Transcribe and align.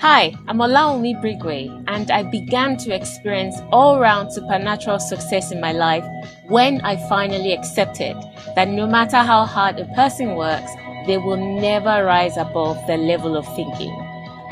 Hi, 0.00 0.32
I'm 0.46 0.58
Olawunmi 0.58 1.20
Brigue, 1.20 1.84
and 1.88 2.08
I 2.12 2.22
began 2.22 2.76
to 2.76 2.94
experience 2.94 3.56
all 3.72 3.98
round 3.98 4.32
supernatural 4.32 5.00
success 5.00 5.50
in 5.50 5.60
my 5.60 5.72
life 5.72 6.04
when 6.46 6.80
I 6.82 6.96
finally 7.08 7.52
accepted 7.52 8.16
that 8.54 8.68
no 8.68 8.86
matter 8.86 9.16
how 9.16 9.44
hard 9.44 9.80
a 9.80 9.86
person 9.96 10.36
works, 10.36 10.70
they 11.08 11.18
will 11.18 11.60
never 11.60 12.04
rise 12.04 12.36
above 12.36 12.78
their 12.86 12.96
level 12.96 13.36
of 13.36 13.44
thinking. 13.56 13.90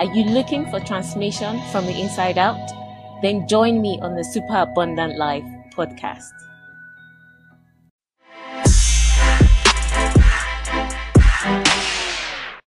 Are 0.01 0.13
you 0.13 0.25
looking 0.25 0.69
for 0.69 0.81
transformation 0.81 1.63
from 1.71 1.87
the 1.87 2.01
inside 2.01 2.39
out? 2.39 2.59
Then 3.23 3.47
join 3.47 3.81
me 3.81 4.01
on 4.03 4.17
the 4.17 4.25
Super 4.25 4.57
Abundant 4.57 5.17
Life 5.17 5.45
podcast. 5.71 6.46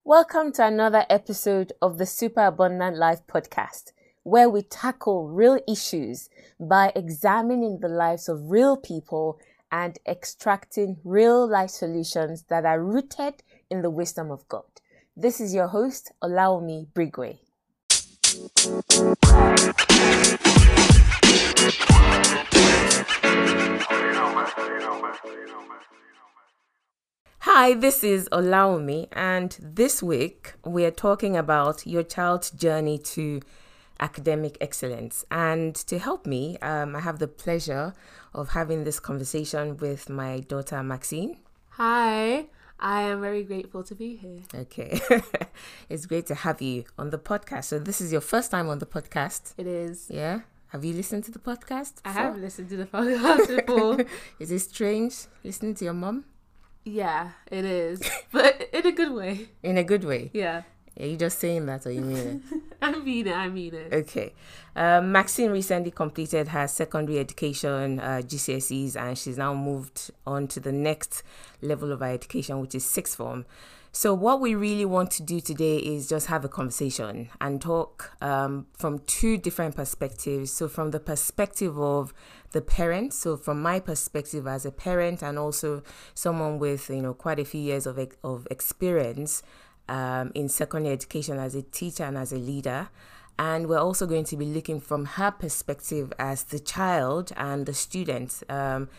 Welcome 0.05 0.51
to 0.53 0.65
another 0.67 1.05
episode 1.09 1.71
of 1.81 1.97
the 1.97 2.05
Super 2.05 2.47
Abundant 2.47 2.97
Life 2.97 3.25
podcast, 3.25 3.93
where 4.23 4.49
we 4.49 4.61
tackle 4.61 5.29
real 5.29 5.61
issues 5.65 6.29
by 6.59 6.91
examining 6.93 7.79
the 7.79 7.87
lives 7.87 8.27
of 8.27 8.51
real 8.51 8.75
people 8.75 9.39
and 9.71 9.97
extracting 10.05 10.97
real 11.05 11.47
life 11.47 11.69
solutions 11.69 12.43
that 12.49 12.65
are 12.65 12.83
rooted 12.83 13.43
in 13.69 13.81
the 13.81 13.89
wisdom 13.89 14.29
of 14.29 14.45
God. 14.49 14.65
This 15.15 15.39
is 15.39 15.53
your 15.53 15.67
host, 15.67 16.11
Olawunmi 16.21 16.87
Brigue. 16.93 17.39
Hi, 27.45 27.73
this 27.73 28.05
is 28.05 28.29
Olawunmi, 28.31 29.09
and 29.11 29.57
this 29.59 30.01
week 30.01 30.53
we 30.63 30.85
are 30.85 30.91
talking 30.91 31.35
about 31.35 31.85
your 31.85 32.01
child's 32.01 32.49
journey 32.49 32.97
to 32.99 33.41
academic 33.99 34.57
excellence. 34.61 35.25
And 35.29 35.75
to 35.75 35.99
help 35.99 36.25
me, 36.25 36.57
um, 36.59 36.95
I 36.95 37.01
have 37.01 37.19
the 37.19 37.27
pleasure 37.27 37.95
of 38.33 38.51
having 38.51 38.85
this 38.85 38.97
conversation 39.01 39.75
with 39.75 40.09
my 40.09 40.39
daughter 40.39 40.81
Maxine. 40.83 41.35
Hi, 41.71 42.45
I 42.79 43.01
am 43.01 43.19
very 43.19 43.43
grateful 43.43 43.83
to 43.83 43.93
be 43.93 44.15
here. 44.15 44.43
Okay, 44.55 45.01
it's 45.89 46.05
great 46.05 46.25
to 46.27 46.35
have 46.35 46.61
you 46.61 46.85
on 46.97 47.09
the 47.09 47.19
podcast. 47.19 47.65
So, 47.65 47.77
this 47.77 47.99
is 47.99 48.13
your 48.13 48.21
first 48.21 48.51
time 48.51 48.69
on 48.69 48.79
the 48.79 48.85
podcast. 48.85 49.53
It 49.57 49.67
is. 49.67 50.07
Yeah. 50.09 50.43
Have 50.67 50.85
you 50.85 50.93
listened 50.93 51.25
to 51.25 51.31
the 51.31 51.39
podcast? 51.39 51.95
I 52.05 52.13
have 52.13 52.37
listened 52.37 52.69
to 52.69 52.77
the 52.77 52.85
podcast 52.97 53.65
before. 53.65 54.05
is 54.39 54.49
it 54.49 54.59
strange 54.59 55.25
listening 55.43 55.75
to 55.75 55.83
your 55.83 55.93
mom? 55.93 56.23
Yeah, 56.83 57.31
it 57.49 57.65
is, 57.65 58.01
but 58.31 58.69
in 58.73 58.85
a 58.85 58.91
good 58.91 59.13
way. 59.13 59.47
In 59.61 59.77
a 59.77 59.83
good 59.83 60.03
way. 60.03 60.31
Yeah. 60.33 60.63
Are 60.99 61.05
you 61.05 61.17
just 61.17 61.39
saying 61.39 61.65
that 61.65 61.87
or 61.87 61.91
you 61.91 62.01
mean 62.01 62.43
it? 62.51 62.61
I 62.81 62.99
mean 62.99 63.27
it. 63.27 63.35
I 63.35 63.49
mean 63.49 63.73
it. 63.73 63.93
Okay. 63.93 64.33
Um, 64.75 65.11
Maxine 65.11 65.49
recently 65.49 65.89
completed 65.89 66.49
her 66.49 66.67
secondary 66.67 67.17
education 67.17 67.99
uh, 67.99 68.21
GCSEs 68.23 68.95
and 68.95 69.17
she's 69.17 69.37
now 69.37 69.55
moved 69.55 70.11
on 70.27 70.47
to 70.49 70.59
the 70.59 70.71
next 70.71 71.23
level 71.61 71.91
of 71.91 72.01
her 72.01 72.05
education, 72.13 72.59
which 72.59 72.75
is 72.75 72.85
sixth 72.85 73.15
form. 73.15 73.45
So, 73.95 74.13
what 74.15 74.41
we 74.41 74.55
really 74.55 74.85
want 74.85 75.11
to 75.11 75.23
do 75.23 75.39
today 75.39 75.77
is 75.77 76.09
just 76.09 76.25
have 76.25 76.43
a 76.43 76.49
conversation 76.49 77.29
and 77.39 77.61
talk 77.61 78.11
um, 78.21 78.65
from 78.73 78.99
two 79.05 79.37
different 79.37 79.75
perspectives. 79.75 80.51
So, 80.51 80.67
from 80.67 80.89
the 80.89 80.99
perspective 80.99 81.79
of 81.79 82.11
the 82.53 82.61
parent, 82.61 83.13
so 83.13 83.35
from 83.35 83.61
my 83.61 83.79
perspective 83.79 84.47
as 84.47 84.65
a 84.65 84.71
parent 84.71 85.21
and 85.21 85.37
also 85.37 85.83
someone 86.13 86.57
with 86.57 86.89
you 86.89 87.01
know 87.01 87.13
quite 87.13 87.39
a 87.39 87.45
few 87.45 87.61
years 87.61 87.85
of 87.85 87.99
of 88.23 88.47
experience 88.49 89.43
um, 89.89 90.31
in 90.33 90.47
secondary 90.47 90.93
education 90.93 91.37
as 91.37 91.55
a 91.55 91.61
teacher 91.61 92.03
and 92.05 92.17
as 92.17 92.31
a 92.31 92.37
leader. 92.37 92.89
And 93.37 93.67
we're 93.67 93.79
also 93.79 94.05
going 94.05 94.25
to 94.25 94.37
be 94.37 94.45
looking 94.45 94.79
from 94.79 95.05
her 95.05 95.31
perspective 95.31 96.13
as 96.19 96.43
the 96.43 96.59
child 96.59 97.31
and 97.35 97.65
the 97.65 97.73
student. 97.73 98.43
Um, 98.47 98.89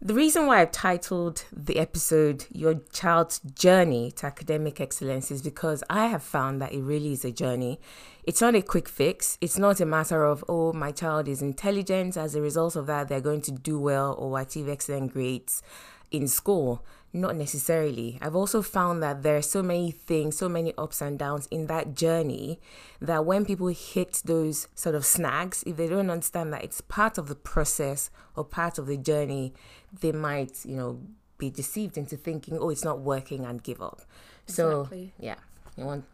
the 0.00 0.14
reason 0.14 0.46
why 0.46 0.60
I've 0.60 0.70
titled 0.70 1.44
the 1.52 1.78
episode 1.78 2.46
Your 2.50 2.80
Child's 2.92 3.40
Journey 3.40 4.12
to 4.12 4.26
Academic 4.26 4.80
Excellence 4.80 5.30
is 5.30 5.42
because 5.42 5.82
I 5.90 6.06
have 6.06 6.22
found 6.22 6.62
that 6.62 6.72
it 6.72 6.82
really 6.82 7.12
is 7.12 7.24
a 7.24 7.32
journey. 7.32 7.80
It's 8.24 8.40
not 8.40 8.54
a 8.54 8.62
quick 8.62 8.88
fix. 8.88 9.38
It's 9.40 9.58
not 9.58 9.80
a 9.80 9.86
matter 9.86 10.24
of, 10.24 10.44
oh, 10.48 10.72
my 10.72 10.92
child 10.92 11.28
is 11.28 11.42
intelligent. 11.42 12.16
As 12.16 12.34
a 12.34 12.40
result 12.40 12.76
of 12.76 12.86
that, 12.86 13.08
they're 13.08 13.20
going 13.20 13.42
to 13.42 13.52
do 13.52 13.78
well 13.78 14.14
or 14.18 14.38
achieve 14.38 14.68
excellent 14.68 15.12
grades 15.12 15.62
in 16.10 16.28
school. 16.28 16.84
Not 17.10 17.36
necessarily. 17.36 18.18
I've 18.20 18.36
also 18.36 18.60
found 18.60 19.02
that 19.02 19.22
there 19.22 19.36
are 19.36 19.42
so 19.42 19.62
many 19.62 19.90
things, 19.90 20.36
so 20.36 20.46
many 20.46 20.74
ups 20.76 21.00
and 21.00 21.18
downs 21.18 21.48
in 21.50 21.66
that 21.68 21.94
journey 21.94 22.60
that 23.00 23.24
when 23.24 23.46
people 23.46 23.68
hit 23.68 24.20
those 24.26 24.68
sort 24.74 24.94
of 24.94 25.06
snags, 25.06 25.64
if 25.66 25.78
they 25.78 25.88
don't 25.88 26.10
understand 26.10 26.52
that 26.52 26.64
it's 26.64 26.82
part 26.82 27.16
of 27.16 27.28
the 27.28 27.34
process 27.34 28.10
or 28.36 28.44
part 28.44 28.78
of 28.78 28.86
the 28.86 28.98
journey, 28.98 29.54
they 30.00 30.12
might, 30.12 30.64
you 30.64 30.76
know, 30.76 31.00
be 31.38 31.50
deceived 31.50 31.96
into 31.96 32.16
thinking, 32.16 32.58
oh, 32.58 32.70
it's 32.70 32.84
not 32.84 33.00
working 33.00 33.44
and 33.44 33.62
give 33.62 33.80
up. 33.80 34.02
Exactly. 34.46 35.12
So, 35.16 35.24
yeah. 35.24 35.36
You 35.76 35.84
want? 35.84 36.04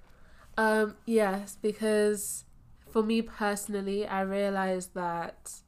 Um, 0.56 0.96
yes, 1.06 1.56
because 1.60 2.44
for 2.88 3.02
me 3.02 3.22
personally, 3.22 4.06
I 4.06 4.20
realized 4.20 4.94
that 4.94 5.60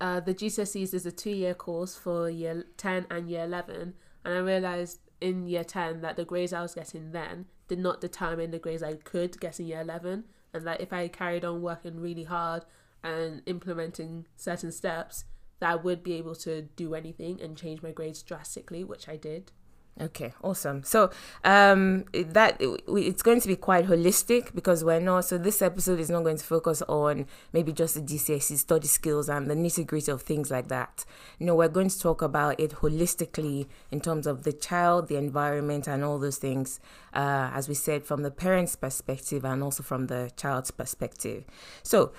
uh, 0.00 0.20
the 0.20 0.34
GCSEs 0.34 0.94
is 0.94 1.06
a 1.06 1.12
two 1.12 1.30
year 1.30 1.54
course 1.54 1.96
for 1.96 2.30
year 2.30 2.64
10 2.76 3.06
and 3.10 3.28
year 3.28 3.44
11 3.44 3.94
and 4.24 4.34
I 4.34 4.38
realized 4.38 5.00
in 5.20 5.46
year 5.46 5.64
10 5.64 6.00
that 6.02 6.16
the 6.16 6.24
grades 6.24 6.52
I 6.52 6.62
was 6.62 6.74
getting 6.74 7.12
then 7.12 7.46
did 7.68 7.78
not 7.78 8.00
determine 8.00 8.50
the 8.50 8.58
grades 8.58 8.82
I 8.82 8.94
could 8.94 9.40
get 9.40 9.60
in 9.60 9.66
year 9.66 9.80
11. 9.80 10.24
And 10.52 10.66
that 10.66 10.80
if 10.80 10.92
I 10.92 11.08
carried 11.08 11.44
on 11.44 11.62
working 11.62 12.00
really 12.00 12.24
hard 12.24 12.64
and 13.02 13.42
implementing 13.46 14.26
certain 14.36 14.72
steps, 14.72 15.24
that 15.60 15.70
I 15.70 15.76
would 15.76 16.02
be 16.02 16.14
able 16.14 16.34
to 16.36 16.62
do 16.62 16.94
anything 16.94 17.40
and 17.40 17.56
change 17.56 17.82
my 17.82 17.92
grades 17.92 18.22
drastically, 18.22 18.82
which 18.84 19.08
I 19.08 19.16
did. 19.16 19.52
Okay, 20.00 20.32
awesome. 20.42 20.82
So 20.82 21.10
um, 21.44 22.04
that 22.14 22.56
it's 22.58 23.22
going 23.22 23.40
to 23.40 23.48
be 23.48 23.56
quite 23.56 23.86
holistic 23.86 24.54
because 24.54 24.82
we're 24.82 25.00
not. 25.00 25.26
So 25.26 25.36
this 25.36 25.60
episode 25.60 26.00
is 26.00 26.08
not 26.08 26.22
going 26.22 26.38
to 26.38 26.44
focus 26.44 26.80
on 26.88 27.26
maybe 27.52 27.72
just 27.72 27.96
the 27.96 28.00
GCSE 28.00 28.56
study 28.56 28.86
skills 28.86 29.28
and 29.28 29.50
the 29.50 29.54
nitty 29.54 29.86
gritty 29.86 30.10
of 30.10 30.22
things 30.22 30.50
like 30.50 30.68
that. 30.68 31.04
No, 31.38 31.54
we're 31.54 31.68
going 31.68 31.90
to 31.90 32.00
talk 32.00 32.22
about 32.22 32.58
it 32.58 32.76
holistically 32.76 33.66
in 33.90 34.00
terms 34.00 34.26
of 34.26 34.44
the 34.44 34.54
child, 34.54 35.08
the 35.08 35.16
environment, 35.16 35.86
and 35.86 36.02
all 36.02 36.18
those 36.18 36.38
things. 36.38 36.80
Uh, 37.12 37.50
as 37.52 37.68
we 37.68 37.74
said, 37.74 38.02
from 38.02 38.22
the 38.22 38.30
parent's 38.30 38.76
perspective 38.76 39.44
and 39.44 39.62
also 39.62 39.82
from 39.82 40.06
the 40.06 40.30
child's 40.34 40.70
perspective. 40.70 41.44
So 41.82 42.12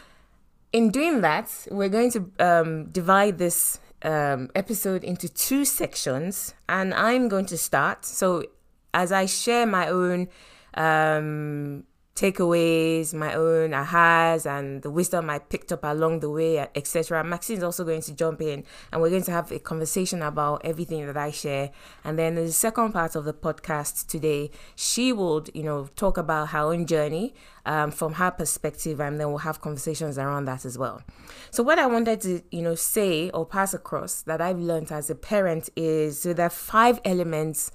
in 0.73 0.89
doing 0.89 1.21
that, 1.21 1.67
we're 1.69 1.89
going 1.89 2.11
to 2.11 2.31
um, 2.39 2.85
divide 2.85 3.37
this 3.37 3.79
um, 4.03 4.49
episode 4.55 5.03
into 5.03 5.27
two 5.29 5.65
sections, 5.65 6.53
and 6.69 6.93
I'm 6.93 7.27
going 7.27 7.45
to 7.47 7.57
start. 7.57 8.05
So, 8.05 8.43
as 8.93 9.11
I 9.11 9.25
share 9.25 9.65
my 9.65 9.87
own 9.87 10.27
um, 10.73 11.83
takeaways, 12.15 13.13
my 13.13 13.33
own 13.33 13.71
ahas, 13.71 14.45
and 14.45 14.81
the 14.81 14.89
wisdom 14.89 15.29
I 15.29 15.39
picked 15.39 15.71
up 15.71 15.83
along 15.83 16.19
the 16.19 16.29
way, 16.29 16.59
etc. 16.75 17.23
Maxine's 17.23 17.63
also 17.63 17.83
going 17.83 18.01
to 18.01 18.13
jump 18.13 18.41
in, 18.41 18.63
and 18.91 19.01
we're 19.01 19.09
going 19.09 19.23
to 19.23 19.31
have 19.31 19.51
a 19.51 19.59
conversation 19.59 20.21
about 20.21 20.61
everything 20.65 21.05
that 21.07 21.17
I 21.17 21.31
share. 21.31 21.71
And 22.03 22.19
then 22.19 22.35
the 22.35 22.51
second 22.51 22.91
part 22.91 23.15
of 23.15 23.25
the 23.25 23.33
podcast 23.33 24.07
today, 24.07 24.51
she 24.75 25.13
would, 25.13 25.49
you 25.53 25.63
know, 25.63 25.89
talk 25.95 26.17
about 26.17 26.49
her 26.49 26.59
own 26.59 26.85
journey 26.85 27.33
um, 27.65 27.91
from 27.91 28.13
her 28.13 28.31
perspective, 28.31 28.99
and 28.99 29.19
then 29.19 29.29
we'll 29.29 29.39
have 29.39 29.61
conversations 29.61 30.17
around 30.17 30.45
that 30.45 30.65
as 30.65 30.77
well. 30.77 31.01
So, 31.49 31.63
what 31.63 31.79
I 31.79 31.87
wanted 31.87 32.21
to, 32.21 32.41
you 32.51 32.61
know, 32.61 32.75
say 32.75 33.29
or 33.29 33.45
pass 33.45 33.73
across 33.73 34.21
that 34.23 34.41
I've 34.41 34.59
learned 34.59 34.91
as 34.91 35.09
a 35.09 35.15
parent 35.15 35.69
is 35.75 36.21
so 36.21 36.33
there 36.33 36.47
are 36.47 36.49
five 36.49 36.99
elements 37.05 37.71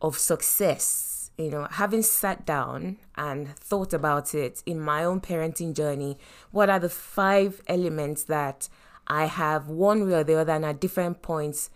of 0.00 0.18
success 0.18 1.07
you 1.38 1.50
know, 1.50 1.68
having 1.70 2.02
sat 2.02 2.44
down 2.44 2.98
and 3.16 3.54
thought 3.56 3.94
about 3.94 4.34
it 4.34 4.62
in 4.66 4.80
my 4.80 5.04
own 5.04 5.20
parenting 5.20 5.72
journey, 5.74 6.18
what 6.50 6.68
are 6.68 6.80
the 6.80 6.88
five 6.88 7.62
elements 7.68 8.24
that 8.24 8.68
I 9.06 9.26
have 9.26 9.68
one 9.68 10.06
way 10.06 10.14
or 10.14 10.24
the 10.24 10.34
other 10.34 10.52
and 10.52 10.64
at 10.64 10.80
different 10.80 11.22
points 11.22 11.70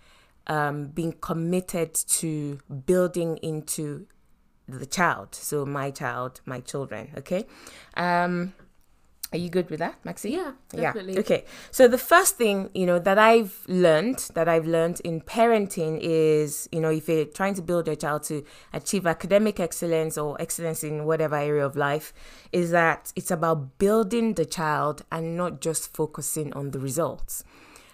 um, 0.48 0.88
being 0.88 1.12
committed 1.12 1.94
to 1.94 2.58
building 2.86 3.38
into 3.38 4.06
the 4.68 4.86
child. 4.86 5.34
So 5.34 5.64
my 5.64 5.90
child, 5.90 6.40
my 6.44 6.60
children. 6.60 7.10
Okay. 7.16 7.46
Um, 7.94 8.54
are 9.32 9.38
you 9.38 9.48
good 9.48 9.70
with 9.70 9.78
that, 9.78 10.02
Maxi? 10.04 10.30
Yeah, 10.32 10.52
definitely. 10.68 11.14
Yeah. 11.14 11.20
Okay. 11.20 11.44
So 11.70 11.88
the 11.88 11.98
first 11.98 12.36
thing, 12.36 12.70
you 12.74 12.84
know, 12.84 12.98
that 12.98 13.18
I've 13.18 13.64
learned, 13.66 14.30
that 14.34 14.48
I've 14.48 14.66
learned 14.66 15.00
in 15.00 15.20
parenting 15.22 15.98
is, 16.02 16.68
you 16.70 16.80
know, 16.80 16.90
if 16.90 17.08
you're 17.08 17.24
trying 17.24 17.54
to 17.54 17.62
build 17.62 17.86
your 17.86 17.96
child 17.96 18.24
to 18.24 18.44
achieve 18.72 19.06
academic 19.06 19.58
excellence 19.58 20.18
or 20.18 20.40
excellence 20.40 20.84
in 20.84 21.04
whatever 21.04 21.36
area 21.36 21.64
of 21.64 21.76
life, 21.76 22.12
is 22.52 22.70
that 22.72 23.12
it's 23.16 23.30
about 23.30 23.78
building 23.78 24.34
the 24.34 24.44
child 24.44 25.02
and 25.10 25.36
not 25.36 25.60
just 25.60 25.94
focusing 25.94 26.52
on 26.52 26.72
the 26.72 26.78
results. 26.78 27.42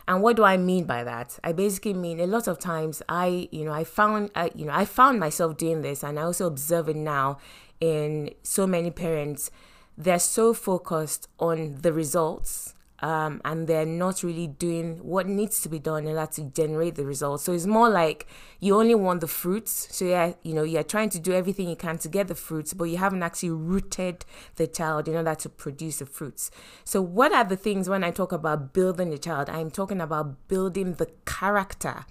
And 0.08 0.22
what 0.22 0.36
do 0.36 0.42
I 0.42 0.56
mean 0.56 0.84
by 0.86 1.04
that? 1.04 1.38
I 1.44 1.52
basically 1.52 1.92
mean 1.92 2.18
a 2.18 2.26
lot 2.26 2.48
of 2.48 2.58
times 2.58 3.02
I, 3.10 3.48
you 3.52 3.64
know, 3.66 3.72
I 3.72 3.84
found, 3.84 4.30
I, 4.34 4.50
you 4.54 4.64
know, 4.64 4.72
I 4.72 4.86
found 4.86 5.20
myself 5.20 5.58
doing 5.58 5.82
this, 5.82 6.02
and 6.02 6.18
I 6.18 6.22
also 6.22 6.46
observe 6.46 6.88
it 6.88 6.96
now 6.96 7.38
in 7.78 8.30
so 8.42 8.66
many 8.66 8.90
parents 8.90 9.50
they're 9.98 10.20
so 10.20 10.54
focused 10.54 11.28
on 11.40 11.74
the 11.82 11.92
results 11.92 12.74
um, 13.00 13.40
and 13.44 13.66
they're 13.66 13.86
not 13.86 14.22
really 14.22 14.46
doing 14.46 14.98
what 14.98 15.26
needs 15.26 15.60
to 15.60 15.68
be 15.68 15.78
done 15.78 16.06
in 16.06 16.16
order 16.16 16.30
to 16.32 16.44
generate 16.44 16.94
the 16.94 17.04
results. 17.04 17.44
So 17.44 17.52
it's 17.52 17.66
more 17.66 17.88
like 17.88 18.26
you 18.60 18.76
only 18.76 18.94
want 18.94 19.20
the 19.20 19.28
fruits. 19.28 19.88
So 19.90 20.04
yeah, 20.04 20.32
you 20.42 20.54
know, 20.54 20.64
you're 20.64 20.82
trying 20.82 21.10
to 21.10 21.20
do 21.20 21.32
everything 21.32 21.68
you 21.68 21.76
can 21.76 21.98
to 21.98 22.08
get 22.08 22.28
the 22.28 22.34
fruits, 22.34 22.74
but 22.74 22.84
you 22.84 22.96
haven't 22.96 23.22
actually 23.22 23.50
rooted 23.50 24.24
the 24.56 24.66
child 24.66 25.06
in 25.06 25.14
order 25.14 25.34
to 25.34 25.48
produce 25.48 25.98
the 25.98 26.06
fruits. 26.06 26.50
So 26.84 27.00
what 27.00 27.32
are 27.32 27.44
the 27.44 27.56
things 27.56 27.88
when 27.88 28.02
I 28.02 28.10
talk 28.10 28.32
about 28.32 28.72
building 28.72 29.10
the 29.10 29.18
child? 29.18 29.48
I'm 29.48 29.70
talking 29.70 30.00
about 30.00 30.48
building 30.48 30.94
the 30.94 31.08
character 31.24 32.04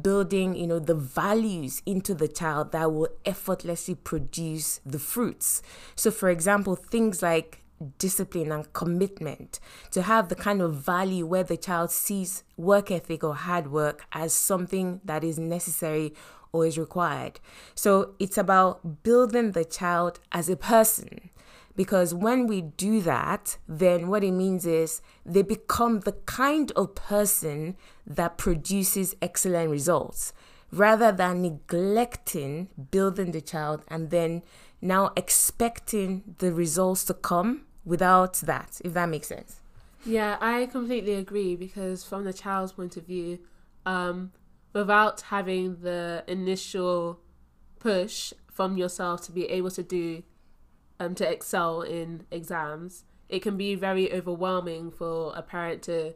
building 0.00 0.54
you 0.54 0.66
know 0.66 0.78
the 0.78 0.94
values 0.94 1.82
into 1.86 2.14
the 2.14 2.28
child 2.28 2.72
that 2.72 2.92
will 2.92 3.08
effortlessly 3.24 3.94
produce 3.94 4.80
the 4.84 4.98
fruits. 4.98 5.62
So 5.94 6.10
for 6.10 6.30
example 6.30 6.76
things 6.76 7.22
like 7.22 7.64
discipline 7.98 8.52
and 8.52 8.70
commitment 8.72 9.58
to 9.90 10.02
have 10.02 10.28
the 10.28 10.34
kind 10.34 10.60
of 10.60 10.74
value 10.74 11.24
where 11.24 11.44
the 11.44 11.56
child 11.56 11.90
sees 11.90 12.44
work 12.56 12.90
ethic 12.90 13.24
or 13.24 13.34
hard 13.34 13.70
work 13.70 14.04
as 14.12 14.34
something 14.34 15.00
that 15.04 15.24
is 15.24 15.38
necessary 15.38 16.14
or 16.52 16.66
is 16.66 16.76
required. 16.76 17.40
So 17.74 18.14
it's 18.18 18.36
about 18.36 19.02
building 19.02 19.52
the 19.52 19.64
child 19.64 20.20
as 20.32 20.50
a 20.50 20.56
person 20.56 21.30
because 21.80 22.12
when 22.12 22.46
we 22.46 22.60
do 22.60 23.00
that, 23.00 23.56
then 23.66 24.08
what 24.08 24.22
it 24.22 24.32
means 24.32 24.66
is 24.66 25.00
they 25.24 25.40
become 25.40 26.00
the 26.00 26.12
kind 26.12 26.70
of 26.72 26.94
person 26.94 27.74
that 28.06 28.36
produces 28.36 29.16
excellent 29.22 29.70
results 29.70 30.34
rather 30.70 31.10
than 31.10 31.40
neglecting 31.40 32.68
building 32.90 33.32
the 33.32 33.40
child 33.40 33.82
and 33.88 34.10
then 34.10 34.42
now 34.82 35.10
expecting 35.16 36.22
the 36.36 36.52
results 36.52 37.02
to 37.02 37.14
come 37.14 37.62
without 37.86 38.34
that, 38.34 38.78
if 38.84 38.92
that 38.92 39.08
makes 39.08 39.28
sense. 39.28 39.62
Yeah, 40.04 40.36
I 40.38 40.66
completely 40.66 41.14
agree 41.14 41.56
because 41.56 42.04
from 42.04 42.24
the 42.24 42.34
child's 42.34 42.72
point 42.72 42.98
of 42.98 43.06
view, 43.06 43.38
um, 43.86 44.32
without 44.74 45.22
having 45.22 45.80
the 45.80 46.24
initial 46.28 47.20
push 47.78 48.34
from 48.52 48.76
yourself 48.76 49.22
to 49.22 49.32
be 49.32 49.46
able 49.46 49.70
to 49.70 49.82
do 49.82 50.22
um, 51.00 51.14
to 51.16 51.28
excel 51.28 51.80
in 51.80 52.26
exams, 52.30 53.04
it 53.28 53.40
can 53.40 53.56
be 53.56 53.74
very 53.74 54.12
overwhelming 54.12 54.90
for 54.90 55.32
a 55.34 55.42
parent 55.42 55.82
to 55.82 56.14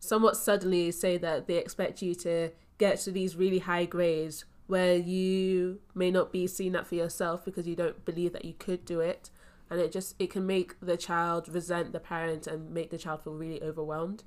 somewhat 0.00 0.36
suddenly 0.36 0.90
say 0.90 1.18
that 1.18 1.46
they 1.46 1.56
expect 1.56 2.02
you 2.02 2.14
to 2.14 2.50
get 2.78 2.98
to 3.00 3.12
these 3.12 3.36
really 3.36 3.60
high 3.60 3.84
grades 3.84 4.44
where 4.66 4.96
you 4.96 5.80
may 5.94 6.10
not 6.10 6.32
be 6.32 6.46
seeing 6.46 6.72
that 6.72 6.86
for 6.86 6.94
yourself 6.94 7.44
because 7.44 7.66
you 7.66 7.76
don't 7.76 8.04
believe 8.04 8.32
that 8.32 8.44
you 8.44 8.54
could 8.58 8.84
do 8.84 9.00
it. 9.00 9.30
And 9.68 9.80
it 9.80 9.92
just 9.92 10.14
it 10.18 10.30
can 10.30 10.46
make 10.46 10.78
the 10.80 10.96
child 10.96 11.48
resent 11.48 11.92
the 11.92 12.00
parent 12.00 12.46
and 12.46 12.70
make 12.70 12.90
the 12.90 12.98
child 12.98 13.22
feel 13.22 13.34
really 13.34 13.62
overwhelmed. 13.62 14.24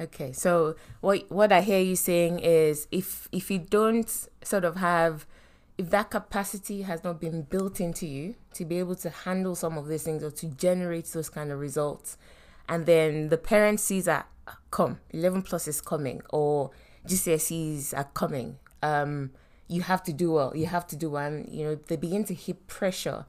Okay 0.00 0.32
so 0.32 0.76
what 1.00 1.30
what 1.30 1.52
i 1.52 1.60
hear 1.60 1.80
you 1.80 1.96
saying 1.96 2.38
is 2.38 2.86
if 2.90 3.28
if 3.32 3.50
you 3.50 3.58
don't 3.58 4.28
sort 4.42 4.64
of 4.64 4.76
have 4.76 5.26
if 5.80 5.88
that 5.88 6.10
capacity 6.10 6.82
has 6.82 7.02
not 7.02 7.18
been 7.18 7.40
built 7.40 7.80
into 7.80 8.06
you 8.06 8.34
to 8.52 8.66
be 8.66 8.78
able 8.78 8.94
to 8.94 9.08
handle 9.08 9.54
some 9.54 9.78
of 9.78 9.88
these 9.88 10.02
things 10.02 10.22
or 10.22 10.30
to 10.30 10.46
generate 10.48 11.06
those 11.06 11.30
kind 11.30 11.50
of 11.50 11.58
results, 11.58 12.18
and 12.68 12.84
then 12.84 13.30
the 13.30 13.38
parent 13.38 13.80
sees 13.80 14.04
that 14.04 14.28
come 14.70 15.00
11 15.08 15.40
plus 15.40 15.66
is 15.66 15.80
coming 15.80 16.20
or 16.28 16.70
GCSEs 17.08 17.96
are 17.96 18.10
coming, 18.12 18.58
um, 18.82 19.30
you 19.68 19.80
have 19.80 20.02
to 20.02 20.12
do 20.12 20.32
well. 20.32 20.52
You 20.54 20.66
have 20.66 20.86
to 20.88 20.96
do 20.96 21.08
well. 21.08 21.24
And, 21.24 21.48
you 21.50 21.64
know, 21.64 21.76
they 21.76 21.96
begin 21.96 22.24
to 22.24 22.34
heap 22.34 22.66
pressure 22.66 23.24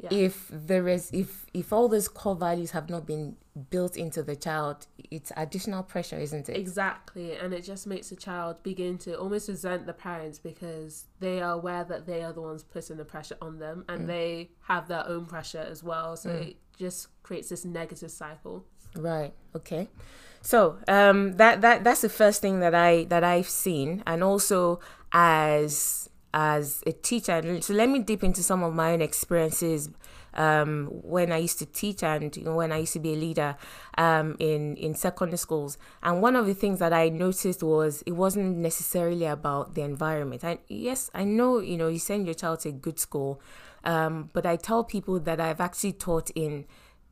yeah. 0.00 0.08
if 0.12 0.48
there 0.52 0.88
is 0.88 1.10
if 1.12 1.46
if 1.52 1.72
all 1.72 1.88
those 1.88 2.08
core 2.08 2.36
values 2.36 2.70
have 2.70 2.88
not 2.88 3.06
been 3.06 3.36
built 3.70 3.96
into 3.96 4.22
the 4.22 4.36
child 4.36 4.86
it's 5.10 5.32
additional 5.36 5.82
pressure 5.82 6.18
isn't 6.18 6.48
it 6.48 6.56
exactly 6.56 7.32
and 7.36 7.52
it 7.52 7.62
just 7.62 7.86
makes 7.86 8.10
the 8.10 8.16
child 8.16 8.62
begin 8.62 8.96
to 8.96 9.18
almost 9.18 9.48
resent 9.48 9.86
the 9.86 9.92
parents 9.92 10.38
because 10.38 11.06
they 11.18 11.40
are 11.40 11.52
aware 11.54 11.82
that 11.82 12.06
they 12.06 12.22
are 12.22 12.32
the 12.32 12.40
ones 12.40 12.62
putting 12.62 12.96
the 12.96 13.04
pressure 13.04 13.36
on 13.42 13.58
them 13.58 13.84
and 13.88 14.02
mm. 14.02 14.06
they 14.06 14.50
have 14.62 14.86
their 14.86 15.06
own 15.08 15.26
pressure 15.26 15.66
as 15.68 15.82
well 15.82 16.16
so 16.16 16.30
mm. 16.30 16.48
it 16.48 16.56
just 16.78 17.08
creates 17.24 17.48
this 17.48 17.64
negative 17.64 18.10
cycle 18.10 18.64
right 18.96 19.34
okay 19.56 19.88
so 20.40 20.78
um 20.86 21.36
that 21.36 21.60
that 21.60 21.82
that's 21.82 22.02
the 22.02 22.08
first 22.08 22.40
thing 22.40 22.60
that 22.60 22.74
i 22.74 23.04
that 23.04 23.24
i've 23.24 23.48
seen 23.48 24.02
and 24.06 24.22
also 24.22 24.78
as 25.12 26.08
as 26.34 26.82
a 26.86 26.92
teacher. 26.92 27.60
So 27.60 27.74
let 27.74 27.88
me 27.88 28.00
dip 28.00 28.22
into 28.22 28.42
some 28.42 28.62
of 28.62 28.74
my 28.74 28.92
own 28.92 29.02
experiences 29.02 29.90
um, 30.34 30.88
when 31.02 31.32
I 31.32 31.38
used 31.38 31.58
to 31.58 31.66
teach 31.66 32.02
and 32.02 32.34
you 32.36 32.44
know, 32.44 32.54
when 32.54 32.70
I 32.70 32.78
used 32.78 32.92
to 32.92 33.00
be 33.00 33.14
a 33.14 33.16
leader 33.16 33.56
um, 33.96 34.36
in 34.38 34.76
in 34.76 34.94
secondary 34.94 35.38
schools. 35.38 35.78
And 36.02 36.22
one 36.22 36.36
of 36.36 36.46
the 36.46 36.54
things 36.54 36.78
that 36.78 36.92
I 36.92 37.08
noticed 37.08 37.62
was 37.62 38.02
it 38.06 38.12
wasn't 38.12 38.58
necessarily 38.58 39.26
about 39.26 39.74
the 39.74 39.82
environment. 39.82 40.44
And 40.44 40.58
yes, 40.68 41.10
I 41.14 41.24
know 41.24 41.58
you 41.58 41.76
know 41.76 41.88
you 41.88 41.98
send 41.98 42.26
your 42.26 42.34
child 42.34 42.60
to 42.60 42.68
a 42.68 42.72
good 42.72 42.98
school, 42.98 43.40
um, 43.84 44.30
but 44.32 44.46
I 44.46 44.56
tell 44.56 44.84
people 44.84 45.18
that 45.20 45.40
I've 45.40 45.60
actually 45.60 45.92
taught 45.92 46.30
in 46.30 46.66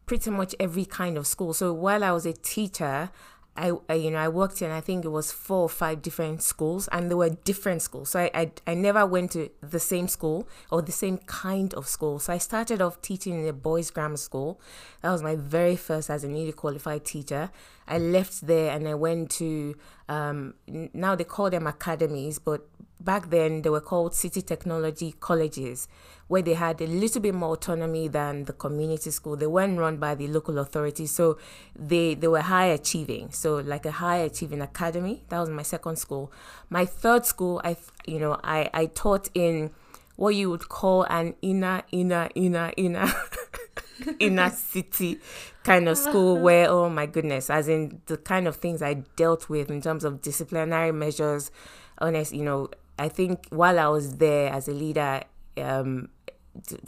pretty 0.06 0.30
much 0.30 0.54
every 0.60 0.84
kind 0.84 1.18
of 1.18 1.26
school. 1.26 1.52
So 1.52 1.72
while 1.72 2.04
I 2.04 2.12
was 2.12 2.26
a 2.26 2.32
teacher, 2.32 3.10
I, 3.56 3.72
I, 3.88 3.94
you 3.94 4.10
know 4.10 4.18
I 4.18 4.28
worked 4.28 4.62
in 4.62 4.70
I 4.70 4.80
think 4.80 5.04
it 5.04 5.08
was 5.08 5.32
four 5.32 5.62
or 5.62 5.68
five 5.68 6.02
different 6.02 6.42
schools 6.42 6.88
and 6.92 7.10
they 7.10 7.14
were 7.14 7.30
different 7.30 7.82
schools. 7.82 8.10
So 8.10 8.20
I, 8.20 8.30
I 8.34 8.52
I 8.66 8.74
never 8.74 9.06
went 9.06 9.32
to 9.32 9.50
the 9.60 9.80
same 9.80 10.08
school 10.08 10.48
or 10.70 10.82
the 10.82 10.92
same 10.92 11.18
kind 11.18 11.72
of 11.74 11.88
school. 11.88 12.18
So 12.18 12.32
I 12.32 12.38
started 12.38 12.80
off 12.80 13.00
teaching 13.02 13.40
in 13.40 13.48
a 13.48 13.52
boys 13.52 13.90
grammar 13.90 14.16
school. 14.16 14.60
That 15.02 15.12
was 15.12 15.22
my 15.22 15.36
very 15.36 15.76
first 15.76 16.10
as 16.10 16.24
a 16.24 16.28
newly 16.28 16.52
qualified 16.52 17.04
teacher. 17.04 17.50
I 17.88 17.98
left 17.98 18.46
there 18.46 18.72
and 18.72 18.88
I 18.88 18.94
went 18.94 19.30
to 19.32 19.76
um, 20.08 20.54
now 20.66 21.14
they 21.14 21.24
call 21.24 21.50
them 21.50 21.66
academies 21.66 22.38
but 22.38 22.66
back 23.06 23.30
then 23.30 23.62
they 23.62 23.70
were 23.70 23.80
called 23.80 24.14
city 24.14 24.42
technology 24.42 25.14
colleges 25.18 25.88
where 26.28 26.42
they 26.42 26.54
had 26.54 26.80
a 26.80 26.86
little 26.86 27.22
bit 27.22 27.34
more 27.34 27.52
autonomy 27.52 28.08
than 28.08 28.44
the 28.44 28.52
community 28.52 29.10
school. 29.12 29.36
They 29.36 29.46
weren't 29.46 29.78
run 29.78 29.96
by 29.96 30.16
the 30.16 30.26
local 30.26 30.58
authorities, 30.58 31.12
so 31.12 31.38
they 31.74 32.14
they 32.14 32.28
were 32.28 32.40
high 32.40 32.66
achieving. 32.66 33.30
So 33.30 33.56
like 33.56 33.86
a 33.86 33.92
high 33.92 34.18
achieving 34.18 34.60
academy. 34.60 35.22
That 35.28 35.38
was 35.38 35.48
my 35.48 35.62
second 35.62 35.96
school. 35.96 36.32
My 36.68 36.84
third 36.84 37.24
school, 37.24 37.60
I 37.64 37.76
you 38.06 38.18
know 38.18 38.38
I 38.42 38.68
I 38.74 38.86
taught 38.86 39.30
in 39.34 39.70
what 40.16 40.34
you 40.34 40.50
would 40.50 40.68
call 40.68 41.04
an 41.04 41.34
inner 41.42 41.82
inner 41.92 42.28
inner 42.34 42.72
inner 42.76 43.06
inner 44.18 44.50
city 44.50 45.20
kind 45.62 45.88
of 45.88 45.96
school 45.96 46.38
where 46.46 46.68
oh 46.68 46.88
my 46.88 47.06
goodness 47.06 47.50
as 47.50 47.68
in 47.68 48.00
the 48.06 48.16
kind 48.16 48.46
of 48.46 48.56
things 48.56 48.82
i 48.82 48.94
dealt 49.16 49.48
with 49.48 49.70
in 49.70 49.80
terms 49.80 50.04
of 50.04 50.22
disciplinary 50.22 50.92
measures 50.92 51.50
honest 51.98 52.32
you 52.32 52.44
know 52.44 52.68
i 52.98 53.08
think 53.08 53.46
while 53.50 53.78
i 53.78 53.86
was 53.88 54.16
there 54.16 54.52
as 54.52 54.68
a 54.68 54.72
leader 54.72 55.22
um, 55.58 56.08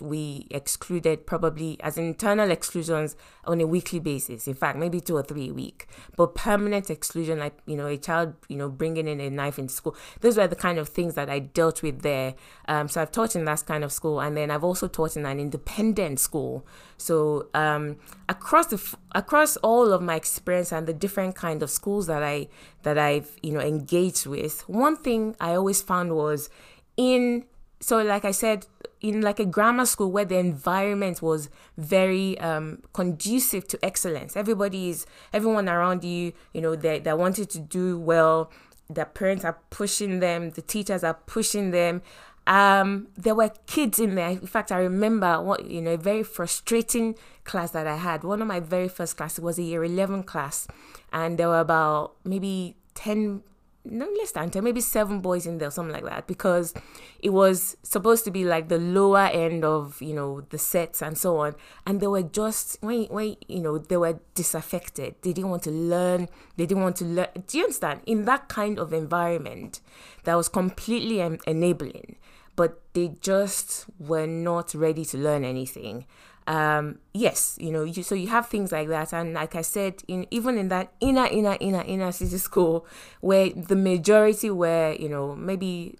we 0.00 0.46
excluded 0.50 1.26
probably 1.26 1.80
as 1.82 1.98
internal 1.98 2.50
exclusions 2.50 3.16
on 3.44 3.60
a 3.60 3.66
weekly 3.66 3.98
basis. 3.98 4.46
In 4.46 4.54
fact 4.54 4.78
maybe 4.78 5.00
two 5.00 5.16
or 5.16 5.22
three 5.22 5.50
a 5.50 5.52
week. 5.52 5.86
But 6.16 6.34
permanent 6.34 6.90
exclusion 6.90 7.38
like 7.38 7.58
you 7.66 7.76
know 7.76 7.86
a 7.86 7.96
child 7.96 8.34
you 8.48 8.56
know 8.56 8.68
bringing 8.68 9.08
in 9.08 9.20
a 9.20 9.30
knife 9.30 9.58
into 9.58 9.72
school 9.72 9.96
those 10.20 10.36
were 10.36 10.46
the 10.46 10.56
kind 10.56 10.78
of 10.78 10.88
things 10.88 11.14
that 11.14 11.30
i 11.30 11.38
dealt 11.38 11.82
with 11.82 12.02
there. 12.02 12.34
Um, 12.66 12.88
so 12.88 13.00
i've 13.00 13.12
taught 13.12 13.36
in 13.36 13.44
that 13.44 13.64
kind 13.66 13.84
of 13.84 13.92
school 13.92 14.20
and 14.20 14.36
then 14.36 14.50
i've 14.50 14.64
also 14.64 14.88
taught 14.88 15.16
in 15.16 15.26
an 15.26 15.40
independent 15.40 16.20
school. 16.20 16.66
So 17.00 17.48
um, 17.54 17.96
across 18.28 18.66
the 18.66 18.96
across 19.12 19.56
all 19.58 19.92
of 19.92 20.02
my 20.02 20.16
experience 20.16 20.72
and 20.72 20.86
the 20.86 20.92
different 20.92 21.34
kind 21.34 21.62
of 21.62 21.70
schools 21.70 22.06
that 22.06 22.22
i 22.22 22.48
that 22.82 22.98
i've 22.98 23.36
you 23.42 23.52
know 23.52 23.60
engaged 23.60 24.26
with 24.26 24.68
one 24.68 24.96
thing 24.96 25.34
i 25.40 25.54
always 25.54 25.80
found 25.80 26.14
was 26.14 26.50
in 26.96 27.44
so 27.80 28.02
like 28.02 28.24
i 28.24 28.30
said 28.30 28.66
in 29.00 29.20
like 29.20 29.38
a 29.38 29.44
grammar 29.44 29.86
school 29.86 30.10
where 30.10 30.24
the 30.24 30.36
environment 30.36 31.22
was 31.22 31.48
very 31.76 32.38
um, 32.40 32.82
conducive 32.92 33.66
to 33.68 33.84
excellence. 33.84 34.36
Everybody 34.36 34.90
is 34.90 35.06
everyone 35.32 35.68
around 35.68 36.04
you 36.04 36.32
you 36.52 36.60
know 36.60 36.74
they, 36.76 36.98
they 36.98 37.12
wanted 37.12 37.50
to 37.50 37.58
do 37.58 37.98
well. 37.98 38.50
The 38.90 39.04
parents 39.04 39.44
are 39.44 39.58
pushing 39.70 40.20
them. 40.20 40.50
The 40.50 40.62
teachers 40.62 41.04
are 41.04 41.14
pushing 41.14 41.70
them. 41.70 42.02
Um, 42.46 43.08
there 43.16 43.34
were 43.34 43.50
kids 43.66 43.98
in 43.98 44.14
there. 44.14 44.30
In 44.30 44.46
fact 44.46 44.72
i 44.72 44.78
remember 44.78 45.40
what 45.42 45.66
you 45.70 45.82
know 45.82 45.92
a 45.92 45.98
very 45.98 46.22
frustrating 46.22 47.14
class 47.44 47.70
that 47.72 47.86
i 47.86 47.96
had. 47.96 48.24
One 48.24 48.42
of 48.42 48.48
my 48.48 48.60
very 48.60 48.88
first 48.88 49.16
classes 49.16 49.40
was 49.40 49.58
a 49.58 49.62
year 49.62 49.84
11 49.84 50.24
class. 50.24 50.66
And 51.12 51.38
there 51.38 51.48
were 51.48 51.60
about 51.60 52.14
maybe 52.24 52.76
10 52.94 53.42
no 53.90 54.08
less 54.18 54.32
than 54.32 54.50
10 54.50 54.62
maybe 54.62 54.80
seven 54.80 55.20
boys 55.20 55.46
in 55.46 55.58
there 55.58 55.70
something 55.70 55.92
like 55.92 56.04
that 56.04 56.26
because 56.26 56.74
it 57.20 57.30
was 57.30 57.76
supposed 57.82 58.24
to 58.24 58.30
be 58.30 58.44
like 58.44 58.68
the 58.68 58.78
lower 58.78 59.26
end 59.26 59.64
of 59.64 60.00
you 60.00 60.14
know 60.14 60.42
the 60.50 60.58
sets 60.58 61.02
and 61.02 61.16
so 61.16 61.38
on 61.38 61.54
and 61.86 62.00
they 62.00 62.06
were 62.06 62.22
just 62.22 62.78
when, 62.80 63.04
when 63.04 63.36
you 63.46 63.60
know 63.60 63.78
they 63.78 63.96
were 63.96 64.20
disaffected. 64.34 65.14
They 65.22 65.32
didn't 65.32 65.50
want 65.50 65.64
to 65.64 65.70
learn. 65.70 66.28
They 66.56 66.66
didn't 66.66 66.82
want 66.82 66.96
to 66.96 67.04
learn 67.04 67.28
do 67.46 67.58
you 67.58 67.64
understand? 67.64 68.00
In 68.06 68.24
that 68.26 68.48
kind 68.48 68.78
of 68.78 68.92
environment 68.92 69.80
that 70.24 70.34
was 70.34 70.48
completely 70.48 71.20
enabling 71.46 72.16
but 72.56 72.82
they 72.92 73.14
just 73.20 73.86
were 74.00 74.26
not 74.26 74.74
ready 74.74 75.04
to 75.04 75.16
learn 75.16 75.44
anything 75.44 76.04
um, 76.48 76.98
yes, 77.12 77.58
you 77.60 77.70
know, 77.70 77.84
you, 77.84 78.02
so 78.02 78.14
you 78.14 78.28
have 78.28 78.48
things 78.48 78.72
like 78.72 78.88
that, 78.88 79.12
and 79.12 79.34
like 79.34 79.54
I 79.54 79.60
said, 79.60 80.02
in 80.08 80.26
even 80.30 80.56
in 80.56 80.68
that 80.68 80.90
inner, 80.98 81.26
inner, 81.26 81.58
inner, 81.60 81.82
inner 81.82 82.10
city 82.10 82.38
school, 82.38 82.86
where 83.20 83.50
the 83.50 83.76
majority 83.76 84.48
were, 84.48 84.96
you 84.98 85.10
know, 85.10 85.36
maybe 85.36 85.98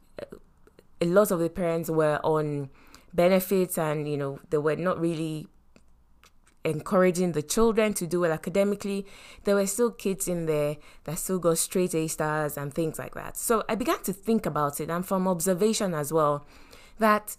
a 1.03 1.05
lot 1.05 1.31
of 1.31 1.39
the 1.39 1.51
parents 1.51 1.91
were 1.91 2.19
on 2.25 2.71
benefits, 3.13 3.77
and 3.77 4.09
you 4.09 4.17
know, 4.17 4.41
they 4.49 4.57
were 4.57 4.75
not 4.75 4.99
really 4.99 5.49
encouraging 6.65 7.33
the 7.33 7.43
children 7.43 7.93
to 7.93 8.07
do 8.07 8.21
well 8.21 8.33
academically, 8.33 9.05
there 9.45 9.55
were 9.55 9.67
still 9.67 9.91
kids 9.91 10.29
in 10.29 10.47
there 10.47 10.79
that 11.05 11.19
still 11.19 11.39
got 11.39 11.59
straight 11.59 11.95
A 11.95 12.09
stars 12.09 12.57
and 12.57 12.73
things 12.73 12.99
like 12.99 13.15
that. 13.15 13.37
So 13.37 13.65
I 13.69 13.75
began 13.75 14.03
to 14.05 14.15
think 14.15 14.47
about 14.47 14.81
it, 14.81 14.89
and 14.89 15.05
from 15.05 15.29
observation 15.29 15.93
as 15.93 16.11
well, 16.11 16.47
that 16.99 17.37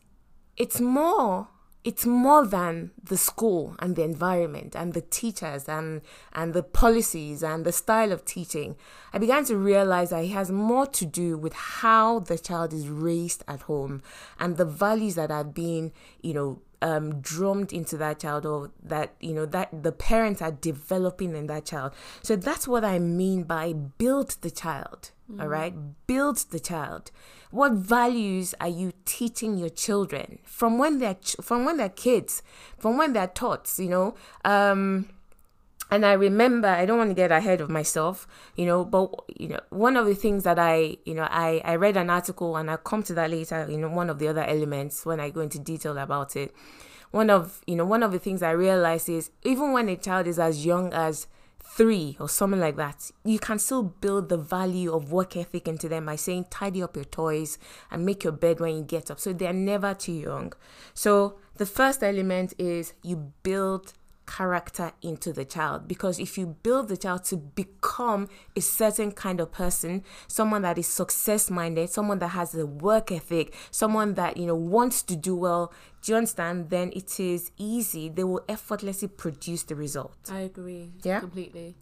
it's 0.58 0.80
more 0.80 1.48
it's 1.83 2.05
more 2.05 2.45
than 2.45 2.91
the 3.01 3.17
school 3.17 3.75
and 3.79 3.95
the 3.95 4.03
environment 4.03 4.75
and 4.75 4.93
the 4.93 5.01
teachers 5.01 5.69
and 5.69 6.01
and 6.33 6.53
the 6.53 6.63
policies 6.63 7.41
and 7.41 7.65
the 7.65 7.71
style 7.71 8.12
of 8.12 8.25
teaching 8.25 8.75
i 9.13 9.17
began 9.17 9.45
to 9.45 9.55
realize 9.55 10.09
that 10.09 10.24
it 10.24 10.29
has 10.29 10.51
more 10.51 10.86
to 10.86 11.05
do 11.05 11.38
with 11.38 11.53
how 11.53 12.19
the 12.19 12.38
child 12.38 12.74
is 12.74 12.88
raised 12.89 13.43
at 13.48 13.62
home 13.63 14.01
and 14.39 14.57
the 14.57 14.65
values 14.65 15.15
that 15.15 15.31
are 15.31 15.43
being 15.43 15.91
you 16.21 16.33
know 16.33 16.62
um, 16.81 17.19
drummed 17.19 17.74
into 17.74 17.98
that 17.98 18.19
child 18.19 18.45
or 18.45 18.71
that 18.81 19.13
you 19.19 19.33
know 19.33 19.45
that 19.45 19.83
the 19.83 19.91
parents 19.91 20.41
are 20.41 20.51
developing 20.51 21.36
in 21.36 21.48
that 21.48 21.65
child 21.65 21.93
so 22.21 22.36
that's 22.36 22.67
what 22.67 22.86
i 22.86 22.98
mean 22.98 23.43
by 23.43 23.74
build 23.74 24.38
the 24.41 24.51
child. 24.51 25.12
All 25.39 25.48
right? 25.48 25.74
Build 26.07 26.38
the 26.50 26.59
child. 26.59 27.12
What 27.51 27.74
values 27.74 28.53
are 28.62 28.67
you 28.67 28.93
teaching 29.05 29.57
your 29.57 29.69
children? 29.69 30.39
From 30.43 30.77
when 30.77 31.00
they're 31.00 31.15
ch- 31.15 31.36
from 31.41 31.65
when 31.65 31.77
they're 31.77 31.89
kids 31.89 32.41
from 32.77 32.98
when 32.98 33.13
they're 33.13 33.27
taught 33.27 33.74
you 33.77 33.89
know? 33.89 34.15
Um 34.45 35.09
and 35.91 36.05
I 36.05 36.13
remember 36.13 36.67
I 36.67 36.86
don't 36.86 37.00
want 37.00 37.09
to 37.09 37.15
get 37.15 37.31
ahead 37.31 37.62
of 37.62 37.69
myself, 37.69 38.27
you 38.55 38.65
know, 38.65 38.86
but 38.86 39.12
you 39.39 39.48
know, 39.50 39.59
one 39.69 39.98
of 39.98 40.05
the 40.05 40.13
things 40.13 40.43
that 40.43 40.59
I, 40.59 40.98
you 41.05 41.15
know, 41.15 41.27
I 41.29 41.62
I 41.65 41.75
read 41.75 41.98
an 41.98 42.09
article 42.09 42.55
and 42.57 42.69
I'll 42.69 42.77
come 42.77 43.01
to 43.03 43.13
that 43.15 43.31
later, 43.31 43.65
you 43.69 43.77
know, 43.77 43.89
one 43.89 44.09
of 44.09 44.19
the 44.19 44.27
other 44.27 44.43
elements 44.43 45.05
when 45.05 45.19
I 45.19 45.31
go 45.31 45.41
into 45.41 45.59
detail 45.59 45.98
about 45.98 46.36
it. 46.36 46.53
One 47.12 47.31
of, 47.31 47.62
you 47.65 47.75
know, 47.75 47.86
one 47.86 48.03
of 48.03 48.12
the 48.12 48.19
things 48.19 48.43
I 48.43 48.51
realized 48.51 49.09
is 49.09 49.31
even 49.43 49.71
when 49.71 49.89
a 49.89 49.95
child 49.95 50.27
is 50.27 50.38
as 50.38 50.63
young 50.63 50.93
as 50.93 51.25
three 51.62 52.18
or 52.20 52.28
something 52.28 52.60
like 52.60 52.75
that, 52.78 53.12
you 53.24 53.39
can 53.39 53.60
still 53.60 53.84
build 53.84 54.30
the 54.30 54.38
value 54.38 54.94
of 54.94 55.12
work 55.12 55.38
ethic 55.38 55.68
into 55.68 55.88
them 55.88 56.06
by 56.06 56.16
saying 56.16 56.46
tidy 56.50 56.82
up 56.82 56.96
your 56.96 57.06
toys 57.06 57.58
and 57.92 58.06
make 58.06 58.24
your 58.24 58.34
bed 58.34 58.60
when 58.60 58.75
you 58.75 58.84
get 58.84 59.10
up. 59.12 59.20
So 59.20 59.34
they're 59.34 59.54
never 59.54 59.94
too 59.94 60.13
young. 60.13 60.54
So 60.94 61.38
the 61.56 61.66
first 61.66 62.04
element 62.04 62.54
is 62.58 62.94
you 63.04 63.32
build 63.44 63.94
character 64.29 64.91
into 65.01 65.33
the 65.33 65.43
child. 65.43 65.88
Because 65.88 66.19
if 66.19 66.38
you 66.38 66.55
build 66.62 66.88
the 66.88 66.98
child 66.98 67.24
to 67.25 67.38
become 67.38 68.29
a 68.55 68.62
certain 68.62 69.12
kind 69.12 69.39
of 69.39 69.51
person 69.51 70.03
someone 70.27 70.62
that 70.62 70.77
is 70.77 70.88
success 70.88 71.50
minded 71.50 71.89
someone 71.89 72.19
that 72.19 72.29
has 72.29 72.53
a 72.53 72.65
work 72.65 73.12
ethic 73.12 73.55
someone 73.71 74.13
that 74.13 74.38
you 74.38 74.45
know 74.45 74.55
wants 74.55 75.01
to 75.01 75.15
do 75.15 75.36
well 75.36 75.74
do 76.01 76.13
you 76.13 76.17
understand? 76.17 76.69
Then 76.69 76.91
it 76.95 77.19
is 77.19 77.51
easy. 77.57 78.07
They 78.07 78.24
will 78.24 78.41
effortlessly 78.48 79.09
produce 79.09 79.63
the 79.63 79.75
result. 79.75 80.15
I 80.31 80.41
agree 80.41 80.91
yeah? 81.03 81.19
completely. 81.19 81.75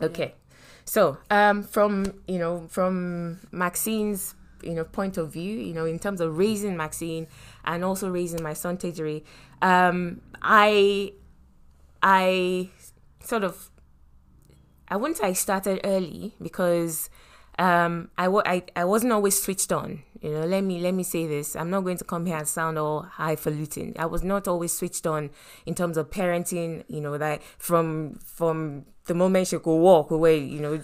Okay. 0.00 0.34
Yeah. 0.34 0.56
so 0.84 1.18
um 1.30 1.62
from 1.62 2.14
you 2.26 2.38
know 2.38 2.66
from 2.68 3.40
maxine's 3.50 4.34
you 4.62 4.74
know 4.74 4.84
point 4.84 5.16
of 5.18 5.32
view 5.32 5.58
you 5.58 5.74
know 5.74 5.84
in 5.84 5.98
terms 5.98 6.20
of 6.20 6.38
raising 6.38 6.76
maxine 6.76 7.26
and 7.64 7.84
also 7.84 8.08
raising 8.08 8.42
my 8.42 8.54
son 8.54 8.76
Tejiri, 8.76 9.22
um 9.60 10.20
i 10.42 11.12
I 12.02 12.70
sort 13.20 13.44
of 13.44 13.70
I 14.88 14.96
wouldn't 14.96 15.18
say 15.18 15.28
I 15.28 15.32
started 15.34 15.80
early 15.84 16.34
because 16.40 17.10
um, 17.58 18.10
I, 18.16 18.26
I, 18.28 18.62
I 18.76 18.84
wasn't 18.84 19.12
always 19.12 19.40
switched 19.40 19.72
on. 19.72 20.02
You 20.20 20.30
know, 20.32 20.46
let 20.46 20.64
me 20.64 20.80
let 20.80 20.94
me 20.94 21.04
say 21.04 21.26
this. 21.26 21.54
I'm 21.54 21.70
not 21.70 21.82
going 21.82 21.98
to 21.98 22.04
come 22.04 22.26
here 22.26 22.36
and 22.36 22.48
sound 22.48 22.78
all 22.78 23.02
highfalutin. 23.02 23.94
I 23.98 24.06
was 24.06 24.24
not 24.24 24.48
always 24.48 24.72
switched 24.72 25.06
on 25.06 25.30
in 25.64 25.74
terms 25.76 25.96
of 25.96 26.10
parenting. 26.10 26.84
You 26.88 27.00
know, 27.00 27.18
that 27.18 27.42
from 27.58 28.18
from 28.24 28.86
the 29.06 29.14
moment 29.14 29.46
she 29.48 29.58
could 29.58 29.76
walk 29.76 30.10
away, 30.10 30.38
you 30.38 30.58
know, 30.58 30.80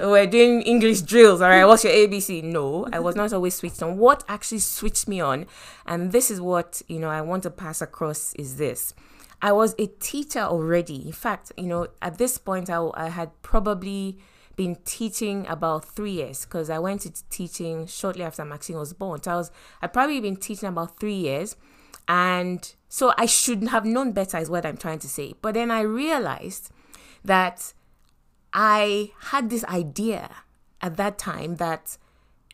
we're 0.10 0.26
doing 0.26 0.62
English 0.62 1.02
drills. 1.02 1.40
All 1.40 1.48
right, 1.48 1.64
what's 1.64 1.84
your 1.84 1.92
ABC? 1.92 2.42
No, 2.42 2.88
I 2.92 2.98
was 2.98 3.14
not 3.14 3.32
always 3.32 3.54
switched 3.54 3.80
on. 3.80 3.96
What 3.96 4.24
actually 4.28 4.58
switched 4.58 5.06
me 5.06 5.20
on, 5.20 5.46
and 5.86 6.10
this 6.10 6.32
is 6.32 6.40
what 6.40 6.82
you 6.88 6.98
know 6.98 7.10
I 7.10 7.20
want 7.20 7.44
to 7.44 7.50
pass 7.50 7.80
across 7.80 8.34
is 8.34 8.56
this 8.56 8.92
I 9.42 9.52
was 9.52 9.74
a 9.78 9.86
teacher 9.86 10.40
already. 10.40 11.06
In 11.06 11.12
fact, 11.12 11.52
you 11.56 11.66
know, 11.66 11.88
at 12.00 12.18
this 12.18 12.38
point, 12.38 12.70
I, 12.70 12.88
I 12.94 13.08
had 13.08 13.30
probably 13.42 14.18
been 14.56 14.76
teaching 14.84 15.46
about 15.48 15.84
three 15.84 16.12
years 16.12 16.44
because 16.44 16.70
I 16.70 16.78
went 16.78 17.04
into 17.04 17.22
teaching 17.28 17.86
shortly 17.86 18.24
after 18.24 18.44
Maxine 18.44 18.78
was 18.78 18.94
born. 18.94 19.22
So 19.22 19.32
I 19.32 19.36
was, 19.36 19.50
I'd 19.82 19.92
probably 19.92 20.20
been 20.20 20.36
teaching 20.36 20.68
about 20.68 20.98
three 20.98 21.14
years. 21.14 21.56
And 22.08 22.72
so 22.88 23.12
I 23.18 23.26
should 23.26 23.64
have 23.68 23.84
known 23.84 24.12
better, 24.12 24.38
is 24.38 24.48
what 24.48 24.64
I'm 24.64 24.76
trying 24.76 25.00
to 25.00 25.08
say. 25.08 25.34
But 25.42 25.54
then 25.54 25.70
I 25.70 25.80
realized 25.82 26.70
that 27.24 27.74
I 28.52 29.10
had 29.30 29.50
this 29.50 29.64
idea 29.64 30.30
at 30.80 30.96
that 30.96 31.18
time 31.18 31.56
that 31.56 31.98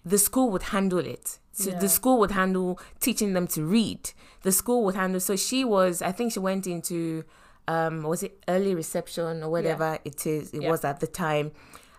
the 0.05 0.19
school 0.19 0.51
would 0.51 0.65
handle 0.65 0.99
it. 0.99 1.39
So 1.53 1.71
yeah. 1.71 1.79
the 1.79 1.89
school 1.89 2.19
would 2.21 2.31
handle 2.31 2.81
teaching 3.01 3.35
them 3.35 3.47
to 3.49 3.65
read. 3.65 4.11
The 4.43 4.53
school 4.53 4.85
would 4.85 4.95
handle. 4.95 5.21
So 5.21 5.37
she 5.37 5.65
was, 5.65 6.03
I 6.03 6.13
think 6.13 6.33
she 6.33 6.39
went 6.39 6.67
into, 6.67 7.25
um, 7.69 8.03
was 8.03 8.23
it 8.23 8.43
early 8.49 8.75
reception 8.75 9.43
or 9.43 9.51
whatever 9.51 9.93
yeah. 9.93 9.99
it 10.11 10.27
is? 10.27 10.53
It 10.53 10.63
yeah. 10.63 10.71
was 10.71 10.85
at 10.85 11.01
the 11.01 11.07
time. 11.07 11.53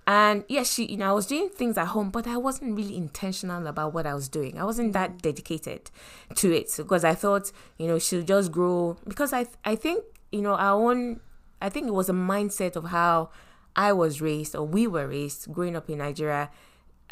And 0.05 0.43
yes, 0.49 0.73
she, 0.73 0.85
you 0.85 0.97
know, 0.97 1.09
I 1.09 1.13
was 1.13 1.27
doing 1.27 1.49
things 1.49 1.77
at 1.77 1.87
home, 1.87 2.09
but 2.09 2.27
I 2.27 2.35
wasn't 2.35 2.75
really 2.75 2.97
intentional 2.97 3.65
about 3.67 3.93
what 3.93 4.05
I 4.05 4.13
was 4.13 4.27
doing. 4.27 4.59
I 4.59 4.65
wasn't 4.65 4.91
that 4.93 5.13
mm. 5.13 5.21
dedicated 5.21 5.91
to 6.35 6.51
it 6.51 6.73
because 6.75 7.05
I 7.05 7.15
thought, 7.15 7.51
you 7.77 7.87
know, 7.87 7.99
she'll 7.99 8.23
just 8.23 8.51
grow. 8.51 8.97
Because 9.07 9.31
I, 9.31 9.45
I 9.63 9.75
think, 9.75 10.03
you 10.31 10.41
know, 10.41 10.55
our 10.55 10.81
own, 10.91 11.21
I 11.61 11.69
think 11.69 11.87
it 11.87 11.93
was 11.93 12.09
a 12.09 12.13
mindset 12.13 12.75
of 12.75 12.85
how 12.85 13.29
I 13.75 13.93
was 13.93 14.19
raised 14.19 14.55
or 14.55 14.67
we 14.67 14.87
were 14.87 15.07
raised 15.07 15.53
growing 15.53 15.75
up 15.75 15.89
in 15.89 15.99
Nigeria 15.99 16.49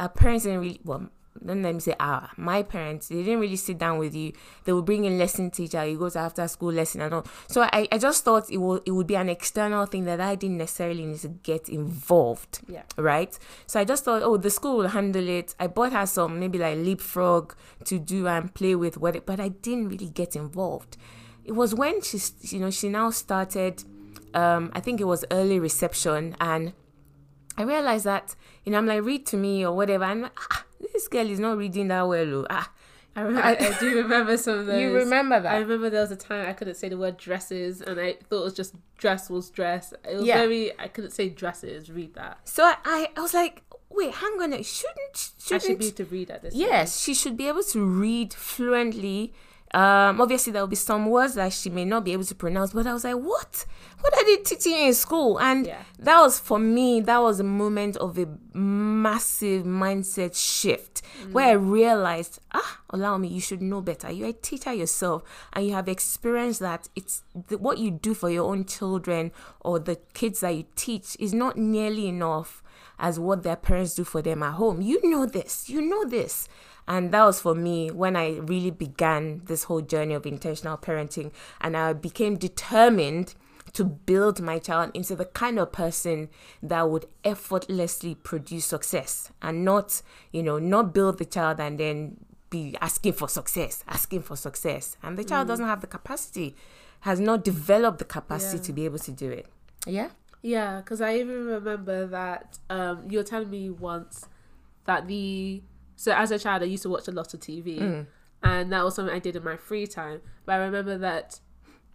our 0.01 0.09
parents 0.09 0.43
didn't 0.43 0.59
really 0.59 0.79
well 0.83 1.09
don't 1.43 1.61
let 1.61 1.73
me 1.73 1.79
say 1.79 1.95
ah 1.99 2.29
my 2.37 2.61
parents 2.61 3.07
they 3.07 3.23
didn't 3.23 3.39
really 3.39 3.55
sit 3.55 3.77
down 3.77 3.97
with 3.97 4.13
you. 4.13 4.33
They 4.65 4.73
would 4.73 4.85
bring 4.85 5.05
in 5.05 5.17
lesson 5.17 5.49
teacher. 5.51 5.85
You 5.85 5.97
go 5.97 6.09
to 6.09 6.19
after 6.19 6.47
school 6.47 6.71
lesson 6.73 7.01
and 7.01 7.13
all. 7.13 7.25
So 7.47 7.61
i, 7.61 7.87
I 7.91 7.97
just 7.97 8.23
thought 8.23 8.49
it 8.49 8.57
would 8.57 8.81
it 8.85 8.91
would 8.91 9.07
be 9.07 9.15
an 9.15 9.29
external 9.29 9.85
thing 9.85 10.05
that 10.05 10.19
i 10.19 10.35
didn't 10.35 10.57
necessarily 10.57 11.05
need 11.05 11.19
to 11.19 11.29
get 11.29 11.69
involved 11.69 12.61
yeah. 12.67 12.83
right? 12.97 13.37
So 13.65 13.79
i 13.79 13.83
just 13.83 14.03
thought 14.03 14.21
oh 14.23 14.37
the 14.37 14.49
school 14.49 14.77
will 14.77 14.89
handle 14.89 15.27
it. 15.27 15.55
I 15.59 15.67
bought 15.67 15.93
her 15.93 16.05
some 16.05 16.39
maybe 16.39 16.57
like 16.57 16.77
leapfrog 16.77 17.55
to 17.85 17.99
do 17.99 18.27
and 18.27 18.53
play 18.53 18.75
with 18.75 18.97
what 18.97 19.15
it, 19.15 19.25
but 19.25 19.39
i 19.39 19.49
didn't 19.49 19.89
really 19.89 20.09
get 20.09 20.35
involved. 20.35 20.97
It 21.45 21.53
was 21.53 21.73
when 21.73 22.01
she 22.01 22.19
you 22.41 22.59
know 22.59 22.69
she 22.71 22.89
now 22.89 23.09
started 23.09 23.83
um 24.33 24.71
i 24.73 24.79
think 24.79 25.01
it 25.01 25.05
was 25.05 25.25
early 25.31 25.59
reception 25.59 26.35
and 26.39 26.73
I 27.57 27.63
realized 27.63 28.05
that, 28.05 28.35
you 28.63 28.71
know, 28.71 28.77
I'm 28.77 28.87
like, 28.87 29.03
read 29.03 29.25
to 29.27 29.37
me 29.37 29.65
or 29.65 29.75
whatever. 29.75 30.05
And 30.05 30.31
ah, 30.51 30.60
this 31.01 31.07
girl 31.07 31.29
is 31.29 31.39
not 31.39 31.57
reading 31.57 31.87
that 31.87 32.07
well. 32.07 32.41
Oh. 32.41 32.47
Ah. 32.49 32.71
I, 33.13 33.21
remember, 33.21 33.45
I, 33.45 33.51
I, 33.55 33.79
do 33.79 33.95
remember 34.03 34.37
some 34.37 34.59
of 34.59 34.65
those. 34.67 34.79
You 34.79 34.95
remember 34.95 35.41
that? 35.41 35.51
I 35.51 35.57
remember 35.57 35.89
there 35.89 35.99
was 35.99 36.11
a 36.11 36.15
time 36.15 36.47
I 36.47 36.53
couldn't 36.53 36.75
say 36.75 36.87
the 36.87 36.97
word 36.97 37.17
dresses, 37.17 37.81
and 37.81 37.99
I 37.99 38.13
thought 38.29 38.41
it 38.41 38.45
was 38.45 38.53
just 38.53 38.73
dress 38.97 39.29
was 39.29 39.49
dress. 39.49 39.93
It 40.09 40.15
was 40.15 40.25
yeah. 40.25 40.37
very. 40.37 40.79
I 40.79 40.87
couldn't 40.87 41.11
say 41.11 41.27
dresses. 41.27 41.91
Read 41.91 42.13
that. 42.13 42.39
So 42.45 42.63
I, 42.63 43.09
I 43.17 43.19
was 43.19 43.33
like, 43.33 43.63
wait, 43.89 44.13
hang 44.13 44.41
on. 44.41 44.51
Shouldn't 44.63 45.33
shouldn't 45.39 45.51
I 45.51 45.57
should 45.57 45.79
be 45.79 45.87
able 45.87 45.97
to 45.97 46.05
read 46.05 46.31
at 46.31 46.41
this? 46.41 46.55
Yes, 46.55 47.01
she 47.01 47.13
should 47.13 47.35
be 47.35 47.49
able 47.49 47.63
to 47.63 47.83
read 47.83 48.33
fluently 48.33 49.33
um, 49.73 50.19
obviously, 50.19 50.51
there 50.51 50.61
will 50.61 50.67
be 50.67 50.75
some 50.75 51.05
words 51.05 51.35
that 51.35 51.53
she 51.53 51.69
may 51.69 51.85
not 51.85 52.03
be 52.03 52.11
able 52.11 52.25
to 52.25 52.35
pronounce, 52.35 52.73
but 52.73 52.85
I 52.85 52.93
was 52.93 53.05
like, 53.05 53.15
what? 53.15 53.65
What 54.01 54.13
are 54.17 54.25
they 54.25 54.37
teaching 54.37 54.73
in 54.73 54.93
school? 54.93 55.39
And 55.39 55.67
yeah. 55.67 55.83
that 55.99 56.19
was 56.19 56.39
for 56.39 56.59
me, 56.59 56.99
that 57.01 57.19
was 57.19 57.39
a 57.39 57.43
moment 57.43 57.95
of 57.97 58.17
a 58.17 58.27
massive 58.53 59.63
mindset 59.63 60.35
shift 60.35 61.03
mm. 61.23 61.31
where 61.31 61.49
I 61.49 61.53
realized, 61.53 62.39
ah, 62.51 62.79
allow 62.89 63.17
me, 63.17 63.29
you 63.29 63.39
should 63.39 63.61
know 63.61 63.79
better. 63.79 64.11
You're 64.11 64.29
a 64.29 64.33
teacher 64.33 64.73
yourself 64.73 65.23
and 65.53 65.65
you 65.65 65.73
have 65.73 65.87
experienced 65.87 66.59
that 66.59 66.89
it's 66.95 67.23
the, 67.47 67.57
what 67.57 67.77
you 67.77 67.91
do 67.91 68.13
for 68.13 68.29
your 68.29 68.51
own 68.51 68.65
children 68.65 69.31
or 69.61 69.79
the 69.79 69.97
kids 70.13 70.41
that 70.41 70.55
you 70.55 70.65
teach 70.75 71.15
is 71.19 71.33
not 71.33 71.55
nearly 71.57 72.07
enough 72.07 72.61
as 72.99 73.19
what 73.19 73.43
their 73.43 73.55
parents 73.55 73.95
do 73.95 74.03
for 74.03 74.21
them 74.21 74.43
at 74.43 74.53
home. 74.53 74.81
You 74.81 74.99
know 75.09 75.25
this, 75.25 75.69
you 75.69 75.81
know 75.81 76.05
this. 76.05 76.47
And 76.87 77.11
that 77.13 77.23
was 77.23 77.39
for 77.41 77.55
me 77.55 77.89
when 77.91 78.15
I 78.15 78.37
really 78.37 78.71
began 78.71 79.41
this 79.45 79.63
whole 79.65 79.81
journey 79.81 80.13
of 80.13 80.25
intentional 80.25 80.77
parenting. 80.77 81.31
And 81.61 81.77
I 81.77 81.93
became 81.93 82.35
determined 82.37 83.35
to 83.73 83.85
build 83.85 84.41
my 84.41 84.59
child 84.59 84.91
into 84.93 85.15
the 85.15 85.25
kind 85.25 85.57
of 85.57 85.71
person 85.71 86.29
that 86.61 86.89
would 86.89 87.05
effortlessly 87.23 88.15
produce 88.15 88.65
success 88.65 89.31
and 89.41 89.63
not, 89.63 90.01
you 90.31 90.43
know, 90.43 90.59
not 90.59 90.93
build 90.93 91.19
the 91.19 91.25
child 91.25 91.59
and 91.59 91.79
then 91.79 92.17
be 92.49 92.75
asking 92.81 93.13
for 93.13 93.29
success, 93.29 93.81
asking 93.87 94.21
for 94.23 94.35
success, 94.35 94.97
and 95.01 95.17
the 95.17 95.23
child 95.23 95.45
Mm. 95.45 95.51
doesn't 95.51 95.65
have 95.67 95.79
the 95.79 95.87
capacity, 95.87 96.53
has 97.01 97.17
not 97.17 97.45
developed 97.45 97.99
the 97.99 98.03
capacity 98.05 98.57
Yeah. 98.57 98.63
to 98.63 98.73
be 98.73 98.83
able 98.85 98.99
to 98.99 99.11
do 99.11 99.29
it. 99.31 99.45
Yeah. 99.87 100.09
Yeah, 100.41 100.77
because 100.81 100.99
I 100.99 101.15
even 101.17 101.45
remember 101.45 102.05
that 102.07 102.59
um, 102.69 103.05
you 103.09 103.19
were 103.19 103.23
telling 103.23 103.49
me 103.49 103.69
once 103.69 104.25
that 104.85 105.07
the 105.07 105.61
so 106.03 106.11
as 106.13 106.29
a 106.31 106.39
child 106.39 106.59
I 106.63 106.65
used 106.75 106.83
to 106.83 106.89
watch 106.89 107.07
a 107.07 107.11
lot 107.19 107.33
of 107.33 107.39
TV, 107.39 107.69
Mm. 107.79 108.05
and 108.43 108.71
that 108.73 108.83
was 108.83 108.95
something 108.95 109.13
I 109.15 109.19
did 109.19 109.35
in 109.35 109.43
my 109.43 109.57
free 109.57 109.85
time. 109.87 110.19
But 110.45 110.53
I 110.53 110.57
remember 110.67 110.97
that 110.97 111.39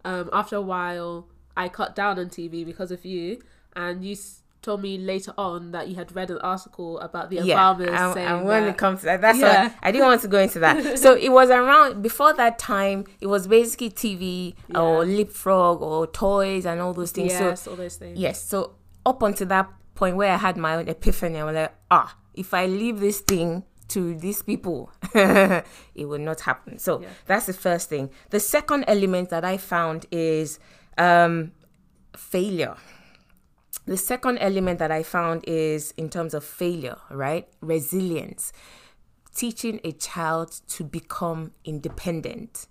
um, 0.05 0.31
after 0.33 0.57
a 0.57 0.61
while 0.73 1.27
I 1.57 1.69
cut 1.69 1.91
down 1.97 2.19
on 2.19 2.27
TV 2.29 2.65
because 2.65 2.91
of 2.97 3.05
you, 3.05 3.43
and 3.75 4.05
you 4.05 4.13
s- 4.13 4.43
told 4.63 4.81
me 4.83 4.93
later 4.99 5.33
on 5.39 5.71
that 5.73 5.89
you 5.89 5.95
had 5.97 6.15
read 6.15 6.31
an 6.31 6.39
article 6.39 6.99
about 7.01 7.31
the 7.31 7.37
yeah, 7.37 7.57
Obamas 7.57 7.89
and, 8.03 8.15
saying 8.15 8.29
and 8.29 8.45
when 8.47 8.63
that, 8.65 8.71
it 8.71 8.79
comes 8.79 9.01
to 9.01 9.07
that, 9.07 9.21
that's 9.21 9.39
Yeah. 9.39 9.65
what 9.65 9.73
I 9.83 9.93
didn't 9.93 10.07
want 10.07 10.21
to 10.23 10.29
go 10.29 10.39
into 10.47 10.59
that. 10.61 10.99
so 11.05 11.15
it 11.17 11.31
was 11.31 11.51
around 11.51 12.03
before 12.03 12.33
that 12.35 12.59
time. 12.59 13.05
It 13.21 13.27
was 13.29 13.47
basically 13.49 13.91
TV 13.91 14.55
or 14.75 15.05
leapfrog 15.05 15.83
or 15.83 16.07
toys 16.09 16.65
and 16.67 16.81
all 16.81 16.93
those 16.95 17.11
things. 17.13 17.33
yes, 17.33 17.63
So 17.63 17.71
all 17.73 17.77
those 17.77 17.97
things. 17.97 18.19
yes, 18.19 18.43
so 18.43 18.75
up 19.05 19.23
until 19.23 19.47
that 19.49 19.69
point 19.95 20.17
where 20.17 20.33
I 20.33 20.37
had 20.37 20.57
my 20.57 20.75
own 20.77 20.89
epiphany, 20.89 21.39
I 21.39 21.45
was 21.45 21.55
like, 21.55 21.75
ah, 21.91 22.17
if 22.35 22.53
I 22.53 22.67
leave 22.67 22.99
this 23.01 23.21
thing 23.21 23.65
to 23.89 24.15
these 24.17 24.43
people, 24.43 24.91
it 25.15 25.65
will 26.07 26.19
not 26.19 26.41
happen. 26.41 26.79
So 26.79 27.01
Yeah. 27.01 27.09
that's 27.27 27.47
the 27.47 27.53
first 27.53 27.89
thing. 27.89 28.11
The 28.31 28.41
second 28.41 28.85
element 28.89 29.31
that 29.31 29.45
I 29.45 29.57
found 29.57 30.07
is 30.11 30.59
um, 30.99 31.53
failure. 32.17 32.77
The 33.87 33.97
second 33.97 34.39
element 34.39 34.79
that 34.81 34.91
I 34.91 35.03
found 35.05 35.45
is 35.47 35.93
in 35.97 36.11
terms 36.11 36.35
of 36.35 36.43
failure, 36.45 36.97
right? 37.11 37.47
Resilience. 37.61 38.53
Teaching 39.35 39.81
a 39.85 39.93
child 39.93 40.61
to 40.69 40.83
become 40.83 41.53
independent. 41.65 42.67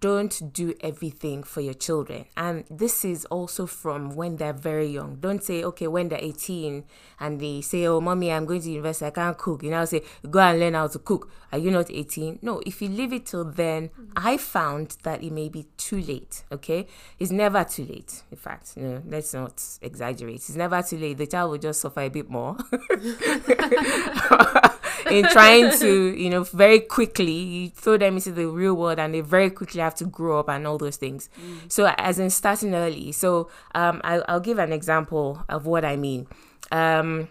Don't 0.00 0.52
do 0.52 0.74
everything 0.80 1.42
for 1.42 1.60
your 1.60 1.74
children. 1.74 2.26
And 2.36 2.64
this 2.70 3.04
is 3.04 3.24
also 3.26 3.66
from 3.66 4.14
when 4.14 4.36
they're 4.36 4.52
very 4.52 4.86
young. 4.86 5.16
Don't 5.16 5.42
say, 5.42 5.64
okay, 5.64 5.88
when 5.88 6.08
they're 6.08 6.20
18 6.22 6.84
and 7.18 7.40
they 7.40 7.60
say, 7.62 7.86
oh, 7.86 8.00
mommy, 8.00 8.30
I'm 8.30 8.46
going 8.46 8.62
to 8.62 8.70
university, 8.70 9.06
I 9.06 9.10
can't 9.10 9.36
cook. 9.36 9.64
You 9.64 9.70
know, 9.70 9.84
say, 9.84 10.02
go 10.30 10.38
and 10.38 10.60
learn 10.60 10.74
how 10.74 10.86
to 10.86 11.00
cook. 11.00 11.30
Are 11.50 11.58
you 11.58 11.72
not 11.72 11.90
18? 11.90 12.38
No, 12.42 12.62
if 12.64 12.80
you 12.80 12.88
leave 12.88 13.12
it 13.12 13.26
till 13.26 13.44
then, 13.44 13.88
mm. 13.88 14.10
I 14.16 14.36
found 14.36 14.98
that 15.02 15.22
it 15.22 15.32
may 15.32 15.48
be 15.48 15.66
too 15.76 16.00
late. 16.00 16.44
Okay. 16.52 16.86
It's 17.18 17.32
never 17.32 17.64
too 17.64 17.84
late. 17.84 18.22
In 18.30 18.36
fact, 18.36 18.74
you 18.76 18.84
know, 18.84 19.02
let's 19.06 19.34
not 19.34 19.60
exaggerate. 19.82 20.36
It's 20.36 20.54
never 20.54 20.80
too 20.82 20.98
late. 20.98 21.18
The 21.18 21.26
child 21.26 21.50
will 21.50 21.58
just 21.58 21.80
suffer 21.80 22.02
a 22.02 22.08
bit 22.08 22.30
more. 22.30 22.56
in 25.10 25.24
trying 25.28 25.76
to, 25.78 26.16
you 26.16 26.30
know, 26.30 26.44
very 26.44 26.80
quickly 26.80 27.32
you 27.32 27.70
throw 27.70 27.96
them 27.96 28.14
into 28.16 28.32
the 28.32 28.46
real 28.48 28.74
world 28.74 28.98
and 28.98 29.14
they 29.14 29.20
very 29.20 29.50
quickly 29.50 29.80
have 29.80 29.94
to 29.96 30.04
grow 30.04 30.38
up 30.40 30.48
and 30.48 30.66
all 30.66 30.78
those 30.78 30.96
things. 30.96 31.28
So 31.68 31.86
as 31.98 32.18
in 32.18 32.30
starting 32.30 32.74
early. 32.74 33.12
So 33.12 33.50
um, 33.74 34.00
I, 34.04 34.22
I'll 34.28 34.40
give 34.40 34.58
an 34.58 34.72
example 34.72 35.44
of 35.48 35.66
what 35.66 35.84
I 35.84 35.96
mean. 35.96 36.26
Um, 36.70 37.28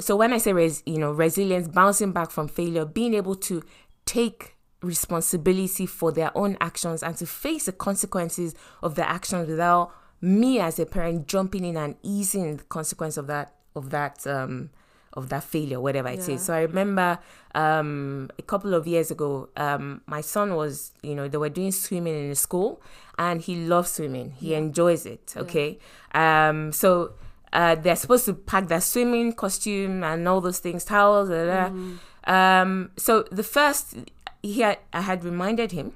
so 0.00 0.16
when 0.16 0.32
I 0.32 0.38
say 0.38 0.52
res, 0.52 0.82
you 0.86 0.98
know 0.98 1.12
resilience, 1.12 1.68
bouncing 1.68 2.12
back 2.12 2.30
from 2.30 2.48
failure, 2.48 2.84
being 2.84 3.14
able 3.14 3.36
to 3.36 3.62
take 4.06 4.54
responsibility 4.82 5.86
for 5.86 6.12
their 6.12 6.36
own 6.36 6.56
actions 6.60 7.02
and 7.02 7.16
to 7.16 7.26
face 7.26 7.66
the 7.66 7.72
consequences 7.72 8.54
of 8.82 8.94
their 8.94 9.06
actions 9.06 9.48
without 9.48 9.92
me 10.20 10.58
as 10.58 10.78
a 10.78 10.86
parent 10.86 11.26
jumping 11.26 11.64
in 11.64 11.76
and 11.76 11.96
easing 12.02 12.56
the 12.56 12.64
consequence 12.64 13.16
of 13.16 13.26
that 13.26 13.54
of 13.74 13.90
that 13.90 14.26
um 14.26 14.70
of 15.14 15.28
that 15.30 15.42
failure 15.44 15.80
whatever 15.80 16.08
it 16.08 16.18
is 16.18 16.28
Yeah. 16.28 16.36
so 16.38 16.54
i 16.54 16.60
remember 16.62 17.18
um 17.54 18.30
a 18.38 18.42
couple 18.42 18.74
of 18.74 18.86
years 18.86 19.10
ago 19.10 19.48
um 19.56 20.00
my 20.06 20.20
son 20.20 20.54
was 20.56 20.92
you 21.02 21.14
know 21.14 21.28
they 21.28 21.38
were 21.38 21.48
doing 21.48 21.72
swimming 21.72 22.14
in 22.24 22.28
the 22.30 22.34
school 22.34 22.82
and 23.18 23.40
he 23.40 23.54
loves 23.66 23.90
swimming 23.92 24.32
he 24.32 24.54
enjoys 24.54 25.06
it 25.06 25.34
okay 25.36 25.78
um 26.14 26.72
so 26.72 27.12
uh, 27.52 27.76
they're 27.76 27.94
supposed 27.94 28.24
to 28.24 28.34
pack 28.34 28.66
their 28.66 28.80
swimming 28.80 29.32
costume 29.32 30.02
and 30.02 30.26
all 30.26 30.40
those 30.40 30.58
things, 30.58 30.84
towels. 30.84 31.28
blah, 31.28 31.44
blah, 31.44 31.68
blah. 31.70 32.32
Um, 32.62 32.90
so 32.96 33.22
the 33.30 33.44
first, 33.44 33.94
he 34.42 34.60
had, 34.62 34.78
I 34.92 35.02
had 35.02 35.22
reminded 35.22 35.70
him. 35.70 35.92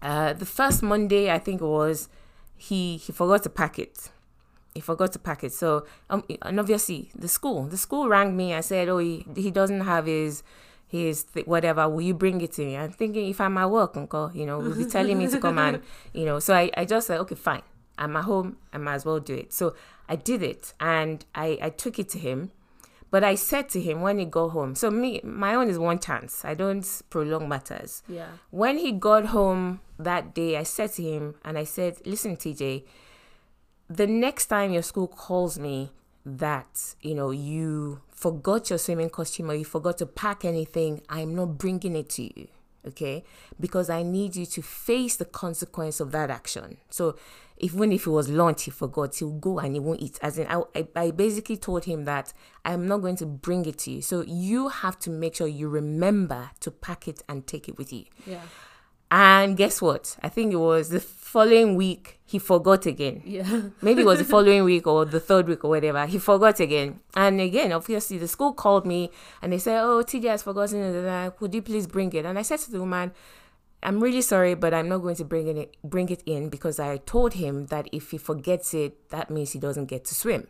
Uh, 0.00 0.32
the 0.32 0.46
first 0.46 0.80
Monday, 0.80 1.28
I 1.28 1.40
think 1.40 1.60
it 1.60 1.64
was, 1.66 2.08
he 2.56 2.98
he 2.98 3.10
forgot 3.12 3.42
to 3.42 3.48
pack 3.50 3.80
it. 3.80 4.10
He 4.74 4.80
forgot 4.80 5.12
to 5.12 5.18
pack 5.18 5.42
it. 5.44 5.52
So 5.52 5.86
um, 6.08 6.24
and 6.42 6.60
obviously 6.60 7.10
the 7.14 7.28
school, 7.28 7.64
the 7.64 7.76
school 7.76 8.08
rang 8.08 8.36
me 8.36 8.52
and 8.52 8.64
said, 8.64 8.88
oh, 8.88 8.98
he, 8.98 9.26
he 9.36 9.50
doesn't 9.50 9.80
have 9.82 10.06
his 10.06 10.42
his 10.86 11.24
th- 11.24 11.46
whatever. 11.46 11.88
Will 11.88 12.02
you 12.02 12.14
bring 12.14 12.40
it 12.40 12.52
to 12.52 12.64
me? 12.64 12.76
I'm 12.76 12.90
thinking 12.90 13.28
if 13.28 13.40
I'm 13.40 13.56
at 13.58 13.70
work, 13.70 13.96
uncle, 13.96 14.30
you 14.34 14.46
know, 14.46 14.58
will 14.58 14.74
be 14.74 14.84
telling 14.84 15.18
me 15.18 15.28
to 15.28 15.38
come 15.38 15.58
and 15.58 15.82
you 16.12 16.24
know. 16.24 16.38
So 16.38 16.54
I 16.54 16.70
I 16.76 16.84
just 16.84 17.06
said, 17.06 17.20
okay, 17.20 17.34
fine. 17.34 17.62
I'm 17.98 18.16
at 18.16 18.24
home. 18.24 18.56
I 18.72 18.78
might 18.78 18.94
as 18.94 19.04
well 19.04 19.20
do 19.20 19.34
it. 19.34 19.52
So 19.52 19.74
I 20.08 20.16
did 20.16 20.42
it 20.42 20.72
and 20.80 21.24
I, 21.34 21.58
I 21.62 21.70
took 21.70 21.98
it 21.98 22.08
to 22.10 22.18
him. 22.18 22.50
But 23.10 23.24
I 23.24 23.34
said 23.34 23.68
to 23.70 23.80
him 23.80 24.02
when 24.02 24.18
he 24.18 24.24
got 24.24 24.50
home, 24.50 24.74
so 24.76 24.88
me, 24.90 25.20
my 25.24 25.54
own 25.54 25.68
is 25.68 25.78
one 25.78 25.98
chance. 25.98 26.44
I 26.44 26.54
don't 26.54 26.86
prolong 27.10 27.48
matters. 27.48 28.02
Yeah. 28.08 28.28
When 28.50 28.78
he 28.78 28.92
got 28.92 29.26
home 29.26 29.80
that 29.98 30.32
day, 30.32 30.56
I 30.56 30.62
said 30.62 30.92
to 30.92 31.02
him 31.02 31.34
and 31.44 31.58
I 31.58 31.64
said, 31.64 31.98
listen, 32.06 32.36
TJ, 32.36 32.84
the 33.90 34.06
next 34.06 34.46
time 34.46 34.72
your 34.72 34.82
school 34.82 35.08
calls 35.08 35.58
me 35.58 35.90
that, 36.24 36.94
you 37.02 37.14
know, 37.14 37.32
you 37.32 38.00
forgot 38.12 38.70
your 38.70 38.78
swimming 38.78 39.10
costume 39.10 39.50
or 39.50 39.54
you 39.54 39.64
forgot 39.64 39.98
to 39.98 40.06
pack 40.06 40.44
anything, 40.44 41.02
I'm 41.08 41.34
not 41.34 41.58
bringing 41.58 41.96
it 41.96 42.08
to 42.10 42.22
you. 42.22 42.48
Okay. 42.86 43.24
Because 43.58 43.90
I 43.90 44.02
need 44.02 44.36
you 44.36 44.46
to 44.46 44.62
face 44.62 45.16
the 45.16 45.24
consequence 45.24 46.00
of 46.00 46.12
that 46.12 46.30
action. 46.30 46.78
So 46.88 47.16
even 47.58 47.92
if 47.92 48.06
it 48.06 48.10
was 48.10 48.28
lunch, 48.28 48.62
he 48.64 48.70
forgot, 48.70 49.16
he'll 49.16 49.32
go 49.32 49.58
and 49.58 49.74
he 49.74 49.80
won't 49.80 50.00
eat. 50.00 50.18
As 50.22 50.38
in, 50.38 50.46
I, 50.46 50.62
I, 50.74 50.88
I 50.96 51.10
basically 51.10 51.56
told 51.56 51.84
him 51.84 52.04
that 52.04 52.32
I'm 52.64 52.86
not 52.86 52.98
going 52.98 53.16
to 53.16 53.26
bring 53.26 53.66
it 53.66 53.78
to 53.80 53.90
you. 53.90 54.02
So 54.02 54.22
you 54.22 54.68
have 54.68 54.98
to 55.00 55.10
make 55.10 55.34
sure 55.34 55.46
you 55.46 55.68
remember 55.68 56.52
to 56.60 56.70
pack 56.70 57.08
it 57.08 57.22
and 57.28 57.46
take 57.46 57.68
it 57.68 57.76
with 57.76 57.92
you. 57.92 58.04
Yeah. 58.24 58.40
And 59.10 59.56
guess 59.56 59.82
what? 59.82 60.16
I 60.22 60.28
think 60.28 60.52
it 60.52 60.56
was 60.56 60.90
the 60.90 61.00
following 61.00 61.74
week, 61.74 62.20
he 62.24 62.38
forgot 62.38 62.86
again. 62.86 63.22
Yeah. 63.24 63.62
Maybe 63.82 64.02
it 64.02 64.06
was 64.06 64.18
the 64.18 64.24
following 64.36 64.64
week 64.64 64.86
or 64.86 65.04
the 65.04 65.20
third 65.20 65.48
week 65.48 65.64
or 65.64 65.70
whatever. 65.70 66.06
He 66.06 66.18
forgot 66.18 66.60
again. 66.60 67.00
And 67.14 67.40
again, 67.40 67.72
obviously, 67.72 68.18
the 68.18 68.28
school 68.28 68.52
called 68.52 68.86
me 68.86 69.10
and 69.42 69.52
they 69.52 69.58
said, 69.58 69.80
Oh, 69.82 70.02
TJ 70.02 70.24
has 70.24 70.42
forgotten. 70.42 71.32
Could 71.38 71.54
you 71.54 71.62
please 71.62 71.86
bring 71.86 72.12
it? 72.12 72.24
And 72.24 72.38
I 72.38 72.42
said 72.42 72.60
to 72.60 72.70
the 72.70 72.80
woman, 72.80 73.12
I'm 73.82 74.00
really 74.00 74.22
sorry, 74.22 74.54
but 74.54 74.74
I'm 74.74 74.88
not 74.88 74.98
going 74.98 75.16
to 75.16 75.24
bring 75.24 75.56
it 75.56 75.76
bring 75.82 76.10
it 76.10 76.22
in 76.26 76.50
because 76.50 76.78
I 76.78 76.98
told 76.98 77.34
him 77.34 77.66
that 77.66 77.88
if 77.92 78.10
he 78.10 78.18
forgets 78.18 78.74
it, 78.74 79.08
that 79.10 79.30
means 79.30 79.52
he 79.52 79.58
doesn't 79.58 79.86
get 79.86 80.04
to 80.06 80.14
swim. 80.14 80.48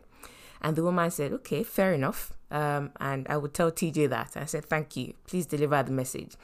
And 0.61 0.75
the 0.75 0.83
woman 0.83 1.09
said, 1.11 1.31
"Okay, 1.31 1.63
fair 1.63 1.93
enough." 1.93 2.33
Um, 2.51 2.91
and 2.99 3.25
I 3.29 3.37
would 3.37 3.53
tell 3.53 3.71
TJ 3.71 4.09
that. 4.09 4.35
I 4.35 4.45
said, 4.45 4.65
"Thank 4.65 4.97
you. 4.97 5.13
Please 5.25 5.45
deliver 5.45 5.81
the 5.81 5.91
message." 5.91 6.35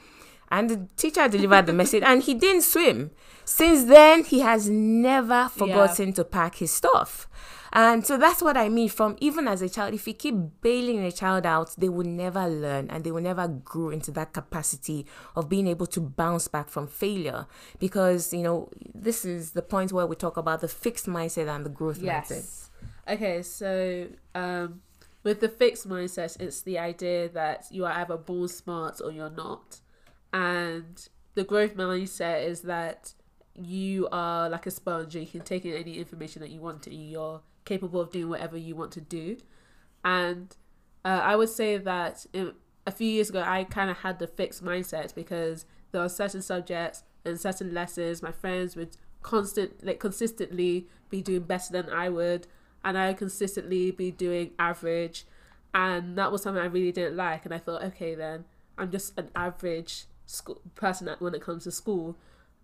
And 0.50 0.70
the 0.70 0.88
teacher 0.96 1.28
delivered 1.28 1.66
the 1.66 1.72
message, 1.72 2.02
and 2.04 2.22
he 2.22 2.34
didn't 2.34 2.62
swim. 2.62 3.10
Since 3.44 3.84
then, 3.84 4.24
he 4.24 4.40
has 4.40 4.68
never 4.68 5.48
forgotten 5.48 6.12
to 6.14 6.24
pack 6.24 6.56
his 6.56 6.70
stuff. 6.70 7.28
And 7.72 8.04
so 8.04 8.16
that's 8.16 8.42
what 8.42 8.56
I 8.56 8.68
mean 8.68 8.88
from 8.88 9.16
even 9.20 9.46
as 9.46 9.60
a 9.62 9.68
child, 9.68 9.94
if 9.94 10.06
you 10.06 10.14
keep 10.14 10.34
bailing 10.62 11.04
a 11.04 11.12
child 11.12 11.44
out, 11.44 11.74
they 11.76 11.88
will 11.88 12.06
never 12.06 12.48
learn 12.48 12.88
and 12.88 13.04
they 13.04 13.10
will 13.10 13.22
never 13.22 13.46
grow 13.46 13.90
into 13.90 14.10
that 14.12 14.32
capacity 14.32 15.06
of 15.36 15.48
being 15.48 15.66
able 15.66 15.86
to 15.88 16.00
bounce 16.00 16.48
back 16.48 16.68
from 16.68 16.86
failure. 16.86 17.46
Because, 17.78 18.32
you 18.32 18.42
know, 18.42 18.70
this 18.94 19.24
is 19.24 19.52
the 19.52 19.62
point 19.62 19.92
where 19.92 20.06
we 20.06 20.16
talk 20.16 20.36
about 20.36 20.60
the 20.60 20.68
fixed 20.68 21.06
mindset 21.06 21.54
and 21.54 21.64
the 21.64 21.70
growth 21.70 21.98
mindset. 21.98 22.68
Okay, 23.06 23.42
so 23.42 24.08
um, 24.34 24.80
with 25.22 25.40
the 25.40 25.48
fixed 25.48 25.88
mindset, 25.88 26.40
it's 26.40 26.62
the 26.62 26.78
idea 26.78 27.28
that 27.30 27.66
you 27.70 27.84
are 27.84 27.92
either 27.92 28.16
born 28.16 28.48
smart 28.48 29.00
or 29.02 29.10
you're 29.10 29.30
not. 29.30 29.80
And 30.32 31.08
the 31.34 31.44
growth 31.44 31.76
mindset 31.76 32.46
is 32.46 32.62
that 32.62 33.14
you 33.54 34.08
are 34.12 34.48
like 34.48 34.66
a 34.66 34.70
sponge 34.70 35.16
you 35.16 35.26
can 35.26 35.40
take 35.40 35.64
in 35.64 35.74
any 35.74 35.98
information 35.98 36.40
that 36.42 36.50
you 36.50 36.60
want 36.60 36.82
to. 36.82 36.94
You're 36.94 37.40
capable 37.64 38.00
of 38.00 38.10
doing 38.10 38.28
whatever 38.28 38.56
you 38.56 38.76
want 38.76 38.92
to 38.92 39.00
do. 39.00 39.36
And 40.04 40.56
uh, 41.04 41.20
I 41.22 41.36
would 41.36 41.48
say 41.48 41.76
that 41.76 42.26
in, 42.32 42.52
a 42.86 42.90
few 42.90 43.08
years 43.08 43.30
ago, 43.30 43.42
I 43.44 43.64
kind 43.64 43.90
of 43.90 43.98
had 43.98 44.18
the 44.18 44.26
fixed 44.26 44.64
mindset 44.64 45.14
because 45.14 45.64
there 45.92 46.02
are 46.02 46.08
certain 46.08 46.42
subjects 46.42 47.02
and 47.24 47.40
certain 47.40 47.74
lessons 47.74 48.22
my 48.22 48.32
friends 48.32 48.76
would 48.76 48.96
constant 49.22 49.84
like 49.84 49.98
consistently 49.98 50.86
be 51.10 51.22
doing 51.22 51.42
better 51.42 51.72
than 51.72 51.90
I 51.90 52.08
would 52.08 52.46
and 52.84 52.96
I 52.96 53.08
would 53.08 53.16
consistently 53.16 53.90
be 53.90 54.10
doing 54.10 54.52
average 54.58 55.26
and 55.74 56.16
that 56.16 56.30
was 56.30 56.42
something 56.42 56.62
I 56.62 56.66
really 56.66 56.92
didn't 56.92 57.16
like 57.16 57.44
and 57.44 57.52
I 57.52 57.58
thought 57.58 57.82
okay 57.84 58.14
then 58.14 58.44
I'm 58.76 58.90
just 58.90 59.18
an 59.18 59.30
average 59.34 60.04
school 60.28 60.60
person 60.74 61.08
when 61.18 61.34
it 61.34 61.42
comes 61.42 61.64
to 61.64 61.70
school 61.70 62.16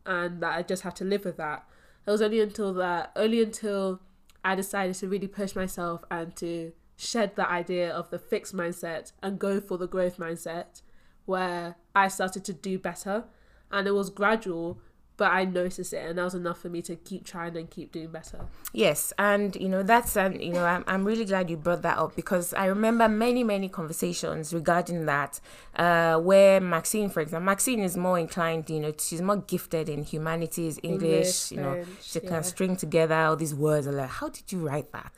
and 0.04 0.42
that 0.42 0.56
I 0.56 0.62
just 0.62 0.82
have 0.82 0.94
to 0.94 1.04
live 1.04 1.24
with 1.24 1.38
that. 1.38 1.66
It 2.06 2.10
was 2.10 2.20
only 2.20 2.40
until 2.40 2.74
that 2.74 3.10
only 3.16 3.42
until 3.42 4.00
I 4.44 4.54
decided 4.54 4.94
to 4.96 5.08
really 5.08 5.26
push 5.26 5.56
myself 5.56 6.04
and 6.10 6.36
to 6.36 6.72
shed 6.96 7.34
that 7.36 7.48
idea 7.48 7.90
of 7.90 8.10
the 8.10 8.18
fixed 8.18 8.54
mindset 8.54 9.12
and 9.22 9.38
go 9.38 9.60
for 9.60 9.78
the 9.78 9.88
growth 9.88 10.18
mindset 10.18 10.82
where 11.24 11.76
I 11.94 12.08
started 12.08 12.44
to 12.44 12.52
do 12.52 12.78
better, 12.78 13.24
and 13.70 13.88
it 13.88 13.92
was 13.92 14.10
gradual 14.10 14.78
but 15.16 15.30
I 15.30 15.44
noticed 15.44 15.92
it, 15.92 16.04
and 16.04 16.18
that 16.18 16.24
was 16.24 16.34
enough 16.34 16.60
for 16.60 16.68
me 16.68 16.82
to 16.82 16.96
keep 16.96 17.24
trying 17.24 17.56
and 17.56 17.70
keep 17.70 17.92
doing 17.92 18.08
better. 18.08 18.46
Yes, 18.72 19.12
and 19.18 19.54
you 19.54 19.68
know 19.68 19.82
that's 19.82 20.16
and 20.16 20.42
you 20.42 20.52
know 20.52 20.64
I'm 20.64 20.84
I'm 20.88 21.04
really 21.04 21.24
glad 21.24 21.48
you 21.50 21.56
brought 21.56 21.82
that 21.82 21.98
up 21.98 22.16
because 22.16 22.52
I 22.54 22.66
remember 22.66 23.08
many 23.08 23.44
many 23.44 23.68
conversations 23.68 24.52
regarding 24.52 25.06
that, 25.06 25.40
uh, 25.76 26.18
where 26.18 26.60
Maxine, 26.60 27.08
for 27.10 27.20
example, 27.20 27.46
Maxine 27.46 27.80
is 27.80 27.96
more 27.96 28.18
inclined, 28.18 28.68
you 28.68 28.80
know, 28.80 28.92
she's 28.98 29.22
more 29.22 29.36
gifted 29.36 29.88
in 29.88 30.02
humanities, 30.02 30.80
English, 30.82 31.04
English, 31.04 31.52
you 31.52 31.58
know, 31.58 31.84
French, 31.84 32.02
she 32.02 32.20
yeah. 32.20 32.28
can 32.28 32.42
string 32.42 32.76
together 32.76 33.14
all 33.14 33.36
these 33.36 33.54
words. 33.54 33.86
like, 33.86 34.08
how 34.08 34.28
did 34.28 34.50
you 34.50 34.66
write 34.66 34.90
that, 34.92 35.12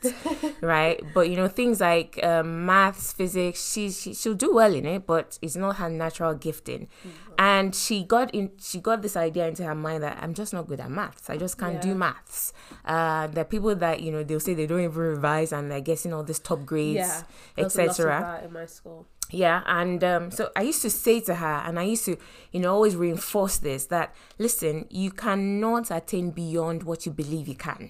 right? 0.61 1.01
But 1.15 1.29
you 1.29 1.37
know 1.37 1.47
things 1.47 1.81
like 1.81 2.23
um, 2.23 2.67
maths, 2.67 3.13
physics, 3.13 3.71
she, 3.71 3.89
she 3.89 4.13
she'll 4.13 4.35
do 4.35 4.53
well 4.53 4.73
in 4.75 4.85
it, 4.85 5.07
but 5.07 5.39
it's 5.41 5.55
not 5.55 5.77
her 5.77 5.89
natural 5.89 6.35
gifting 6.35 6.87
and 7.39 7.75
she 7.75 8.03
got 8.03 8.33
in 8.33 8.51
she 8.59 8.79
got 8.79 9.01
this 9.01 9.15
idea 9.15 9.47
into 9.47 9.63
her 9.63 9.75
mind 9.75 10.03
that 10.03 10.17
i'm 10.21 10.33
just 10.33 10.53
not 10.53 10.67
good 10.67 10.79
at 10.79 10.89
maths 10.89 11.29
i 11.29 11.37
just 11.37 11.57
can't 11.57 11.81
do 11.81 11.89
Yeah. 11.89 11.93
maths 11.93 12.53
uh 12.85 13.27
are 13.27 13.45
people 13.45 13.75
that 13.75 14.01
you 14.01 14.11
know 14.11 14.23
they'll 14.23 14.39
say 14.39 14.53
they 14.53 14.65
don't 14.67 14.81
even 14.81 14.95
revise 14.95 15.51
and 15.51 15.69
they're 15.69 15.81
getting 15.81 16.13
all 16.13 16.23
these 16.23 16.39
top 16.39 16.65
grades 16.65 16.95
Yeah, 16.97 17.21
there 17.55 17.65
was 17.65 17.75
a 17.75 17.79
lot 17.79 17.83
of 17.85 17.89
etc 17.91 18.41
in 18.45 18.53
my 18.53 18.65
school. 18.65 19.05
Yeah 19.31 19.61
and 19.65 20.03
um, 20.03 20.31
so 20.31 20.49
i 20.55 20.61
used 20.61 20.81
to 20.81 20.89
say 20.89 21.19
to 21.19 21.35
her 21.35 21.61
and 21.65 21.77
i 21.79 21.83
used 21.83 22.05
to 22.05 22.17
you 22.51 22.59
know 22.59 22.73
always 22.73 22.95
reinforce 22.95 23.57
this 23.57 23.85
that 23.87 24.15
listen 24.37 24.85
you 24.89 25.11
cannot 25.11 25.91
attain 25.91 26.31
beyond 26.31 26.83
what 26.83 27.05
you 27.05 27.11
believe 27.11 27.47
you 27.47 27.55
can 27.55 27.89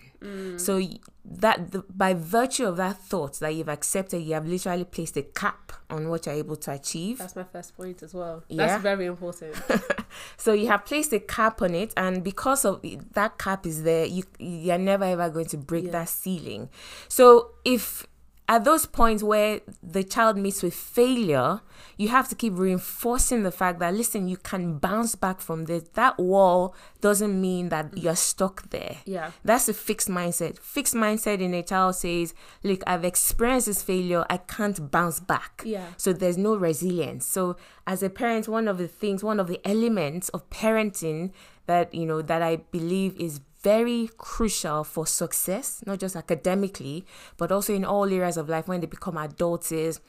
so 0.58 0.82
that 1.24 1.72
the, 1.72 1.84
by 1.96 2.14
virtue 2.14 2.66
of 2.66 2.76
that 2.78 2.98
thought 2.98 3.34
that 3.40 3.54
you've 3.54 3.70
accepted 3.70 4.20
you 4.20 4.34
have 4.34 4.48
literally 4.48 4.84
placed 4.84 5.16
a 5.16 5.22
cap 5.22 5.74
on 5.92 6.10
what 6.10 6.26
you're 6.26 6.34
able 6.36 6.56
to 6.56 6.72
achieve 6.72 7.20
That's 7.20 7.36
my 7.36 7.44
first 7.44 7.78
point 7.78 8.02
as 8.02 8.14
well. 8.14 8.44
Yeah. 8.50 8.66
That's 8.68 8.82
very 8.82 9.06
important. 9.06 9.56
so 10.38 10.54
you 10.54 10.68
have 10.68 10.86
placed 10.86 11.14
a 11.14 11.20
cap 11.20 11.62
on 11.62 11.76
it, 11.76 11.94
and 11.96 12.24
because 12.24 12.66
of 12.66 12.84
that 13.14 13.38
cap 13.38 13.66
is 13.66 13.84
there, 13.84 14.06
you 14.06 14.24
you're 14.40 14.78
never 14.78 15.06
ever 15.06 15.30
going 15.30 15.46
to 15.46 15.58
break 15.58 15.86
Yeah. 15.86 15.92
that 15.92 16.10
ceiling. 16.10 16.70
So 17.08 17.52
if 17.64 18.06
at 18.50 18.64
those 18.64 18.86
points 18.86 19.22
where 19.22 19.60
the 19.84 20.04
child 20.04 20.38
meets 20.38 20.64
with 20.64 20.74
failure, 20.74 21.60
you 21.98 22.08
have 22.08 22.30
to 22.30 22.36
keep 22.36 22.58
reinforcing 22.58 23.44
the 23.44 23.52
fact 23.52 23.80
that 23.80 23.94
listen, 23.94 24.30
you 24.30 24.38
can 24.38 24.78
bounce 24.78 25.16
back 25.16 25.42
from 25.42 25.66
this. 25.66 25.84
That 25.94 26.18
wall 26.18 26.74
doesn't 27.02 27.40
mean 27.40 27.70
that 27.70 27.92
mm. 27.92 28.04
you're 28.04 28.16
stuck 28.16 28.70
there. 28.70 28.98
Yeah. 29.04 29.32
That's 29.44 29.68
a 29.68 29.74
fixed 29.74 30.08
mindset. 30.08 30.60
Fixed 30.60 30.94
mindset 30.94 31.42
in 31.42 31.54
a 31.54 31.62
child 31.62 31.96
says, 31.96 32.34
Look, 32.64 32.84
I've 32.88 33.04
experienced 33.04 33.68
this 33.68 33.84
failure, 33.84 34.26
I 34.30 34.38
can't 34.38 34.90
bounce 34.92 35.20
back. 35.20 35.64
Yeah. 35.66 35.88
So 35.98 36.14
there's 36.14 36.38
no 36.38 36.56
resilience. 36.56 37.26
So 37.26 37.58
as 37.86 38.02
a 38.02 38.10
parent, 38.10 38.48
one 38.48 38.70
of 38.70 38.78
the 38.78 38.88
things, 38.88 39.24
one 39.26 39.42
of 39.42 39.48
the 39.48 39.60
elements 39.68 40.30
of 40.30 40.50
parenting 40.50 41.32
that, 41.66 41.94
you 41.94 42.06
know, 42.06 42.22
that 42.22 42.42
I 42.42 42.58
believe 42.58 43.20
is 43.20 43.42
very 43.64 44.10
crucial 44.18 44.84
for 44.84 45.06
success, 45.08 45.84
not 45.86 46.00
just 46.00 46.16
academically, 46.16 47.06
but 47.38 47.52
also 47.52 47.74
in 47.74 47.86
all 47.86 48.12
areas 48.12 48.38
of 48.38 48.50
life 48.50 48.68
when 48.68 48.82
they 48.82 48.88
become 48.88 49.18
adults 49.18 49.72
is 49.72 50.00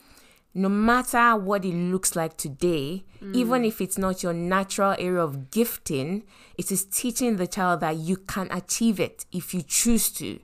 no 0.55 0.69
matter 0.69 1.37
what 1.37 1.65
it 1.65 1.75
looks 1.75 2.17
like 2.17 2.37
today, 2.37 3.05
mm. 3.23 3.35
even 3.35 3.65
if 3.65 3.81
it's 3.81 3.99
not 3.99 4.23
your 4.23 4.33
natural 4.33 4.95
area 4.99 5.23
of 5.23 5.51
gifting, 5.51 6.25
it 6.57 6.73
is 6.73 6.85
teaching 6.85 7.37
the 7.37 7.47
child 7.47 7.81
that 7.81 7.97
you 7.97 8.17
can 8.17 8.49
achieve 8.51 8.99
it 8.99 9.25
if 9.33 9.55
you 9.55 9.63
choose 9.63 10.11
to. 10.11 10.39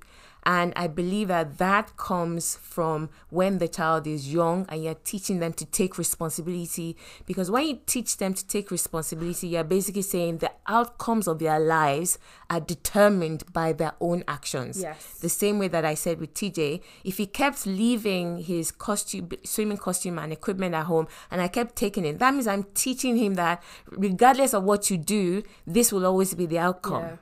And 0.47 0.73
I 0.77 0.89
believe 0.89 1.29
that 1.29 1.59
that 1.59 1.97
comes 1.97 2.57
from 2.57 3.09
when 3.31 3.59
the 3.59 3.69
child 3.69 4.07
is 4.07 4.33
young 4.33 4.67
and 4.69 4.85
you're 4.85 4.95
teaching 4.95 5.39
them 5.39 5.53
to 5.55 5.65
take 5.65 5.97
responsibility. 5.97 6.97
Because 7.27 7.51
when 7.51 7.67
you 7.67 7.81
teach 7.87 8.19
them 8.19 8.35
to 8.35 8.47
take 8.47 8.71
responsibility, 8.71 9.49
you're 9.49 9.65
basically 9.65 10.03
saying 10.03 10.39
the 10.39 10.53
outcomes 10.67 11.27
of 11.27 11.39
their 11.39 11.59
lives 11.59 12.19
are 12.51 12.61
determined 12.61 13.45
by 13.53 13.73
their 13.73 13.95
own 14.01 14.23
actions. 14.29 14.83
Yes. 14.83 15.19
The 15.21 15.29
same 15.31 15.59
way 15.59 15.69
that 15.69 15.85
I 15.85 15.95
said 15.95 16.21
with 16.21 16.35
TJ, 16.35 16.83
if 17.05 17.17
he 17.17 17.27
kept 17.27 17.67
leaving 17.67 18.39
his 18.39 18.71
costume, 18.71 19.31
swimming 19.45 19.79
costume 19.79 20.19
and 20.19 20.33
equipment 20.33 20.75
at 20.75 20.85
home, 20.85 21.09
and 21.31 21.41
I 21.41 21.49
kept 21.49 21.75
taking 21.77 22.05
it, 22.05 22.19
that 22.19 22.35
means 22.35 22.47
I'm 22.47 22.65
teaching 22.75 23.17
him 23.17 23.35
that 23.35 23.63
regardless 23.91 24.53
of 24.53 24.65
what 24.65 24.91
you 24.91 24.99
do, 24.99 25.43
this 25.67 25.91
will 25.93 26.05
always 26.05 26.35
be 26.35 26.47
the 26.47 26.59
outcome. 26.59 27.03
Yeah. 27.03 27.17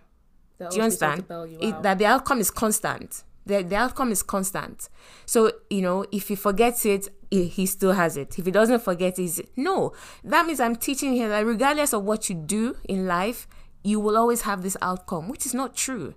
They'll 0.62 0.70
Do 0.70 0.76
you 0.76 0.82
always 0.82 0.96
be 0.96 0.98
trying 0.98 1.12
understand? 1.12 1.50
you 1.50 1.68
It, 1.68 1.82
that 1.82 1.98
the 1.98 2.06
outcome 2.06 2.40
is 2.40 2.50
constant. 2.50 3.24
The, 3.44 3.62
the 3.62 3.74
outcome 3.74 4.12
is 4.12 4.22
constant. 4.22 4.88
So, 5.26 5.50
you 5.68 5.82
know, 5.82 6.06
if 6.12 6.28
he 6.28 6.36
forgets 6.36 6.86
it, 6.86 7.08
he, 7.30 7.66
still 7.66 7.92
has 7.92 8.16
it. 8.16 8.38
If 8.38 8.44
he 8.44 8.52
doesn't 8.52 8.80
forget 8.80 9.18
it, 9.18 9.48
no. 9.56 9.92
That 10.22 10.46
means 10.46 10.60
I'm 10.60 10.76
teaching 10.76 11.16
him 11.16 11.30
that 11.30 11.44
regardless 11.44 11.92
of 11.92 12.04
what 12.04 12.28
you 12.28 12.36
do 12.36 12.76
in 12.84 13.06
life, 13.06 13.48
you 13.82 13.98
will 13.98 14.16
always 14.16 14.42
have 14.42 14.62
this 14.62 14.76
outcome, 14.80 15.28
which 15.28 15.44
is 15.44 15.54
not 15.54 15.74
true. 15.74 16.14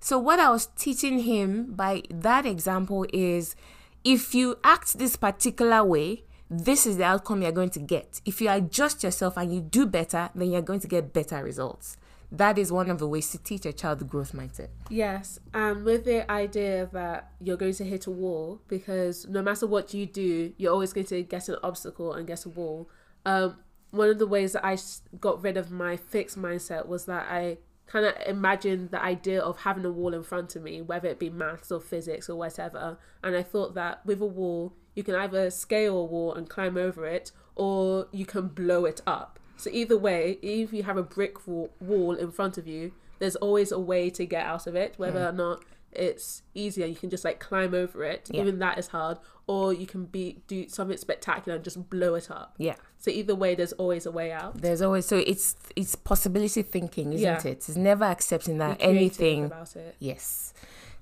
So, 0.00 0.18
what 0.18 0.38
I 0.38 0.50
was 0.50 0.66
teaching 0.76 1.20
him 1.20 1.72
by 1.72 2.02
that 2.10 2.44
example 2.44 3.06
is 3.10 3.56
if 4.04 4.34
you 4.34 4.58
act 4.62 4.98
this 4.98 5.16
particular 5.16 5.82
way, 5.82 6.24
this 6.50 6.86
is 6.86 6.98
the 6.98 7.04
outcome 7.04 7.40
you're 7.40 7.52
going 7.52 7.70
to 7.70 7.80
get. 7.80 8.20
If 8.26 8.42
you 8.42 8.50
adjust 8.50 9.02
yourself 9.02 9.38
and 9.38 9.54
you 9.54 9.62
do 9.62 9.86
better, 9.86 10.28
then 10.34 10.50
you're 10.50 10.60
going 10.60 10.80
to 10.80 10.88
get 10.88 11.14
better 11.14 11.42
results. 11.42 11.96
That 12.32 12.58
is 12.58 12.72
one 12.72 12.90
of 12.90 12.98
the 12.98 13.06
ways 13.06 13.30
to 13.30 13.38
teach 13.38 13.64
a 13.66 13.72
child 13.72 14.00
the 14.00 14.04
growth 14.04 14.32
mindset. 14.32 14.68
Yes, 14.90 15.38
and 15.54 15.84
with 15.84 16.04
the 16.04 16.30
idea 16.30 16.88
that 16.92 17.30
you're 17.40 17.56
going 17.56 17.74
to 17.74 17.84
hit 17.84 18.06
a 18.06 18.10
wall 18.10 18.60
because 18.68 19.26
no 19.28 19.42
matter 19.42 19.66
what 19.66 19.94
you 19.94 20.06
do, 20.06 20.52
you're 20.56 20.72
always 20.72 20.92
going 20.92 21.06
to 21.06 21.22
get 21.22 21.48
an 21.48 21.56
obstacle 21.62 22.12
and 22.12 22.26
get 22.26 22.44
a 22.44 22.48
wall. 22.48 22.90
Um, 23.24 23.58
one 23.90 24.10
of 24.10 24.18
the 24.18 24.26
ways 24.26 24.52
that 24.52 24.64
I 24.64 24.76
got 25.20 25.42
rid 25.42 25.56
of 25.56 25.70
my 25.70 25.96
fixed 25.96 26.38
mindset 26.38 26.86
was 26.86 27.06
that 27.06 27.26
I 27.30 27.58
kind 27.86 28.04
of 28.04 28.14
imagined 28.26 28.90
the 28.90 29.02
idea 29.02 29.40
of 29.40 29.58
having 29.58 29.84
a 29.84 29.90
wall 29.90 30.12
in 30.12 30.22
front 30.22 30.56
of 30.56 30.62
me, 30.62 30.82
whether 30.82 31.08
it 31.08 31.18
be 31.18 31.30
maths 31.30 31.70
or 31.70 31.80
physics 31.80 32.28
or 32.28 32.36
whatever. 32.36 32.98
And 33.22 33.36
I 33.36 33.42
thought 33.42 33.74
that 33.74 34.04
with 34.04 34.20
a 34.20 34.26
wall, 34.26 34.74
you 34.94 35.02
can 35.02 35.14
either 35.14 35.50
scale 35.50 35.96
a 35.96 36.04
wall 36.04 36.34
and 36.34 36.48
climb 36.48 36.76
over 36.76 37.06
it, 37.06 37.30
or 37.54 38.08
you 38.12 38.26
can 38.26 38.48
blow 38.48 38.84
it 38.84 39.00
up. 39.06 39.38
So 39.56 39.70
either 39.72 39.96
way, 39.96 40.38
if 40.42 40.72
you 40.72 40.82
have 40.82 40.96
a 40.96 41.02
brick 41.02 41.46
wall, 41.46 42.12
in 42.14 42.30
front 42.30 42.58
of 42.58 42.66
you, 42.66 42.92
there's 43.18 43.36
always 43.36 43.72
a 43.72 43.78
way 43.78 44.10
to 44.10 44.26
get 44.26 44.44
out 44.44 44.66
of 44.66 44.74
it, 44.74 44.94
whether 44.98 45.26
or 45.26 45.32
not 45.32 45.64
it's 45.92 46.42
easier. 46.54 46.86
You 46.86 46.94
can 46.94 47.08
just 47.08 47.24
like 47.24 47.40
climb 47.40 47.74
over 47.74 48.04
it. 48.04 48.28
Yeah. 48.30 48.42
Even 48.42 48.58
that 48.58 48.78
is 48.78 48.88
hard. 48.88 49.18
Or 49.46 49.72
you 49.72 49.86
can 49.86 50.04
be 50.04 50.42
do 50.46 50.68
something 50.68 50.96
spectacular 50.96 51.56
and 51.56 51.64
just 51.64 51.88
blow 51.88 52.14
it 52.14 52.30
up. 52.30 52.54
Yeah. 52.58 52.74
So 52.98 53.10
either 53.10 53.34
way, 53.34 53.54
there's 53.54 53.72
always 53.74 54.04
a 54.04 54.10
way 54.10 54.32
out. 54.32 54.60
There's 54.60 54.82
always 54.82 55.06
so 55.06 55.16
it's 55.16 55.56
it's 55.76 55.94
possibility 55.94 56.62
thinking, 56.62 57.12
isn't 57.12 57.24
Yeah. 57.24 57.38
it? 57.38 57.46
It's 57.46 57.76
never 57.76 58.04
accepting 58.04 58.58
that 58.58 58.76
anything 58.80 59.46
about 59.46 59.74
it. 59.76 59.96
yes 59.98 60.52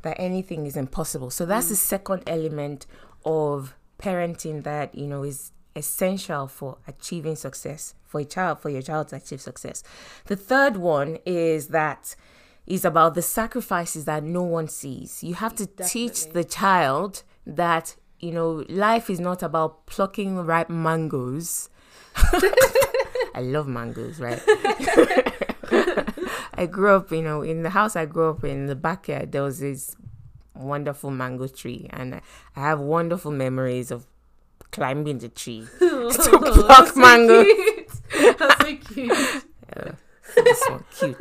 that 0.05 0.17
anything 0.21 0.67
is 0.67 0.77
impossible 0.77 1.31
so 1.31 1.45
that's 1.45 1.67
mm. 1.67 1.71
the 1.71 1.77
second 1.77 2.23
element 2.27 2.87
of 3.25 3.75
parenting 3.99 4.63
that 4.63 4.95
you 4.95 5.07
know 5.07 5.23
is 5.23 5.51
essential 5.77 6.47
for 6.47 6.79
achieving 6.87 7.37
success 7.37 7.95
for 8.05 8.21
a 8.21 8.25
child 8.25 8.61
for 8.61 8.71
your 8.71 8.83
child 8.83 9.09
to 9.09 9.17
achieve 9.17 9.41
success 9.41 9.83
the 10.27 10.37
third 10.37 10.77
one 10.77 11.19
is 11.27 11.69
that 11.69 12.15
is 12.67 12.85
about 12.85 13.15
the 13.15 13.23
sacrifices 13.23 14.05
that 14.05 14.23
no 14.23 14.43
one 14.43 14.69
sees 14.69 15.23
you 15.23 15.35
have 15.35 15.55
to 15.55 15.67
teach 15.67 16.29
the 16.31 16.45
child 16.45 17.23
that 17.47 17.97
you 18.21 18.31
know 18.31 18.65
life 18.69 19.11
is 19.11 19.21
not 19.21 19.43
about 19.43 19.87
plucking 19.87 20.37
ripe 20.37 20.71
mangoes 20.71 21.69
I 23.35 23.41
love 23.41 23.67
mangoes, 23.67 24.21
right? 24.21 24.41
I 26.55 26.67
grew 26.71 26.95
up, 26.95 27.11
you 27.11 27.23
know, 27.23 27.43
in 27.43 27.65
the 27.65 27.71
house 27.71 27.97
I 27.97 28.07
grew 28.07 28.31
up 28.31 28.45
in 28.45 28.67
the 28.67 28.77
backyard. 28.77 29.33
There 29.33 29.43
was 29.43 29.59
this 29.59 29.97
wonderful 30.55 31.11
mango 31.11 31.49
tree, 31.49 31.89
and 31.91 32.15
I 32.15 32.21
I 32.55 32.61
have 32.61 32.79
wonderful 32.79 33.33
memories 33.33 33.91
of 33.91 34.07
climbing 34.71 35.19
the 35.19 35.29
tree 35.29 35.67
to 35.79 36.11
pluck 36.11 36.89
so 36.89 37.01
mango. 37.01 37.45
cute. 37.45 38.39
That's 38.39 38.63
so 38.63 38.77
cute. 38.77 39.45
this 40.35 40.65
one 40.69 40.85
cute. 40.97 41.21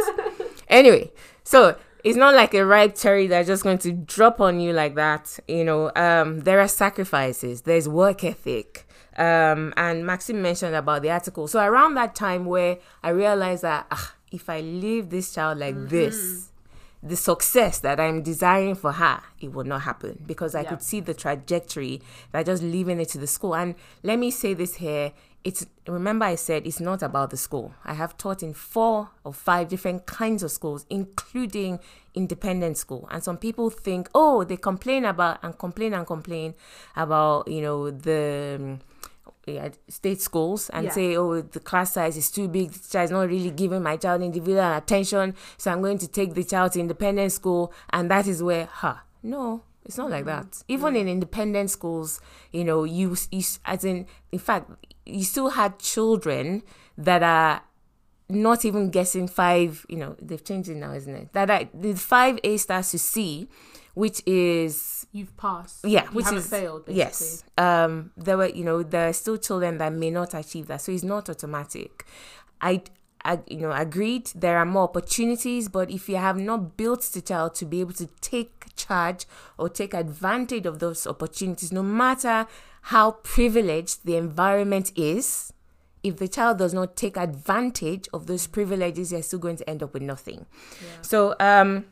Anyway, 0.68 1.12
so 1.44 1.78
it's 2.04 2.18
not 2.18 2.36
like 2.36 2.54
a 2.54 2.66
ripe 2.66 2.96
cherry 2.96 3.28
that's 3.28 3.48
just 3.48 3.64
going 3.64 3.78
to 3.80 3.92
drop 3.92 4.42
on 4.42 4.60
you 4.60 4.74
like 4.74 4.96
that. 4.96 5.40
You 5.48 5.64
know, 5.64 5.92
um, 5.96 6.42
there 6.42 6.60
are 6.60 6.68
sacrifices. 6.68 7.62
There's 7.62 7.88
work 7.88 8.24
ethic. 8.24 8.88
Um, 9.16 9.74
and 9.78 10.06
Maxine 10.06 10.42
mentioned 10.42 10.76
about 10.76 11.04
the 11.04 11.12
article. 11.12 11.48
So 11.48 11.64
around 11.64 11.94
that 11.96 12.16
time 12.16 12.46
where 12.46 12.80
I 13.04 13.10
realized 13.10 13.64
that 13.64 13.86
ah, 13.92 14.16
if 14.32 14.50
I 14.50 14.62
leave 14.62 15.10
this 15.10 15.34
child 15.34 15.60
like 15.60 15.90
this, 15.90 16.50
the 17.06 17.18
success 17.18 17.80
that 17.80 18.00
I'm 18.00 18.22
desiring 18.22 18.76
for 18.76 18.94
her, 18.94 19.22
it 19.42 19.52
will 19.52 19.66
not 19.66 19.82
happen 19.82 20.24
because 20.26 20.56
I 20.56 20.62
Yeah. 20.62 20.70
could 20.70 20.82
see 20.82 21.02
the 21.02 21.14
trajectory 21.14 22.02
by 22.32 22.44
just 22.44 22.64
leaving 22.64 23.00
it 23.02 23.10
to 23.10 23.18
the 23.18 23.28
school. 23.28 23.56
And 23.56 23.76
let 24.04 24.18
me 24.20 24.32
say 24.32 24.54
this 24.54 24.76
here. 24.76 25.12
It's 25.44 25.66
remember 25.86 26.24
I 26.26 26.36
said 26.36 26.66
it's 26.66 26.80
not 26.80 27.04
about 27.04 27.30
the 27.30 27.36
school. 27.36 27.74
I 27.84 27.96
have 27.96 28.16
taught 28.18 28.42
in 28.42 28.54
four 28.54 29.10
or 29.26 29.34
five 29.34 29.68
different 29.68 30.06
kinds 30.06 30.42
of 30.42 30.52
schools, 30.52 30.86
including 30.90 31.80
independent 32.16 32.78
school. 32.78 33.10
And 33.12 33.22
some 33.22 33.36
people 33.38 33.70
think, 33.70 34.08
oh, 34.16 34.46
they 34.46 34.56
complain 34.56 35.04
about 35.04 35.40
and 35.44 35.58
complain 35.58 35.94
and 35.94 36.08
complain 36.08 36.54
about, 36.96 37.50
you 37.50 37.62
know, 37.62 37.92
the 37.92 38.78
yeah, 39.46 39.70
state 39.90 40.22
schools 40.22 40.70
and 40.70 40.86
Yeah. 40.86 40.92
say, 40.92 41.18
oh, 41.18 41.42
the 41.42 41.60
class 41.60 41.94
size 41.94 42.18
is 42.18 42.32
too 42.32 42.48
big, 42.48 42.72
the 42.72 42.80
teacher 42.80 43.02
is 43.02 43.12
not 43.12 43.28
really 43.30 43.52
giving 43.52 43.84
my 43.84 43.98
child 43.98 44.22
individual 44.22 44.74
attention, 44.74 45.36
so 45.58 45.72
I'm 45.72 45.82
going 45.82 45.98
to 46.00 46.08
take 46.08 46.34
the 46.34 46.44
child 46.44 46.74
to 46.74 46.80
independent 46.80 47.32
school, 47.32 47.74
and 47.92 48.10
that 48.10 48.28
is 48.28 48.42
where, 48.42 48.68
huh, 48.72 48.96
no, 49.22 49.64
it's 49.86 49.98
not 49.98 50.10
like 50.10 50.26
mm-hmm. 50.26 50.42
that. 50.50 50.64
Even 50.68 50.96
in 50.96 51.08
independent 51.08 51.70
schools, 51.70 52.22
you 52.52 52.64
know, 52.64 52.84
you, 52.84 53.16
you 53.32 53.44
as 53.66 53.84
in, 53.84 54.06
in 54.32 54.40
fact, 54.40 54.72
you 55.06 55.24
still 55.24 55.50
had 55.50 55.80
children 55.80 56.64
that 56.98 57.22
are 57.22 57.62
not 58.30 58.64
even 58.64 58.90
guessing 58.90 59.28
five, 59.28 59.86
you 59.90 59.98
know, 59.98 60.16
they've 60.22 60.44
changed 60.44 60.70
it 60.70 60.76
now, 60.76 60.94
isn't 60.94 61.14
it? 61.14 61.34
That 61.34 61.50
are 61.50 61.68
the 61.74 61.94
five 61.96 62.40
A 62.44 62.58
stars 62.58 62.92
to 62.92 63.00
C, 63.00 63.50
which 63.94 64.22
is 64.26 65.03
You've 65.14 65.38
passed. 65.38 65.86
yeah, 65.86 66.08
which 66.08 66.26
haven't 66.26 66.40
is 66.40 66.50
failed. 66.50 66.86
Basically. 66.88 66.98
yes. 66.98 67.44
Um, 67.56 68.12
there 68.18 68.36
were 68.36 68.48
you 68.48 68.64
know 68.64 68.82
there 68.82 69.10
are 69.10 69.14
still 69.14 69.38
children 69.38 69.78
that 69.78 69.94
may 69.94 70.10
not 70.10 70.34
achieve 70.34 70.66
that, 70.68 70.82
so 70.82 70.92
it's 70.92 71.04
not 71.04 71.30
automatic. 71.30 72.04
I, 72.60 72.82
I 73.24 73.40
you 73.48 73.58
know 73.58 73.72
agreed 73.72 74.32
there 74.34 74.58
are 74.58 74.66
more 74.66 74.86
opportunities, 74.86 75.70
but 75.70 75.92
if 75.92 76.10
you 76.10 76.16
have 76.16 76.40
not 76.40 76.78
built 76.78 77.04
the 77.04 77.22
child 77.22 77.54
to 77.56 77.66
be 77.66 77.80
able 77.80 77.94
to 77.94 78.08
take 78.22 78.76
charge 78.76 79.28
or 79.60 79.70
take 79.70 79.94
advantage 79.94 80.66
of 80.66 80.80
those 80.80 81.06
opportunities, 81.06 81.72
no 81.72 81.84
matter 81.84 82.48
how 82.82 83.12
privileged 83.12 84.06
the 84.06 84.16
environment 84.16 84.92
is, 84.96 85.54
if 86.02 86.18
the 86.18 86.28
child 86.28 86.58
does 86.58 86.74
not 86.74 86.96
take 86.96 87.18
advantage 87.18 88.10
of 88.14 88.26
those 88.26 88.48
privileges, 88.48 89.12
they're 89.12 89.22
still 89.22 89.38
going 89.38 89.58
to 89.58 89.70
end 89.70 89.84
up 89.84 89.94
with 89.94 90.02
nothing. 90.02 90.48
Yeah. 90.82 91.02
So 91.04 91.36
um, 91.40 91.86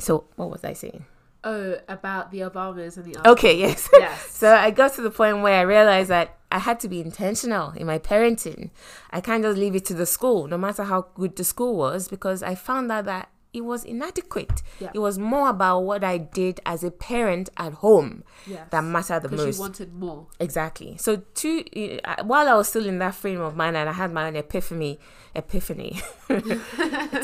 so 0.00 0.24
what 0.34 0.50
was 0.50 0.64
I 0.64 0.72
saying? 0.72 1.04
Oh, 1.44 1.76
about 1.88 2.30
the 2.30 2.40
Obamas 2.40 2.96
and 2.96 3.04
the 3.06 3.18
Obamas. 3.18 3.32
Okay, 3.32 3.58
yes. 3.58 3.88
Yes. 3.98 4.30
so 4.30 4.54
I 4.54 4.70
got 4.70 4.94
to 4.94 5.02
the 5.02 5.10
point 5.10 5.42
where 5.42 5.58
I 5.58 5.62
realized 5.62 6.10
that 6.10 6.36
I 6.52 6.58
had 6.60 6.78
to 6.80 6.88
be 6.88 7.00
intentional 7.00 7.70
in 7.70 7.86
my 7.86 7.98
parenting. 7.98 8.70
I 9.10 9.20
can't 9.20 9.42
just 9.42 9.58
leave 9.58 9.74
it 9.74 9.84
to 9.86 9.94
the 9.94 10.06
school, 10.06 10.46
no 10.46 10.58
matter 10.58 10.84
how 10.84 11.06
good 11.14 11.34
the 11.36 11.44
school 11.44 11.76
was, 11.76 12.08
because 12.08 12.42
I 12.42 12.54
found 12.54 12.92
out 12.92 13.06
that 13.06 13.28
it 13.54 13.60
was 13.62 13.84
inadequate. 13.84 14.62
Yeah. 14.80 14.90
It 14.94 14.98
was 14.98 15.18
more 15.18 15.48
about 15.50 15.80
what 15.80 16.02
I 16.02 16.16
did 16.18 16.60
as 16.64 16.82
a 16.82 16.90
parent 16.90 17.50
at 17.56 17.74
home 17.74 18.24
Yes. 18.46 18.66
that 18.70 18.82
mattered 18.82 19.20
the 19.22 19.28
Because 19.28 19.46
most. 19.46 19.56
you 19.56 19.62
wanted 19.62 19.94
more. 19.94 20.26
Exactly. 20.40 20.96
So 20.98 21.22
two 21.34 21.64
uh, 22.04 22.24
while 22.24 22.48
I 22.48 22.54
was 22.54 22.68
still 22.68 22.86
in 22.86 22.98
that 23.00 23.14
frame 23.14 23.40
of 23.40 23.54
mind 23.54 23.76
and 23.76 23.88
I 23.88 23.92
had 23.92 24.10
my 24.12 24.26
own 24.28 24.36
epiphany, 24.36 24.98
epiphany. 25.34 26.00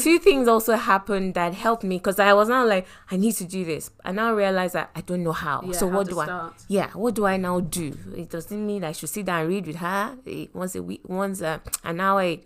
two 0.01 0.19
things 0.19 0.49
also 0.49 0.77
happened 0.77 1.35
that 1.35 1.55
helped 1.55 1.83
me 1.85 1.97
because 1.97 2.19
I 2.19 2.33
was 2.33 2.49
now 2.49 2.65
like 2.67 2.87
I 3.11 3.17
need 3.17 3.33
to 3.37 3.45
do 3.45 3.65
this. 3.65 3.91
I 4.05 4.13
now 4.13 4.33
realize 4.35 4.73
that 4.73 4.91
I 4.95 5.01
don't 5.01 5.23
know 5.23 5.33
how. 5.33 5.63
Yeah, 5.65 5.73
so 5.73 5.89
how 5.89 5.97
what 5.97 6.07
do 6.09 6.13
start. 6.15 6.31
I? 6.31 6.51
Yeah, 6.69 6.91
what 6.93 7.15
do 7.15 7.27
I 7.27 7.37
now 7.37 7.61
do? 7.61 7.97
It 8.17 8.31
doesn't 8.31 8.67
mean 8.67 8.85
I 8.85 8.93
should 8.93 9.09
sit 9.09 9.27
down 9.27 9.41
and 9.41 9.49
read 9.49 9.67
with 9.67 9.77
her 9.77 10.17
eh, 10.27 10.47
once 10.53 10.75
a 10.75 10.83
week, 10.83 11.01
once 11.09 11.41
a, 11.41 11.61
an 11.85 12.01
hour, 12.01 12.21
eh, 12.23 12.37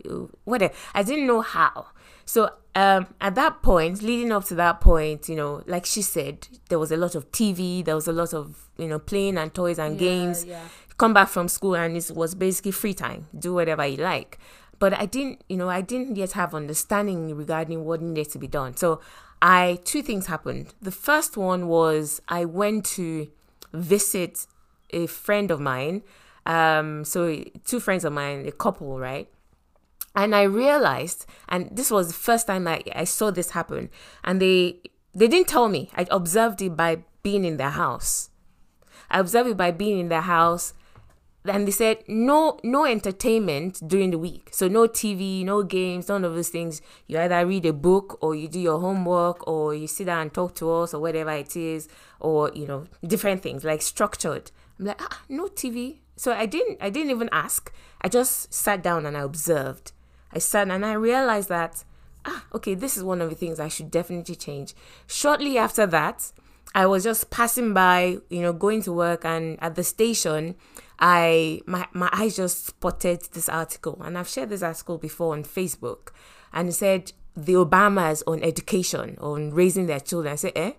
whatever. 0.45 0.73
I 0.95 1.03
didn't 1.03 1.27
know 1.27 1.41
how. 1.41 1.87
So 2.25 2.51
um, 2.75 3.07
at 3.21 3.35
that 3.35 3.63
point, 3.63 4.03
leading 4.03 4.33
up 4.33 4.45
to 4.47 4.55
that 4.55 4.81
point, 4.81 5.29
you 5.29 5.37
know, 5.37 5.63
like 5.67 5.85
she 5.87 6.03
said, 6.03 6.49
there 6.69 6.79
was 6.79 6.91
a 6.91 6.97
lot 6.97 7.15
of 7.15 7.31
TV, 7.33 7.85
there 7.85 7.95
was 7.95 8.09
a 8.09 8.13
lot 8.13 8.33
of 8.33 8.69
you 8.79 8.89
know 8.89 8.99
playing 8.99 9.37
and 9.39 9.53
toys 9.53 9.79
and 9.79 9.95
Yeah, 10.01 10.07
games. 10.09 10.45
Yeah. 10.45 10.63
come 10.99 11.13
back 11.15 11.29
from 11.29 11.49
school 11.49 11.75
and 11.75 11.97
it 11.97 12.11
was 12.15 12.35
basically 12.35 12.71
free 12.71 12.95
time 12.95 13.27
do 13.39 13.53
whatever 13.55 13.85
you 13.87 13.97
like. 13.97 14.39
But 14.79 14.93
i 14.95 15.07
didn't 15.07 15.43
you 15.49 15.57
know 15.57 15.69
i 15.69 15.81
didn't 15.81 16.17
yet 16.17 16.33
have 16.33 16.55
understanding 16.55 17.35
regarding 17.37 17.85
what 17.85 18.01
needed 18.01 18.31
to 18.33 18.39
be 18.39 18.47
done. 18.47 18.77
So 18.77 19.01
i 19.41 19.79
two 19.85 20.03
things 20.03 20.27
happened. 20.27 20.75
The 20.81 20.93
first 20.93 21.37
one 21.37 21.67
was 21.69 22.21
i 22.29 22.45
went 22.45 22.85
to 22.97 23.29
visit 23.73 24.47
a 24.91 25.07
friend 25.07 25.51
of 25.51 25.61
mine 25.61 26.03
um 26.47 27.05
so 27.05 27.43
two 27.65 27.81
friends 27.81 28.05
of 28.05 28.13
mine 28.13 28.47
a 28.47 28.53
couple 28.53 28.99
right 28.99 29.29
and 30.15 30.35
I 30.35 30.43
realized, 30.43 31.27
and 31.49 31.69
this 31.75 31.91
was 31.91 32.09
the 32.09 32.15
first 32.15 32.47
time 32.47 32.69
I, 32.69 32.83
I 32.95 33.05
saw 33.05 33.31
this 33.31 33.51
happen, 33.51 33.91
and 34.25 34.41
they 34.41 34.81
they 35.15 35.29
didn't 35.29 35.49
tell 35.49 35.69
me. 35.69 35.91
I 35.95 36.07
observed 36.11 36.63
it 36.63 36.77
by 36.77 37.05
being 37.23 37.45
in 37.45 37.57
their 37.57 37.71
house. 37.71 38.31
I 39.11 39.21
observed 39.21 39.51
it 39.51 39.57
by 39.57 39.71
being 39.71 39.99
in 39.99 40.09
their 40.09 40.23
house, 40.23 40.75
and 41.45 41.67
they 41.67 41.73
said 41.73 42.05
no 42.09 42.59
no 42.63 42.85
entertainment 42.85 43.81
during 43.87 44.11
the 44.11 44.19
week. 44.19 44.51
So 44.53 44.69
no 44.69 44.87
TV, 44.87 45.45
no 45.45 45.63
games, 45.63 46.09
none 46.09 46.25
of 46.25 46.35
those 46.35 46.51
things. 46.51 46.83
You 47.07 47.19
either 47.19 47.47
read 47.47 47.67
a 47.67 47.73
book 47.73 48.19
or 48.23 48.35
you 48.35 48.49
do 48.49 48.61
your 48.61 48.81
homework 48.81 49.47
or 49.49 49.75
you 49.75 49.87
sit 49.87 50.07
down 50.07 50.23
and 50.23 50.35
talk 50.35 50.55
to 50.57 50.71
us 50.71 50.95
or 50.95 51.01
whatever 51.01 51.33
it 51.33 51.57
is, 51.57 51.89
or 52.21 52.51
you 52.55 52.67
know 52.67 52.87
different 53.07 53.43
things 53.43 53.65
like 53.65 53.83
structured. 53.83 54.51
I'm 54.79 54.87
like 54.87 55.01
ah 55.03 55.23
no 55.29 55.47
TV. 55.49 55.99
So 56.17 56.33
I 56.33 56.47
didn't 56.47 56.79
I 56.81 56.91
didn't 56.91 57.11
even 57.11 57.29
ask. 57.33 57.73
I 58.01 58.09
just 58.09 58.53
sat 58.53 58.83
down 58.83 59.07
and 59.07 59.17
I 59.17 59.21
observed. 59.21 59.93
I 60.33 60.39
sat 60.39 60.69
and 60.71 60.85
I 60.85 60.93
realized 60.95 61.49
that, 61.49 61.85
ah, 62.25 62.45
okay, 62.55 62.75
this 62.75 62.97
is 62.97 63.05
one 63.05 63.21
of 63.21 63.31
the 63.31 63.37
things 63.37 63.61
I 63.61 63.69
should 63.69 63.91
definitely 63.91 64.35
change. 64.35 64.75
Shortly 65.07 65.59
after 65.59 65.87
that, 65.87 66.33
I 66.75 66.87
was 66.87 67.05
just 67.05 67.31
passing 67.31 67.75
by, 67.75 68.19
you 68.31 68.41
know, 68.41 68.53
going 68.53 68.83
to 68.83 68.93
work, 68.93 69.25
and 69.25 69.63
at 69.63 69.75
the 69.75 69.85
station, 69.85 70.55
I 70.99 71.61
my 71.67 71.87
my 71.93 72.09
eyes 72.13 72.37
just 72.37 72.67
spotted 72.67 73.23
this 73.33 73.49
article, 73.49 74.01
and 74.03 74.17
I've 74.17 74.29
shared 74.29 74.49
this 74.49 74.63
article 74.63 74.97
before 74.97 75.35
on 75.35 75.45
Facebook, 75.45 76.13
and 76.53 76.69
it 76.69 76.73
said 76.73 77.13
the 77.37 77.55
Obamas 77.55 78.23
on 78.27 78.43
education, 78.43 79.19
on 79.21 79.51
raising 79.51 79.87
their 79.87 80.01
children. 80.01 80.33
I 80.33 80.37
said, 80.37 80.53
eh, 80.57 80.73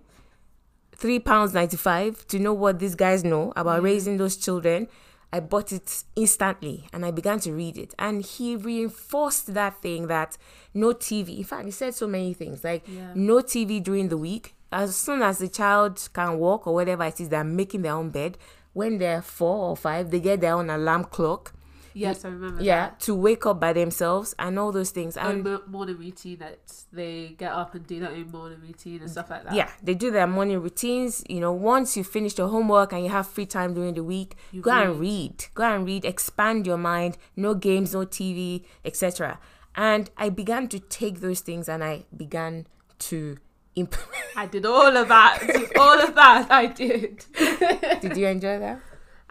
three 0.96 1.20
pounds 1.20 1.54
ninety 1.54 1.76
five 1.76 2.26
to 2.26 2.40
know 2.40 2.54
what 2.54 2.80
these 2.80 2.96
guys 2.96 3.22
know 3.22 3.52
about 3.54 3.82
raising 3.82 4.16
those 4.16 4.36
children. 4.36 4.88
I 5.36 5.40
bought 5.40 5.72
it 5.72 6.04
instantly 6.14 6.86
and 6.92 7.04
I 7.04 7.10
began 7.10 7.40
to 7.40 7.52
read 7.52 7.76
it. 7.76 7.92
And 7.98 8.22
he 8.22 8.54
reinforced 8.54 9.52
that 9.54 9.82
thing 9.82 10.06
that 10.06 10.38
no 10.72 10.92
TV. 10.92 11.38
In 11.38 11.44
fact, 11.44 11.64
he 11.64 11.72
said 11.72 11.92
so 11.94 12.06
many 12.06 12.32
things 12.34 12.62
like 12.62 12.82
Yeah. 12.86 13.10
no 13.16 13.36
TV 13.42 13.80
during 13.82 14.08
the 14.10 14.16
week. 14.28 14.54
As 14.70 14.94
soon 14.96 15.22
as 15.22 15.38
the 15.38 15.48
child 15.48 16.08
can 16.12 16.38
walk 16.38 16.66
or 16.68 16.74
whatever 16.74 17.04
it 17.04 17.18
is, 17.20 17.28
they're 17.30 17.42
making 17.62 17.82
their 17.82 17.94
own 17.94 18.10
bed. 18.10 18.38
When 18.74 18.98
they're 18.98 19.22
four 19.22 19.70
or 19.70 19.76
five, 19.76 20.10
they 20.12 20.20
get 20.20 20.40
their 20.40 20.54
own 20.54 20.70
alarm 20.70 21.04
clock. 21.16 21.52
Yes, 21.94 22.24
I 22.24 22.28
remember. 22.28 22.56
That. 22.58 22.64
Yeah, 22.64 22.86
that. 22.88 23.00
to 23.00 23.14
wake 23.14 23.46
up 23.46 23.60
by 23.60 23.72
themselves 23.72 24.34
and 24.38 24.58
all 24.58 24.72
those 24.72 24.90
things. 24.90 25.16
Oh, 25.16 25.20
And 25.28 25.44
mo- 25.44 25.62
morning 25.66 25.96
routine 25.96 26.38
that 26.38 26.58
they 26.92 27.34
get 27.38 27.52
up 27.52 27.74
and 27.74 27.86
do 27.86 28.00
their 28.00 28.10
own 28.10 28.30
morning 28.30 28.58
routine 28.66 29.00
and 29.00 29.10
stuff 29.10 29.30
like 29.30 29.44
that. 29.44 29.54
yeah, 29.54 29.70
they 29.82 29.94
do 29.94 30.10
their 30.10 30.26
morning 30.26 30.60
routines. 30.60 31.22
You 31.28 31.40
know, 31.40 31.52
once 31.52 31.96
you 31.96 32.02
finish 32.04 32.36
your 32.36 32.48
homework 32.48 32.92
and 32.92 33.04
you 33.04 33.10
have 33.10 33.26
free 33.28 33.46
time 33.46 33.74
during 33.74 33.94
the 33.94 34.02
week, 34.04 34.36
You 34.52 34.60
go 34.60 34.70
and 34.72 34.98
read. 35.00 35.46
Go 35.54 35.62
and 35.64 35.86
read. 35.86 36.04
Expand 36.04 36.66
your 36.66 36.78
mind. 36.78 37.16
No 37.36 37.54
games, 37.54 37.94
no 37.94 38.00
TV, 38.06 38.64
etc. 38.84 39.38
And 39.76 40.10
I 40.16 40.28
began 40.30 40.68
to 40.68 40.78
take 40.80 41.20
those 41.20 41.40
things 41.40 41.68
and 41.68 41.82
I 41.84 42.04
began 42.16 42.66
to 43.10 43.36
implement. 43.76 44.22
I 44.36 44.46
did 44.46 44.66
all 44.66 44.96
of 44.96 45.08
that. 45.08 45.42
all 45.78 46.00
of 46.00 46.14
that 46.14 46.50
I 46.50 46.66
did. 46.66 47.24
Did 48.00 48.16
you 48.16 48.26
enjoy 48.28 48.58
that? 48.60 48.80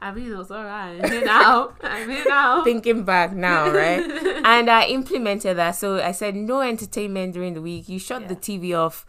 I 0.03 0.11
mean, 0.11 0.33
it 0.33 0.35
was. 0.37 0.51
I'm 0.51 1.01
here 1.09 1.23
now. 1.23 1.71
I'm 1.81 2.09
here 2.09 2.25
now. 2.27 2.61
Thinking 2.65 3.03
back 3.05 3.31
now, 3.31 3.71
right? 3.71 4.01
and 4.45 4.69
I 4.69 4.87
implemented 4.87 5.55
that. 5.55 5.71
So 5.77 6.01
I 6.01 6.11
said 6.11 6.35
no 6.35 6.59
entertainment 6.59 7.33
during 7.33 7.53
the 7.53 7.61
week. 7.61 7.87
You 7.87 7.99
shut 7.99 8.27
the 8.27 8.35
TV 8.35 8.77
off 8.77 9.05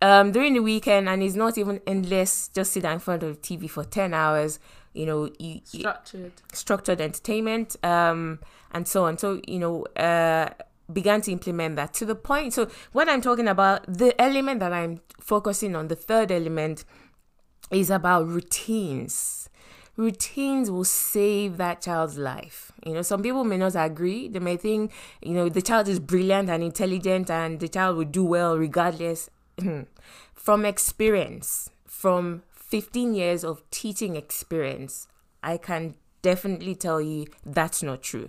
um, 0.00 0.32
during 0.32 0.54
the 0.54 0.60
weekend, 0.60 1.06
and 1.06 1.22
it's 1.22 1.34
not 1.34 1.58
even 1.58 1.82
endless. 1.86 2.48
Just 2.48 2.72
sit 2.72 2.84
down 2.84 2.94
in 2.94 2.98
front 2.98 3.22
of 3.24 3.40
the 3.40 3.56
TV 3.56 3.68
for 3.68 3.84
ten 3.84 4.14
hours. 4.14 4.58
You 4.94 5.04
know, 5.04 5.24
you, 5.38 5.60
you 5.70 5.80
Structured. 5.80 6.32
structured 6.54 7.00
entertainment 7.02 7.76
um, 7.84 8.38
and 8.72 8.88
so 8.88 9.04
on. 9.04 9.18
So, 9.18 9.42
you 9.46 9.58
know, 9.58 9.84
uh, 9.96 10.48
began 10.90 11.20
to 11.20 11.30
implement 11.30 11.76
that 11.76 11.92
to 11.94 12.06
the 12.06 12.14
point. 12.14 12.54
So, 12.54 12.68
when 12.92 13.10
I'm 13.10 13.20
talking 13.20 13.48
about 13.48 13.84
the 13.86 14.18
element 14.20 14.60
that 14.60 14.72
I'm 14.72 15.00
focusing 15.20 15.76
on, 15.76 15.88
the 15.88 15.94
third 15.94 16.32
element 16.32 16.84
is 17.70 17.90
about 17.90 18.26
routines. 18.26 19.37
Routines 19.98 20.70
will 20.70 20.84
save 20.84 21.56
that 21.56 21.82
child's 21.82 22.16
life. 22.16 22.70
You 22.86 22.94
know, 22.94 23.02
some 23.02 23.20
people 23.20 23.42
may 23.42 23.56
not 23.56 23.74
agree. 23.74 24.28
They 24.28 24.38
may 24.38 24.56
think, 24.56 24.92
you 25.20 25.34
know, 25.34 25.48
the 25.48 25.60
child 25.60 25.88
is 25.88 25.98
brilliant 25.98 26.48
and 26.48 26.62
intelligent 26.62 27.28
and 27.30 27.58
the 27.58 27.66
child 27.66 27.96
will 27.96 28.04
do 28.04 28.24
well 28.24 28.56
regardless. 28.56 29.28
from 30.34 30.64
experience, 30.64 31.70
from 31.84 32.44
15 32.52 33.12
years 33.12 33.42
of 33.42 33.68
teaching 33.72 34.14
experience, 34.14 35.08
I 35.42 35.56
can 35.56 35.96
definitely 36.22 36.76
tell 36.76 37.00
you 37.00 37.26
that's 37.44 37.82
not 37.82 38.02
true. 38.02 38.28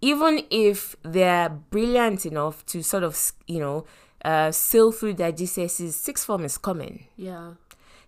Even 0.00 0.44
if 0.50 0.94
they're 1.02 1.48
brilliant 1.48 2.26
enough 2.26 2.64
to 2.66 2.80
sort 2.82 3.02
of, 3.02 3.32
you 3.48 3.58
know, 3.58 3.86
uh, 4.24 4.52
sail 4.52 4.92
through 4.92 5.14
their 5.14 5.32
GCSEs, 5.32 5.94
sixth 5.94 6.26
form 6.26 6.44
is 6.44 6.58
coming. 6.58 7.06
Yeah. 7.16 7.54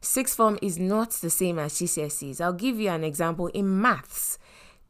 Sixth 0.01 0.37
form 0.37 0.59
is 0.63 0.79
not 0.79 1.11
the 1.11 1.31
same 1.31 1.59
as 1.59 1.75
GCSEs. 1.75 2.41
I'll 2.41 2.53
give 2.53 2.81
you 2.81 2.89
an 2.89 3.05
example 3.05 3.49
in 3.49 3.81
maths. 3.81 4.39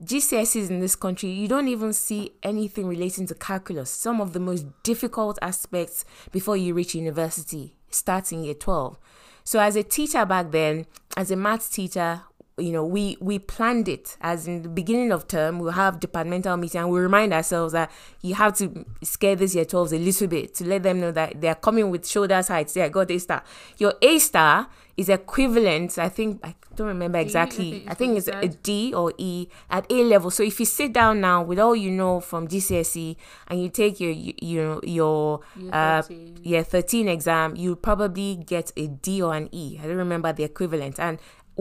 GCSEs 0.03 0.71
in 0.71 0.81
this 0.81 0.97
country, 0.97 1.31
you 1.31 1.49
don't 1.49 1.69
even 1.69 1.93
see 1.93 2.33
anything 2.43 2.87
relating 2.87 3.27
to 3.27 3.35
calculus. 3.35 3.91
Some 3.91 4.21
of 4.21 4.33
the 4.33 4.41
most 4.41 4.67
difficult 4.83 5.39
aspects 5.43 6.05
before 6.33 6.57
you 6.57 6.75
reach 6.75 6.95
university 6.95 7.75
starting 7.91 8.39
in 8.41 8.45
year 8.45 8.55
12. 8.55 8.99
So, 9.45 9.59
as 9.61 9.77
a 9.77 9.83
teacher 9.83 10.25
back 10.25 10.51
then, 10.51 10.87
as 11.17 11.31
a 11.31 11.37
maths 11.37 11.69
teacher, 11.69 12.23
you 12.61 12.73
know 12.73 12.85
we 12.85 13.17
we 13.21 13.39
planned 13.39 13.89
it. 13.89 14.17
As 14.21 14.47
in 14.47 14.63
the 14.63 14.69
beginning 14.69 15.13
of 15.13 15.27
term 15.29 15.59
we'll 15.59 15.73
have 15.73 16.01
departmental 16.01 16.57
meeting 16.57 16.81
and 16.81 16.91
we 16.91 17.01
remind 17.01 17.33
ourselves 17.33 17.73
that 17.73 17.91
you 18.23 18.35
have 18.35 18.57
to 18.59 18.85
scare 19.03 19.37
this 19.37 19.55
year 19.55 19.65
12s 19.65 19.93
a 19.93 19.99
little 19.99 20.27
bit 20.27 20.55
to 20.55 20.65
let 20.67 20.83
them 20.83 21.01
know 21.01 21.11
that 21.13 21.41
they're 21.41 21.55
coming 21.55 21.91
with 21.91 22.07
shoulders 22.07 22.49
heights 22.49 22.77
yeah 22.77 22.89
got 22.89 23.11
a 23.11 23.19
star. 23.19 23.43
Your 23.79 23.95
a 24.03 24.19
star 24.19 24.69
is 24.97 25.09
equivalent 25.09 25.97
i 25.99 26.09
think 26.11 26.41
i 26.45 26.55
don't 26.77 26.89
remember 26.89 27.19
exactly. 27.19 27.85
i 27.89 27.95
think 27.95 28.19
it's 28.19 28.27
you 28.27 28.35
a 28.35 28.49
d 28.49 28.93
or 28.95 29.13
e 29.19 29.49
at 29.71 29.85
a 29.91 30.05
level. 30.05 30.31
So 30.31 30.43
if 30.43 30.61
you 30.61 30.67
sit 30.67 30.93
down 30.93 31.21
now 31.21 31.43
with 31.43 31.59
all 31.59 31.75
you 31.75 31.91
know 31.91 32.21
from 32.21 32.49
gcse 32.49 33.17
and 33.49 33.63
you 33.63 33.69
take 33.69 34.01
your 34.01 34.11
your 34.11 34.81
your 34.85 35.41
Year 35.57 35.71
uh, 35.73 36.03
13. 36.03 36.39
yeah 36.43 36.63
13 36.63 37.09
exam 37.09 37.57
you 37.57 37.77
probably 37.77 38.37
get 38.37 38.73
a 38.77 38.87
d 38.87 39.23
or 39.23 39.35
an 39.35 39.49
e. 39.53 39.79
I 39.83 39.87
don't 39.87 39.97
remember 39.97 40.33
the 40.33 40.45
equivalent. 40.45 40.99
And 40.99 41.19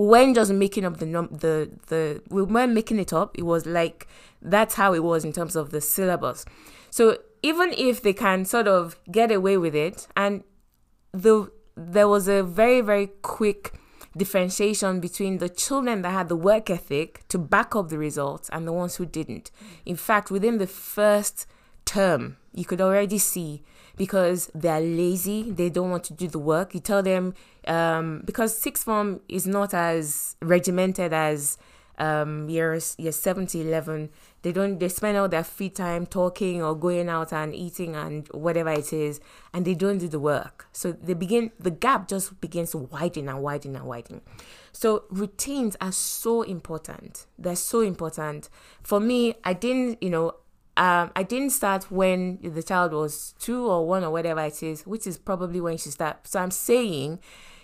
when 0.07 0.33
just 0.33 0.51
making 0.53 0.85
up 0.85 0.97
the 0.97 1.05
num 1.05 1.27
the 1.29 1.69
the 1.87 2.21
weren't 2.29 2.71
making 2.73 2.99
it 2.99 3.11
up 3.11 3.37
it 3.37 3.43
was 3.43 3.65
like 3.65 4.07
that's 4.41 4.75
how 4.75 4.93
it 4.93 5.03
was 5.03 5.25
in 5.25 5.33
terms 5.33 5.55
of 5.57 5.71
the 5.71 5.81
syllabus. 5.81 6.45
So 6.89 7.17
even 7.43 7.73
if 7.73 8.01
they 8.01 8.13
can 8.13 8.45
sort 8.45 8.67
of 8.67 8.95
get 9.11 9.29
away 9.31 9.57
with 9.57 9.75
it 9.75 10.07
and 10.15 10.43
the 11.11 11.51
there 11.75 12.07
was 12.07 12.29
a 12.29 12.43
very 12.43 12.79
very 12.79 13.07
quick 13.21 13.73
differentiation 14.15 15.01
between 15.01 15.37
the 15.37 15.49
children 15.49 16.01
that 16.01 16.11
had 16.11 16.29
the 16.29 16.35
work 16.35 16.69
ethic 16.69 17.27
to 17.27 17.37
back 17.37 17.75
up 17.75 17.89
the 17.89 17.97
results 17.97 18.49
and 18.53 18.65
the 18.65 18.73
ones 18.73 18.95
who 18.95 19.05
didn't. 19.05 19.51
In 19.85 19.97
fact 19.97 20.31
within 20.31 20.59
the 20.59 20.67
first 20.67 21.45
term 21.83 22.37
you 22.53 22.63
could 22.63 22.79
already 22.79 23.17
see 23.17 23.63
because 23.99 24.49
they're 24.55 24.79
lazy 24.79 25.51
they 25.51 25.69
don't 25.69 25.91
want 25.91 26.05
to 26.05 26.13
do 26.13 26.27
the 26.27 26.39
work. 26.39 26.73
You 26.73 26.79
tell 26.79 27.03
them 27.03 27.35
um, 27.67 28.23
because 28.25 28.57
sixth 28.57 28.85
form 28.85 29.19
is 29.27 29.45
not 29.45 29.73
as 29.73 30.37
regimented 30.41 31.13
as 31.13 31.57
um, 31.99 32.47
years 32.47 32.95
year 32.97 33.11
7 33.11 33.45
to 33.47 33.59
11 33.59 34.09
they 34.41 34.53
don't 34.53 34.79
they 34.79 34.87
spend 34.87 35.17
all 35.17 35.27
their 35.27 35.43
free 35.43 35.69
time 35.69 36.05
talking 36.05 36.63
or 36.63 36.73
going 36.73 37.09
out 37.09 37.33
and 37.33 37.53
eating 37.53 37.93
and 37.93 38.25
whatever 38.29 38.69
it 38.69 38.93
is 38.93 39.19
and 39.53 39.65
they 39.65 39.73
don't 39.73 39.97
do 39.97 40.07
the 40.07 40.19
work. 40.19 40.67
So 40.71 40.93
they 40.93 41.13
begin 41.13 41.51
the 41.59 41.71
gap 41.71 42.07
just 42.07 42.39
begins 42.39 42.71
to 42.71 42.77
widen 42.77 43.27
and 43.27 43.43
widen 43.43 43.75
and 43.75 43.83
widen. 43.83 44.21
So 44.71 45.03
routines 45.09 45.75
are 45.81 45.91
so 45.91 46.43
important. 46.43 47.25
They're 47.37 47.57
so 47.57 47.81
important. 47.81 48.47
For 48.81 49.01
me 49.01 49.35
i 49.43 49.51
didn't 49.51 50.01
you 50.01 50.09
know 50.09 50.35
um, 50.79 51.11
I 51.13 51.23
didn't 51.23 51.49
start 51.49 51.91
when 51.91 52.39
the 52.41 52.63
child 52.63 52.93
was 52.93 53.35
two 53.37 53.65
or 53.65 53.85
one 53.85 54.05
or 54.05 54.11
whatever 54.11 54.39
it 54.39 54.63
is, 54.63 54.87
which 54.87 55.05
is 55.05 55.17
probably 55.17 55.59
when 55.59 55.75
she 55.75 55.89
start. 55.89 56.25
So 56.25 56.39
I'm 56.39 56.51
saying, 56.51 57.19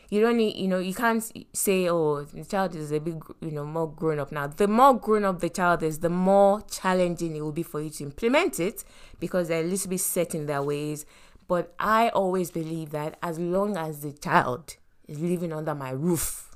you 0.10 0.19
don't 0.19 0.36
need, 0.36 0.58
you 0.58 0.67
know, 0.67 0.80
you 0.80 0.93
can't 0.93 1.23
say, 1.54 1.88
oh, 1.89 2.23
the 2.25 2.43
child 2.43 2.75
is 2.75 2.91
a 2.91 2.99
bit, 2.99 3.15
you 3.39 3.51
know, 3.51 3.63
more 3.63 3.89
grown 3.89 4.19
up 4.19 4.34
now. 4.34 4.47
The 4.47 4.67
more 4.67 4.93
grown 4.99 5.23
up 5.23 5.39
the 5.39 5.49
child 5.49 5.82
is, 5.82 5.99
the 5.99 6.10
more 6.10 6.62
challenging 6.69 7.38
it 7.38 7.41
will 7.41 7.54
be 7.54 7.63
for 7.63 7.80
you 7.80 7.89
to 7.91 8.04
implement 8.04 8.60
it 8.60 8.84
because 9.21 9.47
they're 9.47 9.63
a 9.63 9.67
little 9.67 9.89
bit 9.89 10.01
set 10.01 10.36
in 10.36 10.45
their 10.45 10.62
ways. 10.62 11.06
But 11.47 11.73
I 11.80 12.10
always 12.10 12.51
believe 12.51 12.89
that 12.89 13.17
as 13.23 13.39
long 13.39 13.78
as 13.78 14.01
the 14.01 14.12
child 14.12 14.75
is 15.08 15.21
living 15.21 15.54
under 15.54 15.73
my 15.73 15.91
roof, 15.91 16.54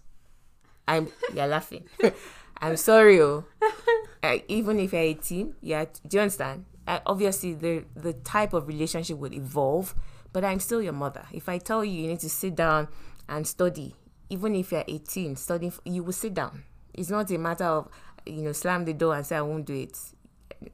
I'm, 0.89 1.07
you're 1.33 1.47
laughing. 1.47 1.85
I'm 2.61 2.77
sorry, 2.77 3.21
oh. 3.21 3.45
Uh, 4.21 4.39
even 4.49 4.81
if 4.81 4.91
you're 4.91 5.01
18, 5.01 5.55
yeah, 5.61 5.85
do 6.05 6.17
you 6.17 6.21
understand? 6.21 6.65
Uh, 6.85 6.99
obviously, 7.05 7.53
the 7.53 7.85
the 7.95 8.11
type 8.11 8.51
of 8.51 8.67
relationship 8.67 9.17
would 9.17 9.33
evolve, 9.33 9.95
but 10.33 10.43
I'm 10.43 10.59
still 10.59 10.81
your 10.81 10.91
mother. 10.91 11.25
If 11.31 11.47
I 11.47 11.57
tell 11.57 11.85
you 11.85 12.01
you 12.01 12.07
need 12.07 12.19
to 12.19 12.29
sit 12.29 12.55
down 12.55 12.89
and 13.29 13.47
study, 13.47 13.95
even 14.29 14.55
if 14.55 14.73
you're 14.73 14.83
18, 14.85 15.37
studying, 15.37 15.71
you 15.85 16.03
will 16.03 16.11
sit 16.11 16.33
down. 16.33 16.63
It's 16.93 17.09
not 17.09 17.31
a 17.31 17.37
matter 17.37 17.63
of 17.63 17.87
you 18.25 18.41
know 18.41 18.51
slam 18.51 18.83
the 18.83 18.93
door 18.93 19.15
and 19.15 19.25
say 19.25 19.37
I 19.37 19.41
won't 19.41 19.65
do 19.65 19.73
it. 19.75 19.97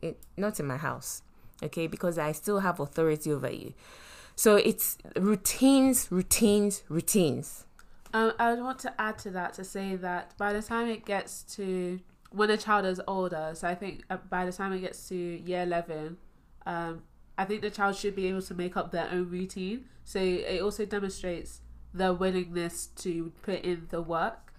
it 0.01 0.17
not 0.37 0.59
in 0.59 0.65
my 0.65 0.77
house, 0.77 1.21
okay? 1.61 1.85
Because 1.85 2.17
I 2.17 2.31
still 2.31 2.61
have 2.61 2.79
authority 2.79 3.31
over 3.31 3.51
you. 3.51 3.73
So 4.35 4.55
it's 4.55 4.97
routines, 5.15 6.11
routines, 6.11 6.83
routines. 6.89 7.64
Um, 8.15 8.31
I 8.39 8.53
would 8.53 8.63
want 8.63 8.79
to 8.79 8.93
add 8.97 9.17
to 9.19 9.31
that 9.31 9.55
to 9.55 9.65
say 9.65 9.97
that 9.97 10.37
by 10.37 10.53
the 10.53 10.61
time 10.61 10.87
it 10.87 11.03
gets 11.03 11.41
to 11.57 11.99
when 12.31 12.49
a 12.49 12.55
child 12.55 12.85
is 12.85 13.01
older, 13.09 13.51
so 13.55 13.67
I 13.67 13.75
think 13.75 14.03
uh, 14.09 14.15
by 14.29 14.45
the 14.45 14.53
time 14.53 14.71
it 14.71 14.79
gets 14.79 15.09
to 15.09 15.15
year 15.15 15.63
11, 15.63 16.15
um, 16.65 17.03
I 17.37 17.43
think 17.43 17.61
the 17.61 17.69
child 17.69 17.97
should 17.97 18.15
be 18.15 18.27
able 18.27 18.41
to 18.43 18.53
make 18.53 18.77
up 18.77 18.91
their 18.91 19.09
own 19.11 19.29
routine. 19.29 19.87
So 20.05 20.19
it 20.21 20.61
also 20.61 20.85
demonstrates 20.85 21.59
their 21.93 22.13
willingness 22.13 22.85
to 22.87 23.33
put 23.41 23.65
in 23.65 23.87
the 23.89 24.01
work, 24.01 24.53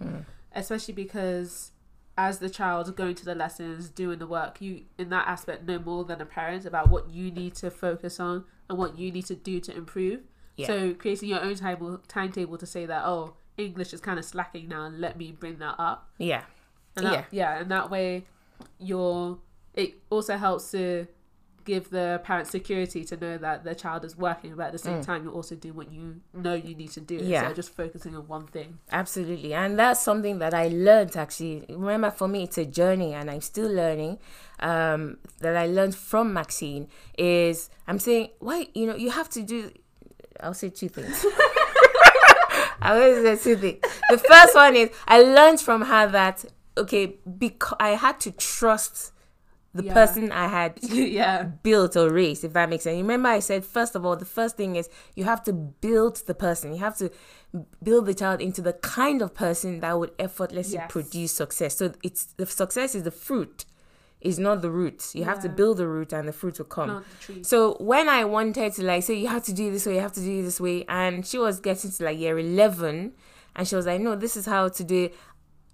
especially 0.53 0.93
because 0.93 1.73
as 2.19 2.41
the 2.41 2.51
child 2.51 2.95
going 2.95 3.15
to 3.15 3.25
the 3.25 3.35
lessons, 3.35 3.89
doing 3.89 4.19
the 4.19 4.27
work, 4.27 4.61
you 4.61 4.83
in 4.99 5.09
that 5.09 5.27
aspect 5.27 5.67
know 5.67 5.79
more 5.79 6.05
than 6.05 6.21
a 6.21 6.27
parent 6.27 6.67
about 6.67 6.91
what 6.91 7.09
you 7.09 7.31
need 7.31 7.55
to 7.55 7.71
focus 7.71 8.21
on 8.21 8.45
and 8.69 8.77
what 8.77 8.99
you 8.99 9.11
need 9.11 9.25
to 9.25 9.35
do 9.35 9.61
to 9.61 9.75
improve. 9.75 10.21
Yeah. 10.57 10.67
So 10.67 10.93
creating 10.93 11.31
your 11.31 11.41
own 11.41 11.55
timetable, 11.55 12.03
timetable 12.07 12.59
to 12.59 12.67
say 12.67 12.85
that 12.85 13.05
oh 13.07 13.37
English 13.59 13.93
is 13.93 14.01
kind 14.01 14.19
of 14.19 14.25
slacking 14.25 14.69
now, 14.69 14.85
and 14.85 15.01
let 15.01 15.17
me 15.17 15.33
bring 15.33 15.59
that 15.59 15.77
up. 15.79 16.09
Yeah. 16.19 16.43
And 16.97 17.07
that, 17.07 17.13
Yeah. 17.13 17.25
yeah, 17.31 17.61
and 17.61 17.71
that 17.71 17.91
way, 17.91 18.27
you're. 18.79 19.39
It 19.75 19.95
also 20.11 20.37
helps 20.39 20.71
to 20.71 21.07
give 21.67 21.91
the 21.91 22.21
parent 22.25 22.47
security 22.47 23.05
to 23.05 23.17
know 23.17 23.37
that 23.37 23.65
their 23.65 23.75
child 23.75 24.05
is 24.05 24.17
working, 24.17 24.55
but 24.55 24.67
at 24.67 24.73
the 24.73 24.79
same 24.79 25.03
time, 25.03 25.25
you're 25.25 25.33
also 25.33 25.57
doing 25.57 25.75
what 25.75 25.93
you 25.93 26.21
know 26.33 26.55
you 26.55 26.75
need 26.77 26.91
to 26.93 27.01
do. 27.01 27.19
Mm. 27.19 27.29
Yeah. 27.29 27.51
of 27.51 27.57
just 27.57 27.75
focusing 27.77 28.15
on 28.17 28.27
one 28.29 28.47
thing. 28.47 28.79
Absolutely. 28.93 29.53
And 29.53 29.77
that's 29.79 30.01
something 30.01 30.39
that 30.39 30.55
I 30.55 30.69
learned 30.69 31.17
actually. 31.17 31.67
Remember, 31.69 32.11
for 32.11 32.29
me, 32.29 32.45
it's 32.45 32.57
a 32.57 32.65
journey 32.65 33.13
and 33.15 33.29
I'm 33.31 33.41
still 33.41 33.69
learning. 33.71 34.19
Um, 34.61 35.19
that 35.41 35.57
I 35.57 35.67
learned 35.67 35.95
from 35.97 36.33
Maxine 36.33 36.89
is 37.19 37.69
I'm 37.89 37.99
saying, 37.99 38.31
why, 38.39 38.69
you 38.73 38.87
know, 38.87 38.95
you 38.97 39.11
have 39.11 39.29
to 39.31 39.43
do, 39.43 39.71
I'll 40.41 40.55
say 40.55 40.71
two 40.71 40.89
things. 40.89 41.27
I 42.81 42.93
always 42.93 43.23
say 43.23 43.37
two 43.55 43.57
things. 43.61 43.81
The 44.11 44.19
first 44.19 44.55
one 44.55 44.77
is 44.77 44.91
I 45.09 45.23
learned 45.23 45.61
from 45.61 45.83
her 45.83 46.07
that, 46.09 46.45
okay, 46.79 47.17
because 47.39 47.77
I 47.81 47.91
had 47.91 48.21
to 48.21 48.31
trust 48.33 49.13
the 49.75 49.85
Yeah. 49.85 49.93
person 49.95 50.33
I 50.33 50.49
had 50.49 50.79
yeah, 50.83 51.43
built 51.43 51.97
or 51.97 52.11
raised, 52.11 52.45
if 52.45 52.53
that 52.55 52.69
makes 52.71 52.85
sense. 52.85 52.97
You 52.97 53.03
Remember, 53.03 53.29
I 53.29 53.41
said, 53.41 53.65
first 53.65 53.95
of 53.95 54.07
all, 54.07 54.17
the 54.17 54.25
first 54.25 54.57
thing 54.57 54.77
is 54.77 54.89
you 55.15 55.25
have 55.25 55.43
to 55.45 55.53
build 55.53 56.17
the 56.27 56.35
person. 56.35 56.73
You 56.73 56.79
have 56.81 56.97
to 56.99 57.11
build 57.83 58.07
the 58.07 58.15
child 58.15 58.41
into 58.41 58.63
the 58.63 58.73
kind 58.75 59.21
of 59.23 59.35
person 59.35 59.81
that 59.81 59.99
would 59.99 60.13
effortlessly 60.19 60.75
Yes. 60.75 60.91
produce 60.91 61.33
success. 61.33 61.77
So 61.77 61.93
it's 62.03 62.25
the 62.37 62.47
success 62.47 62.95
is 62.95 63.03
the 63.03 63.11
fruit, 63.11 63.65
is 64.27 64.39
not 64.39 64.63
the 64.63 64.71
root. 64.71 65.15
You 65.15 65.25
have 65.25 65.41
to 65.43 65.49
build 65.49 65.79
the 65.79 65.87
root 65.87 66.13
and 66.13 66.29
the 66.29 66.33
fruit 66.33 66.59
will 66.59 66.67
come. 66.67 66.89
plant 66.89 67.07
the 67.11 67.25
tree. 67.25 67.43
So 67.43 67.77
when 67.81 68.09
I 68.09 68.25
wanted 68.25 68.73
to 68.75 68.83
like 68.83 69.03
say 69.03 69.15
you 69.15 69.29
have 69.29 69.45
to 69.45 69.53
do 69.53 69.71
this 69.71 69.87
way, 69.87 69.95
you 69.95 70.01
have 70.01 70.13
to 70.15 70.21
do 70.21 70.43
this 70.43 70.61
way, 70.61 70.85
and 70.89 71.27
she 71.27 71.39
was 71.39 71.61
getting 71.61 71.91
to 71.91 72.05
like 72.05 72.19
year 72.19 72.39
eleven, 72.39 73.13
and 73.55 73.67
she 73.67 73.77
was 73.77 73.87
like, 73.87 74.01
no, 74.01 74.17
this 74.17 74.37
is 74.37 74.47
how 74.47 74.69
to 74.69 74.85
do 74.85 75.05
it. 75.05 75.15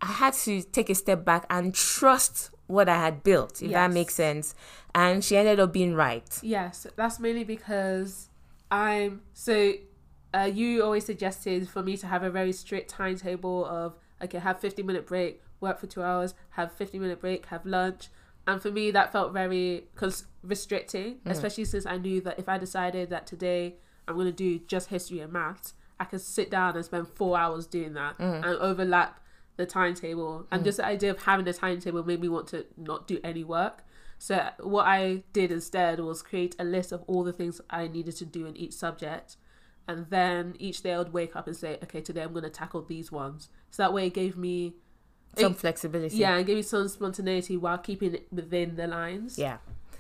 I 0.01 0.07
had 0.07 0.35
to 0.35 0.63
take 0.63 0.91
a 0.91 0.95
step 0.95 1.25
back 1.25 1.47
and 1.49 1.75
trust 1.75 2.51
what 2.67 2.89
I 2.89 2.97
had 2.97 3.23
built, 3.23 3.63
if 3.63 3.71
that 3.73 3.93
makes 3.93 4.15
sense. 4.15 4.55
And 4.95 5.25
she 5.25 5.37
ended 5.37 5.61
up 5.61 5.73
being 5.73 5.95
right. 5.95 6.29
Yes, 6.43 6.87
that's 6.97 7.19
mainly 7.19 7.45
because 7.45 8.29
I'm 8.71 9.23
so. 9.33 9.75
Uh, 10.35 10.51
you 10.53 10.83
always 10.83 11.05
suggested 11.05 11.69
for 11.69 11.83
me 11.83 11.97
to 11.99 12.07
have 12.07 12.23
a 12.23 12.31
very 12.31 12.53
strict 12.53 12.89
timetable 12.91 13.67
of 13.67 13.95
okay, 14.23 14.39
have 14.39 14.59
fifty 14.61 14.83
minute 14.83 15.07
break, 15.07 15.43
work 15.61 15.79
for 15.79 15.87
two 15.87 16.03
hours, 16.03 16.35
have 16.51 16.73
fifty 16.73 16.99
minute 16.99 17.21
break, 17.21 17.47
have 17.47 17.67
lunch, 17.67 18.09
and 18.47 18.61
for 18.61 18.71
me 18.71 18.91
that 18.91 19.13
felt 19.13 19.33
very 19.33 19.85
cons- 19.95 20.27
restricting, 20.43 21.17
mm. 21.17 21.31
especially 21.31 21.65
since 21.65 21.87
I 21.87 21.97
knew 21.97 22.21
that 22.23 22.39
if 22.39 22.49
I 22.49 22.59
decided 22.59 23.11
that 23.11 23.27
today 23.27 23.77
I'm 24.09 24.15
going 24.15 24.27
to 24.27 24.33
do 24.33 24.59
just 24.59 24.89
history 24.89 25.21
and 25.21 25.33
maths, 25.33 25.75
I 26.01 26.05
could 26.05 26.21
sit 26.21 26.51
down 26.51 26.75
and 26.75 26.85
spend 26.85 27.09
four 27.09 27.39
hours 27.39 27.67
doing 27.67 27.95
that 27.95 28.19
mm. 28.19 28.35
and 28.35 28.45
overlap 28.45 29.21
the 29.57 29.67
timetable. 29.67 30.47
And 30.51 30.63
mm. 30.63 30.65
just 30.65 30.79
the 30.79 30.87
idea 30.87 31.11
of 31.11 31.23
having 31.23 31.47
a 31.47 31.53
timetable 31.53 32.05
made 32.05 32.21
me 32.21 32.29
want 32.29 32.49
to 32.49 32.67
not 32.77 33.07
do 33.07 33.21
any 33.23 33.45
work. 33.45 33.85
So 34.19 34.51
what 34.61 34.87
I 34.87 35.25
did 35.33 35.51
instead 35.51 36.01
was 36.01 36.23
create 36.23 36.57
a 36.59 36.65
list 36.65 36.93
of 36.93 37.03
all 37.07 37.25
the 37.25 37.33
things 37.33 37.61
I 37.71 37.89
needed 37.89 38.17
to 38.17 38.25
do 38.25 38.47
in 38.47 38.57
each 38.57 38.73
subject. 38.73 39.37
And 39.89 40.07
then 40.11 40.55
each 40.59 40.83
day 40.83 40.95
I 40.95 40.99
would 40.99 41.13
wake 41.13 41.35
up 41.35 41.47
and 41.47 41.57
say, 41.57 41.79
okay, 41.83 42.01
today 42.01 42.23
I'm 42.23 42.33
going 42.33 42.45
to 42.45 42.51
tackle 42.51 42.83
these 42.83 43.11
ones. 43.11 43.49
So 43.71 43.83
that 43.83 43.93
way 43.93 44.07
it 44.07 44.15
gave 44.15 44.37
me, 44.37 44.75
Some 45.39 45.53
It- 45.53 45.59
flexibility. 45.59 46.17
yeah, 46.17 46.37
and 46.37 46.47
give 46.47 46.57
you 46.57 46.63
some 46.63 46.89
spontaneity 46.89 47.57
while 47.57 47.79
keeping 47.79 48.15
it 48.15 48.27
within 48.33 48.77
the 48.77 48.87
lines. 48.87 49.39
Yeah. 49.39 49.59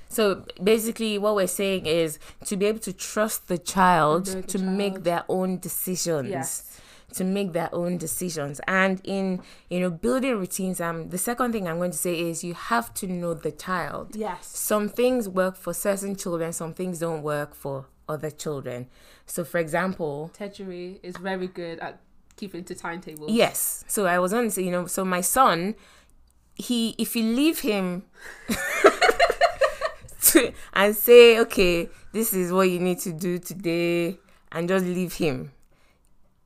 So 0.08 0.44
basically, 0.62 1.16
what 1.16 1.34
we're 1.34 1.46
saying 1.46 1.86
is 1.86 2.18
to 2.44 2.56
be 2.56 2.66
able 2.66 2.80
to 2.80 2.92
trust 2.92 3.48
the 3.48 3.56
child 3.56 4.26
the 4.26 4.42
to 4.42 4.58
make 4.58 5.04
their 5.04 5.24
own 5.28 5.58
decisions. 5.58 6.28
Yes. 6.28 6.78
To 7.14 7.24
make 7.24 7.52
their 7.52 7.68
own 7.74 7.98
decisions, 7.98 8.58
and 8.66 8.98
in 9.04 9.42
you 9.68 9.80
know 9.80 9.90
building 9.90 10.38
routines, 10.38 10.80
um, 10.80 11.10
the 11.10 11.18
second 11.18 11.52
thing 11.52 11.68
I'm 11.68 11.76
going 11.76 11.90
to 11.90 11.98
say 11.98 12.18
is 12.18 12.42
you 12.42 12.54
have 12.54 12.94
to 12.94 13.06
know 13.06 13.34
the 13.34 13.52
child. 13.52 14.16
Yes. 14.16 14.46
Some 14.46 14.88
things 14.88 15.28
work 15.28 15.56
for 15.56 15.74
certain 15.74 16.16
children, 16.16 16.54
some 16.54 16.72
things 16.72 17.00
don't 17.00 17.22
work 17.22 17.54
for 17.54 17.84
other 18.08 18.30
children. 18.30 18.88
So, 19.26 19.44
for 19.44 19.58
example, 19.58 20.30
Techery 20.38 21.00
is 21.02 21.16
very 21.18 21.48
good 21.48 21.78
at 21.80 22.00
keeping 22.36 22.64
to 22.64 22.74
timetable. 22.74 23.30
Yes. 23.30 23.84
So 23.88 24.06
I 24.06 24.18
was 24.18 24.32
on, 24.32 24.50
you 24.56 24.70
know, 24.70 24.86
so 24.86 25.04
my 25.04 25.20
son, 25.20 25.74
he, 26.54 26.94
if 26.98 27.16
you 27.16 27.22
leave 27.22 27.60
him 27.60 28.04
to, 30.22 30.52
and 30.74 30.96
say, 30.96 31.38
okay, 31.40 31.88
this 32.12 32.32
is 32.32 32.52
what 32.52 32.70
you 32.70 32.78
need 32.78 32.98
to 33.00 33.12
do 33.12 33.38
today, 33.38 34.18
and 34.50 34.68
just 34.68 34.84
leave 34.84 35.14
him, 35.14 35.52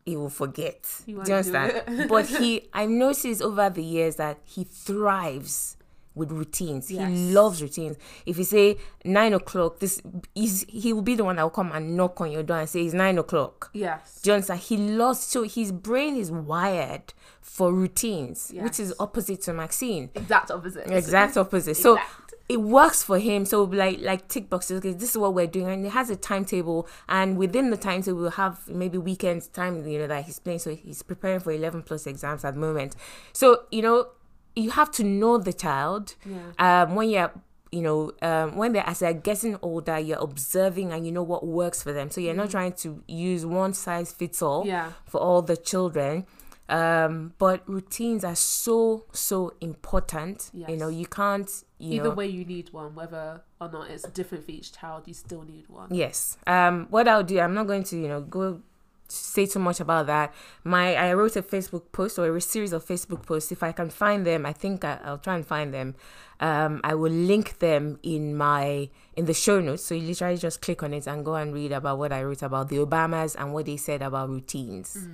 he 0.05 0.16
will 0.16 0.30
forget. 0.30 0.87
He 1.05 1.12
do 1.12 1.18
you 1.18 1.34
understand? 1.34 2.09
but 2.09 2.26
he, 2.26 2.68
I've 2.72 2.91
noticed 2.91 3.43
over 3.43 3.68
the 3.70 3.82
years 3.82 4.16
that 4.16 4.39
he 4.45 4.64
thrives 4.64 5.75
with 6.16 6.32
routines. 6.32 6.90
Yes. 6.90 7.08
He 7.08 7.32
loves 7.32 7.62
routines. 7.62 7.96
If 8.24 8.38
you 8.38 8.44
say 8.44 8.78
nine 9.04 9.34
o'clock, 9.34 9.78
this 9.78 10.02
is 10.34 10.66
he 10.68 10.92
will 10.92 11.02
be 11.02 11.14
the 11.14 11.22
one 11.24 11.36
that 11.36 11.42
will 11.42 11.50
come 11.50 11.70
and 11.70 11.96
knock 11.96 12.20
on 12.20 12.32
your 12.32 12.42
door 12.42 12.58
and 12.58 12.68
say 12.68 12.84
it's 12.84 12.94
nine 12.94 13.18
o'clock. 13.18 13.70
Yes. 13.72 14.20
Do 14.22 14.30
you 14.30 14.34
understand? 14.34 14.60
He 14.60 14.76
loves 14.78 15.20
so 15.20 15.44
his 15.44 15.70
brain 15.70 16.16
is 16.16 16.32
wired 16.32 17.12
for 17.40 17.72
routines, 17.72 18.52
which 18.56 18.80
is 18.80 18.92
opposite 18.98 19.42
to 19.42 19.52
Maxine. 19.52 20.10
Exact 20.14 20.50
opposite. 20.50 20.90
Exact 20.90 21.36
opposite. 21.36 21.76
So 21.76 21.94
Exact. 21.94 22.34
it 22.48 22.60
works 22.60 23.02
for 23.02 23.18
him. 23.18 23.44
So 23.44 23.64
like 23.64 24.00
like 24.00 24.26
tick 24.28 24.48
boxes. 24.50 24.78
Okay, 24.78 24.92
this 24.94 25.10
is 25.10 25.18
what 25.18 25.34
we're 25.34 25.46
doing, 25.46 25.68
and 25.68 25.84
he 25.84 25.90
has 25.90 26.10
a 26.10 26.16
timetable. 26.16 26.88
And 27.08 27.36
within 27.36 27.70
the 27.70 27.76
timetable, 27.76 28.20
we'll 28.22 28.30
have 28.32 28.66
maybe 28.68 28.98
weekends 28.98 29.48
time. 29.48 29.86
You 29.86 29.98
know 30.00 30.06
that 30.06 30.24
he's 30.24 30.38
playing. 30.38 30.58
So 30.60 30.74
he's 30.74 31.02
preparing 31.02 31.40
for 31.40 31.52
eleven 31.52 31.82
plus 31.82 32.06
exams 32.06 32.44
at 32.44 32.54
the 32.54 32.60
moment. 32.60 32.96
So 33.32 33.64
you 33.70 33.82
know 33.82 34.08
you 34.57 34.70
have 34.70 34.90
to 34.92 35.04
know 35.04 35.38
the 35.38 35.52
child. 35.52 36.14
Yeah. 36.24 36.82
Um, 36.82 36.94
when 36.96 37.11
you're 37.11 37.30
you 37.72 37.82
know, 37.82 38.12
um, 38.22 38.57
when 38.57 38.72
they're 38.72 38.86
as 38.88 39.00
they're 39.00 39.12
getting 39.12 39.59
older, 39.61 39.98
you're 39.98 40.18
observing 40.20 40.92
and 40.92 41.04
you 41.04 41.12
know 41.12 41.22
what 41.22 41.44
works 41.46 41.82
for 41.82 41.92
them. 41.92 42.11
So 42.11 42.20
you're 42.20 42.32
not 42.34 42.50
trying 42.50 42.72
to 42.74 43.02
use 43.09 43.44
one 43.44 43.74
size 43.74 44.12
fits 44.12 44.40
all 44.40 44.62
Mm. 44.64 44.68
Yeah. 44.68 44.92
for 45.04 45.20
all 45.20 45.42
the 45.42 45.57
children. 45.57 46.26
Um, 46.68 47.32
but 47.38 47.68
routines 47.68 48.24
are 48.24 48.34
so 48.36 49.04
so 49.12 49.52
important. 49.61 50.50
You 50.54 50.76
know, 50.76 50.88
you 50.88 51.07
can't. 51.07 51.50
You 51.78 52.00
Either 52.00 52.09
know, 52.09 52.14
way, 52.14 52.26
you 52.28 52.44
need 52.44 52.72
one, 52.72 52.94
whether 52.94 53.42
or 53.61 53.70
not 53.70 53.90
it's 53.90 54.04
different 54.09 54.44
for 54.44 54.50
each 54.52 54.72
child. 54.72 55.02
You 55.07 55.14
still 55.14 55.42
need 55.42 55.68
one. 55.68 55.88
Yes. 55.92 56.38
Um, 56.46 56.86
what 56.90 57.07
I'll 57.07 57.22
do, 57.22 57.38
I'm 57.38 57.52
not 57.54 57.66
going 57.66 57.82
to, 57.84 57.96
you 57.96 58.09
know, 58.09 58.20
go 58.22 58.62
say 59.09 59.46
too 59.46 59.59
much 59.59 59.80
about 59.80 60.07
that. 60.07 60.34
My 60.64 60.94
I 60.94 61.12
wrote 61.14 61.36
a 61.36 61.42
Facebook 61.42 61.92
post 61.92 62.18
or 62.18 62.34
a 62.34 62.40
series 62.40 62.72
of 62.72 62.84
Facebook 62.84 63.24
posts. 63.24 63.52
If 63.52 63.62
I 63.62 63.72
can 63.72 63.90
find 63.90 64.26
them, 64.26 64.46
I 64.46 64.52
think 64.52 64.84
I, 64.84 64.98
I'll 65.04 65.18
try 65.18 65.36
and 65.36 65.46
find 65.46 65.72
them. 65.72 65.94
Um, 66.38 66.80
I 66.84 66.94
will 66.94 67.12
link 67.12 67.61
them 67.61 67.98
in 68.02 68.36
my 68.36 68.90
in 69.14 69.24
the 69.24 69.34
show 69.34 69.61
notes. 69.61 69.84
So 69.84 69.94
you 69.94 70.09
literally 70.09 70.36
just 70.36 70.61
click 70.61 70.82
on 70.82 70.92
it 70.92 71.07
and 71.07 71.24
go 71.24 71.34
and 71.34 71.54
read 71.54 71.72
about 71.72 71.98
what 71.98 72.12
I 72.12 72.22
wrote 72.22 72.42
about 72.42 72.68
the 72.68 72.76
Obamas 72.76 73.36
and 73.38 73.54
what 73.54 73.66
they 73.66 73.76
said 73.76 74.02
about 74.02 74.28
routines. 74.28 75.09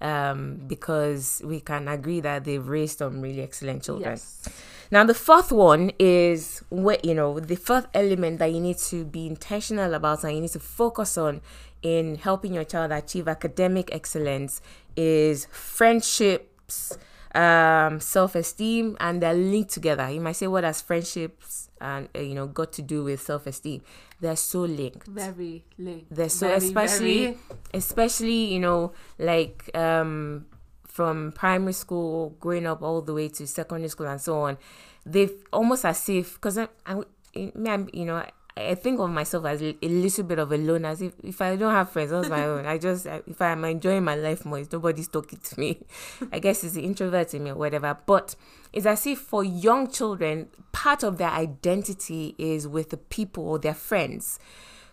Um, 0.00 0.60
because 0.66 1.40
we 1.44 1.60
can 1.60 1.88
agree 1.88 2.20
that 2.20 2.44
they've 2.44 2.66
raised 2.66 2.98
some 2.98 3.22
really 3.22 3.40
excellent 3.40 3.84
children. 3.84 4.12
Yes. 4.12 4.48
Now, 4.90 5.02
the 5.04 5.14
fourth 5.14 5.50
one 5.50 5.90
is 5.98 6.62
what 6.68 7.04
you 7.04 7.14
know, 7.14 7.40
the 7.40 7.56
fourth 7.56 7.88
element 7.92 8.38
that 8.38 8.52
you 8.52 8.60
need 8.60 8.78
to 8.78 9.04
be 9.04 9.26
intentional 9.26 9.94
about 9.94 10.22
and 10.24 10.34
you 10.34 10.40
need 10.42 10.52
to 10.52 10.60
focus 10.60 11.18
on 11.18 11.40
in 11.82 12.16
helping 12.16 12.54
your 12.54 12.64
child 12.64 12.92
achieve 12.92 13.28
academic 13.28 13.94
excellence 13.94 14.60
is 14.96 15.46
friendships, 15.50 16.98
um, 17.34 18.00
self 18.00 18.34
esteem, 18.34 18.96
and 19.00 19.22
they're 19.22 19.34
linked 19.34 19.70
together. 19.70 20.10
You 20.10 20.20
might 20.20 20.32
say, 20.36 20.46
what 20.46 20.64
has 20.64 20.80
friendships 20.80 21.68
and 21.80 22.08
uh, 22.16 22.20
you 22.20 22.34
know 22.34 22.46
got 22.46 22.72
to 22.74 22.82
do 22.82 23.04
with 23.04 23.20
self 23.20 23.46
esteem? 23.46 23.82
They're 24.20 24.34
so 24.36 24.60
linked 24.62 25.06
Very 25.08 25.64
linked. 25.78 26.06
they're 26.14 26.30
so 26.30 26.46
Very, 26.48 26.58
especially 26.58 27.24
very- 27.24 27.38
especially 27.74 28.44
you 28.54 28.60
know 28.60 28.92
like 29.18 29.68
um 29.76 30.46
from 30.86 31.32
primary 31.32 31.74
school 31.74 32.30
growing 32.40 32.66
up 32.66 32.82
all 32.82 33.02
the 33.02 33.12
way 33.12 33.28
to 33.28 33.46
secondary 33.46 33.90
school 33.90 34.06
and 34.06 34.18
so 34.18 34.40
on 34.40 34.56
they've 35.04 35.34
almost 35.52 35.84
as 35.84 36.08
if 36.08 36.34
because 36.36 36.56
I, 36.56 36.68
I 36.86 37.02
I'm, 37.34 37.90
you 37.92 38.06
know 38.06 38.24
I 38.58 38.74
think 38.74 39.00
of 39.00 39.10
myself 39.10 39.44
as 39.44 39.60
a 39.62 39.76
little 39.82 40.24
bit 40.24 40.38
of 40.38 40.50
a 40.50 40.56
loner. 40.56 40.88
As 40.88 41.02
if 41.02 41.12
if 41.22 41.42
I 41.42 41.56
don't 41.56 41.72
have 41.72 41.90
friends, 41.90 42.10
what's 42.10 42.28
my 42.28 42.44
own? 42.46 42.64
I 42.64 42.78
just 42.78 43.06
if 43.06 43.40
I'm 43.40 43.64
enjoying 43.64 44.04
my 44.04 44.14
life 44.14 44.46
more, 44.46 44.58
it's 44.58 44.72
nobody's 44.72 45.08
talking 45.08 45.38
to 45.38 45.60
me. 45.60 45.84
I 46.32 46.38
guess 46.38 46.64
it's 46.64 46.74
the 46.74 46.84
introvert 46.84 47.34
in 47.34 47.44
me 47.44 47.50
or 47.50 47.56
whatever. 47.56 47.96
But 48.06 48.34
it's 48.72 48.86
as 48.86 49.06
if 49.06 49.18
for 49.18 49.44
young 49.44 49.90
children, 49.90 50.48
part 50.72 51.02
of 51.02 51.18
their 51.18 51.30
identity 51.30 52.34
is 52.38 52.66
with 52.66 52.90
the 52.90 52.96
people 52.96 53.46
or 53.46 53.58
their 53.58 53.74
friends. 53.74 54.38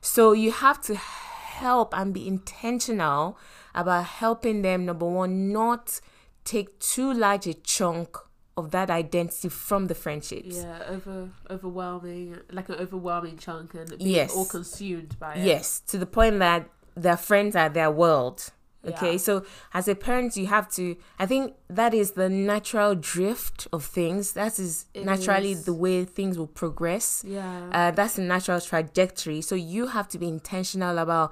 So 0.01 0.33
you 0.33 0.51
have 0.51 0.81
to 0.83 0.95
help 0.95 1.97
and 1.97 2.13
be 2.13 2.27
intentional 2.27 3.37
about 3.73 4.05
helping 4.05 4.61
them. 4.61 4.85
Number 4.85 5.05
one, 5.05 5.53
not 5.53 6.01
take 6.43 6.79
too 6.79 7.13
large 7.13 7.47
a 7.47 7.53
chunk 7.53 8.17
of 8.55 8.71
that 8.71 8.89
identity 8.89 9.49
from 9.49 9.87
the 9.87 9.95
friendships. 9.95 10.57
Yeah, 10.57 10.79
over 10.87 11.29
overwhelming, 11.49 12.37
like 12.51 12.69
an 12.69 12.75
overwhelming 12.75 13.37
chunk, 13.37 13.73
and 13.73 13.89
being 13.97 14.09
Yes. 14.11 14.35
all 14.35 14.45
consumed 14.45 15.17
by 15.19 15.35
it. 15.35 15.45
Yes, 15.45 15.79
to 15.87 15.97
the 15.97 16.05
point 16.05 16.39
that 16.39 16.69
their 16.95 17.17
friends 17.17 17.55
are 17.55 17.69
their 17.69 17.89
world. 17.91 18.51
Okay, 18.85 19.13
Yeah. 19.13 19.17
so 19.17 19.45
as 19.73 19.87
a 19.87 19.95
parent, 19.95 20.35
you 20.35 20.45
have 20.47 20.69
to. 20.73 20.97
I 21.17 21.25
think 21.25 21.53
that 21.69 21.93
is 21.93 22.11
the 22.11 22.29
natural 22.29 22.95
drift 22.95 23.65
of 23.71 23.85
things. 23.85 24.33
That 24.33 24.59
is 24.59 24.85
It 24.93 25.05
naturally 25.05 25.53
is. 25.53 25.63
the 25.63 25.73
way 25.73 26.03
things 26.03 26.37
will 26.37 26.47
progress. 26.47 27.23
Yeah. 27.25 27.69
Uh, 27.71 27.91
that's 27.91 28.15
the 28.15 28.23
natural 28.23 28.59
trajectory. 28.59 29.41
So 29.41 29.55
you 29.55 29.87
have 29.87 30.09
to 30.09 30.17
be 30.19 30.27
intentional 30.27 30.97
about 30.99 31.31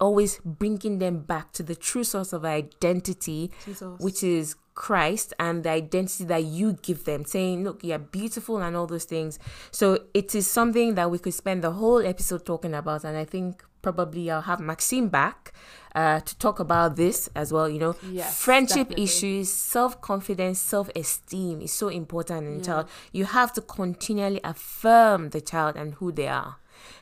always 0.00 0.40
bringing 0.44 0.98
them 0.98 1.20
back 1.20 1.52
to 1.52 1.62
the 1.62 1.74
true 1.74 2.04
source 2.04 2.32
of 2.32 2.44
identity, 2.44 3.50
Jesus. 3.64 3.98
which 4.00 4.22
is 4.22 4.56
Christ 4.74 5.34
and 5.38 5.64
the 5.64 5.70
identity 5.70 6.24
that 6.24 6.44
you 6.44 6.74
give 6.82 7.04
them, 7.04 7.24
saying, 7.24 7.62
Look, 7.64 7.84
you're 7.84 7.98
beautiful 7.98 8.58
and 8.62 8.74
all 8.76 8.86
those 8.86 9.04
things. 9.04 9.38
So 9.70 10.04
it 10.14 10.34
is 10.34 10.46
something 10.46 10.94
that 10.94 11.10
we 11.10 11.18
could 11.18 11.34
spend 11.34 11.62
the 11.62 11.72
whole 11.72 12.04
episode 12.06 12.46
talking 12.46 12.74
about. 12.74 13.04
And 13.04 13.16
I 13.16 13.24
think 13.26 13.62
probably 13.82 14.30
I'll 14.30 14.40
have 14.42 14.60
Maxine 14.60 15.08
back 15.08 15.52
uh, 15.94 16.20
to 16.20 16.38
talk 16.38 16.58
about 16.58 16.96
this 16.96 17.28
as 17.36 17.52
well. 17.52 17.68
You 17.68 17.78
know, 17.80 17.96
Yes, 18.10 18.40
friendship 18.40 18.88
definitely. 18.88 19.04
issues, 19.04 19.52
self 19.52 20.00
confidence, 20.00 20.58
self 20.58 20.88
esteem 20.96 21.60
is 21.60 21.72
so 21.72 21.88
important 21.88 22.46
in 22.46 22.56
Yeah. 22.60 22.64
child. 22.64 22.88
You 23.12 23.26
have 23.26 23.52
to 23.54 23.60
continually 23.60 24.40
affirm 24.42 25.30
the 25.30 25.40
child 25.42 25.76
and 25.76 25.94
who 25.94 26.12
they 26.12 26.28
are. 26.28 26.56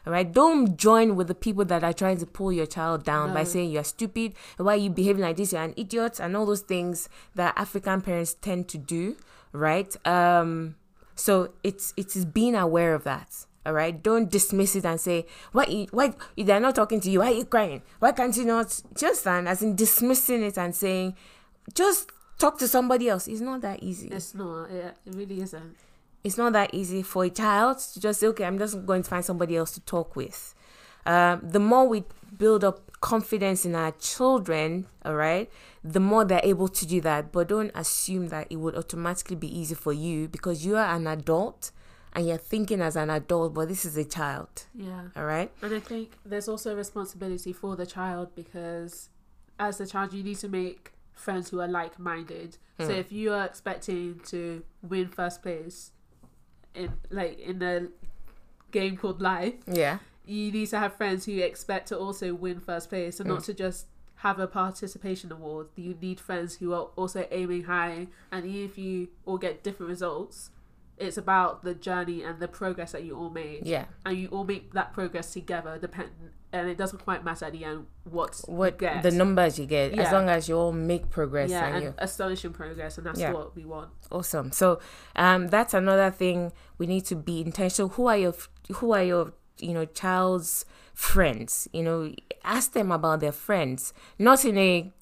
All 0.06 0.12
right, 0.12 0.30
don't 0.30 0.76
join 0.76 1.16
with 1.16 1.28
the 1.28 1.34
people 1.34 1.64
that 1.66 1.84
are 1.84 1.92
trying 1.92 2.18
to 2.18 2.26
pull 2.26 2.52
your 2.52 2.66
child 2.66 3.04
down 3.04 3.34
by 3.34 3.44
saying 3.44 3.70
you're 3.70 3.84
stupid, 3.84 4.34
why 4.56 4.74
are 4.74 4.76
you 4.76 4.90
behaving 4.90 5.22
like 5.22 5.36
this, 5.36 5.52
you're 5.52 5.62
an 5.62 5.74
idiot, 5.76 6.20
and 6.20 6.36
all 6.36 6.46
those 6.46 6.60
things 6.60 7.08
that 7.34 7.54
African 7.56 8.00
parents 8.00 8.34
tend 8.34 8.68
to 8.68 8.78
do, 8.78 9.16
right? 9.52 9.94
Um, 10.06 10.76
so 11.14 11.52
it's 11.62 11.92
it 11.96 12.16
is 12.16 12.24
being 12.24 12.54
aware 12.54 12.94
of 12.94 13.04
that. 13.04 13.46
All 13.66 13.74
right, 13.74 14.02
don't 14.02 14.30
dismiss 14.30 14.74
it 14.74 14.86
and 14.86 14.98
say 14.98 15.26
why 15.52 15.86
why 15.90 16.14
they're 16.36 16.60
not 16.60 16.74
talking 16.74 17.00
to 17.00 17.10
you. 17.10 17.18
Why 17.18 17.26
are 17.26 17.34
you 17.34 17.44
crying? 17.44 17.82
Why 17.98 18.12
can't 18.12 18.34
you 18.36 18.44
not 18.46 18.80
just 18.96 19.20
stand 19.20 19.48
as 19.48 19.62
in 19.62 19.76
dismissing 19.76 20.42
it 20.42 20.56
and 20.56 20.74
saying 20.74 21.14
just 21.74 22.10
talk 22.38 22.58
to 22.58 22.66
somebody 22.66 23.08
else. 23.08 23.28
It's 23.28 23.42
not 23.42 23.60
that 23.60 23.82
easy 23.82 24.08
it's 24.08 24.34
not. 24.34 24.70
It, 24.70 24.96
it 25.06 25.14
really 25.14 25.42
isn't. 25.42 25.76
It's 26.24 26.36
not 26.36 26.52
that 26.52 26.74
easy 26.74 27.02
for 27.02 27.24
a 27.24 27.30
child 27.30 27.78
to 27.78 28.00
just 28.00 28.20
say, 28.20 28.26
okay, 28.28 28.44
I'm 28.44 28.58
just 28.58 28.84
going 28.86 29.02
to 29.02 29.08
find 29.08 29.24
somebody 29.24 29.56
else 29.56 29.70
to 29.72 29.80
talk 29.80 30.16
with. 30.16 30.54
Um, 31.06 31.40
the 31.42 31.60
more 31.60 31.88
we 31.88 32.04
build 32.36 32.62
up 32.62 33.00
confidence 33.00 33.64
in 33.64 33.74
our 33.74 33.92
children, 33.92 34.86
all 35.04 35.14
right, 35.16 35.50
the 35.82 36.00
more 36.00 36.24
they're 36.26 36.40
able 36.44 36.68
to 36.68 36.86
do 36.86 37.00
that. 37.00 37.32
But 37.32 37.48
don't 37.48 37.70
assume 37.74 38.28
that 38.28 38.46
it 38.50 38.56
would 38.56 38.76
automatically 38.76 39.36
be 39.36 39.48
easy 39.58 39.74
for 39.74 39.92
you 39.94 40.28
because 40.28 40.64
you 40.64 40.76
are 40.76 40.94
an 40.94 41.06
adult 41.06 41.70
and 42.12 42.26
you're 42.26 42.36
thinking 42.36 42.82
as 42.82 42.96
an 42.96 43.08
adult, 43.08 43.54
but 43.54 43.68
this 43.68 43.84
is 43.84 43.96
a 43.96 44.04
child, 44.04 44.48
Yeah. 44.74 45.04
all 45.16 45.24
right? 45.24 45.50
And 45.62 45.72
I 45.74 45.80
think 45.80 46.18
there's 46.26 46.48
also 46.48 46.72
a 46.72 46.76
responsibility 46.76 47.52
for 47.52 47.76
the 47.76 47.86
child 47.86 48.34
because 48.34 49.08
as 49.58 49.80
a 49.80 49.86
child, 49.86 50.12
you 50.12 50.22
need 50.22 50.36
to 50.38 50.48
make 50.48 50.92
friends 51.14 51.50
who 51.50 51.60
are 51.60 51.68
like 51.68 51.98
minded. 51.98 52.58
So 52.78 52.86
Hmm. 52.86 52.92
if 52.92 53.12
you 53.12 53.32
are 53.32 53.44
expecting 53.46 54.20
to 54.26 54.62
win 54.82 55.08
first 55.08 55.42
place 55.42 55.92
in 56.74 56.92
like 57.10 57.38
in 57.38 57.62
a 57.62 57.88
game 58.70 58.96
called 58.96 59.20
life, 59.20 59.54
Yeah. 59.66 59.98
you 60.26 60.52
need 60.52 60.68
to 60.68 60.78
have 60.78 60.94
friends 60.94 61.24
who 61.24 61.38
expect 61.38 61.88
to 61.88 61.98
also 61.98 62.34
win 62.34 62.60
first 62.60 62.88
place 62.88 63.20
and 63.20 63.28
not 63.28 63.40
mm. 63.40 63.44
to 63.46 63.54
just 63.54 63.86
have 64.16 64.38
a 64.38 64.46
participation 64.46 65.32
award. 65.32 65.68
You 65.76 65.96
need 66.00 66.20
friends 66.20 66.56
who 66.56 66.72
are 66.72 66.88
also 66.96 67.26
aiming 67.30 67.64
high, 67.64 68.08
and 68.30 68.44
even 68.46 68.68
if 68.70 68.78
you 68.78 69.08
all 69.24 69.38
get 69.38 69.62
different 69.62 69.88
results, 69.88 70.50
it's 71.00 71.16
about 71.16 71.64
the 71.64 71.74
journey 71.74 72.22
and 72.22 72.38
the 72.40 72.48
progress 72.48 72.92
that 72.92 73.02
you 73.04 73.16
all 73.16 73.30
made, 73.30 73.66
Yeah. 73.66 73.86
and 74.06 74.16
you 74.18 74.28
all 74.28 74.44
make 74.44 74.72
that 74.74 74.92
progress 74.92 75.32
together. 75.32 75.78
Depend, 75.78 76.10
and 76.52 76.68
it 76.68 76.76
doesn't 76.76 76.98
quite 77.04 77.24
matter 77.24 77.46
at 77.46 77.52
the 77.52 77.64
end 77.64 77.86
what 78.04 78.40
What 78.46 78.78
the 78.78 79.10
numbers 79.12 79.58
you 79.58 79.66
get, 79.66 79.98
as 79.98 80.12
long 80.12 80.28
as 80.28 80.48
you 80.48 80.56
all 80.56 80.72
make 80.72 81.08
progress 81.10 81.50
yeah, 81.50 81.66
and 81.66 81.74
and 81.76 81.84
you 81.84 81.94
astonishing 81.98 82.52
progress, 82.52 82.98
and 82.98 83.06
that's 83.06 83.20
Yeah. 83.20 83.32
what 83.32 83.54
we 83.56 83.64
want. 83.64 83.90
awesome 84.12 84.50
so 84.52 84.80
um 85.16 85.48
that's 85.48 85.72
another 85.74 86.10
thing 86.10 86.52
we 86.78 86.86
need 86.86 87.04
to 87.06 87.14
be 87.16 87.40
intentional 87.40 87.88
who 87.90 88.06
are 88.06 88.16
your 88.18 88.34
who 88.76 88.92
are 88.92 89.02
your 89.04 89.32
you 89.58 89.72
know 89.72 89.84
child's 89.84 90.64
friends 90.94 91.68
you 91.72 91.82
know 91.82 92.12
ask 92.44 92.72
them 92.72 92.90
about 92.92 93.20
their 93.20 93.32
friends 93.32 93.92
not 94.18 94.44
in 94.44 94.56
a. 94.58 94.92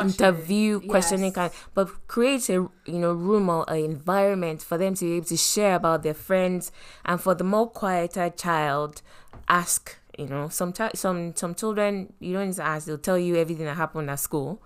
interview, 0.00 0.80
questioning, 0.80 1.26
Yes. 1.26 1.34
kind, 1.34 1.52
but 1.74 1.88
create 2.08 2.48
a 2.48 2.52
you 2.86 2.98
know 2.98 3.12
room 3.12 3.48
or 3.48 3.64
an 3.68 3.78
environment 3.84 4.62
for 4.62 4.76
them 4.78 4.94
to 4.94 5.04
be 5.04 5.16
able 5.16 5.26
to 5.26 5.36
share 5.36 5.76
about 5.76 6.02
their 6.02 6.14
friends, 6.14 6.72
and 7.04 7.20
for 7.20 7.34
the 7.34 7.44
more 7.44 7.68
quieter 7.70 8.30
child, 8.30 9.02
ask. 9.48 9.96
You 10.18 10.26
know, 10.26 10.48
some 10.48 10.72
chi- 10.72 10.92
some 10.94 11.34
some 11.34 11.54
children 11.56 12.12
you 12.20 12.34
don't 12.34 12.46
need 12.46 12.54
to 12.56 12.62
ask; 12.62 12.86
they'll 12.86 12.98
tell 12.98 13.18
you 13.18 13.34
everything 13.36 13.64
that 13.66 13.76
happened 13.76 14.08
at 14.10 14.20
school. 14.20 14.62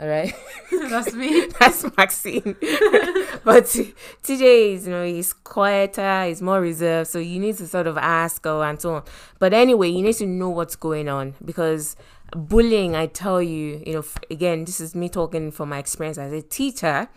All 0.00 0.06
right. 0.08 0.32
That's 0.70 1.12
me. 1.12 1.46
That's 1.60 1.84
Maxine. 1.96 2.54
but 3.44 3.66
T- 3.66 3.94
TJ 4.22 4.74
is, 4.74 4.86
you 4.86 4.92
know, 4.92 5.04
he's 5.04 5.32
quieter, 5.32 6.24
he's 6.26 6.40
more 6.42 6.60
reserved, 6.60 7.10
so 7.10 7.18
you 7.18 7.38
need 7.40 7.56
to 7.58 7.66
sort 7.66 7.86
of 7.88 7.98
ask 7.98 8.44
or 8.46 8.64
and 8.64 8.80
so 8.80 8.94
on. 8.94 9.02
But 9.38 9.52
anyway, 9.54 9.88
you 9.88 10.02
need 10.02 10.14
to 10.16 10.26
know 10.26 10.50
what's 10.50 10.76
going 10.76 11.08
on 11.08 11.34
because 11.44 11.96
bullying, 12.32 12.94
I 12.94 13.06
tell 13.06 13.42
you, 13.42 13.82
you 13.86 13.92
know, 13.94 13.98
f- 14.00 14.18
again, 14.30 14.64
this 14.64 14.80
is 14.80 14.94
me 14.94 15.08
talking 15.08 15.50
from 15.50 15.70
my 15.70 15.78
experience 15.78 16.18
as 16.18 16.32
a 16.32 16.42
teacher. 16.42 17.08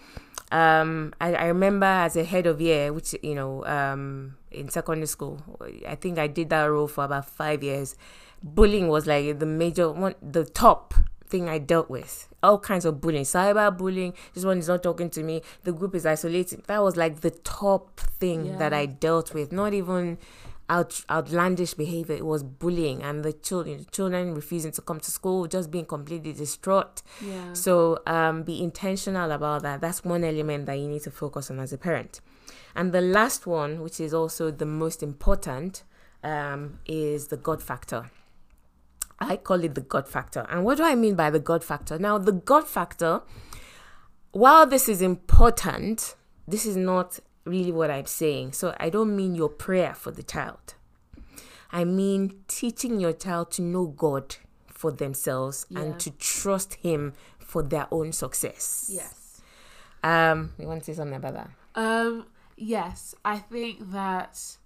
Um, 0.52 1.14
I, 1.22 1.34
I 1.34 1.46
remember 1.46 1.86
as 1.86 2.16
a 2.18 2.24
head 2.24 2.46
of 2.46 2.60
year, 2.60 2.92
which 2.92 3.16
you 3.24 3.36
know, 3.36 3.66
um, 3.66 4.36
in 4.52 4.70
secondary 4.70 5.08
school, 5.08 5.42
I 5.88 5.96
think 5.96 6.20
I 6.20 6.28
did 6.28 6.50
that 6.50 6.66
role 6.66 6.88
for 6.88 7.06
about 7.06 7.26
five 7.30 7.64
years. 7.64 7.96
Bullying 8.44 8.88
was 8.88 9.08
like 9.08 9.40
the 9.40 9.46
major 9.46 9.92
one, 9.92 10.16
the 10.22 10.44
top 10.44 10.94
thing 11.28 11.48
I 11.48 11.58
dealt 11.58 11.90
with. 11.90 12.28
All 12.44 12.60
kinds 12.60 12.86
of 12.86 13.00
bullying, 13.00 13.24
cyber 13.24 13.76
bullying. 13.76 14.14
This 14.34 14.44
one 14.44 14.58
is 14.58 14.68
not 14.68 14.84
talking 14.84 15.10
to 15.12 15.24
me. 15.24 15.42
The 15.64 15.72
group 15.72 15.96
is 15.96 16.06
isolating. 16.06 16.64
That 16.68 16.84
was 16.84 16.98
like 16.98 17.22
the 17.22 17.32
top 17.32 18.00
thing 18.00 18.58
that 18.58 18.74
I 18.74 18.88
dealt 18.88 19.34
with. 19.34 19.52
Not 19.52 19.74
even 19.74 20.18
out, 20.72 21.04
outlandish 21.10 21.74
behavior. 21.76 22.16
It 22.16 22.26
was 22.26 22.42
bullying, 22.42 23.04
and 23.04 23.24
the 23.24 23.34
children, 23.34 23.86
children 23.92 24.34
refusing 24.34 24.72
to 24.72 24.82
come 24.82 25.00
to 25.02 25.12
school, 25.12 25.46
just 25.48 25.70
being 25.70 25.86
completely 25.86 26.34
distraught. 26.34 27.04
Yeah. 27.24 27.54
So 27.54 28.00
um, 28.08 28.44
be 28.44 28.64
intentional 28.64 29.32
about 29.32 29.62
that. 29.64 29.82
That's 29.82 30.04
one 30.04 30.24
element 30.24 30.66
that 30.66 30.80
you 30.80 30.88
need 30.88 31.02
to 31.04 31.12
focus 31.12 31.52
on 31.52 31.60
as 31.60 31.74
a 31.74 31.78
parent. 31.78 32.22
And 32.74 32.94
the 32.94 33.02
last 33.02 33.46
one, 33.46 33.82
which 33.82 34.00
is 34.00 34.14
also 34.14 34.50
the 34.50 34.66
most 34.66 35.04
important, 35.04 35.84
um, 36.24 36.80
is 36.86 37.28
the 37.28 37.38
God 37.38 37.62
factor. 37.62 38.10
I 39.20 39.36
call 39.38 39.64
it 39.64 39.76
the 39.76 39.82
God 39.82 40.08
factor. 40.08 40.48
And 40.50 40.64
what 40.64 40.78
do 40.78 40.84
I 40.84 40.96
mean 40.96 41.16
by 41.16 41.30
the 41.30 41.40
God 41.40 41.64
factor? 41.64 42.00
Now, 42.00 42.18
the 42.18 42.32
God 42.32 42.68
factor, 42.68 43.22
while 44.32 44.66
this 44.66 44.88
is 44.88 45.02
important, 45.02 46.16
this 46.48 46.66
is 46.66 46.78
not 46.78 47.20
really 47.52 47.72
what 47.72 47.92
I'm 47.92 48.06
saying. 48.08 48.54
So 48.54 48.76
I 48.80 48.90
don't 48.90 49.16
mean 49.16 49.36
your 49.36 49.50
prayer 49.50 49.94
for 49.94 50.12
the 50.12 50.24
child. 50.24 50.74
I 51.72 51.84
mean 51.86 52.42
teaching 52.48 53.00
your 53.00 53.14
child 53.14 53.52
to 53.52 53.62
know 53.62 53.86
God 53.88 54.36
for 54.68 54.92
themselves 54.92 55.66
Yeah. 55.70 55.80
and 55.82 56.00
to 56.00 56.12
trust 56.12 56.76
Him 56.76 57.14
for 57.40 57.62
their 57.64 57.88
own 57.92 58.12
success. 58.12 58.90
Yes. 58.92 59.42
Um, 60.04 60.54
you 60.58 60.68
want 60.68 60.84
to 60.84 60.86
say 60.92 60.98
something 60.98 61.16
about 61.18 61.34
that? 61.36 61.50
Um, 61.76 62.26
yes, 62.58 63.14
I 63.24 63.38
think 63.38 63.92
that 63.92 64.58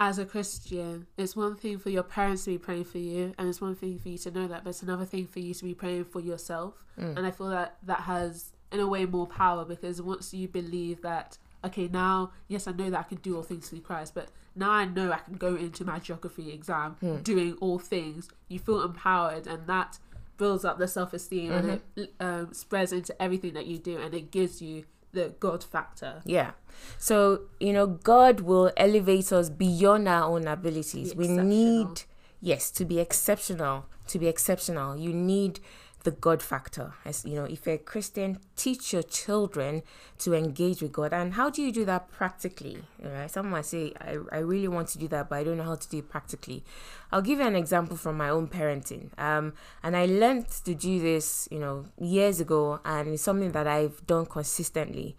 as 0.00 0.18
a 0.18 0.24
Christian, 0.24 1.06
it's 1.16 1.34
one 1.36 1.56
thing 1.56 1.78
for 1.78 1.90
your 1.90 2.02
parents 2.02 2.44
to 2.44 2.50
be 2.50 2.58
praying 2.58 2.84
for 2.84 2.98
you, 2.98 3.34
and 3.38 3.48
it's 3.48 3.60
one 3.60 3.74
thing 3.74 3.98
for 3.98 4.08
you 4.08 4.18
to 4.18 4.30
know 4.30 4.46
that, 4.48 4.64
but 4.64 4.70
it's 4.70 4.82
another 4.82 5.04
thing 5.04 5.26
for 5.26 5.40
you 5.40 5.54
to 5.54 5.64
be 5.64 5.74
praying 5.74 6.04
for 6.04 6.20
yourself. 6.20 6.84
Mm. 6.98 7.16
And 7.16 7.26
I 7.26 7.30
feel 7.30 7.48
that 7.48 7.76
that 7.82 8.00
has, 8.00 8.52
in 8.72 8.80
a 8.80 8.86
way, 8.86 9.04
more 9.06 9.26
power 9.26 9.64
because 9.64 10.00
once 10.02 10.32
you 10.34 10.48
believe 10.48 11.02
that, 11.02 11.38
okay, 11.64 11.88
now, 11.88 12.30
yes, 12.48 12.66
I 12.68 12.72
know 12.72 12.90
that 12.90 13.00
I 13.00 13.02
can 13.04 13.18
do 13.18 13.36
all 13.36 13.42
things 13.42 13.68
through 13.68 13.80
Christ, 13.80 14.14
but 14.14 14.28
now 14.54 14.70
I 14.70 14.84
know 14.84 15.10
I 15.12 15.18
can 15.18 15.34
go 15.34 15.54
into 15.56 15.84
my 15.84 15.98
geography 15.98 16.52
exam 16.52 16.96
Hmm. 17.00 17.16
doing 17.22 17.56
all 17.60 17.78
things, 17.78 18.28
you 18.48 18.58
feel 18.58 18.82
empowered, 18.82 19.46
and 19.46 19.66
that 19.66 19.98
builds 20.36 20.64
up 20.64 20.78
the 20.78 20.88
self 20.88 21.12
esteem 21.12 21.52
and 21.52 21.66
Mm-hmm. 21.68 22.00
it 22.00 22.14
um, 22.20 22.52
spreads 22.52 22.92
into 22.92 23.20
everything 23.22 23.54
that 23.54 23.66
you 23.66 23.78
do, 23.78 23.98
and 23.98 24.14
it 24.14 24.30
gives 24.30 24.60
you 24.62 24.84
the 25.12 25.32
God 25.38 25.62
factor. 25.62 26.22
Yeah. 26.24 26.52
So, 26.98 27.42
you 27.60 27.72
know, 27.72 27.86
God 27.86 28.40
will 28.40 28.72
elevate 28.76 29.32
us 29.32 29.48
beyond 29.48 30.08
our 30.08 30.24
own 30.24 30.48
abilities. 30.48 31.14
We 31.14 31.28
need, 31.28 32.02
yes, 32.40 32.70
to 32.72 32.84
be 32.84 32.98
exceptional. 32.98 33.86
To 34.08 34.18
be 34.18 34.26
exceptional, 34.26 34.96
you 34.98 35.12
need 35.14 35.60
the 36.04 36.10
God 36.10 36.42
factor. 36.42 36.94
As 37.04 37.24
you 37.24 37.34
know, 37.34 37.44
if 37.44 37.66
you're 37.66 37.74
a 37.76 37.78
Christian, 37.78 38.38
teach 38.56 38.92
your 38.92 39.02
children 39.02 39.82
to 40.18 40.34
engage 40.34 40.82
with 40.82 40.92
God. 40.92 41.12
And 41.12 41.34
how 41.34 41.50
do 41.50 41.62
you 41.62 41.72
do 41.72 41.84
that 41.86 42.10
practically? 42.12 42.84
All 43.04 43.10
right. 43.10 43.30
Some 43.30 43.50
might 43.50 43.64
say, 43.64 43.92
I, 44.00 44.18
I 44.30 44.38
really 44.38 44.68
want 44.68 44.88
to 44.88 44.98
do 44.98 45.08
that, 45.08 45.28
but 45.28 45.36
I 45.36 45.44
don't 45.44 45.56
know 45.56 45.64
how 45.64 45.74
to 45.74 45.88
do 45.88 45.98
it 45.98 46.08
practically. 46.08 46.62
I'll 47.10 47.22
give 47.22 47.38
you 47.38 47.46
an 47.46 47.56
example 47.56 47.96
from 47.96 48.16
my 48.16 48.28
own 48.28 48.48
parenting. 48.48 49.18
Um, 49.18 49.54
and 49.82 49.96
I 49.96 50.06
learned 50.06 50.48
to 50.64 50.74
do 50.74 51.00
this, 51.00 51.48
you 51.50 51.58
know, 51.58 51.86
years 51.98 52.38
ago, 52.38 52.80
and 52.84 53.08
it's 53.08 53.22
something 53.22 53.52
that 53.52 53.66
I've 53.66 54.06
done 54.06 54.26
consistently. 54.26 55.16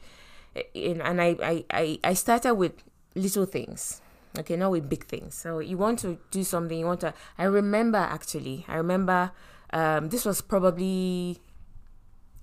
In, 0.73 1.01
and 1.01 1.21
I, 1.21 1.35
I, 1.41 1.65
I, 1.71 1.99
I 2.03 2.13
started 2.13 2.53
with 2.55 2.73
little 3.15 3.45
things 3.45 4.01
okay 4.37 4.57
not 4.57 4.69
with 4.69 4.89
big 4.89 5.05
things 5.05 5.33
so 5.33 5.59
you 5.59 5.77
want 5.77 5.97
to 5.97 6.17
do 6.29 6.43
something 6.43 6.77
you 6.77 6.85
want 6.85 6.99
to 6.99 7.13
i 7.37 7.43
remember 7.45 7.97
actually 7.97 8.65
i 8.67 8.75
remember 8.75 9.31
um 9.73 10.09
this 10.09 10.25
was 10.25 10.41
probably 10.41 11.37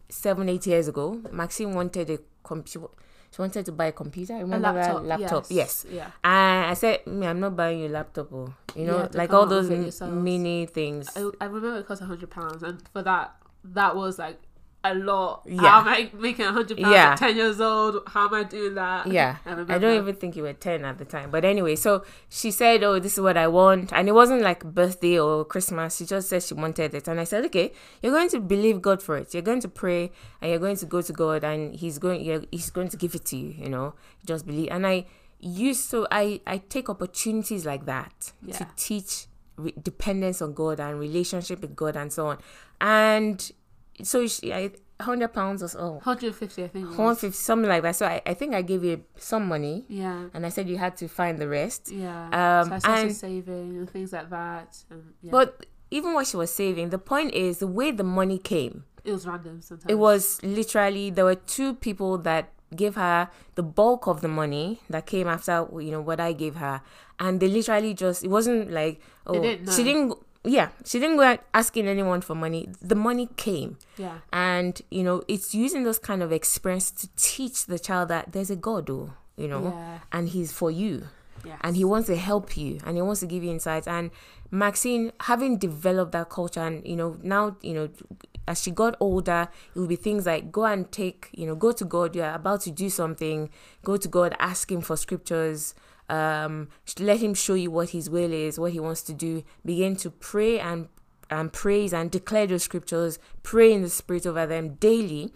seven 0.08 0.48
eight 0.48 0.66
years 0.66 0.88
ago 0.88 1.20
maxine 1.32 1.74
wanted 1.74 2.10
a 2.10 2.18
computer 2.42 2.86
she 3.34 3.40
wanted 3.40 3.64
to 3.64 3.72
buy 3.72 3.86
a 3.86 3.92
computer 3.92 4.34
I 4.34 4.38
A 4.38 4.42
remember 4.42 4.72
laptop. 4.72 4.96
that 4.96 5.08
laptop 5.08 5.46
yes, 5.48 5.86
Yeah. 5.90 6.10
and 6.22 6.66
i 6.66 6.74
said 6.74 7.06
me 7.06 7.26
i'm 7.26 7.40
not 7.40 7.56
buying 7.56 7.80
you 7.80 7.88
a 7.88 7.88
laptop 7.88 8.30
oh. 8.32 8.52
you 8.76 8.84
know 8.84 9.06
to 9.06 9.16
like 9.16 9.32
all 9.32 9.46
those 9.46 9.70
it 9.70 9.74
m- 9.76 9.82
yourselves. 9.82 10.14
mini 10.14 10.66
things 10.66 11.08
I, 11.16 11.30
I 11.40 11.44
remember 11.46 11.78
it 11.78 11.86
cost 11.86 12.02
a 12.02 12.04
hundred 12.06 12.30
pounds, 12.30 12.62
and 12.62 12.82
for 12.92 13.02
that, 13.02 13.34
that 13.64 13.96
was 13.96 14.18
like 14.18 14.38
a 14.84 14.94
lot. 14.94 15.42
Yeah. 15.46 15.60
How 15.60 15.80
am 15.80 15.88
I 15.88 16.10
making 16.14 16.44
a 16.46 16.52
hundred 16.52 16.78
pounds 16.78 16.92
Yeah. 16.92 17.12
at 17.12 17.18
ten 17.18 17.36
years 17.36 17.60
old? 17.60 18.02
How 18.08 18.26
am 18.26 18.34
I 18.34 18.42
doing 18.44 18.74
that? 18.74 19.06
Yeah, 19.06 19.36
I. 19.46 19.52
I 19.74 19.78
don't 19.78 19.96
even 19.96 20.16
think 20.16 20.34
you 20.36 20.42
were 20.42 20.52
10 20.52 20.84
at 20.84 20.98
the 20.98 21.04
time. 21.04 21.30
But 21.30 21.44
anyway, 21.44 21.76
so 21.76 22.04
she 22.28 22.50
said, 22.50 22.82
Oh, 22.82 22.98
this 22.98 23.14
is 23.14 23.20
what 23.20 23.36
I 23.36 23.46
want. 23.46 23.92
And 23.92 24.08
it 24.08 24.12
wasn't 24.12 24.42
like 24.42 24.64
birthday 24.64 25.18
or 25.20 25.44
Christmas. 25.44 25.96
She 25.96 26.04
just 26.06 26.28
said 26.28 26.42
she 26.42 26.54
wanted 26.54 26.94
it. 26.94 27.06
And 27.06 27.20
I 27.20 27.24
said, 27.24 27.44
Okay, 27.46 27.72
you're 28.02 28.12
going 28.12 28.28
to 28.30 28.40
believe 28.40 28.82
God 28.82 29.02
for 29.02 29.16
it. 29.16 29.32
You're 29.32 29.42
going 29.42 29.60
to 29.60 29.68
pray 29.68 30.10
and 30.40 30.50
you're 30.50 30.60
going 30.60 30.76
to 30.76 30.86
go 30.86 31.00
to 31.00 31.12
God 31.12 31.44
and 31.44 31.74
He's 31.76 31.98
going 31.98 32.24
you're, 32.24 32.42
He's 32.50 32.70
going 32.70 32.88
to 32.88 32.96
give 32.96 33.14
it 33.14 33.24
to 33.26 33.36
you, 33.36 33.54
you 33.56 33.68
know. 33.68 33.94
Just 34.26 34.46
believe. 34.46 34.68
And 34.70 34.86
I 34.86 35.06
used 35.38 35.90
to 35.92 36.06
I, 36.10 36.40
I 36.46 36.58
take 36.58 36.88
opportunities 36.88 37.64
like 37.66 37.84
that 37.86 38.32
to 38.52 38.66
teach 38.76 39.26
re- 39.56 39.74
dependence 39.80 40.40
on 40.42 40.54
God 40.54 40.80
and 40.80 40.98
relationship 40.98 41.60
with 41.60 41.74
God 41.76 41.96
and 41.96 42.12
so 42.12 42.26
on. 42.28 42.38
And 42.80 43.50
so 44.02 44.26
she 44.26 44.52
I 44.52 44.70
hundred 45.00 45.28
pounds 45.32 45.62
or 45.64 45.68
so. 45.68 45.98
Hundred 46.04 46.34
fifty, 46.34 46.62
I 46.64 46.68
think. 46.68 46.86
was. 46.88 46.96
150 46.96 47.34
something 47.36 47.68
like 47.68 47.82
that 47.82 47.96
so 47.96 48.06
I, 48.06 48.22
I 48.24 48.34
think 48.34 48.54
i 48.54 48.62
gave 48.62 48.84
you 48.84 49.02
some 49.16 49.48
money 49.48 49.84
Yeah. 49.88 50.26
and 50.32 50.46
i 50.46 50.48
said 50.48 50.68
you 50.68 50.78
had 50.78 50.96
to 50.98 51.08
find 51.08 51.38
the 51.38 51.48
rest 51.48 51.90
Yeah. 51.90 52.26
Um, 52.62 52.68
so 52.68 52.74
I 52.74 52.78
started 52.78 53.02
and- 53.06 53.16
saving 53.16 53.76
and 53.78 53.90
things 53.90 54.12
like 54.12 54.30
that. 54.30 54.76
And 54.90 55.02
yeah, 55.20 55.32
but 55.32 55.66
even 55.90 56.14
what 56.14 56.26
she 56.28 56.36
was 56.36 56.52
saving 56.54 56.90
the 56.90 56.98
point 56.98 57.34
is 57.34 57.58
the 57.58 57.66
way 57.66 57.90
the 57.90 58.04
money 58.04 58.38
came 58.38 58.84
it 59.04 59.10
was 59.10 59.26
random 59.26 59.60
sometimes. 59.60 59.90
it 59.90 59.96
was 59.98 60.40
literally 60.44 61.10
there 61.10 61.24
were 61.24 61.34
two 61.34 61.74
people 61.74 62.16
that 62.18 62.50
gave 62.76 62.94
her 62.94 63.28
the 63.56 63.62
bulk 63.62 64.06
of 64.06 64.20
the 64.20 64.28
money 64.28 64.80
that 64.88 65.04
came 65.04 65.26
after 65.26 65.66
you 65.80 65.90
know 65.90 66.00
what 66.00 66.20
i 66.20 66.32
gave 66.32 66.54
her 66.56 66.80
and 67.18 67.40
they 67.40 67.48
literally 67.48 67.92
just 67.92 68.22
it 68.24 68.28
wasn't 68.28 68.70
like 68.70 69.00
oh 69.26 69.42
didn't 69.42 69.68
she 69.72 69.82
didn't 69.82 70.14
yeah 70.44 70.68
she 70.84 70.98
didn't 70.98 71.16
go 71.16 71.22
out 71.22 71.40
asking 71.54 71.86
anyone 71.86 72.20
for 72.20 72.34
money. 72.34 72.68
The 72.80 72.94
money 72.96 73.28
came. 73.36 73.78
Yeah. 73.96 74.18
and 74.32 74.80
you 74.90 75.02
know 75.02 75.22
it's 75.28 75.54
using 75.54 75.84
those 75.84 75.98
kind 75.98 76.22
of 76.22 76.32
experience 76.32 76.90
to 76.90 77.08
teach 77.16 77.66
the 77.66 77.78
child 77.78 78.08
that 78.08 78.32
there's 78.32 78.50
a 78.50 78.56
god 78.56 78.90
oh 78.90 79.12
you 79.36 79.48
know 79.48 79.62
Yeah. 79.64 79.98
and 80.12 80.28
he's 80.28 80.52
for 80.52 80.70
you. 80.70 81.08
Yes. 81.44 81.58
and 81.62 81.76
he 81.76 81.84
wants 81.84 82.06
to 82.06 82.14
help 82.16 82.56
you 82.56 82.78
and 82.86 82.96
he 82.96 83.02
wants 83.02 83.20
to 83.20 83.26
give 83.26 83.42
you 83.42 83.50
insights. 83.50 83.86
And 83.88 84.10
maxine 84.50 85.12
having 85.20 85.58
developed 85.58 86.12
that 86.12 86.28
culture 86.28 86.60
and 86.60 86.86
you 86.86 86.94
know 86.96 87.16
now 87.22 87.56
you 87.62 87.72
know 87.74 87.88
as 88.46 88.62
she 88.62 88.70
got 88.70 88.94
older 89.00 89.48
it 89.74 89.78
would 89.78 89.88
be 89.88 89.96
things 89.96 90.26
like 90.26 90.52
go 90.52 90.64
and 90.64 90.90
take 90.92 91.28
you 91.32 91.46
know 91.46 91.54
go 91.54 91.72
to 91.72 91.84
god. 91.84 92.14
You're 92.16 92.32
about 92.34 92.60
to 92.62 92.70
do 92.70 92.90
something. 92.90 93.48
Go 93.84 93.96
to 93.96 94.08
god 94.08 94.34
ask 94.38 94.70
him 94.70 94.80
for 94.82 94.96
scriptures 94.96 95.74
um 96.12 96.68
let 96.98 97.20
him 97.20 97.34
show 97.34 97.54
you 97.54 97.70
what 97.70 97.90
his 97.90 98.10
will 98.10 98.32
is 98.32 98.58
what 98.58 98.72
he 98.72 98.80
wants 98.80 99.02
to 99.02 99.12
do 99.12 99.42
begin 99.64 99.96
to 99.96 100.10
pray 100.10 100.60
and 100.60 100.88
and 101.30 101.52
praise 101.52 101.92
and 101.94 102.10
declare 102.10 102.46
those 102.46 102.64
scriptures 102.64 103.18
pray 103.42 103.72
in 103.72 103.82
the 103.82 103.88
spirit 103.88 104.26
over 104.26 104.46
them 104.46 104.74
daily 104.74 105.32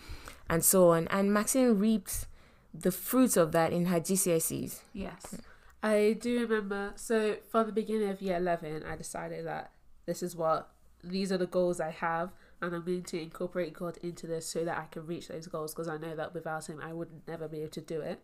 and 0.50 0.64
so 0.64 0.90
on 0.90 1.08
and 1.08 1.32
maxine 1.32 1.78
reaped 1.78 2.26
the 2.74 2.92
fruits 2.92 3.36
of 3.36 3.52
that 3.52 3.72
in 3.72 3.86
her 3.86 4.00
gcse's 4.00 4.82
Yes. 4.92 5.34
I 5.82 6.16
do 6.20 6.40
remember. 6.40 6.92
So, 6.96 7.36
from 7.48 7.66
the 7.66 7.72
beginning 7.72 8.08
of 8.08 8.20
year 8.20 8.36
11, 8.38 8.82
I 8.82 8.96
decided 8.96 9.46
that 9.46 9.70
this 10.04 10.20
is 10.20 10.34
what, 10.34 10.68
these 11.04 11.30
are 11.30 11.38
the 11.38 11.46
goals 11.46 11.80
I 11.80 11.90
have, 11.90 12.32
and 12.60 12.74
I'm 12.74 12.82
going 12.82 13.04
to 13.04 13.22
incorporate 13.22 13.72
God 13.72 13.96
into 14.02 14.26
this 14.26 14.46
so 14.46 14.64
that 14.64 14.78
I 14.78 14.86
can 14.90 15.06
reach 15.06 15.28
those 15.28 15.46
goals 15.46 15.72
because 15.72 15.86
I 15.86 15.96
know 15.96 16.16
that 16.16 16.34
without 16.34 16.66
Him, 16.66 16.80
I 16.82 16.92
would 16.92 17.10
never 17.28 17.46
be 17.46 17.60
able 17.60 17.70
to 17.70 17.80
do 17.80 18.00
it. 18.00 18.20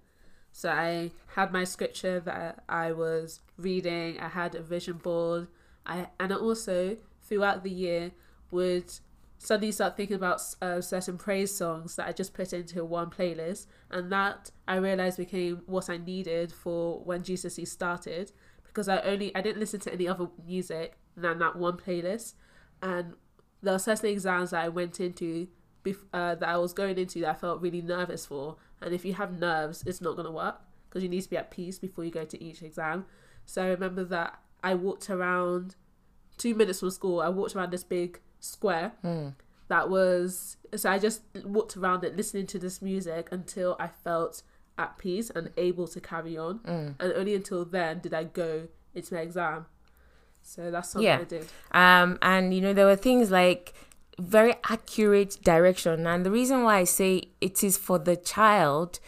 So, 0.53 0.71
I 0.71 1.13
had 1.35 1.53
my 1.53 1.65
scripture 1.65 2.21
that 2.21 2.63
I 2.69 2.93
was 2.93 3.41
reading, 3.57 4.21
I 4.21 4.29
had 4.29 4.55
a 4.55 4.63
vision 4.63 4.99
board, 4.99 5.49
I 5.87 6.09
and 6.21 6.33
I 6.33 6.37
also, 6.37 6.97
throughout 7.23 7.63
the 7.65 7.71
year, 7.71 8.13
would 8.51 8.93
suddenly 9.39 9.73
start 9.73 9.97
thinking 9.97 10.15
about 10.15 10.41
uh, 10.63 10.81
certain 10.81 11.19
praise 11.19 11.53
songs 11.57 11.97
that 11.97 12.07
I 12.07 12.13
just 12.13 12.33
put 12.33 12.53
into 12.53 12.85
one 12.85 13.11
playlist, 13.11 13.67
and 13.91 14.13
that 14.13 14.51
I 14.69 14.77
realized 14.77 15.17
became 15.17 15.63
what 15.67 15.91
I 15.91 15.97
needed 15.97 16.53
for 16.53 17.01
when 17.01 17.23
GCSE 17.23 17.67
started 17.67 18.33
because 18.65 18.89
I 18.89 19.01
only 19.01 19.35
I 19.35 19.43
didn't 19.43 19.61
listen 19.61 19.81
to 19.81 19.93
any 19.93 20.09
other 20.09 20.29
music 20.47 20.97
than 21.17 21.39
that 21.41 21.57
one 21.57 21.77
playlist, 21.77 22.35
and 22.83 23.15
there 23.63 23.75
were 23.75 23.79
certain 23.79 24.11
exams 24.11 24.51
that 24.51 24.65
I 24.65 24.69
went 24.69 25.01
into 25.01 25.49
bef- 25.85 26.07
uh, 26.13 26.35
that 26.37 26.49
I 26.49 26.57
was 26.59 26.73
going 26.73 26.99
into 26.99 27.21
that 27.21 27.31
I 27.31 27.35
felt 27.35 27.61
really 27.61 27.83
nervous 27.83 28.27
for, 28.27 28.57
and 28.85 28.95
if 28.95 29.05
you 29.05 29.15
have 29.15 29.39
nerves, 29.39 29.83
it's 29.87 30.01
not 30.01 30.17
gonna 30.17 30.31
work 30.31 30.57
because 30.89 31.03
you 31.03 31.09
need 31.09 31.23
to 31.23 31.31
be 31.31 31.37
at 31.37 31.51
peace 31.51 31.79
before 31.79 32.05
you 32.05 32.11
go 32.11 32.25
to 32.25 32.43
each 32.43 32.63
exam. 32.63 33.07
So 33.47 33.63
I 33.65 33.69
remember 33.69 34.05
that 34.05 34.39
I 34.63 34.75
walked 34.75 35.09
around 35.11 35.75
two 36.39 36.55
minutes 36.55 36.81
from 36.81 36.91
school. 36.91 37.21
I 37.21 37.29
walked 37.29 37.55
around 37.57 37.71
this 37.73 37.85
big 37.85 38.21
square 38.41 38.93
Mm. 39.05 39.35
that 39.69 39.89
was 39.89 40.57
so 40.75 40.91
I 40.91 40.99
just 40.99 41.23
walked 41.45 41.77
around 41.77 42.05
it 42.05 42.17
listening 42.17 42.47
to 42.49 42.59
this 42.59 42.81
music 42.83 43.29
until 43.31 43.77
I 43.79 43.89
felt 43.89 44.43
at 44.79 44.97
peace 44.99 45.31
and 45.31 45.51
able 45.57 45.87
to 45.89 46.01
carry 46.01 46.37
on. 46.37 46.59
Mm. 46.61 46.95
And 47.01 47.13
only 47.15 47.35
until 47.35 47.65
then 47.65 48.01
did 48.01 48.15
I 48.15 48.25
go 48.25 48.69
into 48.95 49.15
my 49.15 49.21
exam. 49.21 49.67
So 50.43 50.71
that's 50.71 50.89
something 50.91 51.07
Yeah. 51.07 51.19
I 51.21 51.25
did. 51.25 51.47
Um, 51.73 52.19
and 52.23 52.53
you 52.55 52.61
know, 52.61 52.73
there 52.73 52.87
were 52.87 52.97
things 52.97 53.31
like 53.31 53.75
very 54.19 54.55
accurate 54.69 55.39
direction. 55.43 56.07
And 56.07 56.25
the 56.25 56.31
reason 56.31 56.63
why 56.65 56.79
I 56.79 56.85
say 56.85 57.25
it 57.41 57.63
is 57.65 57.77
for 57.77 57.99
the 57.99 58.17
child, 58.17 59.01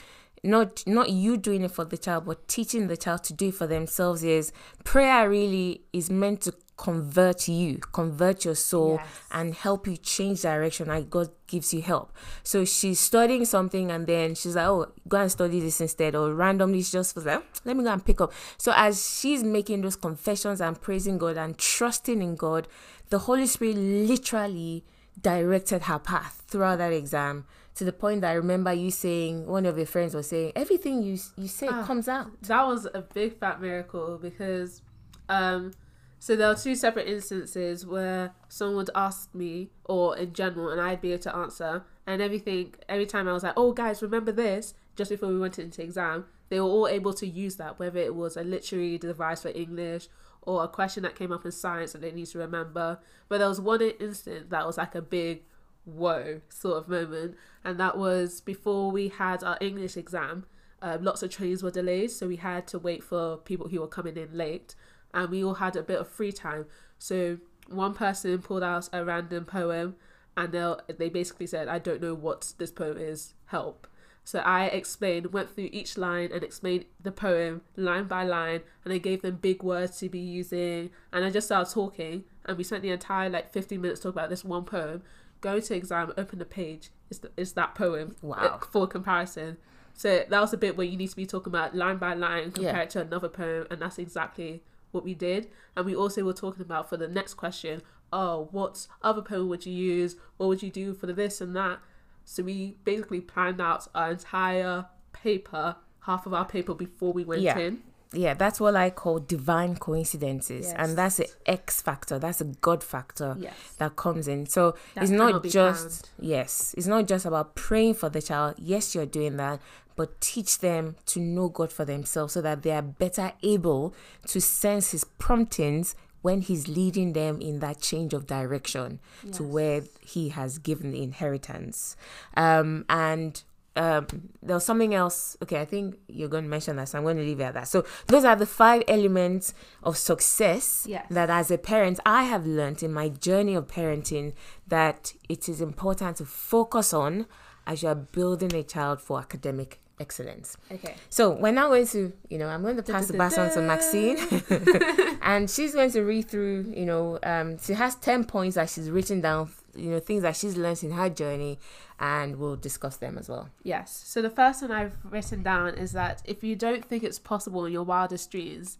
not 0.42 0.82
not 0.86 1.11
you 1.11 1.36
doing 1.36 1.62
it 1.62 1.70
for 1.70 1.84
the 1.84 1.96
child, 1.98 2.26
but 2.26 2.46
teaching 2.48 2.86
the 2.88 2.96
child 2.96 3.24
to 3.24 3.32
do 3.32 3.48
it 3.48 3.55
for 3.55 3.66
themselves 3.66 4.22
is 4.24 4.52
prayer 4.84 5.28
really 5.28 5.82
is 5.92 6.11
meant 6.11 6.42
to 6.42 6.55
convert 6.76 7.46
you, 7.46 7.78
convert 7.92 8.44
your 8.44 8.57
soul 8.57 8.98
Yes. 9.00 9.07
and 9.30 9.55
help 9.55 9.86
you 9.86 9.96
change 9.96 10.42
direction 10.42 10.90
and 10.90 11.09
God 11.09 11.28
gives 11.46 11.72
you 11.72 11.80
help. 11.80 12.12
So 12.42 12.64
she's 12.64 12.98
studying 12.98 13.44
something 13.44 13.92
and 13.92 14.09
then 14.09 14.34
she's 14.34 14.57
like, 14.57 14.66
Oh, 14.66 14.86
go 15.07 15.18
and 15.18 15.30
study 15.30 15.61
this 15.61 15.80
instead, 15.80 16.16
or 16.16 16.34
randomly 16.34 16.82
she 16.82 16.90
just 16.92 17.14
was 17.14 17.26
like, 17.26 17.38
"Oh, 17.38 17.44
let 17.64 17.76
me 17.76 17.84
go 17.84 17.92
and 17.92 18.05
pick 18.05 18.20
up. 18.20 18.32
So 18.59 18.72
as 18.74 19.18
she's 19.20 19.44
making 19.44 19.82
those 19.82 19.94
confessions 19.96 20.61
and 20.61 20.78
praising 20.80 21.16
God 21.16 21.36
and 21.36 21.57
trusting 21.57 22.20
in 22.20 22.34
God, 22.34 22.66
the 23.09 23.20
Holy 23.20 23.46
Spirit 23.46 23.76
literally 23.76 24.84
directed 25.20 25.82
her 25.82 25.98
path 25.98 26.42
throughout 26.48 26.76
that 26.78 26.92
exam 26.92 27.46
to 27.76 27.84
the 27.84 27.92
point 27.92 28.20
that 28.20 28.30
I 28.30 28.34
remember 28.34 28.72
you 28.72 28.90
saying 28.90 29.46
one 29.46 29.66
of 29.66 29.76
your 29.76 29.86
friends 29.86 30.14
was 30.14 30.28
saying 30.28 30.52
everything 30.54 31.02
you 31.02 31.18
you 31.36 31.48
say 31.48 31.68
Ah. 31.70 31.84
comes 31.84 32.08
out. 32.08 32.42
That 32.42 32.66
was 32.66 32.86
a 32.94 33.02
big 33.02 33.38
fat 33.38 33.60
miracle 33.60 34.18
because 34.20 34.82
um 35.28 35.72
so 36.18 36.36
there 36.36 36.48
were 36.48 36.54
two 36.54 36.74
separate 36.74 37.06
instances 37.06 37.84
where 37.84 38.32
someone 38.48 38.76
would 38.76 38.90
ask 38.94 39.34
me 39.34 39.70
or 39.84 40.16
in 40.16 40.32
general 40.32 40.70
and 40.70 40.80
I'd 40.80 41.00
be 41.00 41.12
able 41.12 41.22
to 41.24 41.36
answer 41.36 41.84
and 42.06 42.22
everything 42.22 42.74
every 42.88 43.06
time 43.06 43.28
I 43.28 43.32
was 43.32 43.42
like, 43.42 43.54
Oh 43.56 43.72
guys, 43.72 44.02
remember 44.02 44.32
this 44.32 44.74
just 44.96 45.10
before 45.10 45.28
we 45.28 45.38
went 45.38 45.58
into 45.58 45.82
exam, 45.82 46.26
they 46.48 46.60
were 46.60 46.66
all 46.66 46.86
able 46.86 47.12
to 47.14 47.26
use 47.26 47.56
that, 47.56 47.78
whether 47.80 47.98
it 47.98 48.14
was 48.14 48.36
a 48.36 48.44
literary 48.44 48.96
device 48.98 49.42
for 49.42 49.48
English 49.48 50.08
or 50.47 50.64
a 50.64 50.68
question 50.68 51.03
that 51.03 51.14
came 51.14 51.32
up 51.32 51.45
in 51.45 51.53
science 51.53 51.92
that 51.92 52.01
they 52.03 52.12
need 52.12 52.26
to 52.26 52.38
remember. 52.38 52.99
But 53.28 53.38
there 53.38 53.49
was 53.49 53.61
one 53.61 53.80
instant 53.82 54.51
that 54.51 54.66
was 54.66 54.78
like 54.78 54.95
a 54.95 55.03
big 55.03 55.42
whoa 55.84 56.40
sort 56.49 56.78
of 56.78 56.88
moment, 56.88 57.36
and 57.64 57.78
that 57.80 57.99
was 57.99 58.40
before 58.40 58.90
we 58.90 59.09
had 59.09 59.42
our 59.42 59.59
English 59.61 59.97
exam. 59.97 60.47
Um, 60.82 61.03
lots 61.03 61.22
of 61.22 61.30
trains 61.30 61.62
were 61.62 61.70
delayed, 61.70 62.11
so 62.11 62.28
we 62.28 62.36
had 62.36 62.66
to 62.68 62.78
wait 62.78 63.03
for 63.03 63.38
people 63.38 63.68
who 63.68 63.80
were 63.80 63.88
coming 63.88 64.16
in 64.16 64.36
late, 64.36 64.74
and 65.12 65.30
we 65.30 65.42
all 65.42 65.55
had 65.55 65.76
a 65.76 65.82
bit 65.82 65.99
of 65.99 66.09
free 66.09 66.32
time. 66.32 66.66
So 66.99 67.38
one 67.68 67.95
person 67.95 68.42
pulled 68.42 68.62
out 68.62 68.88
a 68.92 69.05
random 69.05 69.45
poem, 69.45 69.97
and 70.36 70.53
they 70.53 70.74
they 70.99 71.09
basically 71.09 71.47
said, 71.47 71.68
"I 71.68 71.78
don't 71.78 72.03
know 72.03 72.14
what 72.14 72.53
this 72.59 72.70
poem 72.70 72.99
is. 72.99 73.34
Help." 73.47 73.86
So 74.27 74.39
I 74.39 74.66
explained, 74.66 75.33
went 75.35 75.51
through 75.55 75.68
each 75.70 75.99
line 75.99 76.31
and 76.33 76.43
explained 76.43 76.87
the 77.03 77.12
poem 77.12 77.61
line 77.77 78.05
by 78.07 78.25
line, 78.25 78.62
and 78.85 78.93
I 78.93 78.99
gave 78.99 79.20
them 79.22 79.37
big 79.37 79.62
words 79.62 79.99
to 79.99 80.09
be 80.09 80.18
using, 80.18 80.91
and 81.12 81.25
I 81.25 81.31
just 81.31 81.47
started 81.49 81.72
talking, 81.72 82.25
and 82.47 82.57
we 82.57 82.64
spent 82.64 82.83
the 82.83 82.91
entire 82.91 83.29
like 83.29 83.53
15 83.53 83.81
minutes 83.81 84.01
talking 84.01 84.18
about 84.18 84.31
this 84.31 84.43
one 84.45 84.64
poem. 84.64 85.03
Go 85.43 85.61
to 85.61 85.75
exam, 85.75 86.12
open 86.16 86.39
the 86.39 86.47
page, 86.47 86.89
is 87.11 87.18
th- 87.18 87.35
is 87.37 87.53
that 87.53 87.75
poem 87.75 88.16
Wow. 88.22 88.37
uh, 88.39 88.59
for 88.72 88.87
comparison. 88.87 89.59
So 89.93 90.25
that 90.29 90.41
was 90.41 90.55
a 90.55 90.57
bit 90.57 90.77
where 90.77 90.87
you 90.87 90.97
need 90.97 91.11
to 91.11 91.16
be 91.16 91.27
talking 91.27 91.51
about 91.51 91.77
line 91.77 91.99
by 91.99 92.14
line, 92.14 92.51
compared 92.51 92.77
Yeah. 92.77 92.85
to 92.87 93.01
another 93.03 93.29
poem, 93.29 93.66
and 93.70 93.81
that's 93.83 93.99
exactly 93.99 94.62
what 94.91 95.05
we 95.05 95.14
did. 95.14 95.51
And 95.77 95.85
we 95.85 95.95
also 95.95 96.25
were 96.25 96.33
talking 96.33 96.62
about 96.62 96.89
for 96.89 96.97
the 96.97 97.09
next 97.09 97.35
question, 97.35 97.83
oh, 98.11 98.49
what 98.53 98.87
other 99.03 99.20
poem 99.20 99.49
would 99.51 99.66
you 99.66 99.72
use? 99.75 100.16
What 100.39 100.47
would 100.47 100.62
you 100.62 100.70
do 100.70 100.95
for 100.95 101.07
the 101.07 101.12
this 101.12 101.43
and 101.43 101.55
that? 101.57 101.81
So 102.25 102.43
we 102.43 102.77
basically 102.85 103.20
planned 103.20 103.61
out 103.61 103.89
our 103.95 104.12
entire 104.12 104.87
paper, 105.12 105.77
half 106.01 106.27
of 106.27 106.35
our 106.35 106.45
paper 106.45 106.75
before 106.75 107.12
we 107.12 107.25
went 107.25 107.43
Yeah. 107.43 107.59
in. 107.59 107.83
Yeah, 108.12 108.35
that's 108.35 108.61
what 108.61 108.77
I 108.77 108.91
call 108.91 109.18
divine 109.18 109.75
coincidences. 109.77 110.66
Yes. 110.66 110.75
And 110.79 110.97
that's 110.97 111.16
the 111.16 111.29
X 111.47 111.83
factor, 111.83 112.18
that's 112.18 112.41
a 112.41 112.45
God 112.45 112.85
factor 112.85 113.35
Yes. 113.39 113.55
that 113.79 113.97
comes 113.97 114.29
in. 114.29 114.47
So 114.47 114.77
That 114.95 115.03
it's 115.05 115.11
not 115.11 115.43
just 115.45 116.11
yes, 116.20 116.75
it's 116.79 116.87
not 116.87 117.07
just 117.07 117.27
about 117.27 117.57
praying 117.57 117.95
for 117.95 118.09
the 118.09 118.22
child. 118.22 118.55
Yes, 118.59 118.95
you're 118.95 119.07
doing 119.07 119.37
that, 119.39 119.61
but 119.97 120.20
teach 120.20 120.61
them 120.61 120.95
to 121.07 121.20
know 121.20 121.49
God 121.49 121.72
for 121.72 121.85
themselves 121.85 122.35
so 122.35 122.41
that 122.43 122.62
they 122.62 122.70
are 122.70 122.83
better 122.83 123.33
able 123.43 123.95
to 124.29 124.41
sense 124.41 124.93
his 124.93 125.05
promptings 125.05 125.97
when 126.25 126.41
he's 126.49 126.64
leading 126.68 127.12
them 127.12 127.35
in 127.49 127.59
that 127.61 127.77
change 127.91 128.12
of 128.14 128.27
direction 128.27 128.99
to 129.37 129.43
where 129.43 129.83
he 130.01 130.31
has 130.31 130.59
given 130.68 130.91
the 130.91 131.03
inheritance. 131.03 131.97
Um 132.45 132.85
and 132.89 133.33
um 133.77 134.07
there 134.47 134.55
was 134.59 134.64
something 134.64 134.95
else 134.95 135.37
okay 135.43 135.61
i 135.61 135.64
think 135.72 135.87
you're 136.07 136.29
going 136.35 136.45
to 136.45 136.51
mention 136.57 136.77
that 136.77 136.89
so 136.89 136.97
i'm 136.97 137.03
going 137.09 137.16
to 137.16 137.25
leave 137.31 137.41
it 137.41 137.49
at 137.51 137.55
that 137.55 137.66
so 137.66 137.85
those 138.07 138.25
are 138.25 138.37
the 138.37 138.47
five 138.47 138.81
elements 138.87 139.53
of 139.83 139.97
success 139.97 140.87
Yes. 140.89 141.05
that 141.11 141.29
as 141.41 141.51
a 141.51 141.59
parent 141.59 141.99
i 142.07 142.22
have 142.33 142.47
learned 142.47 142.81
in 142.85 142.93
my 142.93 143.09
journey 143.09 143.55
of 143.61 143.66
parenting 143.66 144.33
that 144.68 145.12
it 145.29 145.49
is 145.49 145.61
important 145.61 146.18
to 146.18 146.25
focus 146.25 146.95
on 146.95 147.27
as 147.66 147.83
you're 147.83 147.97
building 148.18 148.55
a 148.55 148.62
child 148.62 149.01
for 149.01 149.18
academic 149.18 149.81
excellence 150.01 150.57
Okay. 150.72 150.95
so 151.09 151.30
we're 151.30 151.53
now 151.53 151.68
going 151.68 151.86
to 151.88 152.12
you 152.28 152.38
know 152.38 152.49
i'm 152.49 152.62
going 152.62 152.76
to 152.76 152.82
pass 152.82 153.07
the 153.07 153.16
baton 153.16 153.53
to 153.53 153.61
maxine 153.62 154.16
and 155.22 155.49
she's 155.49 155.72
going 155.74 155.90
to 155.92 156.03
read 156.03 156.28
through 156.28 156.72
you 156.76 156.84
know 156.84 157.18
um 157.22 157.59
she 157.59 157.74
has 157.74 157.95
10 157.97 158.24
points 158.24 158.57
that 158.57 158.68
she's 158.68 158.90
written 158.90 159.20
down 159.20 159.51
you 159.74 159.90
know 159.90 160.01
things 160.01 160.22
that 160.22 160.36
she's 160.36 160.57
learned 160.57 160.82
in 160.82 160.90
her 160.92 161.09
journey 161.09 161.59
and 162.01 162.36
we'll 162.36 162.57
discuss 162.57 162.97
them 162.97 163.16
as 163.18 163.28
well 163.28 163.49
Yes. 163.62 164.03
So 164.05 164.20
the 164.20 164.30
first 164.30 164.62
one 164.62 164.72
I've 164.72 164.97
written 165.05 165.42
down 165.42 165.74
is 165.74 165.92
that 165.92 166.22
if 166.24 166.42
you 166.42 166.57
don't 166.57 166.84
think 166.84 167.03
it's 167.05 167.18
possible 167.20 167.64
in 167.66 167.72
your 167.72 167.84
wildest 167.84 168.30
dreams, 168.30 168.78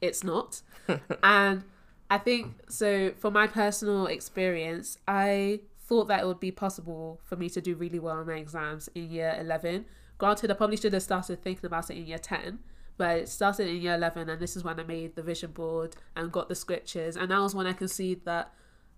it's 0.00 0.24
not. 0.24 0.62
and 1.22 1.62
I 2.10 2.18
think 2.18 2.54
so 2.68 3.12
for 3.18 3.30
my 3.30 3.46
personal 3.46 4.06
experience, 4.06 4.98
I 5.06 5.60
thought 5.86 6.08
that 6.08 6.20
it 6.22 6.26
would 6.26 6.40
be 6.40 6.50
possible 6.50 7.20
for 7.22 7.36
me 7.36 7.48
to 7.50 7.60
do 7.60 7.74
really 7.74 7.98
well 7.98 8.18
in 8.20 8.26
my 8.26 8.34
exams 8.36 8.88
in 8.94 9.10
year 9.10 9.36
11. 9.38 9.84
Granted, 10.18 10.50
I 10.50 10.54
probably 10.54 10.76
should 10.76 10.92
have 10.92 11.02
started 11.02 11.42
thinking 11.42 11.66
about 11.66 11.90
it 11.90 11.96
in 11.96 12.06
year 12.06 12.18
10, 12.18 12.60
but 12.96 13.18
it 13.18 13.28
started 13.28 13.68
in 13.68 13.80
year 13.80 13.94
11 13.94 14.28
and 14.28 14.40
this 14.40 14.56
is 14.56 14.64
when 14.64 14.78
I 14.78 14.84
made 14.84 15.16
the 15.16 15.22
vision 15.22 15.50
board 15.50 15.96
and 16.14 16.30
got 16.30 16.48
the 16.48 16.54
scriptures 16.54 17.16
and 17.16 17.30
that 17.30 17.40
was 17.40 17.54
when 17.54 17.66
I 17.66 17.72
could 17.72 17.90
see 17.90 18.14
that 18.24 18.52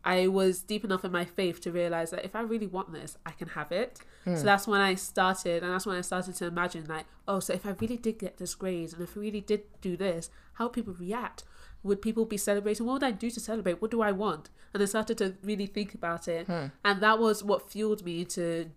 I 0.07 0.29
was 0.29 0.63
deep 0.63 0.85
enough 0.85 1.05
in 1.05 1.11
my 1.11 1.25
faith 1.25 1.61
to 1.63 1.73
realize 1.73 2.13
that 2.13 2.25
if 2.25 2.37
I 2.37 2.41
really 2.43 2.69
want 2.69 2.93
this, 2.93 3.19
I 3.27 3.33
can 3.33 3.49
have 3.49 3.73
it. 3.73 3.99
So 4.25 4.31
hmm. 4.31 4.45
that's 4.45 4.69
when 4.69 4.81
I 4.81 4.95
started, 4.95 5.65
and 5.65 5.73
that's 5.73 5.85
when 5.85 5.97
I 5.97 6.01
started 6.01 6.37
to 6.37 6.47
imagine, 6.47 6.87
like, 6.87 7.07
oh, 7.27 7.41
so 7.41 7.53
if 7.55 7.67
I 7.67 7.71
really 7.81 7.97
did 7.97 8.21
get 8.21 8.37
this 8.37 8.55
grade, 8.55 8.93
and 8.93 9.03
if 9.03 9.17
I 9.17 9.21
really 9.21 9.41
did 9.41 9.63
do 9.81 9.97
this, 9.97 10.31
how 10.55 10.67
would 10.67 10.75
people 10.75 10.95
react? 10.95 11.43
Would 11.83 12.01
people 12.03 12.25
be 12.25 12.37
celebrating? 12.37 12.87
What 12.87 12.95
would 12.95 13.03
I 13.03 13.11
do 13.11 13.31
to 13.31 13.41
celebrate? 13.41 13.83
What 13.83 13.91
do 13.91 14.01
I 14.01 14.13
want? 14.13 14.49
And 14.73 14.81
I 14.81 14.87
started 14.87 15.19
to 15.19 15.35
really 15.43 15.67
think 15.67 15.93
about 15.93 16.29
it, 16.29 16.47
hmm. 16.47 16.67
and 16.85 17.01
that 17.01 17.19
was 17.19 17.43
what 17.43 17.69
fueled 17.69 18.05
me 18.05 18.25
to 18.27 18.71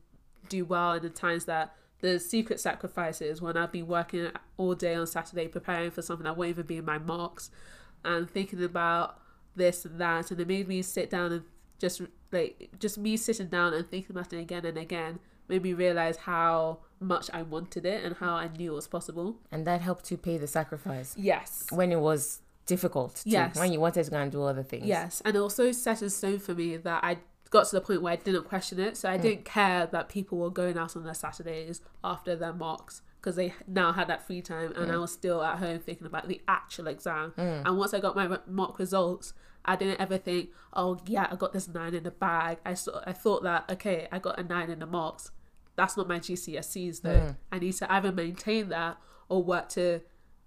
do 0.50 0.66
well 0.66 0.94
in 0.94 1.04
the 1.04 1.10
times 1.10 1.46
that 1.46 1.76
the 2.02 2.20
secret 2.20 2.60
sacrifices 2.60 3.42
when 3.42 3.58
I've 3.58 3.72
been 3.72 3.88
working 3.88 4.30
all 4.58 4.74
day 4.76 4.96
on 4.96 5.06
Saturday 5.08 5.48
preparing 5.48 5.92
for 5.92 6.02
something 6.02 6.24
that 6.24 6.38
won't 6.38 6.50
even 6.52 6.66
be 6.66 6.78
in 6.78 6.86
my 6.86 6.98
mocks 6.98 7.52
and 8.06 8.30
thinking 8.30 8.64
about 8.64 9.20
this 9.56 9.84
and 9.86 10.00
that 10.00 10.32
and 10.32 10.40
it 10.40 10.48
made 10.48 10.68
me 10.68 10.82
sit 10.82 11.10
down 11.10 11.32
and 11.34 11.44
just 11.80 12.02
like 12.32 12.70
just 12.80 12.98
me 12.98 13.18
sitting 13.18 13.48
down 13.48 13.74
and 13.74 13.86
thinking 13.90 14.12
about 14.16 14.32
it 14.32 14.38
again 14.40 14.66
and 14.66 14.78
again 14.78 15.20
made 15.50 15.64
me 15.64 15.74
realize 15.74 16.16
how 16.18 16.78
much 17.00 17.30
I 17.34 17.42
wanted 17.42 17.86
it 17.86 18.04
and 18.06 18.16
how 18.18 18.36
I 18.36 18.48
knew 18.50 18.72
it 18.74 18.76
was 18.76 18.88
possible. 18.88 19.38
and 19.52 19.66
that 19.68 19.82
helped 19.82 20.10
you 20.12 20.18
pay 20.18 20.38
the 20.38 20.48
sacrifice 20.48 21.16
Yes. 21.18 21.66
when 21.72 21.92
it 21.92 22.00
was 22.00 22.42
difficult 22.68 23.16
too, 23.24 23.32
Yes. 23.32 23.58
when 23.58 23.74
you 23.74 23.80
wanted 23.80 24.04
to 24.06 24.12
go 24.12 24.18
and 24.18 24.32
do 24.32 24.44
other 24.44 24.64
things 24.64 24.86
Yes, 24.86 25.22
and 25.26 25.36
it 25.36 25.40
also 25.40 25.72
set 25.72 26.02
in 26.02 26.10
stone 26.10 26.40
for 26.40 26.54
me 26.54 26.78
that 26.78 27.04
I 27.04 27.18
got 27.50 27.68
to 27.68 27.76
the 27.76 27.82
point 27.82 28.02
where 28.02 28.14
I 28.14 28.16
didn't 28.16 28.48
question 28.48 28.80
it. 28.80 28.98
So 28.98 29.10
I 29.10 29.18
didn't 29.18 29.46
care 29.46 29.88
that 29.88 30.10
people 30.10 30.38
were 30.38 30.52
going 30.52 30.78
out 30.78 30.96
on 30.96 31.04
their 31.04 31.14
Saturdays 31.14 31.82
after 32.04 32.36
their 32.36 32.54
mocks 32.54 33.02
because 33.20 33.36
they 33.36 33.54
now 33.68 33.92
had 33.92 34.08
that 34.08 34.26
free 34.26 34.42
time, 34.42 34.72
and 34.76 34.92
I 34.92 34.98
was 34.98 35.12
still 35.12 35.44
at 35.44 35.60
home 35.60 35.80
thinking 35.80 36.08
about 36.08 36.28
the 36.28 36.42
actual 36.48 36.88
exam. 36.88 37.34
And 37.38 37.78
once 37.78 37.94
I 37.94 38.00
got 38.00 38.16
my 38.16 38.40
mock 38.48 38.80
results, 38.80 39.34
I 39.66 39.76
didn't 39.76 40.00
ever 40.00 40.18
think, 40.18 40.50
oh 40.74 41.00
yeah, 41.06 41.28
I 41.30 41.36
got 41.36 41.54
this 41.54 41.68
nine 41.68 41.94
in 41.94 42.04
the 42.04 42.12
bag. 42.12 42.60
I 42.66 42.74
saw, 42.74 43.02
I 43.06 43.14
thought 43.14 43.44
that 43.44 43.70
okay, 43.70 44.08
I 44.12 44.20
got 44.20 44.40
a 44.40 44.44
nine 44.44 44.70
in 44.70 44.80
the 44.80 44.86
mocks. 44.86 45.32
That's 45.76 45.98
not 45.98 46.08
my 46.08 46.20
GCSEs 46.20 47.02
though. 47.02 47.10
Mm. 47.10 47.36
I 47.52 47.60
need 47.60 47.74
to 47.74 47.92
either 47.92 48.12
maintain 48.12 48.70
that 48.70 48.98
or 49.28 49.44
work 49.44 49.70
to 49.70 50.02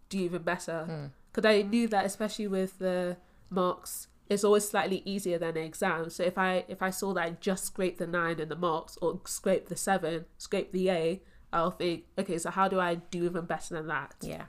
do 0.09 0.19
even 0.19 0.43
better. 0.43 0.87
Mm. 0.89 1.11
Because 1.33 1.49
I 1.49 1.63
knew 1.63 1.89
that, 1.89 2.05
especially 2.05 2.47
with 2.47 2.79
the 2.79 3.17
mocks, 3.49 4.09
it's 4.29 4.45
always 4.45 4.69
slightly 4.69 5.03
easier 5.05 5.39
than 5.39 5.57
an 5.57 5.65
exam. 5.65 6.09
So 6.11 6.23
if 6.23 6.39
I 6.39 6.65
if 6.69 6.83
I 6.83 6.91
saw 6.91 7.13
that 7.15 7.25
I 7.25 7.31
just 7.41 7.65
scraped 7.67 7.99
the 7.99 8.07
nine 8.07 8.41
in 8.41 8.49
the 8.49 8.57
mocks 8.57 8.97
or 9.03 9.21
scraped 9.27 9.69
the 9.69 9.77
seven, 9.77 10.25
scraped 10.39 10.73
the 10.73 10.89
A, 10.91 11.21
I'll 11.53 11.71
think, 11.71 12.05
okay, 12.19 12.39
so 12.39 12.51
how 12.51 12.67
do 12.69 12.81
I 12.81 12.95
do 12.95 13.25
even 13.25 13.45
better 13.45 13.75
than 13.75 13.87
that? 13.89 14.15
Yeah, 14.23 14.45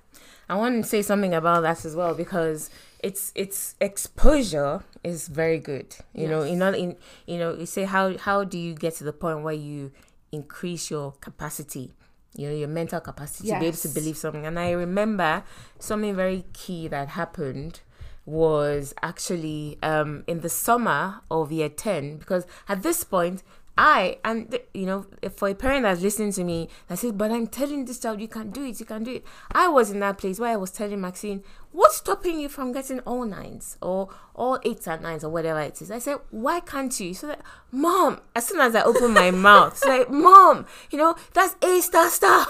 I 0.47 0.55
want 0.55 0.81
to 0.83 0.89
say 0.89 1.01
something 1.01 1.33
about 1.33 1.61
that 1.63 1.83
as 1.83 1.95
well 1.95 2.13
because 2.15 2.69
it's 2.99 3.31
it's 3.35 3.75
exposure 3.81 4.83
is 5.03 5.27
very 5.27 5.59
good. 5.59 5.95
You 6.13 6.27
know, 6.29 6.43
Yes. 6.43 6.51
you 6.51 6.57
know, 6.57 6.73
in 6.73 6.95
you 7.27 7.37
know, 7.39 7.53
you 7.55 7.65
say 7.65 7.83
how 7.83 8.17
how 8.17 8.43
do 8.45 8.57
you 8.57 8.73
get 8.73 8.95
to 8.95 9.03
the 9.03 9.11
point 9.13 9.43
where 9.43 9.53
you 9.53 9.91
increase 10.31 10.89
your 10.89 11.11
capacity, 11.19 11.91
you 12.37 12.47
know, 12.47 12.55
your 12.55 12.69
mental 12.69 13.01
capacity 13.01 13.49
to 13.49 13.59
be 13.59 13.65
able 13.67 13.77
to 13.77 13.89
believe 13.89 14.15
something. 14.17 14.45
And 14.45 14.57
I 14.57 14.71
remember 14.71 15.43
something 15.79 16.15
very 16.15 16.45
key 16.53 16.87
that 16.87 17.09
happened 17.09 17.81
was 18.25 18.93
actually 19.01 19.77
um 19.83 20.23
in 20.27 20.39
the 20.39 20.49
summer 20.49 21.21
of 21.29 21.51
year 21.51 21.69
10 21.69 22.17
because 22.17 22.45
at 22.69 22.81
this 22.81 23.03
point 23.03 23.43
I 23.77 24.17
and 24.23 24.57
you 24.73 24.85
know 24.85 25.05
for 25.35 25.49
a 25.49 25.55
parent 25.55 25.83
that's 25.83 26.01
listening 26.01 26.31
to 26.33 26.43
me 26.43 26.69
that 26.87 26.99
says 26.99 27.11
but 27.11 27.31
I'm 27.31 27.47
telling 27.47 27.85
this 27.85 27.99
child 27.99 28.21
you 28.21 28.27
can 28.27 28.51
do 28.51 28.63
it 28.65 28.79
you 28.79 28.85
can 28.85 29.03
do 29.03 29.15
it 29.15 29.25
I 29.51 29.67
was 29.67 29.89
in 29.89 29.99
that 30.01 30.17
place 30.19 30.39
where 30.39 30.51
I 30.51 30.57
was 30.57 30.71
telling 30.71 31.01
Maxine 31.01 31.43
what's 31.71 31.97
stopping 31.97 32.39
you 32.39 32.49
from 32.49 32.71
getting 32.71 32.99
all 32.99 33.25
nines 33.25 33.77
or 33.81 34.09
all 34.35 34.59
eights 34.63 34.87
and 34.87 35.01
nines 35.01 35.23
or 35.23 35.29
whatever 35.29 35.59
it 35.59 35.81
is 35.81 35.89
I 35.89 35.97
said 35.99 36.17
why 36.29 36.59
can't 36.59 36.97
you 36.99 37.15
so 37.15 37.27
that 37.27 37.41
mom 37.71 38.21
as 38.35 38.47
soon 38.47 38.59
as 38.59 38.75
I 38.75 38.83
open 38.83 39.11
my 39.13 39.31
mouth 39.31 39.73
it's 39.73 39.85
like 39.85 40.09
mom 40.09 40.67
you 40.91 40.99
know 40.99 41.15
that's 41.33 41.55
a 41.63 41.81
star 41.81 42.09
star 42.09 42.45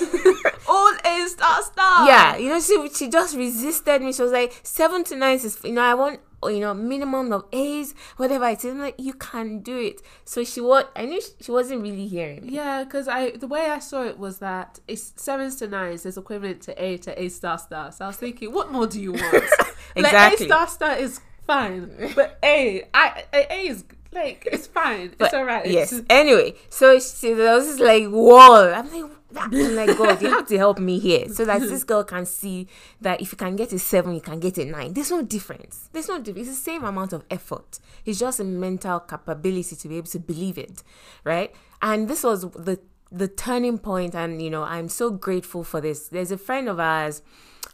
All 0.68 0.92
A 1.04 1.28
star 1.28 1.62
star. 1.62 2.06
yeah, 2.06 2.36
you 2.36 2.48
know, 2.48 2.60
she 2.60 2.88
she 2.94 3.08
just 3.08 3.36
resisted 3.36 4.00
me. 4.00 4.12
She 4.12 4.22
was 4.22 4.32
like, 4.32 4.52
seven 4.62 5.02
to 5.04 5.16
nine 5.16 5.36
is, 5.36 5.58
you 5.64 5.72
know, 5.72 5.82
I 5.82 5.94
want, 5.94 6.20
you 6.50 6.60
know, 6.60 6.74
minimum 6.74 7.32
of 7.32 7.44
A's, 7.52 7.94
whatever 8.16 8.46
it 8.48 8.64
is. 8.64 8.72
I'm 8.72 8.80
like, 8.80 8.96
you 8.98 9.12
can 9.14 9.60
do 9.60 9.78
it. 9.78 10.02
So 10.24 10.44
she 10.44 10.60
was, 10.60 10.84
I 10.96 11.04
knew 11.06 11.20
she, 11.20 11.30
she 11.40 11.50
wasn't 11.50 11.82
really 11.82 12.06
hearing 12.06 12.42
me. 12.46 12.54
Yeah, 12.54 12.84
because 12.84 13.08
I 13.08 13.30
the 13.32 13.46
way 13.46 13.66
I 13.70 13.78
saw 13.78 14.02
it 14.04 14.18
was 14.18 14.38
that 14.38 14.80
it's 14.88 15.12
sevens 15.16 15.56
to 15.56 15.68
nines 15.68 16.06
is 16.06 16.16
equivalent 16.16 16.62
to 16.62 16.82
A 16.82 16.96
to 16.98 17.22
A 17.22 17.28
star 17.28 17.58
star. 17.58 17.92
So 17.92 18.04
I 18.04 18.08
was 18.08 18.16
thinking, 18.16 18.52
what 18.52 18.70
more 18.72 18.86
do 18.86 19.00
you 19.00 19.12
want? 19.12 19.34
Exactly. 19.34 19.68
Like 20.02 20.40
A 20.40 20.44
star 20.44 20.66
star 20.68 20.96
is 20.96 21.20
fine, 21.46 22.12
but 22.14 22.38
A, 22.42 22.82
I, 22.94 23.24
A, 23.32 23.52
A 23.52 23.66
is 23.68 23.84
like 24.12 24.46
it's 24.50 24.66
fine. 24.66 25.14
it's 25.18 25.34
alright. 25.34 25.66
Yes. 25.66 26.00
Anyway, 26.10 26.54
so 26.68 26.98
she, 26.98 27.32
there 27.32 27.54
was 27.54 27.66
this 27.66 27.80
like 27.80 28.08
wall. 28.10 28.72
I'm 28.72 28.90
like, 28.92 29.10
I'm 29.36 29.74
like, 29.76 29.96
God, 29.96 30.20
you 30.22 30.28
have 30.30 30.46
to 30.48 30.58
help 30.58 30.78
me 30.78 30.98
here 30.98 31.28
so 31.28 31.44
that 31.44 31.60
this 31.60 31.84
girl 31.84 32.04
can 32.04 32.26
see 32.26 32.68
that 33.00 33.20
if 33.20 33.32
you 33.32 33.36
can 33.38 33.56
get 33.56 33.72
a 33.72 33.78
seven, 33.78 34.14
you 34.14 34.20
can 34.20 34.40
get 34.40 34.58
a 34.58 34.64
nine. 34.64 34.92
There's 34.92 35.10
no 35.10 35.22
difference. 35.22 35.88
There's 35.92 36.08
no 36.08 36.18
difference. 36.20 36.48
It's 36.48 36.58
the 36.58 36.64
same 36.64 36.84
amount 36.84 37.12
of 37.12 37.24
effort. 37.30 37.78
It's 38.04 38.18
just 38.18 38.40
a 38.40 38.44
mental 38.44 39.00
capability 39.00 39.76
to 39.76 39.88
be 39.88 39.96
able 39.98 40.08
to 40.08 40.18
believe 40.18 40.58
it, 40.58 40.82
right? 41.24 41.54
And 41.80 42.08
this 42.08 42.24
was 42.24 42.42
the 42.52 42.78
the 43.10 43.28
turning 43.28 43.78
point, 43.78 44.14
and 44.14 44.40
you 44.40 44.48
know, 44.48 44.62
I'm 44.62 44.88
so 44.88 45.10
grateful 45.10 45.64
for 45.64 45.80
this. 45.82 46.08
There's 46.08 46.30
a 46.30 46.38
friend 46.38 46.66
of 46.68 46.80
ours, 46.80 47.20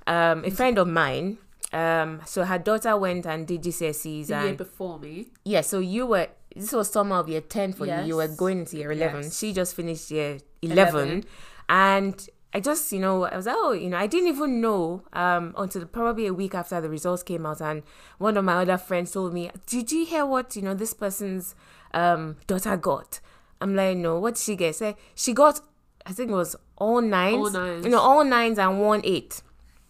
um, 0.06 0.44
a 0.44 0.50
friend 0.50 0.78
of 0.78 0.88
mine. 0.88 1.38
Um, 1.72 2.22
so 2.24 2.44
her 2.44 2.58
daughter 2.58 2.96
went 2.96 3.26
and 3.26 3.46
did 3.46 3.62
GCSEs, 3.62 4.28
the 4.28 4.42
year 4.44 4.54
before 4.54 4.98
me. 4.98 5.26
yeah, 5.44 5.60
so 5.60 5.80
you 5.80 6.06
were 6.06 6.28
this 6.56 6.72
was 6.72 6.90
summer 6.90 7.16
of 7.16 7.28
year 7.28 7.42
ten 7.42 7.72
for 7.72 7.86
you. 7.86 8.06
You 8.06 8.16
were 8.16 8.26
going 8.28 8.60
into 8.60 8.78
year 8.78 8.90
eleven. 8.90 9.22
Yes. 9.22 9.38
She 9.38 9.52
just 9.52 9.76
finished 9.76 10.10
year 10.10 10.38
eleven, 10.62 11.08
11. 11.08 11.24
And 11.68 12.28
I 12.54 12.60
just 12.60 12.90
you 12.92 12.98
know 12.98 13.24
I 13.24 13.36
was 13.36 13.46
like, 13.46 13.56
oh 13.58 13.72
you 13.72 13.88
know 13.90 13.98
I 13.98 14.06
didn't 14.06 14.28
even 14.28 14.60
know 14.60 15.02
um 15.12 15.54
until 15.56 15.84
probably 15.86 16.26
a 16.26 16.34
week 16.34 16.54
after 16.54 16.80
the 16.80 16.88
results 16.88 17.22
came 17.22 17.44
out, 17.46 17.60
and 17.60 17.82
one 18.18 18.36
of 18.36 18.44
my 18.44 18.62
other 18.62 18.78
friends 18.78 19.12
told 19.12 19.34
me, 19.34 19.50
did 19.66 19.92
you 19.92 20.06
hear 20.06 20.24
what 20.26 20.56
you 20.56 20.62
know 20.62 20.74
this 20.74 20.94
person's 20.94 21.54
um 21.94 22.36
daughter 22.46 22.76
got? 22.76 23.20
I'm 23.60 23.74
like, 23.74 23.96
no, 23.96 24.18
what 24.18 24.34
did 24.36 24.40
she 24.42 24.56
get? 24.56 24.76
Say 24.76 24.96
she 25.14 25.32
got, 25.32 25.60
I 26.06 26.12
think 26.12 26.30
it 26.30 26.34
was 26.34 26.54
all 26.76 27.00
nines, 27.00 27.36
All 27.36 27.50
nines. 27.50 27.84
you 27.84 27.90
know, 27.90 27.98
all 28.00 28.24
nines 28.24 28.58
and 28.58 28.80
one 28.80 29.00
eight. 29.04 29.42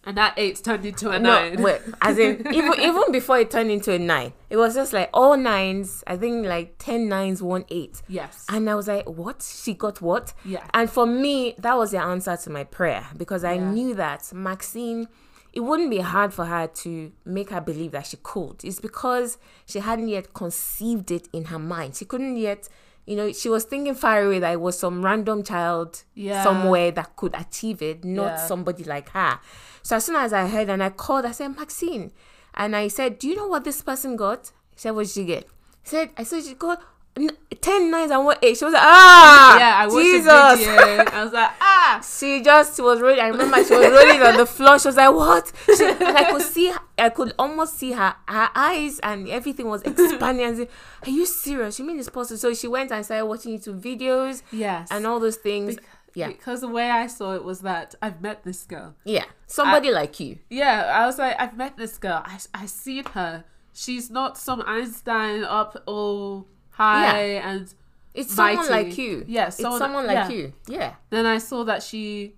And 0.04 0.16
that 0.16 0.34
eight's 0.38 0.60
turned 0.62 0.86
into 0.86 1.10
a 1.10 1.18
No, 1.18 1.34
nine. 1.50 1.62
wait, 1.62 1.80
as 2.00 2.16
in 2.18 2.46
even 2.54 2.80
even 2.80 3.12
before 3.12 3.38
it 3.40 3.50
turned 3.50 3.70
into 3.70 3.92
a 3.92 3.98
nine, 3.98 4.32
it 4.48 4.56
was 4.56 4.74
just 4.74 4.92
like 4.92 5.10
all 5.12 5.36
nines. 5.36 6.02
I 6.06 6.16
think 6.16 6.46
like 6.46 6.76
ten 6.78 7.08
nines, 7.08 7.42
one 7.42 7.64
eight. 7.70 8.00
Yes. 8.08 8.46
And 8.48 8.70
I 8.70 8.74
was 8.74 8.88
like, 8.88 9.06
what? 9.08 9.42
She 9.42 9.74
got 9.74 10.00
what? 10.00 10.32
Yeah. 10.44 10.64
And 10.72 10.88
for 10.88 11.04
me, 11.04 11.54
that 11.58 11.76
was 11.76 11.90
the 11.90 11.98
answer 12.00 12.36
to 12.36 12.50
my 12.50 12.64
prayer 12.64 13.06
because 13.16 13.44
I 13.44 13.54
Yeah. 13.54 13.70
knew 13.70 13.94
that 13.96 14.32
Maxine, 14.32 15.08
it 15.52 15.60
wouldn't 15.60 15.90
be 15.90 15.98
hard 15.98 16.32
for 16.32 16.46
her 16.46 16.68
to 16.68 17.12
make 17.26 17.50
her 17.50 17.60
believe 17.60 17.90
that 17.92 18.06
she 18.06 18.16
could. 18.22 18.64
It's 18.64 18.80
because 18.80 19.36
she 19.66 19.80
hadn't 19.80 20.08
yet 20.08 20.32
conceived 20.32 21.10
it 21.10 21.28
in 21.34 21.46
her 21.46 21.58
mind. 21.58 21.96
She 21.96 22.04
couldn't 22.06 22.36
yet, 22.36 22.68
you 23.04 23.16
know, 23.16 23.32
she 23.32 23.48
was 23.50 23.64
thinking 23.64 23.94
far 23.94 24.22
away 24.24 24.38
that 24.38 24.52
it 24.52 24.60
was 24.60 24.78
some 24.78 25.04
random 25.04 25.42
child 25.42 26.04
Yeah. 26.14 26.42
somewhere 26.44 26.92
that 26.92 27.16
could 27.16 27.34
achieve 27.34 27.82
it, 27.82 28.04
not 28.04 28.26
Yeah. 28.38 28.46
somebody 28.46 28.84
like 28.84 29.08
her. 29.10 29.40
So 29.82 29.96
as 29.96 30.04
soon 30.04 30.16
as 30.16 30.32
I 30.32 30.46
heard 30.48 30.68
and 30.68 30.82
I 30.82 30.90
called, 30.90 31.24
I 31.24 31.32
said, 31.32 31.48
Maxine. 31.56 32.12
And 32.54 32.74
I 32.74 32.88
said, 32.88 33.18
Do 33.18 33.28
you 33.28 33.36
know 33.36 33.46
what 33.46 33.64
this 33.64 33.80
person 33.82 34.16
got? 34.16 34.46
She 34.74 34.82
said, 34.82 34.90
What 34.92 35.04
did 35.06 35.12
she 35.12 35.24
get? 35.24 35.44
I 35.44 35.88
said, 35.88 36.10
I 36.16 36.22
said 36.24 36.44
she 36.44 36.54
got 36.54 36.82
n- 37.16 37.30
10 37.60 37.90
nines 37.90 38.10
and 38.10 38.24
one 38.24 38.36
eight. 38.42 38.56
She 38.58 38.64
was 38.64 38.74
like, 38.74 38.82
Ah, 38.84 39.58
yeah, 39.58 39.76
I 39.78 39.88
Jesus. 39.88 40.24
video. 40.58 41.04
I 41.12 41.24
was 41.24 41.32
like, 41.32 41.50
ah. 41.60 41.74
She 42.18 42.42
just 42.42 42.78
was 42.80 43.00
rolling. 43.00 43.20
I 43.20 43.28
remember 43.28 43.56
she 43.64 43.74
was 43.74 43.86
rolling 43.90 44.20
on 44.22 44.36
the 44.36 44.44
floor. 44.46 44.78
She 44.78 44.88
was 44.88 44.96
like, 44.96 45.12
"What?" 45.14 45.50
She, 45.74 45.84
and 45.84 46.02
I 46.18 46.30
could 46.30 46.42
see, 46.42 46.70
I 46.98 47.08
could 47.08 47.32
almost 47.38 47.78
see 47.78 47.92
her 47.92 48.14
her 48.28 48.50
eyes, 48.54 48.98
and 49.00 49.26
everything 49.28 49.66
was 49.68 49.80
expanding. 49.82 50.44
And 50.46 50.56
say, 50.58 50.68
Are 51.04 51.10
you 51.10 51.24
serious? 51.24 51.78
You 51.78 51.86
mean 51.86 51.98
it's 51.98 52.10
possible? 52.10 52.36
So 52.36 52.52
she 52.52 52.68
went 52.68 52.92
and 52.92 53.02
started 53.04 53.24
watching 53.24 53.58
YouTube 53.58 53.80
videos 53.80 54.42
Yes. 54.52 54.88
and 54.90 55.06
all 55.06 55.18
those 55.18 55.36
things. 55.36 55.76
Bec- 55.76 55.84
yeah, 56.14 56.28
Because 56.28 56.60
the 56.60 56.68
way 56.68 56.90
I 56.90 57.06
saw 57.06 57.34
it 57.34 57.44
was 57.44 57.60
that 57.60 57.94
I've 58.02 58.20
met 58.20 58.42
this 58.44 58.64
girl. 58.64 58.94
yeah, 59.04 59.24
somebody 59.46 59.90
like 59.90 60.18
you. 60.20 60.38
Yeah, 60.50 60.92
I 60.94 61.06
was 61.06 61.18
like, 61.18 61.36
I've 61.40 61.56
met 61.56 61.76
this 61.76 61.98
girl. 61.98 62.22
I 62.24 62.38
I 62.54 62.66
seen 62.66 63.04
her. 63.06 63.44
She's 63.72 64.10
not 64.10 64.36
some 64.36 64.62
Einstein 64.66 65.44
up 65.44 65.82
all 65.86 66.46
high 66.70 67.34
and 67.36 67.72
It's 68.14 68.34
someone 68.34 68.68
mighty. 68.68 68.70
like 68.88 68.98
you. 68.98 69.24
Yeah, 69.28 69.46
it's 69.48 69.58
someone- 69.58 69.78
someone 69.78 70.06
like 70.06 70.30
yeah. 70.30 70.36
you. 70.36 70.52
Yeah. 70.66 70.94
then 71.10 71.26
I 71.26 71.38
saw 71.38 71.62
that 71.64 71.82
she 71.82 72.34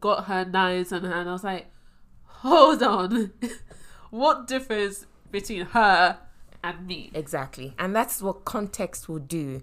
got 0.00 0.24
her 0.24 0.44
nines 0.44 0.92
on 0.92 1.02
her 1.02 1.12
and 1.12 1.28
I 1.28 1.32
was 1.32 1.44
like, 1.44 1.66
hold 2.24 2.82
on. 2.82 3.32
what 4.10 4.46
difference 4.46 5.06
between 5.30 5.66
her 5.66 6.18
and 6.64 6.86
me? 6.86 7.10
Exactly. 7.14 7.74
And 7.78 7.94
that's 7.94 8.22
what 8.22 8.44
context 8.44 9.08
will 9.08 9.18
do. 9.18 9.62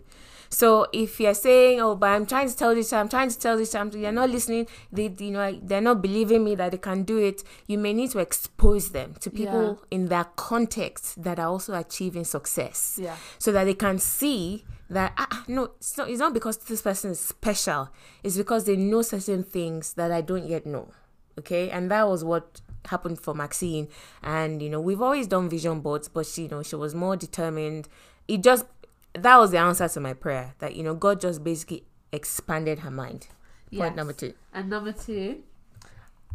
So 0.50 0.88
if 0.92 1.20
you're 1.20 1.34
saying, 1.36 1.80
"Oh, 1.80 1.96
but 1.96 2.08
I'm 2.08 2.26
trying 2.26 2.50
to 2.50 2.56
tell 2.56 2.74
this, 2.74 2.92
I'm 2.92 3.08
trying 3.10 3.30
to 3.30 3.38
tell 3.40 3.56
this, 3.58 3.76
I'm, 3.76 3.92
you're 3.92 4.12
not 4.12 4.30
listening," 4.30 4.68
they, 4.92 5.14
you 5.20 5.32
know, 5.32 5.58
they're 5.62 5.82
not 5.82 6.02
believing 6.02 6.44
me 6.44 6.56
that 6.56 6.72
they 6.72 6.78
can 6.78 7.04
do 7.04 7.18
it. 7.20 7.44
You 7.68 7.78
may 7.78 7.94
need 7.94 8.12
to 8.12 8.20
expose 8.20 8.90
them 8.92 9.14
to 9.22 9.30
people 9.30 9.80
in 9.92 10.08
their 10.08 10.24
context 10.36 11.22
that 11.24 11.40
are 11.40 11.48
also 11.48 11.74
achieving 11.76 12.24
success, 12.24 13.00
Yeah. 13.02 13.16
so 13.38 13.52
that 13.52 13.66
they 13.66 13.76
can 13.76 14.00
see 14.00 14.66
that 14.90 15.14
ah, 15.18 15.28
ah, 15.32 15.44
no, 15.48 15.66
it's 15.78 15.98
not. 15.98 16.10
It's 16.10 16.20
not 16.20 16.34
because 16.34 16.58
this 16.58 16.82
person 16.82 17.12
is 17.12 17.20
special. 17.20 17.90
It's 18.24 18.38
because 18.38 18.66
they 18.66 18.76
know 18.76 19.04
certain 19.04 19.44
things 19.44 19.94
that 19.94 20.12
I 20.12 20.22
don't 20.22 20.48
yet 20.48 20.66
know. 20.66 20.90
Okay, 21.38 21.70
and 21.70 21.90
that 21.92 22.08
was 22.08 22.24
what 22.24 22.62
happened 22.86 23.20
for 23.20 23.36
Maxine. 23.36 23.88
And 24.24 24.62
you 24.64 24.70
know, 24.70 24.82
we've 24.82 25.02
always 25.02 25.28
done 25.28 25.48
vision 25.48 25.80
boards, 25.82 26.08
but 26.08 26.26
she, 26.26 26.44
you 26.44 26.50
know, 26.50 26.64
she 26.64 26.76
was 26.76 26.96
more 26.96 27.16
determined. 27.16 27.88
It 28.28 28.42
just 28.44 28.66
that 29.14 29.38
was 29.38 29.52
the 29.52 29.58
answer 29.58 29.88
to 29.88 30.00
my 30.00 30.14
prayer. 30.14 30.54
That 30.60 30.76
you 30.76 30.84
know, 30.84 30.94
God 30.94 31.22
just 31.22 31.44
basically 31.44 31.84
expanded 32.12 32.80
her 32.80 32.92
mind. 32.92 33.28
Point 33.76 33.96
number 33.96 34.14
two. 34.14 34.34
And 34.54 34.70
number 34.70 34.92
two 34.92 35.44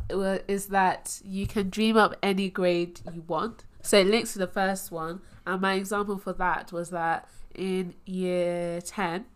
is 0.09 0.67
that 0.67 1.21
you 1.25 1.47
can 1.47 1.71
dream 1.71 1.97
up 1.97 2.15
any 2.23 2.49
grade 2.51 3.01
you 3.13 3.23
want. 3.27 3.65
So 3.83 3.99
it 3.99 4.07
links 4.07 4.33
to 4.35 4.39
the 4.39 4.47
first 4.47 4.91
one. 4.91 5.21
And 5.47 5.61
my 5.61 5.75
example 5.75 6.19
for 6.19 6.33
that 6.35 6.73
was 6.73 6.91
that 6.91 7.29
in 7.55 7.95
year 8.07 8.81
10, 8.81 9.27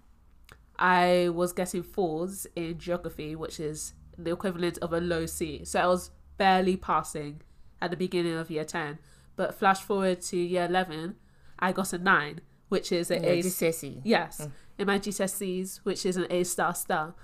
I 0.78 1.28
was 1.30 1.52
getting 1.52 1.82
fours 1.82 2.46
in 2.54 2.78
geography, 2.78 3.34
which 3.34 3.58
is 3.58 3.94
the 4.16 4.32
equivalent 4.32 4.78
of 4.78 4.92
a 4.92 5.00
low 5.00 5.26
C. 5.26 5.64
So 5.64 5.80
I 5.80 5.86
was 5.86 6.10
barely 6.36 6.76
passing 6.76 7.42
at 7.80 7.90
the 7.90 7.96
beginning 7.96 8.34
of 8.34 8.50
year 8.50 8.64
10. 8.64 8.98
But 9.36 9.54
flash 9.54 9.80
forward 9.80 10.22
to 10.22 10.36
year 10.36 10.66
11, 10.66 11.16
I 11.58 11.72
got 11.72 11.92
a 11.92 11.98
nine, 11.98 12.40
which 12.68 12.92
is 12.92 13.10
an 13.10 13.22
Yeah, 13.22 13.30
A 13.30 13.42
GCSE. 13.42 14.00
Yes, 14.04 14.48
in 14.78 14.86
my 14.86 14.98
GCSEs, 14.98 15.78
which 15.84 16.06
is 16.06 16.16
an 16.16 16.26
A 16.30 16.44
star 16.44 16.74
star. 16.74 17.14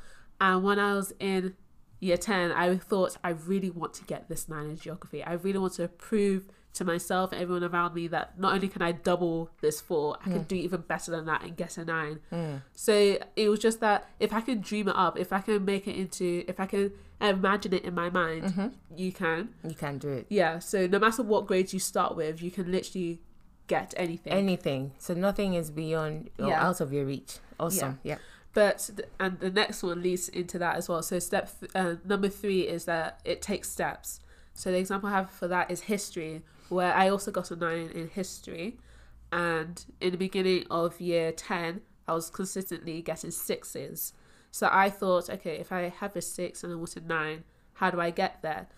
And 0.41 0.65
when 0.65 0.79
I 0.79 0.95
was 0.95 1.13
in 1.21 1.55
year 2.01 2.17
10, 2.17 2.53
I 2.53 2.77
thought 2.77 3.17
I 3.23 3.31
really 3.31 3.71
want 3.71 3.95
to 3.95 4.05
get 4.05 4.29
this 4.29 4.49
nine 4.49 4.71
in 4.71 4.77
geography. 4.77 5.23
I 5.23 5.35
really 5.35 5.59
want 5.59 5.75
to 5.75 5.89
prove 5.89 6.49
to 6.75 6.85
myself 6.85 7.33
and 7.33 7.41
everyone 7.41 7.63
around 7.63 7.95
me 7.95 8.09
that 8.09 8.39
not 8.39 8.53
only 8.53 8.67
can 8.67 8.83
I 8.83 8.91
double 8.91 9.49
this 9.61 9.81
four, 9.81 10.17
I 10.27 10.31
can 10.31 10.43
do 10.43 10.57
even 10.57 10.81
better 10.81 11.13
than 11.13 11.25
that 11.27 11.45
and 11.45 11.57
get 11.57 11.79
a 11.79 11.85
nine. 11.85 12.19
So 12.75 13.19
it 13.37 13.49
was 13.49 13.61
just 13.61 13.79
that 13.81 14.09
if 14.19 14.33
I 14.33 14.41
can 14.41 14.61
dream 14.61 14.89
it 14.89 14.97
up, 14.97 15.17
if 15.17 15.33
I 15.33 15.41
can 15.41 15.65
make 15.65 15.87
it 15.87 15.95
into, 15.95 16.45
if 16.49 16.59
I 16.59 16.67
can 16.67 16.93
imagine 17.21 17.75
it 17.75 17.85
in 17.85 17.95
my 17.95 18.11
mind, 18.11 18.43
mm-hmm. 18.43 18.69
you 18.97 19.13
can. 19.13 19.51
You 19.67 19.77
can 19.77 19.99
do 19.99 20.09
it. 20.09 20.27
Yeah. 20.29 20.59
So 20.59 20.89
no 20.89 20.99
matter 20.99 21.23
what 21.23 21.47
grades 21.47 21.73
you 21.73 21.79
start 21.79 22.17
with, 22.17 22.43
you 22.43 22.51
can 22.51 22.73
literally 22.73 23.21
get 23.67 23.95
anything. 23.97 24.33
Anything. 24.33 24.93
So 24.99 25.15
nothing 25.15 25.55
is 25.55 25.71
beyond 25.71 26.31
or 26.39 26.49
Yeah. 26.49 26.67
out 26.67 26.81
of 26.81 26.93
your 26.93 27.05
reach. 27.07 27.39
Awesome. 27.59 27.99
Yeah. 28.03 28.19
But 28.53 28.91
th- 28.97 29.09
and 29.19 29.41
the 29.41 29.51
next 29.51 29.83
one 29.83 30.03
leads 30.03 30.29
into 30.29 30.59
that 30.59 30.77
as 30.77 30.89
well. 30.89 31.03
So 31.03 31.19
step 31.19 31.51
th- 31.59 31.73
uh, 31.75 31.97
number 32.05 32.29
three 32.29 32.63
is 32.69 32.85
that 32.85 33.21
it 33.25 33.43
takes 33.43 33.71
steps. 33.71 34.21
So 34.53 34.71
the 34.71 34.79
example 34.79 35.09
I 35.09 35.13
have 35.13 35.31
for 35.31 35.49
that 35.49 35.71
is 35.71 35.83
history, 35.83 36.43
where 36.69 36.95
I 36.95 37.09
also 37.09 37.31
got 37.33 37.51
a 37.51 37.57
nine 37.57 37.91
in 37.95 38.09
history, 38.09 38.79
and 39.33 39.85
in 40.01 40.13
the 40.13 40.19
beginning 40.19 40.67
of 40.71 41.01
year 41.01 41.33
ten, 41.33 41.81
I 42.07 42.15
was 42.15 42.31
consistently 42.31 43.03
getting 43.03 43.31
sixes. 43.33 44.13
So 44.53 44.69
I 44.71 44.89
thought, 44.91 45.29
okay, 45.29 45.57
if 45.59 45.73
I 45.73 45.89
have 45.89 46.15
a 46.15 46.23
six 46.23 46.63
and 46.63 46.73
I 46.73 46.77
want 46.77 46.97
a 46.97 47.01
nine, 47.01 47.43
how 47.75 47.91
do 47.91 48.01
I 48.01 48.11
get 48.11 48.41
there? 48.43 48.69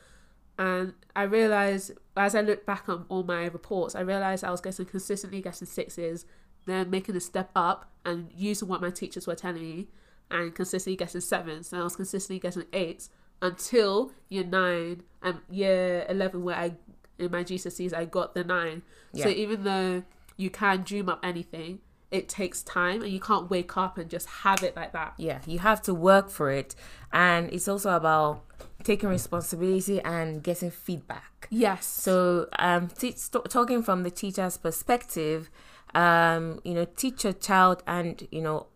And 0.59 0.95
I 1.14 1.24
realized 1.24 1.93
as 2.23 2.35
I 2.35 2.41
look 2.41 2.64
back 2.64 2.89
on 2.89 3.05
all 3.09 3.23
my 3.23 3.47
reports, 3.47 3.95
I 3.95 4.01
realized 4.01 4.45
I 4.45 4.51
was 4.51 4.61
getting 4.61 4.87
consistently 4.87 5.41
getting 5.43 5.67
sixes, 5.67 6.25
then 6.67 6.91
making 6.91 7.17
a 7.17 7.21
step 7.21 7.51
up 7.55 7.91
and 8.05 8.31
using 8.35 8.69
what 8.69 8.81
my 8.81 8.91
teachers 8.91 9.27
were 9.27 9.35
telling 9.35 9.62
me, 9.62 9.89
and 10.31 10.55
consistently 10.55 10.97
getting 10.97 11.21
sevens. 11.21 11.73
And 11.73 11.81
I 11.81 11.85
was 11.85 11.97
consistently 11.97 12.39
getting 12.41 12.64
eights 12.73 13.11
until 13.43 14.12
year 14.29 14.45
nine 14.45 15.03
and 15.23 15.41
year 15.51 16.07
eleven, 16.09 16.43
where 16.43 16.57
I 16.57 16.73
in 17.19 17.31
my 17.31 17.45
GCSEs 17.45 17.95
I 17.95 18.05
got 18.05 18.35
the 18.35 18.45
nine. 18.45 18.83
So 19.14 19.29
even 19.29 19.64
though 19.64 20.05
you 20.37 20.51
can 20.51 20.83
dream 20.83 21.09
up 21.09 21.21
anything, 21.23 21.81
it 22.11 22.29
takes 22.29 22.63
time, 22.63 23.03
and 23.03 23.11
you 23.11 23.21
can't 23.21 23.51
wake 23.51 23.77
up 23.77 23.99
and 23.99 24.09
just 24.09 24.29
have 24.29 24.63
it 24.63 24.77
like 24.77 24.93
that. 24.93 25.15
Yeah. 25.19 25.41
You 25.47 25.59
have 25.59 25.83
to 25.83 25.95
work 25.95 26.31
for 26.31 26.51
it. 26.51 26.75
And 27.13 27.53
it's 27.53 27.69
also 27.69 27.95
about 27.95 28.43
taking 28.85 29.09
responsibility 29.09 30.01
and 30.03 30.43
getting 30.43 30.71
feedback. 30.71 31.49
Yes. 31.51 31.87
So, 31.87 32.49
um, 32.59 32.89
t- 32.89 33.13
st- 33.17 33.51
talking 33.51 33.83
from 33.83 34.03
the 34.03 34.11
teacher's 34.11 34.57
perspective, 34.57 35.51
um, 35.95 36.61
you 36.65 36.75
know, 36.75 36.85
teach 36.85 37.25
your 37.25 37.33
child 37.33 37.83
and 37.87 38.27
you 38.31 38.43
know, 38.43 38.67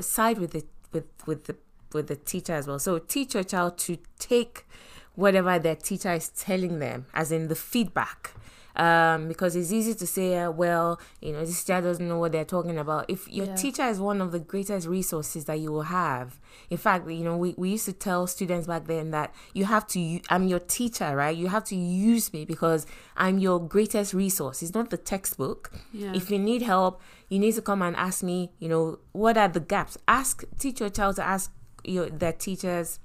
side 0.00 0.38
with 0.38 0.52
the 0.52 0.64
with 0.92 1.04
with 1.26 1.44
the 1.44 1.56
with 1.92 2.08
the 2.08 2.16
teacher 2.16 2.54
as 2.54 2.66
well. 2.66 2.78
So, 2.78 2.98
teach 2.98 3.34
your 3.34 3.44
child 3.44 3.78
to 3.78 3.98
take 4.18 4.66
whatever 5.14 5.58
their 5.58 5.76
teacher 5.76 6.12
is 6.12 6.28
telling 6.30 6.80
them, 6.80 7.06
as 7.14 7.30
in 7.30 7.48
the 7.48 7.54
feedback. 7.54 8.32
Um, 8.76 9.28
because 9.28 9.54
it's 9.54 9.70
easy 9.70 9.94
to 9.94 10.06
say, 10.06 10.36
uh, 10.36 10.50
well, 10.50 11.00
you 11.20 11.32
know, 11.32 11.40
this 11.44 11.62
teacher 11.62 11.80
doesn't 11.80 12.08
know 12.08 12.18
what 12.18 12.32
they're 12.32 12.44
talking 12.44 12.76
about. 12.76 13.08
If 13.08 13.28
your 13.30 13.46
Yeah. 13.46 13.54
teacher 13.54 13.84
is 13.84 14.00
one 14.00 14.20
of 14.20 14.32
the 14.32 14.40
greatest 14.40 14.88
resources 14.88 15.44
that 15.44 15.60
you 15.60 15.70
will 15.70 15.82
have. 15.82 16.40
In 16.70 16.76
fact, 16.76 17.08
you 17.08 17.22
know, 17.22 17.36
we, 17.36 17.54
we 17.56 17.70
used 17.70 17.84
to 17.84 17.92
tell 17.92 18.26
students 18.26 18.66
back 18.66 18.86
then 18.86 19.12
that 19.12 19.32
you 19.52 19.64
have 19.66 19.86
to, 19.88 20.20
I'm 20.28 20.48
your 20.48 20.58
teacher, 20.58 21.14
right? 21.14 21.36
You 21.36 21.48
have 21.48 21.64
to 21.66 21.76
use 21.76 22.32
me 22.32 22.44
because 22.44 22.84
I'm 23.16 23.38
your 23.38 23.60
greatest 23.60 24.12
resource. 24.12 24.60
It's 24.60 24.74
not 24.74 24.90
the 24.90 24.96
textbook. 24.96 25.72
Yeah. 25.92 26.12
If 26.14 26.30
you 26.32 26.38
need 26.40 26.62
help, 26.62 27.00
you 27.28 27.38
need 27.38 27.54
to 27.54 27.62
come 27.62 27.80
and 27.80 27.94
ask 27.94 28.22
me, 28.24 28.50
you 28.58 28.68
know, 28.68 28.98
what 29.12 29.36
are 29.38 29.48
the 29.48 29.60
gaps? 29.60 29.96
Ask, 30.08 30.42
teach 30.58 30.80
your 30.80 30.90
child 30.90 31.16
to 31.16 31.22
ask 31.24 31.52
your 31.84 32.08
their 32.10 32.32
teachers 32.32 32.98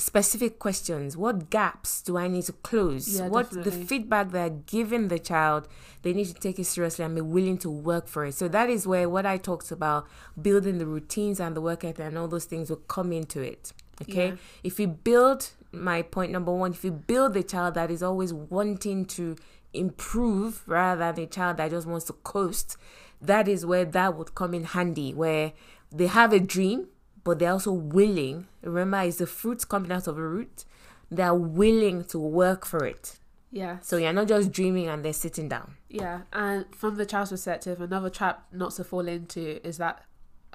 specific 0.00 0.58
questions. 0.58 1.16
What 1.16 1.50
gaps 1.50 2.02
do 2.02 2.16
I 2.16 2.26
need 2.26 2.44
to 2.44 2.52
close? 2.52 3.20
Yeah, 3.20 3.28
what 3.28 3.50
the 3.50 3.70
feedback 3.70 4.30
they're 4.30 4.50
giving 4.50 5.08
the 5.08 5.18
child, 5.18 5.68
they 6.02 6.12
need 6.12 6.26
to 6.26 6.34
take 6.34 6.58
it 6.58 6.64
seriously 6.64 7.04
and 7.04 7.14
be 7.14 7.20
willing 7.20 7.58
to 7.58 7.70
work 7.70 8.08
for 8.08 8.24
it. 8.24 8.34
So 8.34 8.48
that 8.48 8.70
is 8.70 8.86
where 8.86 9.08
what 9.08 9.26
I 9.26 9.36
talked 9.36 9.70
about, 9.70 10.08
building 10.40 10.78
the 10.78 10.86
routines 10.86 11.38
and 11.38 11.54
the 11.54 11.60
work 11.60 11.84
ethic 11.84 12.06
and 12.06 12.18
all 12.18 12.28
those 12.28 12.46
things 12.46 12.70
will 12.70 12.76
come 12.76 13.12
into 13.12 13.40
it. 13.40 13.72
Okay. 14.02 14.28
Yeah. 14.28 14.36
If 14.64 14.80
you 14.80 14.88
build 14.88 15.50
my 15.72 16.02
point 16.02 16.32
number 16.32 16.52
one, 16.52 16.72
if 16.72 16.82
you 16.84 16.90
build 16.90 17.34
the 17.34 17.42
child 17.42 17.74
that 17.74 17.90
is 17.90 18.02
always 18.02 18.32
wanting 18.32 19.04
to 19.06 19.36
improve 19.72 20.66
rather 20.66 21.12
than 21.12 21.24
a 21.24 21.26
child 21.26 21.58
that 21.58 21.70
just 21.70 21.86
wants 21.86 22.06
to 22.06 22.14
coast, 22.14 22.76
that 23.20 23.46
is 23.46 23.66
where 23.66 23.84
that 23.84 24.16
would 24.16 24.34
come 24.34 24.54
in 24.54 24.64
handy, 24.64 25.12
where 25.12 25.52
they 25.92 26.06
have 26.06 26.32
a 26.32 26.40
dream, 26.40 26.88
but 27.24 27.38
they're 27.38 27.52
also 27.52 27.72
willing. 27.72 28.46
Remember, 28.62 29.00
it's 29.02 29.18
the 29.18 29.26
fruits 29.26 29.64
coming 29.64 29.92
out 29.92 30.06
of 30.06 30.18
a 30.18 30.22
root. 30.22 30.64
They're 31.10 31.34
willing 31.34 32.04
to 32.06 32.18
work 32.18 32.64
for 32.66 32.84
it. 32.84 33.18
yeah. 33.50 33.78
So 33.80 33.96
you're 33.96 34.12
not 34.12 34.28
just 34.28 34.52
dreaming 34.52 34.88
and 34.88 35.04
they're 35.04 35.12
sitting 35.12 35.48
down. 35.48 35.74
Yeah, 35.88 36.20
and 36.32 36.66
from 36.74 36.96
the 36.96 37.04
child's 37.06 37.30
perspective, 37.32 37.80
another 37.80 38.10
trap 38.10 38.46
not 38.52 38.72
to 38.74 38.84
fall 38.84 39.08
into 39.08 39.66
is 39.66 39.78
that 39.78 40.04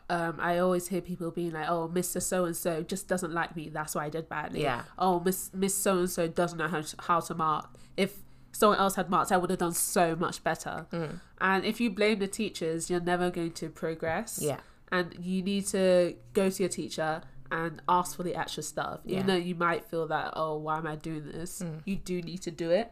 um, 0.10 0.38
I 0.40 0.60
always 0.60 0.88
hear 0.88 1.02
people 1.02 1.32
being 1.32 1.52
like, 1.52 1.68
"Oh, 1.68 1.88
Mister 1.90 2.20
So 2.20 2.46
and 2.46 2.56
So 2.56 2.84
just 2.84 3.08
doesn't 3.08 3.34
like 3.34 3.56
me. 3.56 3.70
That's 3.70 3.96
why 3.96 4.06
I 4.06 4.10
did 4.10 4.30
badly." 4.30 4.62
Yeah. 4.62 4.84
Oh, 4.98 5.20
Miss 5.20 5.52
Miss 5.54 5.76
So 5.76 6.00
and 6.00 6.10
So 6.10 6.28
doesn't 6.28 6.58
know 6.58 6.68
how 6.70 6.82
to, 6.82 6.96
how 7.00 7.20
to 7.20 7.34
mark. 7.36 7.70
If 7.98 8.20
someone 8.54 8.78
else 8.80 8.96
had 8.96 9.10
marked, 9.10 9.32
I 9.34 9.38
would 9.38 9.50
have 9.50 9.60
done 9.60 9.74
so 9.74 10.16
much 10.16 10.42
better. 10.44 10.86
Mm. 10.94 11.20
And 11.42 11.66
if 11.66 11.82
you 11.82 11.90
blame 11.90 12.20
the 12.20 12.28
teachers, 12.28 12.90
you're 12.90 13.02
never 13.02 13.30
going 13.30 13.52
to 13.54 13.68
progress. 13.70 14.40
Yeah. 14.42 14.60
And 14.96 15.16
you 15.20 15.42
need 15.42 15.66
to 15.68 16.16
go 16.34 16.50
to 16.50 16.64
your 16.64 16.70
teacher 16.70 17.22
and 17.52 17.82
ask 17.88 18.16
for 18.16 18.24
the 18.24 18.36
extra 18.36 18.64
stuff. 18.64 19.02
Even 19.06 19.18
Yeah. 19.18 19.24
Mm. 19.24 19.28
though 19.28 19.46
you 19.50 19.56
might 19.56 19.86
feel 19.86 20.08
that, 20.08 20.34
oh, 20.36 20.58
why 20.58 20.78
am 20.78 20.88
I 20.88 20.96
doing 20.96 21.26
this? 21.32 21.64
You 21.86 21.96
do 21.98 22.22
need 22.22 22.42
to 22.44 22.52
do 22.52 22.70
it. 22.72 22.92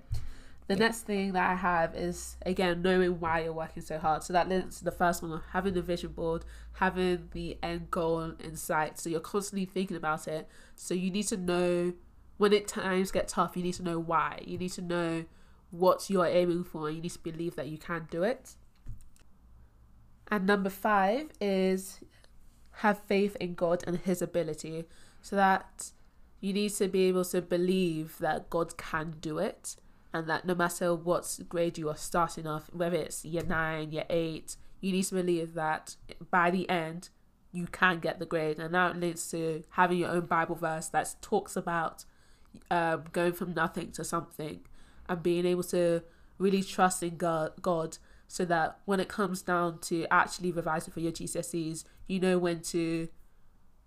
The 0.68 0.76
next 0.78 1.02
thing 1.02 1.34
that 1.34 1.50
I 1.50 1.56
have 1.56 1.94
is 1.94 2.38
again 2.46 2.82
knowing 2.82 3.20
why 3.20 3.42
you're 3.44 3.54
working 3.54 3.84
so 3.84 3.98
hard. 4.00 4.24
So 4.24 4.32
that 4.34 4.48
links 4.48 4.78
to 4.80 4.86
the 4.86 4.92
first 4.92 5.22
one 5.22 5.32
of 5.34 5.42
having 5.52 5.74
the 5.74 5.82
vision 5.82 6.14
board, 6.14 6.46
having 6.74 7.30
the 7.34 7.58
end 7.62 7.92
goal 7.92 8.22
in 8.40 8.56
sight. 8.56 8.98
So 9.00 9.10
you're 9.10 9.20
constantly 9.20 9.66
thinking 9.66 9.98
about 9.98 10.28
it. 10.28 10.48
So 10.76 10.94
you 10.94 11.12
need 11.12 11.28
to 11.28 11.38
know 11.38 11.94
when 12.38 12.54
it 12.54 12.68
times 12.68 13.12
get 13.12 13.28
tough, 13.28 13.58
you 13.58 13.64
need 13.64 13.74
to 13.76 13.84
know 13.84 14.00
why. 14.00 14.42
You 14.46 14.58
need 14.58 14.72
to 14.74 14.82
know 14.82 15.26
what 15.72 16.10
you're 16.10 16.26
aiming 16.26 16.64
for 16.64 16.88
and 16.88 16.96
you 16.96 17.02
need 17.02 17.12
to 17.12 17.20
believe 17.20 17.56
that 17.56 17.68
you 17.68 17.78
can 17.78 18.08
do 18.10 18.24
it. 18.24 18.56
And 20.30 20.48
number 20.48 20.70
five 20.70 21.30
is 21.40 22.00
have 22.78 23.00
faith 23.04 23.36
in 23.40 23.54
God 23.56 23.84
and 23.86 23.98
his 24.00 24.22
ability. 24.22 24.86
So 25.22 25.36
that 25.36 25.92
you 26.42 26.54
need 26.54 26.74
to 26.74 26.88
be 26.88 27.04
able 27.04 27.26
to 27.26 27.42
believe 27.42 28.18
that 28.20 28.50
God 28.50 28.78
can 28.78 29.16
do 29.22 29.38
it 29.38 29.76
and 30.14 30.28
that 30.28 30.46
no 30.46 30.54
matter 30.54 30.94
what 30.94 31.40
grade 31.48 31.78
you 31.78 31.90
are 31.90 31.98
starting 31.98 32.46
off, 32.46 32.70
whether 32.74 32.98
it's 32.98 33.24
year 33.24 33.44
nine, 33.44 33.92
year 33.92 34.06
eight, 34.10 34.58
you 34.82 34.92
need 34.92 35.04
to 35.04 35.16
believe 35.16 35.54
that 35.54 35.96
by 36.30 36.52
the 36.52 36.70
end 36.70 37.10
you 37.52 37.68
can 37.68 38.00
get 38.00 38.20
the 38.20 38.26
grade. 38.26 38.60
And 38.60 38.74
that 38.74 39.00
leads 39.00 39.30
to 39.32 39.64
having 39.72 40.00
your 40.00 40.10
own 40.10 40.26
Bible 40.26 40.56
verse 40.56 40.90
that 40.90 41.16
talks 41.22 41.56
about 41.56 42.06
um, 42.70 43.06
going 43.12 43.34
from 43.34 43.54
nothing 43.54 43.92
to 43.94 44.04
something 44.04 44.60
and 45.08 45.24
being 45.24 45.46
able 45.46 45.64
to 45.64 46.04
really 46.38 46.62
trust 46.62 47.02
in 47.02 47.18
God, 47.18 47.54
God 47.62 47.98
so 48.28 48.46
that 48.46 48.80
when 48.86 49.00
it 49.00 49.08
comes 49.10 49.42
down 49.42 49.80
to 49.80 50.06
actually 50.12 50.52
revising 50.52 50.92
for 50.94 51.00
your 51.00 51.12
GCSEs, 51.12 51.84
you 52.08 52.20
know 52.20 52.38
when 52.38 52.62
to 52.62 53.08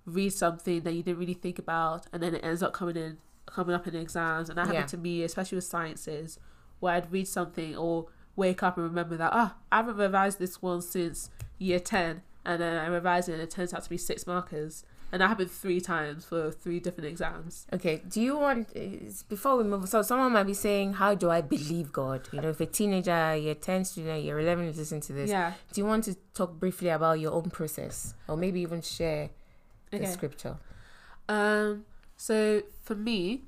read 0.04 0.30
something 0.30 0.82
that 0.82 0.92
you 0.92 1.02
didn't 1.02 1.18
really 1.18 1.34
think 1.34 1.58
about 1.58 2.06
and 2.12 2.22
then 2.22 2.34
it 2.34 2.44
ends 2.44 2.62
up 2.62 2.72
coming 2.72 2.96
in 2.96 3.18
coming 3.46 3.74
up 3.74 3.86
in 3.86 3.94
exams. 3.94 4.48
And 4.48 4.56
that 4.58 4.62
happened 4.66 4.82
Yeah. 4.82 4.86
to 4.86 4.96
me 4.98 5.22
especially 5.22 5.56
with 5.56 5.64
sciences 5.64 6.38
where 6.80 6.94
I'd 6.94 7.10
read 7.12 7.26
something 7.28 7.76
or 7.76 8.06
wake 8.36 8.62
up 8.62 8.76
and 8.76 8.84
remember 8.84 9.16
that 9.16 9.30
ah 9.32 9.56
I 9.72 9.76
haven't 9.76 9.96
revised 9.96 10.38
this 10.38 10.60
one 10.62 10.82
since 10.82 11.30
year 11.58 11.80
10 11.80 12.22
and 12.44 12.60
then 12.62 12.76
I 12.76 12.86
revised 12.86 13.28
it 13.28 13.32
and 13.34 13.42
it 13.42 13.50
turns 13.50 13.72
out 13.74 13.82
to 13.82 13.90
be 13.90 13.96
six 13.96 14.26
markers 14.26 14.84
and 15.12 15.22
that 15.22 15.28
happened 15.28 15.50
three 15.50 15.80
times 15.80 16.24
for 16.24 16.50
three 16.50 16.80
different 16.80 17.08
exams 17.08 17.66
Okay. 17.72 18.02
Do 18.08 18.20
you 18.20 18.36
want 18.36 18.72
before 19.28 19.56
we 19.56 19.64
move? 19.64 19.88
So 19.88 20.02
someone 20.02 20.32
might 20.32 20.44
be 20.46 20.54
saying, 20.54 20.94
"How 20.94 21.14
do 21.14 21.30
I 21.30 21.40
believe 21.40 21.92
God?" 21.92 22.28
You 22.32 22.40
know, 22.40 22.50
if 22.50 22.60
a 22.60 22.66
teenager, 22.66 23.36
year 23.36 23.54
ten 23.54 23.84
student, 23.84 24.22
year 24.24 24.38
eleven 24.40 24.66
is 24.66 24.78
listening 24.78 25.02
to 25.02 25.12
this, 25.12 25.30
yeah 25.30 25.52
do 25.72 25.80
you 25.80 25.86
want 25.86 26.04
to 26.04 26.14
talk 26.34 26.58
briefly 26.58 26.88
about 26.88 27.20
your 27.20 27.32
own 27.32 27.50
process, 27.50 28.14
or 28.28 28.36
maybe 28.36 28.60
even 28.60 28.82
share 28.82 29.30
the 29.90 29.98
okay 29.98 30.06
scripture? 30.06 30.56
Um, 31.28 31.84
so 32.16 32.62
for 32.82 32.94
me, 32.94 33.42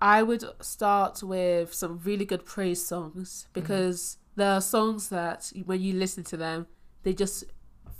I 0.00 0.22
would 0.22 0.44
start 0.60 1.22
with 1.22 1.74
some 1.74 2.00
really 2.04 2.24
good 2.24 2.44
praise 2.44 2.84
songs 2.84 3.48
because 3.52 4.18
there 4.36 4.52
are 4.52 4.60
songs 4.60 5.08
that 5.10 5.52
when 5.66 5.80
you 5.80 5.94
listen 5.94 6.24
to 6.24 6.36
them, 6.36 6.66
they 7.02 7.12
just 7.12 7.44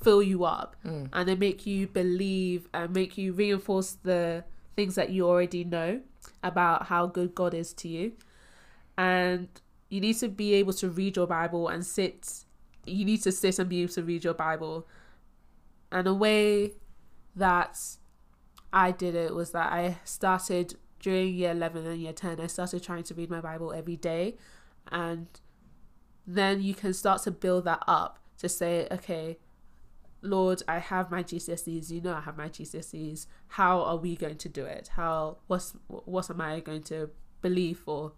fill 0.03 0.23
you 0.23 0.45
up 0.45 0.77
Mm. 0.85 1.09
and 1.13 1.29
they 1.29 1.35
make 1.35 1.67
you 1.67 1.87
believe 1.87 2.69
and 2.73 2.93
make 2.93 3.19
you 3.19 3.33
reinforce 3.33 3.93
the 4.03 4.45
things 4.77 4.95
that 4.95 5.11
you 5.11 5.27
already 5.29 5.63
know 5.65 6.01
about 6.43 6.87
how 6.87 7.07
good 7.07 7.35
God 7.35 7.53
is 7.55 7.73
to 7.75 7.89
you. 7.89 8.13
And 8.97 9.49
you 9.91 10.01
need 10.01 10.17
to 10.19 10.29
be 10.29 10.55
able 10.55 10.73
to 10.75 10.89
read 10.89 11.17
your 11.17 11.27
Bible 11.27 11.69
and 11.69 11.85
sit, 11.85 12.45
you 12.87 13.05
need 13.05 13.23
to 13.23 13.33
sit 13.33 13.59
and 13.59 13.69
be 13.69 13.83
able 13.83 13.93
to 13.95 14.03
read 14.03 14.25
your 14.25 14.35
Bible 14.35 14.87
And 15.93 16.07
a 16.07 16.15
way 16.15 16.73
that 17.35 17.77
I 18.73 18.93
did 18.93 19.15
it 19.17 19.35
was 19.35 19.51
that 19.51 19.73
I 19.73 19.99
started 20.05 20.77
during 21.01 21.35
year 21.35 21.51
11 21.51 21.85
and 21.87 22.01
year 22.01 22.13
10, 22.13 22.41
I 22.41 22.47
started 22.47 22.83
trying 22.83 23.03
to 23.05 23.15
read 23.15 23.29
my 23.29 23.41
Bible 23.41 23.73
every 23.73 23.97
day. 23.97 24.37
And 24.93 25.27
then 26.27 26.63
you 26.63 26.75
can 26.75 26.93
start 26.95 27.23
to 27.23 27.31
build 27.33 27.65
that 27.65 27.83
up 27.89 28.21
to 28.39 28.49
say, 28.49 28.87
okay, 28.93 29.39
Lord, 30.23 30.63
I 30.69 30.79
have 30.79 31.11
my 31.11 31.23
GCSEs. 31.23 31.91
You 31.91 32.01
know, 32.01 32.15
I 32.15 32.21
have 32.21 32.37
my 32.37 32.49
GCSEs. 32.49 33.27
How 33.49 33.81
are 33.81 33.97
we 33.97 34.17
going 34.17 34.37
to 34.39 34.49
do 34.49 34.65
it? 34.65 34.89
How 34.95 35.39
what's 35.47 35.75
what 35.89 36.31
am 36.31 36.41
I 36.41 36.61
going 36.61 36.83
to 36.85 37.11
believe 37.41 37.79
for? 37.79 38.13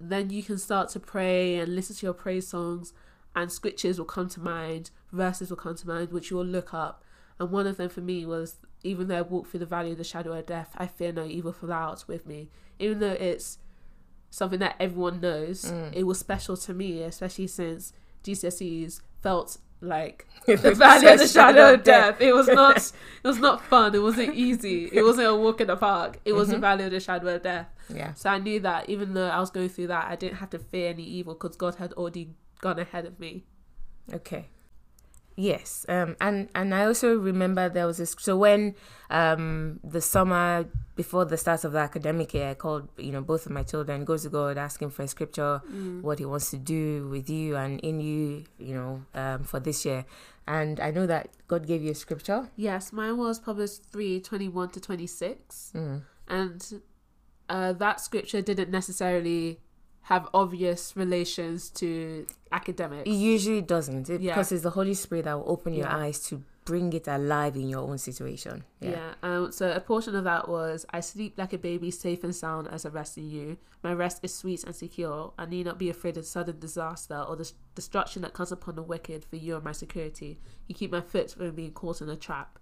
Then 0.00 0.30
you 0.30 0.42
can 0.42 0.58
start 0.58 0.88
to 0.90 1.00
pray 1.00 1.56
and 1.56 1.74
listen 1.74 1.94
to 1.96 2.06
your 2.06 2.14
praise 2.14 2.48
songs, 2.48 2.92
and 3.36 3.52
scriptures 3.52 3.98
will 3.98 4.04
come 4.06 4.28
to 4.30 4.40
mind, 4.40 4.90
verses 5.12 5.50
will 5.50 5.56
come 5.56 5.76
to 5.76 5.86
mind, 5.86 6.10
which 6.10 6.30
you 6.30 6.36
will 6.36 6.44
look 6.44 6.74
up. 6.74 7.04
And 7.38 7.50
one 7.50 7.66
of 7.66 7.76
them 7.76 7.88
for 7.88 8.00
me 8.00 8.26
was, 8.26 8.56
even 8.82 9.08
though 9.08 9.18
I 9.18 9.22
walk 9.22 9.46
through 9.48 9.60
the 9.60 9.66
valley 9.66 9.92
of 9.92 9.98
the 9.98 10.04
shadow 10.04 10.32
of 10.32 10.46
death, 10.46 10.70
I 10.76 10.86
fear 10.86 11.12
no 11.12 11.24
evil, 11.24 11.52
for 11.52 11.66
thou 11.66 11.90
art 11.90 12.04
with 12.08 12.26
me. 12.26 12.50
Even 12.78 12.98
though 12.98 13.12
it's 13.12 13.58
something 14.30 14.58
that 14.58 14.76
everyone 14.80 15.20
knows, 15.20 15.64
Mm. 15.66 15.90
it 15.94 16.04
was 16.04 16.18
special 16.18 16.56
to 16.56 16.74
me, 16.74 17.02
especially 17.02 17.46
since 17.46 17.92
GCSEs 18.24 19.02
felt 19.22 19.58
like 19.82 20.26
the 20.46 20.56
valley 20.74 21.08
of 21.08 21.18
the 21.18 21.28
shadow 21.28 21.74
of 21.74 21.82
death. 21.84 22.20
It 22.20 22.32
was 22.34 22.46
not 22.60 22.76
it 22.76 23.26
was 23.28 23.38
not 23.38 23.62
fun. 23.64 23.94
It 23.94 24.02
wasn't 24.02 24.34
easy. 24.34 24.88
It 24.92 25.02
wasn't 25.02 25.28
a 25.28 25.34
walk 25.34 25.60
in 25.60 25.66
the 25.66 25.76
park. 25.76 26.18
It 26.24 26.32
was 26.32 26.48
the 26.48 26.56
Mhm. 26.56 26.60
valley 26.60 26.84
of 26.84 26.90
the 26.92 27.00
shadow 27.00 27.34
of 27.34 27.42
death. 27.42 27.68
Yeah. 27.92 28.14
So 28.14 28.30
I 28.30 28.38
knew 28.38 28.60
that 28.60 28.88
even 28.88 29.14
though 29.14 29.28
I 29.28 29.38
was 29.40 29.50
going 29.50 29.68
through 29.68 29.88
that, 29.88 30.06
I 30.10 30.16
didn't 30.16 30.36
have 30.38 30.50
to 30.50 30.58
fear 30.58 30.90
any 30.90 31.02
evil 31.04 31.34
because 31.34 31.56
God 31.56 31.74
had 31.76 31.92
already 31.94 32.30
gone 32.60 32.78
ahead 32.78 33.04
of 33.06 33.18
me. 33.20 33.44
Okay. 34.12 34.46
Yes. 35.36 35.86
Um. 35.88 36.16
And 36.20 36.48
and 36.54 36.74
I 36.74 36.84
also 36.84 37.16
remember 37.18 37.68
there 37.68 37.86
was 37.86 37.98
this. 37.98 38.14
So 38.18 38.36
when 38.36 38.74
um 39.10 39.80
the 39.82 40.00
summer 40.00 40.66
before 40.96 41.24
the 41.24 41.36
start 41.38 41.64
of 41.64 41.72
the 41.72 41.78
academic 41.78 42.34
year, 42.34 42.50
I 42.50 42.54
called 42.54 42.88
you 42.98 43.12
know 43.12 43.22
both 43.22 43.46
of 43.46 43.52
my 43.52 43.62
children, 43.62 44.04
goes 44.04 44.22
to 44.24 44.28
God, 44.28 44.58
asking 44.58 44.90
for 44.90 45.02
a 45.02 45.08
scripture, 45.08 45.58
what 46.02 46.18
He 46.18 46.24
wants 46.26 46.50
to 46.50 46.58
do 46.58 47.08
with 47.08 47.30
you 47.30 47.56
and 47.56 47.80
in 47.80 48.00
you, 48.00 48.44
you 48.58 48.74
know, 48.74 49.02
um 49.14 49.44
for 49.44 49.58
this 49.60 49.84
year. 49.86 50.04
And 50.46 50.80
I 50.80 50.90
know 50.90 51.06
that 51.06 51.28
God 51.48 51.66
gave 51.66 51.82
you 51.82 51.92
a 51.92 51.94
scripture. 51.94 52.48
Yes, 52.56 52.92
mine 52.92 53.16
was 53.16 53.38
Proverbs 53.38 53.78
three 53.78 54.20
twenty 54.20 54.48
one 54.48 54.68
to 54.70 54.80
twenty 54.80 55.06
six, 55.06 55.72
Mm. 55.74 56.02
and 56.28 56.82
uh, 57.48 57.72
that 57.74 58.00
scripture 58.00 58.42
didn't 58.42 58.70
necessarily 58.70 59.60
have 60.02 60.28
obvious 60.34 60.96
relations 60.96 61.70
to 61.70 62.26
academics. 62.50 63.08
It 63.08 63.12
usually 63.14 63.62
doesn't, 63.62 64.10
it, 64.10 64.20
Yeah. 64.20 64.32
because 64.32 64.50
it's 64.52 64.62
the 64.62 64.70
Holy 64.70 64.94
Spirit 64.94 65.24
that 65.26 65.34
will 65.34 65.50
open 65.50 65.74
your 65.74 65.86
Yeah. 65.86 65.96
eyes 65.96 66.20
to 66.28 66.42
bring 66.64 66.92
it 66.92 67.08
alive 67.08 67.56
in 67.56 67.68
your 67.68 67.80
own 67.80 67.98
situation. 67.98 68.62
Yeah. 68.80 69.14
Um, 69.22 69.50
so 69.50 69.72
a 69.72 69.80
portion 69.80 70.14
of 70.14 70.24
that 70.24 70.48
was 70.48 70.86
I 70.90 71.00
sleep 71.00 71.34
like 71.36 71.52
a 71.52 71.58
baby, 71.58 71.90
safe 71.90 72.22
and 72.22 72.34
sound 72.34 72.68
as 72.68 72.86
I 72.86 72.88
rest 72.90 73.18
in 73.18 73.28
you. 73.30 73.56
My 73.82 73.92
rest 73.92 74.20
is 74.22 74.32
sweet 74.32 74.62
and 74.64 74.74
secure. 74.74 75.32
I 75.38 75.46
need 75.46 75.66
not 75.66 75.78
be 75.78 75.90
afraid 75.90 76.16
of 76.16 76.24
sudden 76.24 76.60
disaster 76.60 77.18
or 77.28 77.34
the 77.34 77.50
destruction 77.74 78.22
that 78.22 78.32
comes 78.32 78.52
upon 78.52 78.76
the 78.76 78.82
wicked, 78.82 79.24
for 79.24 79.36
you 79.36 79.56
are 79.56 79.60
my 79.60 79.72
security. 79.72 80.38
You 80.68 80.74
keep 80.76 80.92
my 80.92 81.00
foot 81.00 81.32
from 81.32 81.50
being 81.52 81.72
caught 81.72 82.00
in 82.00 82.08
a 82.08 82.16
trap. 82.16 82.58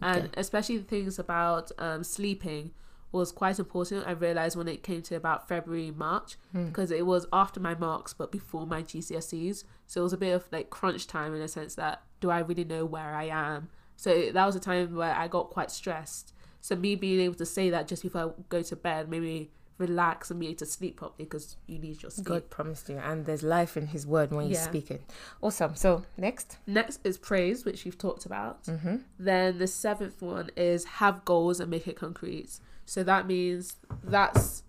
And 0.00 0.30
especially 0.36 0.78
the 0.78 0.84
things 0.84 1.18
about 1.18 1.72
um, 1.78 2.04
sleeping 2.04 2.72
was 3.12 3.32
quite 3.32 3.58
important. 3.58 4.06
I 4.06 4.10
realized 4.12 4.56
when 4.56 4.68
it 4.68 4.82
came 4.82 5.00
to 5.02 5.14
about 5.16 5.48
February, 5.48 5.90
March, 5.90 6.36
Hmm. 6.52 6.66
because 6.66 6.90
it 6.90 7.06
was 7.06 7.26
after 7.32 7.60
my 7.60 7.74
mocks 7.74 8.12
but 8.12 8.30
before 8.32 8.66
my 8.66 8.82
GCSEs. 8.82 9.64
So 9.86 10.00
it 10.00 10.04
was 10.04 10.12
a 10.12 10.16
bit 10.18 10.32
of 10.32 10.46
like 10.52 10.70
crunch 10.70 11.06
time 11.06 11.34
in 11.34 11.40
a 11.40 11.48
sense 11.48 11.74
that 11.76 12.02
do 12.20 12.30
I 12.30 12.40
really 12.40 12.64
know 12.64 12.84
where 12.84 13.14
I 13.14 13.24
am? 13.24 13.68
So 13.96 14.30
that 14.32 14.44
was 14.46 14.56
a 14.56 14.60
time 14.60 14.94
where 14.94 15.14
I 15.14 15.28
got 15.28 15.50
quite 15.50 15.70
stressed. 15.70 16.32
So 16.60 16.74
me 16.76 16.96
being 16.96 17.20
able 17.20 17.36
to 17.36 17.46
say 17.46 17.70
that 17.70 17.86
just 17.88 18.02
before 18.02 18.20
I 18.22 18.42
go 18.48 18.60
to 18.62 18.76
bed, 18.76 19.08
maybe 19.08 19.52
relax 19.78 20.30
and 20.30 20.40
be 20.40 20.46
able 20.48 20.56
to 20.56 20.66
sleep 20.66 20.96
properly 20.96 21.24
because 21.24 21.56
you 21.66 21.78
need 21.78 22.02
your 22.02 22.10
sleep. 22.10 22.26
God 22.26 22.50
promised 22.50 22.88
you, 22.88 22.96
and 22.96 23.26
there's 23.26 23.42
life 23.42 23.76
in 23.76 23.88
His 23.88 24.06
word 24.06 24.32
when 24.32 24.46
you 24.46 24.54
Yeah. 24.54 24.62
speak 24.64 24.90
it. 24.90 25.02
Awesome. 25.42 25.74
So 25.76 26.02
next. 26.16 26.56
Next 26.66 27.00
is 27.04 27.18
praise, 27.18 27.64
which 27.64 27.84
you've 27.86 27.98
talked 27.98 28.24
about. 28.26 28.64
Mm-hmm. 28.64 28.96
Then 29.18 29.58
the 29.58 29.66
seventh 29.66 30.22
one 30.22 30.50
is 30.56 30.84
have 30.84 31.24
goals 31.26 31.60
and 31.60 31.70
make 31.70 31.86
it 31.86 31.94
concrete. 31.96 32.58
So 32.86 33.02
that 33.02 33.26
means 33.26 33.76
that's 34.02 34.62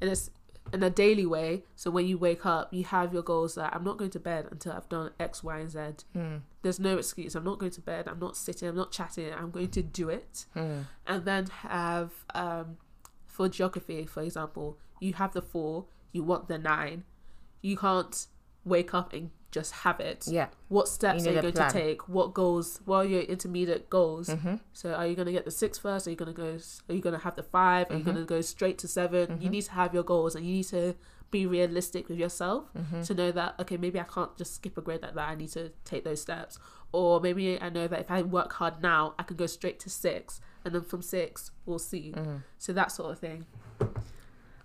in 0.00 0.08
a, 0.08 0.12
s- 0.12 0.30
in 0.72 0.82
a 0.82 0.90
daily 0.90 1.24
way. 1.26 1.62
So 1.76 1.90
when 1.90 2.06
you 2.06 2.18
wake 2.18 2.44
up, 2.44 2.74
you 2.74 2.84
have 2.84 3.12
your 3.14 3.22
goals 3.22 3.54
that 3.54 3.74
I'm 3.74 3.84
not 3.84 3.96
going 3.98 4.10
to 4.10 4.20
bed 4.20 4.48
until 4.50 4.72
I've 4.72 4.88
done 4.88 5.10
X, 5.20 5.42
Y, 5.44 5.58
and 5.58 5.70
Z. 5.70 5.78
Mm. 6.16 6.40
There's 6.62 6.80
no 6.80 6.98
excuse. 6.98 7.34
I'm 7.34 7.44
not 7.44 7.58
going 7.58 7.72
to 7.72 7.80
bed. 7.80 8.08
I'm 8.08 8.18
not 8.18 8.36
sitting. 8.36 8.68
I'm 8.68 8.76
not 8.76 8.90
chatting. 8.92 9.32
I'm 9.32 9.50
going 9.50 9.68
to 9.70 9.82
do 9.82 10.08
it. 10.08 10.44
Mm. 10.56 10.84
And 11.06 11.24
then 11.24 11.46
have 11.46 12.10
um, 12.34 12.76
for 13.26 13.48
geography, 13.48 14.06
for 14.06 14.22
example, 14.22 14.78
you 15.00 15.14
have 15.14 15.32
the 15.32 15.42
four. 15.42 15.86
You 16.12 16.22
want 16.24 16.48
the 16.48 16.58
nine. 16.58 17.04
You 17.62 17.76
can't 17.76 18.26
wake 18.64 18.92
up 18.92 19.12
and 19.12 19.30
just 19.52 19.72
have 19.84 20.00
it 20.00 20.26
Yeah. 20.26 20.48
what 20.68 20.88
steps 20.88 21.24
You 21.24 21.30
are 21.30 21.34
you 21.34 21.42
going 21.42 21.54
to 21.54 21.70
take 21.70 22.08
what 22.08 22.34
goals 22.34 22.80
what 22.86 22.96
are 22.96 23.04
your 23.04 23.20
intermediate 23.22 23.88
goals 23.90 24.28
Mm-hmm. 24.30 24.56
so 24.72 24.92
are 24.94 25.06
you 25.06 25.14
going 25.14 25.26
to 25.26 25.32
get 25.32 25.44
the 25.44 25.50
six 25.52 25.78
first 25.78 26.06
are 26.08 26.10
you 26.10 26.16
going 26.16 26.34
to 26.34 26.36
go 26.44 26.58
are 26.88 26.94
you 26.94 27.00
going 27.00 27.14
to 27.14 27.22
have 27.22 27.36
the 27.36 27.42
5 27.44 27.90
are 27.90 27.94
you 27.94 28.00
Mhm. 28.00 28.04
going 28.04 28.16
to 28.16 28.24
go 28.24 28.40
straight 28.40 28.78
to 28.78 28.88
7 28.88 29.38
you 29.40 29.48
Mhm. 29.48 29.50
need 29.52 29.62
to 29.62 29.72
have 29.72 29.94
your 29.94 30.02
goals 30.02 30.34
and 30.34 30.44
you 30.46 30.54
need 30.54 30.64
to 30.78 30.94
be 31.30 31.46
realistic 31.46 32.08
with 32.08 32.18
yourself 32.18 32.64
Mm-hmm. 32.74 33.02
to 33.02 33.14
know 33.14 33.30
that 33.32 33.54
okay 33.60 33.76
maybe 33.76 34.00
i 34.00 34.04
can't 34.04 34.34
just 34.36 34.54
skip 34.54 34.76
a 34.78 34.80
grade 34.80 35.02
like 35.02 35.14
that 35.14 35.28
i 35.28 35.34
need 35.34 35.50
to 35.50 35.70
take 35.84 36.02
those 36.04 36.20
steps 36.22 36.58
or 36.92 37.20
maybe 37.20 37.60
i 37.60 37.68
know 37.68 37.86
that 37.86 38.00
if 38.00 38.10
i 38.10 38.20
work 38.22 38.52
hard 38.54 38.82
now 38.82 39.14
i 39.18 39.22
can 39.22 39.36
go 39.36 39.46
straight 39.46 39.78
to 39.80 39.88
six 39.90 40.40
and 40.64 40.74
then 40.74 40.82
from 40.82 41.02
six 41.02 41.50
we'll 41.66 41.78
see 41.78 42.12
Mm-hmm. 42.16 42.36
so 42.58 42.72
that 42.72 42.90
sort 42.92 43.12
of 43.12 43.18
thing 43.18 43.44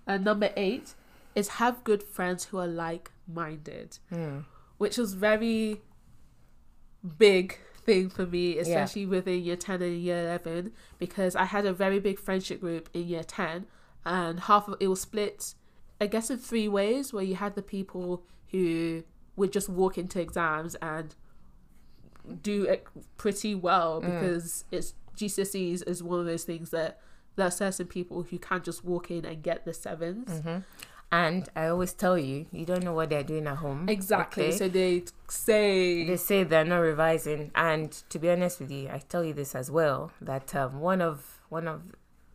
and 0.06 0.24
number 0.24 0.50
eight 0.56 0.96
is 1.36 1.48
have 1.62 1.84
good 1.84 2.02
friends 2.04 2.46
who 2.46 2.58
are 2.58 2.68
like-minded 2.68 4.00
Mm. 4.12 4.46
Which 4.78 4.98
was 4.98 5.14
very 5.14 5.82
big 7.18 7.58
thing 7.86 8.10
for 8.10 8.26
me, 8.26 8.58
especially 8.58 9.06
within 9.06 9.44
year 9.44 9.56
10 9.56 9.82
and 9.82 9.98
year 10.02 10.20
11, 10.26 10.72
because 11.00 11.36
I 11.36 11.46
had 11.46 11.66
a 11.66 11.74
very 11.74 12.00
big 12.00 12.20
friendship 12.20 12.60
group 12.60 12.90
in 12.94 13.08
year 13.08 13.24
10, 13.24 13.66
and 14.06 14.40
half 14.42 14.68
of 14.68 14.76
it 14.80 14.88
was 14.88 15.02
split, 15.02 15.54
I 16.02 16.08
guess, 16.08 16.30
in 16.30 16.38
three 16.38 16.68
ways, 16.68 17.14
where 17.14 17.24
you 17.24 17.36
had 17.36 17.56
the 17.56 17.62
people 17.62 18.24
who 18.52 19.04
would 19.36 19.52
just 19.54 19.70
walk 19.70 19.98
into 19.98 20.20
exams 20.20 20.76
and 20.76 21.16
do 22.42 22.64
it 22.66 22.86
pretty 23.18 23.56
well 23.56 24.02
Mm. 24.02 24.06
because 24.22 24.66
it's 24.72 24.94
GCSEs 25.16 25.88
is 25.88 26.04
one 26.04 26.20
of 26.20 26.26
those 26.26 26.44
things 26.44 26.70
that 26.72 27.00
there 27.36 27.48
are 27.48 27.52
certain 27.52 27.88
people 27.88 28.24
who 28.24 28.38
can 28.38 28.62
just 28.64 28.84
walk 28.84 29.10
in 29.12 29.24
and 29.26 29.42
get 29.42 29.64
the 29.66 29.72
7s 29.72 30.26
Mm-hmm. 30.26 30.58
And 31.12 31.48
I 31.56 31.68
always 31.68 31.94
tell 31.94 32.18
you, 32.18 32.48
you 32.52 32.66
don't 32.66 32.84
know 32.84 32.94
what 32.94 33.10
they're 33.10 33.24
doing 33.24 33.48
at 33.48 33.58
home. 33.58 33.88
Exactly. 33.88 34.48
okay? 34.48 34.58
So 34.58 34.68
they 34.68 35.04
say 35.30 36.06
they 36.06 36.18
say 36.18 36.44
they're 36.44 36.66
not 36.66 36.80
revising, 36.80 37.52
and 37.56 37.92
to 38.10 38.20
be 38.20 38.30
honest 38.30 38.60
with 38.60 38.72
you, 38.72 38.90
I 38.90 39.00
tell 39.00 39.24
you 39.24 39.34
this 39.34 39.56
as 39.56 39.72
well 39.72 40.12
that 40.22 40.54
um, 40.56 40.82
one 40.82 41.02
of 41.02 41.40
one 41.50 41.68
of 41.68 41.82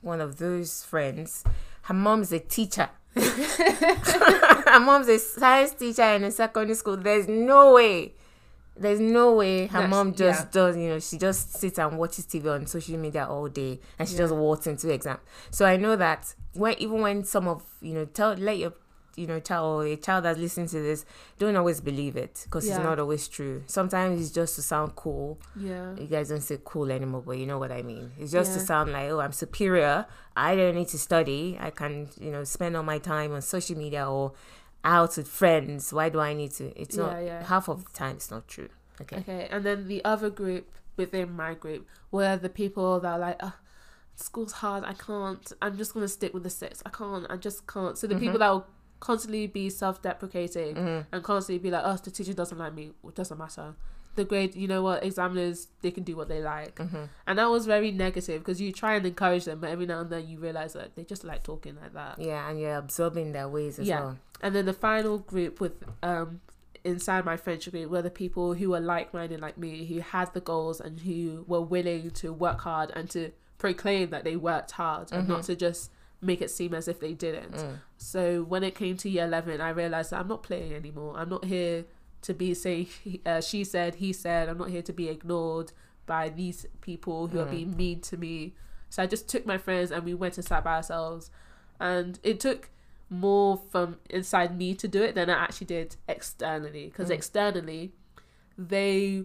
one 0.01 0.20
of 0.23 0.39
those 0.39 0.85
friends, 0.85 1.45
her 1.83 1.95
mom's 1.95 2.33
a 2.33 2.39
teacher. 2.41 2.89
her 3.14 4.81
mom's 4.81 5.09
a 5.09 5.18
science 5.18 5.75
teacher 5.75 6.03
in 6.14 6.25
a 6.25 6.31
secondary 6.31 6.75
school. 6.75 6.97
There's 6.97 7.29
no 7.29 7.75
way. 7.75 8.14
There's 8.75 9.01
no 9.01 9.35
way 9.35 9.66
her 9.66 9.73
That's- 9.81 9.91
mom 9.91 10.14
just 10.14 10.45
yeah. 10.47 10.51
does, 10.51 10.77
you 10.79 10.89
know, 10.89 10.99
she 10.99 11.18
just 11.18 11.53
sits 11.55 11.79
and 11.79 11.99
watches 11.99 12.25
TV 12.25 12.47
on 12.55 12.66
social 12.66 12.97
media 12.97 13.27
all 13.29 13.49
day 13.49 13.81
and 13.99 14.09
she 14.09 14.14
Yeah. 14.14 14.20
just 14.23 14.35
walks 14.35 14.66
into 14.66 14.89
exam. 14.89 15.18
So 15.51 15.66
I 15.66 15.77
know 15.77 15.95
that 15.97 16.35
when 16.55 16.74
even 16.78 17.00
when 17.00 17.24
some 17.24 17.48
of 17.48 17.62
you 17.80 17.94
know 17.94 18.05
tell 18.05 18.34
let 18.34 18.59
your 18.59 18.72
you 19.14 19.26
know 19.26 19.38
child 19.40 19.82
or 19.82 19.86
a 19.86 19.96
child 19.96 20.24
that's 20.24 20.38
listening 20.38 20.66
to 20.66 20.80
this 20.80 21.05
don't 21.38 21.55
always 21.55 21.80
believe 21.82 22.16
it 22.16 22.40
because 22.44 22.66
Yeah. 22.66 22.76
it's 22.76 22.82
not 22.84 22.98
always 22.98 23.28
true. 23.28 23.62
Sometimes 23.66 24.20
it's 24.20 24.30
just 24.30 24.55
to 24.57 24.62
sound 24.62 24.94
cool. 24.96 25.38
yeah. 25.55 25.94
You 25.96 26.07
guys 26.07 26.30
don't 26.30 26.40
say 26.40 26.59
cool 26.64 26.90
anymore, 26.90 27.22
but 27.26 27.36
you 27.36 27.44
know 27.46 27.59
what 27.59 27.70
I 27.70 27.82
mean. 27.82 28.12
It's 28.18 28.32
just 28.32 28.55
to 28.55 28.61
sound 28.61 28.90
like, 28.92 29.11
oh, 29.11 29.20
I'm 29.20 29.32
superior. 29.32 30.07
I 30.34 30.57
don't 30.57 30.74
need 30.76 30.88
to 30.88 30.98
study. 30.98 31.59
I 31.61 31.68
can, 31.70 32.09
you 32.18 32.30
know, 32.30 32.44
spend 32.44 32.74
all 32.74 32.82
my 32.84 32.98
time 32.98 33.32
on 33.32 33.42
social 33.42 33.76
media 33.76 34.09
or 34.09 34.32
out 34.82 35.14
with 35.18 35.28
friends. 35.28 35.92
Why 35.92 36.09
do 36.09 36.18
I 36.18 36.32
need 36.32 36.53
to? 36.53 36.72
It's 36.80 36.96
not 36.96 37.12
Yeah, 37.12 37.20
yeah. 37.20 37.44
half 37.44 37.68
of 37.68 37.84
the 37.84 37.90
time. 37.92 38.16
It's 38.16 38.30
not 38.30 38.48
true. 38.48 38.70
Okay. 39.03 39.16
Okay, 39.18 39.48
and 39.50 39.62
then 39.62 39.88
the 39.88 40.03
other 40.07 40.30
group 40.30 40.70
within 40.96 41.32
my 41.36 41.53
group 41.53 41.86
were 42.11 42.36
the 42.38 42.48
people 42.48 42.98
that 43.00 43.12
are 43.12 43.18
like, 43.18 43.36
oh, 43.42 43.53
school's 44.16 44.52
hard, 44.52 44.84
I 44.84 44.92
can't, 44.94 45.52
I'm 45.62 45.76
just 45.76 45.94
gonna 45.94 46.08
stick 46.08 46.34
with 46.34 46.42
the 46.42 46.50
six, 46.50 46.82
I 46.86 46.90
can't, 46.90 47.26
I 47.30 47.36
just 47.36 47.66
can't. 47.66 47.96
So 47.98 48.06
the 48.06 48.16
people 48.16 48.38
that 48.38 48.48
will 48.50 48.66
constantly 49.00 49.46
be 49.46 49.68
self-deprecating 49.70 50.76
Mhm. 50.76 51.06
and 51.12 51.24
constantly 51.24 51.58
be 51.58 51.70
like, 51.70 51.82
oh, 51.84 51.96
the 51.96 52.10
teacher 52.10 52.32
doesn't 52.32 52.58
like 52.58 52.74
me, 52.74 52.92
it 53.06 53.14
doesn't 53.14 53.38
matter. 53.38 53.74
The 54.14 54.24
grade, 54.24 54.54
you 54.54 54.68
know 54.68 54.82
what, 54.82 55.02
examiners, 55.02 55.68
they 55.80 55.90
can 55.90 56.04
do 56.04 56.14
what 56.16 56.28
they 56.28 56.42
like. 56.42 56.76
Mhm. 56.76 57.08
And 57.26 57.38
that 57.38 57.46
was 57.50 57.64
very 57.64 57.90
negative 57.90 58.42
because 58.42 58.60
you 58.60 58.70
try 58.70 58.94
and 58.94 59.06
encourage 59.06 59.46
them, 59.46 59.60
but 59.60 59.70
every 59.70 59.86
now 59.86 60.00
and 60.00 60.10
then 60.10 60.28
you 60.28 60.38
realize 60.38 60.74
that 60.74 60.94
they 60.94 61.04
just 61.04 61.24
like 61.24 61.42
talking 61.42 61.76
like 61.80 61.94
that. 61.94 62.18
Yeah, 62.20 62.48
and 62.48 62.60
you're 62.60 62.76
absorbing 62.76 63.32
their 63.32 63.48
ways 63.48 63.78
as 63.78 63.88
Yeah. 63.88 64.00
well. 64.00 64.18
And 64.42 64.54
then 64.54 64.66
the 64.66 64.74
final 64.74 65.18
group 65.18 65.60
with 65.60 65.82
um 66.02 66.40
inside 66.84 67.24
my 67.24 67.36
friendship 67.36 67.72
group 67.72 67.88
were 67.90 68.02
the 68.02 68.10
people 68.10 68.54
who 68.54 68.68
were 68.70 68.80
like 68.80 69.14
minded 69.14 69.40
like 69.40 69.56
me, 69.56 69.86
who 69.86 70.00
had 70.00 70.32
the 70.34 70.40
goals 70.40 70.80
and 70.80 71.00
who 71.00 71.44
were 71.46 71.60
willing 71.62 72.10
to 72.10 72.32
work 72.32 72.60
hard 72.60 72.90
and 72.94 73.08
to 73.10 73.30
proclaim 73.62 74.10
that 74.10 74.24
they 74.24 74.34
worked 74.34 74.72
hard 74.72 75.12
and 75.12 75.28
not 75.28 75.42
mm-hmm. 75.42 75.46
to 75.46 75.56
just 75.56 75.92
make 76.20 76.42
it 76.42 76.50
seem 76.50 76.74
as 76.74 76.88
if 76.88 76.98
they 76.98 77.14
didn't. 77.14 77.54
Mm. 77.54 77.78
So 77.96 78.42
when 78.42 78.64
it 78.64 78.74
came 78.74 78.96
to 78.96 79.08
year 79.08 79.24
11, 79.24 79.60
I 79.60 79.68
realized 79.68 80.10
that 80.10 80.18
I'm 80.18 80.26
not 80.26 80.42
playing 80.42 80.72
anymore. 80.72 81.14
I'm 81.16 81.28
not 81.28 81.44
here 81.44 81.84
to 82.22 82.34
be 82.34 82.54
say 82.54 82.88
uh, 83.26 83.40
she 83.40 83.62
said, 83.62 83.94
he 83.96 84.12
said. 84.12 84.48
I'm 84.48 84.58
not 84.58 84.70
here 84.70 84.82
to 84.82 84.92
be 84.92 85.08
ignored 85.08 85.72
by 86.06 86.28
these 86.28 86.66
people 86.80 87.28
who 87.28 87.38
are 87.38 87.46
mm. 87.46 87.52
being 87.52 87.76
mean 87.76 88.00
to 88.00 88.16
me. 88.16 88.54
So 88.90 89.00
I 89.00 89.06
just 89.06 89.28
took 89.28 89.46
my 89.46 89.58
friends 89.58 89.92
and 89.92 90.04
we 90.04 90.12
went 90.12 90.36
and 90.36 90.44
sat 90.44 90.64
by 90.64 90.74
ourselves. 90.74 91.30
And 91.78 92.18
it 92.24 92.40
took 92.40 92.68
more 93.08 93.60
from 93.70 93.98
inside 94.10 94.58
me 94.58 94.74
to 94.74 94.88
do 94.88 95.04
it 95.04 95.14
than 95.14 95.30
I 95.30 95.34
actually 95.34 95.68
did 95.68 95.94
externally. 96.08 96.86
Because 96.86 97.10
mm. 97.10 97.14
externally, 97.14 97.92
they 98.58 99.22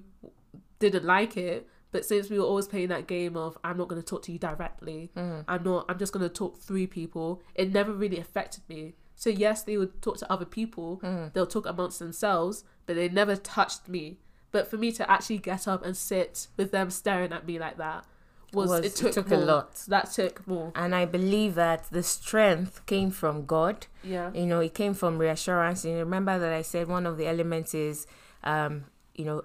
didn't 0.77 1.05
like 1.05 1.35
it. 1.37 1.67
But 1.91 2.05
since 2.05 2.29
we 2.29 2.37
were 2.37 2.45
always 2.45 2.67
playing 2.67 2.89
that 2.89 3.07
game 3.07 3.37
of 3.37 3.57
I'm 3.63 3.77
not 3.77 3.87
going 3.87 4.01
to 4.01 4.05
talk 4.05 4.21
to 4.23 4.31
you 4.31 4.39
directly, 4.39 5.11
I'm 5.15 5.63
not. 5.63 5.85
I'm 5.89 5.97
just 5.97 6.13
going 6.13 6.27
to 6.27 6.33
talk 6.33 6.57
through 6.59 6.87
people. 6.87 7.41
It 7.55 7.71
never 7.71 7.93
really 7.93 8.19
affected 8.19 8.63
me. 8.67 8.95
So 9.15 9.29
yes, 9.29 9.63
they 9.63 9.77
would 9.77 10.01
talk 10.01 10.17
to 10.17 10.31
other 10.31 10.45
people. 10.45 11.01
They'll 11.33 11.47
talk 11.47 11.65
amongst 11.65 11.99
themselves, 11.99 12.63
but 12.85 12.95
they 12.95 13.09
never 13.09 13.35
touched 13.35 13.87
me. 13.87 14.19
But 14.51 14.69
for 14.69 14.77
me 14.77 14.91
to 14.93 15.09
actually 15.09 15.39
get 15.39 15.67
up 15.67 15.85
and 15.85 15.95
sit 15.95 16.47
with 16.57 16.71
them 16.71 16.89
staring 16.89 17.33
at 17.33 17.45
me 17.45 17.59
like 17.59 17.77
that 17.77 18.05
was, 18.53 18.69
Was- 18.69 18.79
it 18.79 18.85
it 18.85 18.95
took, 18.95 19.11
took 19.13 19.31
a 19.31 19.35
lot. 19.37 19.75
That 19.87 20.11
took 20.11 20.47
more. 20.47 20.71
And 20.75 20.95
I 20.95 21.05
believe 21.05 21.55
that 21.55 21.85
the 21.91 22.03
strength 22.03 22.85
came 22.85 23.11
from 23.11 23.45
God. 23.45 23.87
Yeah. 24.03 24.31
You 24.33 24.45
know, 24.45 24.59
it 24.61 24.73
came 24.73 24.93
from 24.93 25.17
reassurance. 25.17 25.83
And 25.83 25.93
you 25.93 25.99
remember 25.99 26.39
that 26.39 26.53
I 26.53 26.61
said 26.61 26.87
one 26.87 27.05
of 27.05 27.17
the 27.17 27.27
elements 27.27 27.73
is, 27.73 28.07
um, 28.43 28.85
you 29.15 29.25
know, 29.25 29.43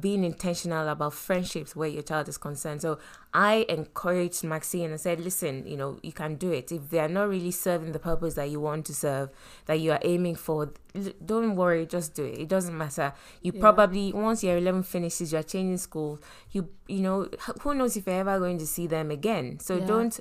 being 0.00 0.24
intentional 0.24 0.88
about 0.88 1.14
friendships 1.14 1.74
where 1.76 1.88
your 1.88 2.02
child 2.02 2.28
is 2.28 2.38
concerned. 2.38 2.82
So 2.82 2.98
I 3.34 3.66
encouraged 3.68 4.44
Maxine 4.44 4.90
and 4.90 5.00
said, 5.00 5.20
listen, 5.20 5.66
you 5.66 5.76
know, 5.76 5.98
you 6.02 6.12
can 6.12 6.36
do 6.36 6.50
it. 6.52 6.70
If 6.72 6.90
they 6.90 6.98
are 7.00 7.08
not 7.08 7.28
really 7.28 7.50
serving 7.50 7.92
the 7.92 7.98
purpose 7.98 8.34
that 8.34 8.50
you 8.50 8.60
want 8.60 8.86
to 8.86 8.94
serve, 8.94 9.30
that 9.66 9.80
you 9.80 9.92
are 9.92 10.00
aiming 10.02 10.36
for, 10.36 10.72
don't 11.24 11.56
worry, 11.56 11.86
just 11.86 12.14
do 12.14 12.24
it. 12.24 12.38
It 12.38 12.48
doesn't 12.48 12.76
matter. 12.76 13.12
You 13.42 13.52
Yeah. 13.54 13.60
probably 13.60 14.12
once 14.12 14.42
year 14.42 14.56
eleven 14.58 14.82
finishes, 14.82 15.32
you're 15.32 15.42
changing 15.42 15.78
school. 15.78 16.20
You 16.50 16.68
you 16.86 17.00
know, 17.00 17.28
who 17.62 17.74
knows 17.74 17.96
if 17.96 18.06
you're 18.06 18.16
ever 18.16 18.38
going 18.38 18.58
to 18.58 18.66
see 18.66 18.86
them 18.86 19.10
again. 19.10 19.60
So 19.60 19.76
Yeah. 19.76 19.86
don't 19.86 20.20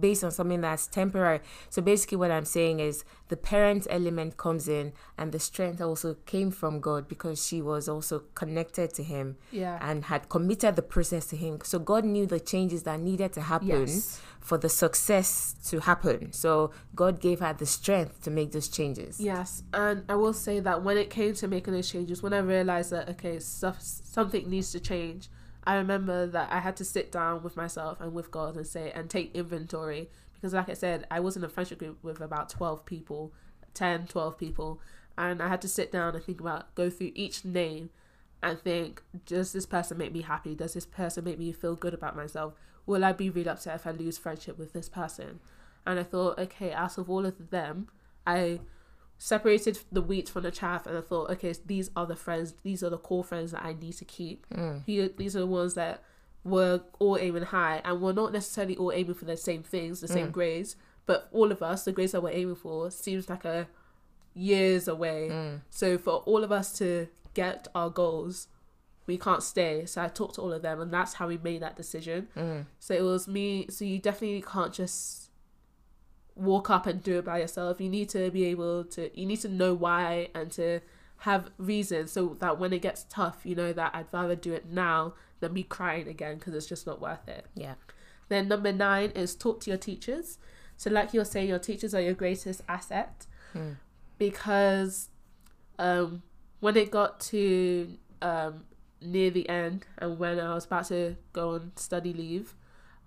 based 0.00 0.22
on 0.24 0.30
something 0.30 0.60
that's 0.60 0.86
temporary. 0.86 1.40
So 1.70 1.82
basically, 1.82 2.16
what 2.18 2.30
I'm 2.30 2.44
saying 2.44 2.80
is 2.80 3.04
the 3.28 3.36
parent 3.36 3.86
element 3.90 4.36
comes 4.36 4.68
in, 4.68 4.92
and 5.18 5.32
the 5.32 5.38
strength 5.40 5.80
also 5.80 6.14
came 6.26 6.50
from 6.50 6.80
God 6.80 7.08
because 7.08 7.44
she 7.46 7.60
was 7.62 7.88
also 7.88 8.20
connected 8.34 8.92
to 8.94 9.02
Him 9.02 9.36
Yeah. 9.50 9.78
and 9.80 10.04
had 10.04 10.28
committed 10.28 10.76
the 10.76 10.82
process 10.82 11.26
to 11.26 11.36
Him. 11.36 11.58
So 11.64 11.78
God 11.78 12.04
knew 12.04 12.26
the 12.26 12.40
changes 12.40 12.84
that 12.84 13.00
needed 13.00 13.32
to 13.34 13.40
happen 13.42 13.68
Yes. 13.86 14.20
for 14.40 14.58
the 14.58 14.68
success 14.68 15.54
to 15.70 15.80
happen. 15.80 16.32
So 16.32 16.70
God 16.94 17.20
gave 17.20 17.40
her 17.40 17.52
the 17.52 17.66
strength 17.66 18.22
to 18.22 18.30
make 18.30 18.52
those 18.52 18.68
changes. 18.68 19.20
Yes, 19.20 19.62
and 19.72 20.04
I 20.08 20.14
will 20.14 20.32
say 20.32 20.60
that 20.60 20.82
when 20.84 20.96
it 20.96 21.10
came 21.10 21.34
to 21.34 21.48
making 21.48 21.74
those 21.74 21.90
changes, 21.90 22.22
when 22.22 22.32
I 22.32 22.38
realized 22.38 22.90
that 22.92 23.08
okay, 23.10 23.38
stuff 23.40 23.80
something 23.80 24.48
needs 24.48 24.70
to 24.72 24.80
change, 24.80 25.28
I 25.66 25.76
remember 25.76 26.26
that 26.26 26.52
I 26.52 26.60
had 26.60 26.76
to 26.76 26.84
sit 26.84 27.10
down 27.10 27.42
with 27.42 27.56
myself 27.56 28.00
and 28.00 28.12
with 28.12 28.30
God 28.30 28.56
and 28.56 28.66
say 28.66 28.92
and 28.92 29.10
take 29.10 29.34
inventory 29.34 30.08
because, 30.34 30.54
like 30.54 30.68
I 30.68 30.74
said, 30.74 31.06
I 31.10 31.20
was 31.20 31.36
in 31.36 31.42
a 31.42 31.48
friendship 31.48 31.78
group 31.78 31.98
with 32.02 32.20
about 32.20 32.50
twelve 32.50 32.86
people, 32.86 33.32
10, 33.74 34.06
12 34.06 34.38
people, 34.38 34.80
and 35.18 35.42
I 35.42 35.48
had 35.48 35.60
to 35.62 35.68
sit 35.68 35.90
down 35.90 36.14
and 36.14 36.22
think 36.22 36.40
about 36.40 36.74
go 36.74 36.88
through 36.88 37.12
each 37.14 37.44
name 37.44 37.90
and 38.42 38.60
think, 38.60 39.02
does 39.24 39.52
this 39.52 39.66
person 39.66 39.98
make 39.98 40.12
me 40.12 40.22
happy? 40.22 40.54
Does 40.54 40.74
this 40.74 40.86
person 40.86 41.24
make 41.24 41.38
me 41.38 41.52
feel 41.52 41.74
good 41.74 41.94
about 41.94 42.14
myself? 42.14 42.54
Will 42.84 43.04
I 43.04 43.12
be 43.12 43.30
really 43.30 43.48
upset 43.48 43.74
if 43.74 43.86
I 43.86 43.90
lose 43.90 44.18
friendship 44.18 44.58
with 44.58 44.72
this 44.72 44.88
person? 44.88 45.40
And 45.86 45.98
I 45.98 46.02
thought, 46.02 46.38
okay, 46.38 46.72
out 46.72 46.98
of 46.98 47.10
all 47.10 47.26
of 47.26 47.50
them, 47.50 47.88
I 48.26 48.60
separated 49.18 49.78
the 49.90 50.02
wheat 50.02 50.28
from 50.28 50.42
the 50.42 50.50
chaff 50.50 50.86
and 50.86 50.96
I 50.96 51.00
thought, 51.00 51.30
okay, 51.30 51.54
these 51.64 51.90
are 51.96 52.06
the 52.06 52.16
friends, 52.16 52.54
these 52.62 52.82
are 52.82 52.90
the 52.90 52.98
core 52.98 53.24
friends 53.24 53.52
that 53.52 53.64
I 53.64 53.72
need 53.72 53.94
to 53.94 54.04
keep. 54.04 54.46
Mm. 54.50 54.84
Here, 54.84 55.08
these 55.08 55.34
are 55.34 55.40
the 55.40 55.46
ones 55.46 55.74
that 55.74 56.02
were 56.44 56.82
all 56.98 57.16
aiming 57.18 57.44
high 57.44 57.80
and 57.84 58.00
we're 58.00 58.12
not 58.12 58.32
necessarily 58.32 58.76
all 58.76 58.92
aiming 58.92 59.14
for 59.14 59.24
the 59.24 59.36
same 59.36 59.62
things, 59.62 60.00
the 60.00 60.08
same 60.08 60.28
mm. 60.28 60.32
grades, 60.32 60.76
but 61.06 61.28
all 61.32 61.50
of 61.50 61.62
us, 61.62 61.84
the 61.84 61.92
grades 61.92 62.12
that 62.12 62.22
we're 62.22 62.30
aiming 62.30 62.56
for, 62.56 62.90
seems 62.90 63.28
like 63.28 63.44
a 63.44 63.66
years 64.34 64.86
away. 64.86 65.28
Mm. 65.30 65.60
So 65.70 65.96
for 65.96 66.16
all 66.26 66.44
of 66.44 66.52
us 66.52 66.76
to 66.78 67.08
get 67.32 67.68
our 67.74 67.88
goals, 67.88 68.48
we 69.06 69.16
can't 69.16 69.42
stay. 69.42 69.86
So 69.86 70.02
I 70.02 70.08
talked 70.08 70.34
to 70.34 70.42
all 70.42 70.52
of 70.52 70.62
them 70.62 70.80
and 70.80 70.92
that's 70.92 71.14
how 71.14 71.28
we 71.28 71.38
made 71.38 71.62
that 71.62 71.76
decision. 71.76 72.66
So 72.80 72.92
it 72.92 73.02
was 73.02 73.26
me. 73.26 73.66
So 73.70 73.84
you 73.84 73.98
definitely 73.98 74.42
can't 74.42 74.74
just 74.74 75.25
walk 76.46 76.70
up 76.70 76.86
and 76.86 77.02
do 77.02 77.18
it 77.18 77.24
by 77.24 77.40
yourself. 77.40 77.80
You 77.80 77.88
need 77.88 78.08
to 78.10 78.30
be 78.30 78.44
able 78.46 78.84
to, 78.84 79.10
you 79.18 79.26
need 79.26 79.40
to 79.40 79.48
know 79.48 79.74
why 79.74 80.28
and 80.34 80.50
to 80.52 80.80
have 81.18 81.50
reasons 81.58 82.12
so 82.12 82.36
that 82.40 82.58
when 82.58 82.72
it 82.72 82.82
gets 82.82 83.04
tough, 83.08 83.40
you 83.44 83.54
know 83.54 83.72
that 83.72 83.94
I'd 83.94 84.06
rather 84.12 84.36
do 84.36 84.52
it 84.52 84.66
now 84.70 85.14
than 85.40 85.54
be 85.54 85.62
crying 85.62 86.08
again 86.08 86.38
because 86.38 86.54
it's 86.54 86.66
just 86.66 86.86
not 86.86 87.00
worth 87.00 87.26
it. 87.28 87.46
Yeah. 87.54 87.74
Then 88.28 88.48
number 88.48 88.72
nine 88.72 89.10
is 89.10 89.34
talk 89.34 89.60
to 89.62 89.70
your 89.70 89.78
teachers. 89.78 90.38
So 90.76 90.90
like 90.90 91.14
you're 91.14 91.24
saying, 91.24 91.48
your 91.48 91.58
teachers 91.58 91.94
are 91.94 92.00
your 92.00 92.14
greatest 92.14 92.62
asset 92.68 93.26
because 94.18 95.08
um, 95.78 96.22
when 96.60 96.76
it 96.76 96.90
got 96.90 97.20
to 97.20 97.96
um, 98.20 98.64
near 99.00 99.30
the 99.30 99.48
end 99.48 99.86
and 99.98 100.18
when 100.18 100.38
I 100.38 100.54
was 100.54 100.66
about 100.66 100.86
to 100.88 101.16
go 101.32 101.54
on 101.54 101.72
study 101.76 102.12
leave, 102.12 102.54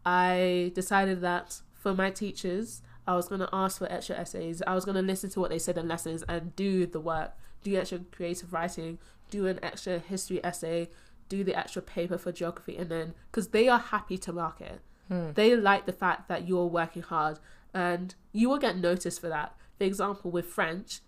I 0.06 0.72
decided 0.74 1.22
that 1.22 1.62
for 1.74 1.94
my 1.94 2.10
teachers, 2.10 2.82
I 3.10 3.16
was 3.16 3.28
going 3.28 3.42
to 3.42 3.50
ask 3.52 3.80
for 3.80 3.92
extra 3.92 4.16
essays. 4.16 4.62
I 4.68 4.76
was 4.76 4.86
going 4.86 4.94
to 4.94 5.02
listen 5.02 5.32
to 5.32 5.40
what 5.40 5.50
they 5.50 5.58
said 5.58 5.80
in 5.80 5.88
lessons 5.88 6.24
and 6.30 6.56
do 6.56 6.86
the 6.86 7.00
work, 7.00 7.32
do 7.64 7.76
extra 7.76 7.98
creative 8.12 8.54
writing, 8.54 9.00
do 9.32 9.48
an 9.48 9.60
extra 9.64 9.98
history 9.98 10.40
essay, 10.46 10.90
do 11.28 11.44
the 11.44 11.58
extra 11.58 11.82
paper 11.82 12.20
for 12.20 12.32
geography, 12.32 12.78
and 12.78 12.92
then 12.92 13.16
because 13.32 13.48
they 13.48 13.68
are 13.68 13.80
happy 13.80 14.16
to 14.20 14.32
mark 14.32 14.62
it. 14.62 14.82
Hmm. 15.08 15.32
They 15.34 15.56
like 15.56 15.88
the 15.88 15.92
fact 15.92 16.28
that 16.28 16.48
you're 16.48 16.68
working 16.68 17.02
hard 17.02 17.40
and 17.74 18.14
you 18.32 18.48
will 18.48 18.60
get 18.60 18.78
noticed 18.78 19.20
for 19.20 19.30
that. 19.30 19.56
For 19.80 19.86
example, 19.86 20.30
with 20.30 20.46
French, 20.46 21.00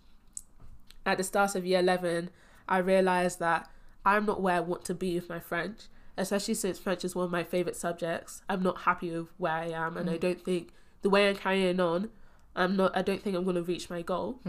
at 1.06 1.18
the 1.18 1.24
start 1.24 1.54
of 1.54 1.64
year 1.64 1.78
11, 1.78 2.30
I 2.68 2.78
realized 2.78 3.38
that 3.38 3.70
I'm 4.04 4.26
not 4.26 4.42
where 4.42 4.56
I 4.56 4.60
want 4.60 4.84
to 4.86 4.94
be 4.94 5.14
with 5.14 5.28
my 5.28 5.38
French, 5.38 5.82
especially 6.18 6.54
since 6.54 6.80
French 6.80 7.04
is 7.04 7.14
one 7.14 7.26
of 7.26 7.30
my 7.30 7.44
favorite 7.44 7.76
subjects. 7.76 8.42
I'm 8.48 8.64
not 8.64 8.78
happy 8.78 9.16
with 9.16 9.28
where 9.38 9.52
I 9.52 9.66
am, 9.66 9.96
and 9.96 10.10
I 10.10 10.14
hmm. 10.14 10.18
don't 10.18 10.44
think 10.44 10.72
the 11.02 11.10
way 11.10 11.28
I'm 11.28 11.36
carrying 11.36 11.80
on, 11.80 12.10
I'm 12.56 12.76
not. 12.76 12.96
I 12.96 13.02
don't 13.02 13.22
think 13.22 13.36
I'm 13.36 13.44
going 13.44 13.56
to 13.56 13.62
reach 13.62 13.90
my 13.90 14.02
goal. 14.02 14.40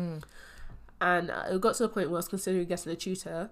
And 1.01 1.29
uh, 1.31 1.43
it 1.51 1.61
got 1.61 1.75
to 1.75 1.83
the 1.83 1.89
point 1.89 2.09
where 2.09 2.17
I 2.17 2.19
was 2.19 2.27
considering 2.27 2.65
getting 2.67 2.91
a 2.91 2.95
tutor 2.95 3.49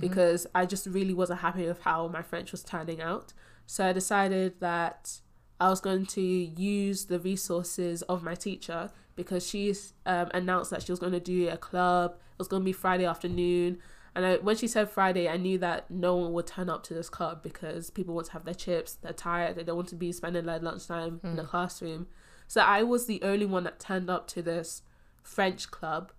because 0.00 0.46
I 0.54 0.66
just 0.66 0.86
really 0.86 1.14
wasn't 1.14 1.40
happy 1.40 1.66
with 1.66 1.80
how 1.82 2.08
my 2.08 2.20
French 2.22 2.52
was 2.52 2.62
turning 2.62 3.00
out. 3.00 3.32
So 3.66 3.86
I 3.86 3.92
decided 3.92 4.60
that 4.60 5.20
I 5.60 5.70
was 5.70 5.80
going 5.80 6.06
to 6.06 6.20
use 6.20 7.06
the 7.06 7.18
resources 7.18 8.02
of 8.02 8.22
my 8.22 8.34
teacher 8.34 8.90
because 9.16 9.46
she's 9.46 9.94
um, 10.06 10.30
announced 10.34 10.70
that 10.70 10.82
she 10.82 10.92
was 10.92 10.98
going 10.98 11.12
to 11.12 11.20
do 11.20 11.48
a 11.48 11.56
club. 11.56 12.12
It 12.32 12.38
was 12.38 12.48
going 12.48 12.62
to 12.62 12.64
be 12.64 12.72
Friday 12.72 13.04
afternoon. 13.06 13.78
And 14.14 14.26
I, 14.26 14.36
when 14.36 14.56
she 14.56 14.66
said 14.68 14.90
Friday, 14.90 15.28
I 15.28 15.36
knew 15.36 15.58
that 15.58 15.90
no 15.90 16.16
one 16.16 16.32
would 16.32 16.46
turn 16.46 16.68
up 16.68 16.82
to 16.84 16.94
this 16.94 17.08
club 17.08 17.42
because 17.42 17.88
people 17.90 18.14
want 18.14 18.26
to 18.26 18.32
have 18.34 18.44
their 18.44 18.54
chips, 18.54 18.94
they're 18.94 19.12
tired, 19.12 19.56
they 19.56 19.62
don't 19.64 19.76
want 19.76 19.88
to 19.88 19.96
be 19.96 20.12
spending 20.12 20.46
their 20.46 20.58
lunchtime 20.58 21.20
in 21.22 21.36
the 21.36 21.44
classroom. 21.44 22.08
So 22.48 22.62
I 22.62 22.82
was 22.82 23.06
the 23.06 23.20
only 23.22 23.46
one 23.46 23.64
that 23.64 23.78
turned 23.78 24.10
up 24.10 24.26
to 24.28 24.42
this 24.42 24.82
French 25.22 25.70
club 25.70 26.12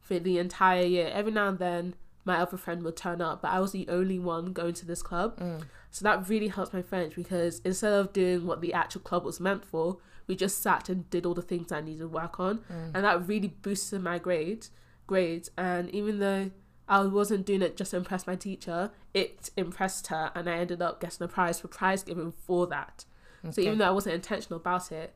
for 0.00 0.18
the 0.18 0.38
entire 0.38 0.84
year. 0.84 1.10
Every 1.12 1.32
now 1.32 1.48
and 1.48 1.58
then, 1.58 1.94
my 2.24 2.38
other 2.38 2.56
friend 2.56 2.82
would 2.84 2.96
turn 2.96 3.20
up, 3.20 3.42
but 3.42 3.50
I 3.50 3.58
was 3.58 3.72
the 3.72 3.88
only 3.88 4.18
one 4.18 4.52
going 4.52 4.74
to 4.74 4.86
this 4.86 5.02
club. 5.02 5.38
Mm. 5.40 5.64
So 5.90 6.04
that 6.04 6.28
really 6.28 6.48
helped 6.48 6.72
my 6.72 6.82
French 6.82 7.16
because 7.16 7.60
instead 7.64 7.92
of 7.92 8.12
doing 8.12 8.46
what 8.46 8.60
the 8.60 8.72
actual 8.72 9.00
club 9.00 9.24
was 9.24 9.40
meant 9.40 9.64
for, 9.64 9.98
we 10.28 10.36
just 10.36 10.62
sat 10.62 10.88
and 10.88 11.10
did 11.10 11.26
all 11.26 11.34
the 11.34 11.42
things 11.42 11.72
I 11.72 11.80
needed 11.80 11.98
to 11.98 12.08
work 12.08 12.38
on, 12.38 12.58
mm. 12.58 12.90
and 12.94 13.04
that 13.04 13.26
really 13.26 13.48
boosted 13.48 14.02
my 14.02 14.18
grades. 14.18 14.70
Grades, 15.08 15.50
and 15.58 15.90
even 15.90 16.20
though 16.20 16.52
I 16.88 17.00
wasn't 17.00 17.44
doing 17.44 17.60
it 17.60 17.76
just 17.76 17.90
to 17.90 17.96
impress 17.96 18.24
my 18.26 18.36
teacher, 18.36 18.92
it 19.12 19.50
impressed 19.56 20.06
her, 20.06 20.30
and 20.36 20.48
I 20.48 20.58
ended 20.58 20.80
up 20.80 21.00
getting 21.00 21.24
a 21.24 21.28
prize 21.28 21.60
for 21.60 21.66
prize 21.66 22.04
giving 22.04 22.30
for 22.30 22.68
that. 22.68 23.04
So 23.50 23.60
even 23.60 23.78
though 23.78 23.88
I 23.88 23.90
wasn't 23.90 24.14
intentional 24.14 24.60
about 24.60 24.92
it, 24.92 25.12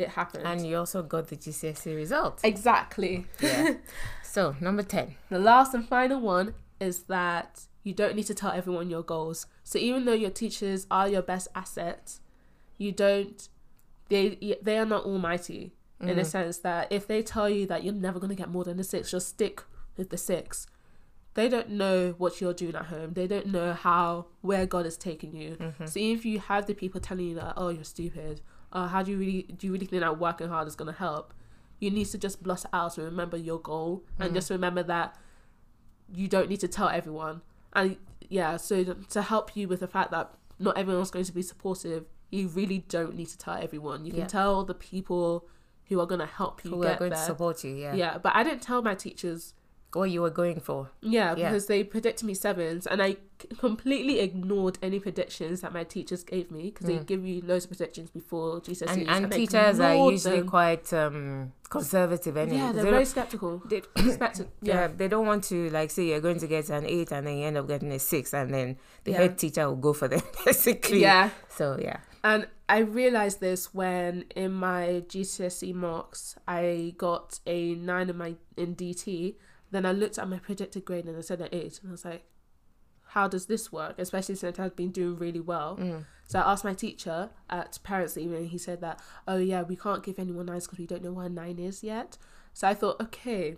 it 0.00 0.10
happened. 0.10 0.46
And 0.46 0.66
you 0.66 0.76
also 0.76 1.02
got 1.02 1.28
the 1.28 1.36
GCSE 1.36 1.94
results. 1.94 2.42
exactly. 2.44 3.26
Yeah. 3.40 3.74
so 4.22 4.56
number 4.60 4.82
ten. 4.82 5.16
The 5.28 5.38
last 5.38 5.74
and 5.74 5.86
final 5.86 6.20
one 6.20 6.54
is 6.80 7.04
that 7.04 7.62
you 7.82 7.94
don't 7.94 8.16
need 8.16 8.26
to 8.26 8.34
tell 8.34 8.52
everyone 8.52 8.90
your 8.90 9.02
goals. 9.02 9.46
So 9.64 9.78
even 9.78 10.04
though 10.04 10.14
your 10.14 10.30
teachers 10.30 10.86
are 10.90 11.08
your 11.08 11.22
best 11.22 11.48
asset, 11.54 12.18
you 12.78 12.92
don't 12.92 13.48
they 14.08 14.58
they 14.62 14.78
are 14.78 14.86
not 14.86 15.04
almighty 15.04 15.72
in 16.00 16.16
the 16.16 16.24
sense 16.24 16.58
that 16.58 16.90
if 16.90 17.06
they 17.06 17.22
tell 17.22 17.48
you 17.48 17.66
that 17.66 17.84
you're 17.84 17.92
never 17.92 18.18
going 18.18 18.30
to 18.30 18.36
get 18.36 18.48
more 18.48 18.64
than 18.64 18.80
a 18.80 18.84
6, 18.84 19.10
just 19.10 19.28
stick 19.28 19.62
with 19.96 20.08
the 20.08 20.16
6. 20.16 20.66
they 21.34 21.48
don't 21.48 21.68
know 21.70 22.14
what 22.18 22.40
you're 22.40 22.54
doing 22.54 22.74
at 22.74 22.86
home. 22.86 23.12
They 23.12 23.26
don't 23.26 23.46
know 23.46 23.72
how 23.72 24.26
where 24.40 24.66
God 24.66 24.86
is 24.86 24.96
taking 24.96 25.34
you. 25.34 25.56
Mm-hmm. 25.60 25.86
So 25.86 26.00
if 26.00 26.24
you 26.24 26.40
have 26.40 26.66
the 26.66 26.74
people 26.74 27.00
telling 27.00 27.26
you 27.26 27.34
that, 27.36 27.54
oh, 27.56 27.68
you're 27.68 27.84
stupid, 27.84 28.40
uh, 28.72 28.86
how 28.88 29.02
do 29.02 29.10
you 29.12 29.18
really 29.18 29.42
do 29.42 29.66
you 29.66 29.72
really 29.72 29.86
think 29.86 30.00
that 30.02 30.18
working 30.18 30.48
hard 30.48 30.66
is 30.68 30.74
gonna 30.76 30.92
help? 30.92 31.34
You 31.80 31.90
need 31.90 32.06
to 32.06 32.18
just 32.18 32.42
blot 32.42 32.64
it 32.64 32.70
out 32.72 32.98
and 32.98 33.06
remember 33.06 33.36
your 33.36 33.58
goal, 33.58 34.04
Mm. 34.18 34.26
and 34.26 34.34
just 34.34 34.50
remember 34.50 34.82
that 34.84 35.16
you 36.12 36.28
don't 36.28 36.48
need 36.48 36.60
to 36.60 36.68
tell 36.68 36.88
everyone. 36.88 37.42
And 37.72 37.96
yeah, 38.28 38.56
so 38.56 38.84
to- 38.84 38.94
to 39.10 39.22
help 39.22 39.56
you 39.56 39.68
with 39.68 39.80
the 39.80 39.86
fact 39.88 40.10
that 40.10 40.34
not 40.58 40.76
everyone's 40.76 41.10
going 41.10 41.24
to 41.24 41.32
be 41.32 41.42
supportive, 41.42 42.04
you 42.30 42.48
really 42.48 42.78
don't 42.88 43.14
need 43.16 43.28
to 43.28 43.38
tell 43.38 43.54
everyone. 43.54 44.04
You 44.04 44.12
can 44.12 44.26
tell 44.26 44.64
the 44.64 44.74
people 44.74 45.46
who 45.88 45.98
are 46.00 46.06
gonna 46.06 46.26
help 46.26 46.64
you 46.64 46.70
Who 46.72 46.82
get 46.82 46.94
are 46.96 46.98
going 46.98 47.10
there. 47.10 47.18
to 47.18 47.24
support 47.24 47.64
you? 47.64 47.74
Yeah. 47.74 47.94
yeah, 47.94 48.18
but 48.18 48.34
I 48.36 48.42
didn't 48.44 48.62
tell 48.62 48.82
my 48.82 48.94
teachers 48.94 49.54
What 49.92 50.10
you 50.10 50.22
were 50.22 50.30
going 50.30 50.60
for? 50.60 50.90
yeah, 51.00 51.34
Yeah. 51.34 51.50
because 51.50 51.66
they 51.66 51.82
predicted 51.84 52.26
me 52.26 52.34
sevens, 52.34 52.86
and 52.86 53.02
I 53.02 53.16
completely 53.58 54.20
ignored 54.20 54.78
any 54.82 55.00
predictions 55.00 55.62
that 55.62 55.72
my 55.72 55.82
teachers 55.84 56.22
gave 56.22 56.50
me 56.50 56.64
because 56.70 56.86
they 56.86 56.98
give 56.98 57.26
you 57.26 57.40
loads 57.42 57.64
of 57.64 57.70
predictions 57.70 58.10
before 58.10 58.60
GCSEs. 58.60 58.86
Mm. 58.86 59.08
And, 59.08 59.24
and 59.24 59.32
teachers 59.32 59.80
are 59.80 60.10
usually 60.10 60.40
them. 60.40 60.48
quite 60.48 60.92
um, 60.92 61.52
conservative 61.68 62.36
anyway. 62.36 62.58
yeah, 62.58 62.72
they're 62.72 62.84
They 62.84 62.90
very 62.90 63.04
skeptical. 63.04 63.62
they- 63.66 63.82
yeah, 64.62 64.88
they 64.88 65.08
don't 65.08 65.26
want 65.26 65.44
to 65.44 65.70
like 65.70 65.90
say 65.90 66.04
you're 66.04 66.20
going 66.20 66.38
to 66.38 66.46
get 66.46 66.68
an 66.70 66.84
eight 66.86 67.10
and 67.12 67.26
then 67.26 67.38
you 67.38 67.46
end 67.46 67.56
up 67.56 67.66
getting 67.66 67.90
a 67.92 67.98
six 67.98 68.32
and 68.34 68.52
then 68.52 68.76
the 69.04 69.12
Yeah. 69.12 69.18
head 69.18 69.38
teacher 69.38 69.66
will 69.68 69.76
go 69.76 69.92
for 69.92 70.06
them 70.08 70.22
basically. 70.44 71.00
yeah. 71.00 71.30
So 71.48 71.78
yeah. 71.80 71.98
And 72.22 72.46
I 72.68 72.78
realized 72.80 73.40
this 73.40 73.72
when 73.74 74.24
in 74.36 74.52
my 74.52 75.02
GCSE 75.08 75.74
mocks 75.74 76.36
I 76.46 76.94
got 76.98 77.40
a 77.46 77.74
nine 77.74 78.10
in 78.10 78.16
my 78.18 78.34
in 78.56 78.76
DT. 78.76 79.36
Then 79.70 79.86
I 79.86 79.92
looked 79.92 80.18
at 80.18 80.28
my 80.28 80.38
predicted 80.38 80.84
grade 80.84 81.04
and 81.06 81.16
I 81.16 81.20
said 81.20 81.40
an 81.40 81.48
eight, 81.52 81.80
and 81.80 81.90
I 81.90 81.92
was 81.92 82.04
like, 82.04 82.24
"How 83.08 83.28
does 83.28 83.46
this 83.46 83.70
work?" 83.72 83.98
Especially 83.98 84.34
since 84.34 84.58
I've 84.58 84.76
been 84.76 84.90
doing 84.90 85.16
really 85.16 85.40
well. 85.40 85.76
Mm. 85.80 86.04
So 86.26 86.38
I 86.38 86.52
asked 86.52 86.64
my 86.64 86.74
teacher 86.74 87.30
at 87.48 87.78
parents' 87.82 88.16
evening, 88.16 88.42
and 88.42 88.48
he 88.50 88.58
said 88.58 88.80
that, 88.80 89.00
"Oh 89.26 89.36
yeah, 89.38 89.62
we 89.62 89.76
can't 89.76 90.02
give 90.02 90.18
anyone 90.18 90.46
nines 90.46 90.66
because 90.66 90.78
we 90.78 90.86
don't 90.86 91.02
know 91.04 91.12
what 91.12 91.26
a 91.26 91.28
nine 91.28 91.58
is 91.58 91.82
yet." 91.82 92.18
So 92.52 92.66
I 92.68 92.74
thought, 92.74 93.00
okay, 93.00 93.56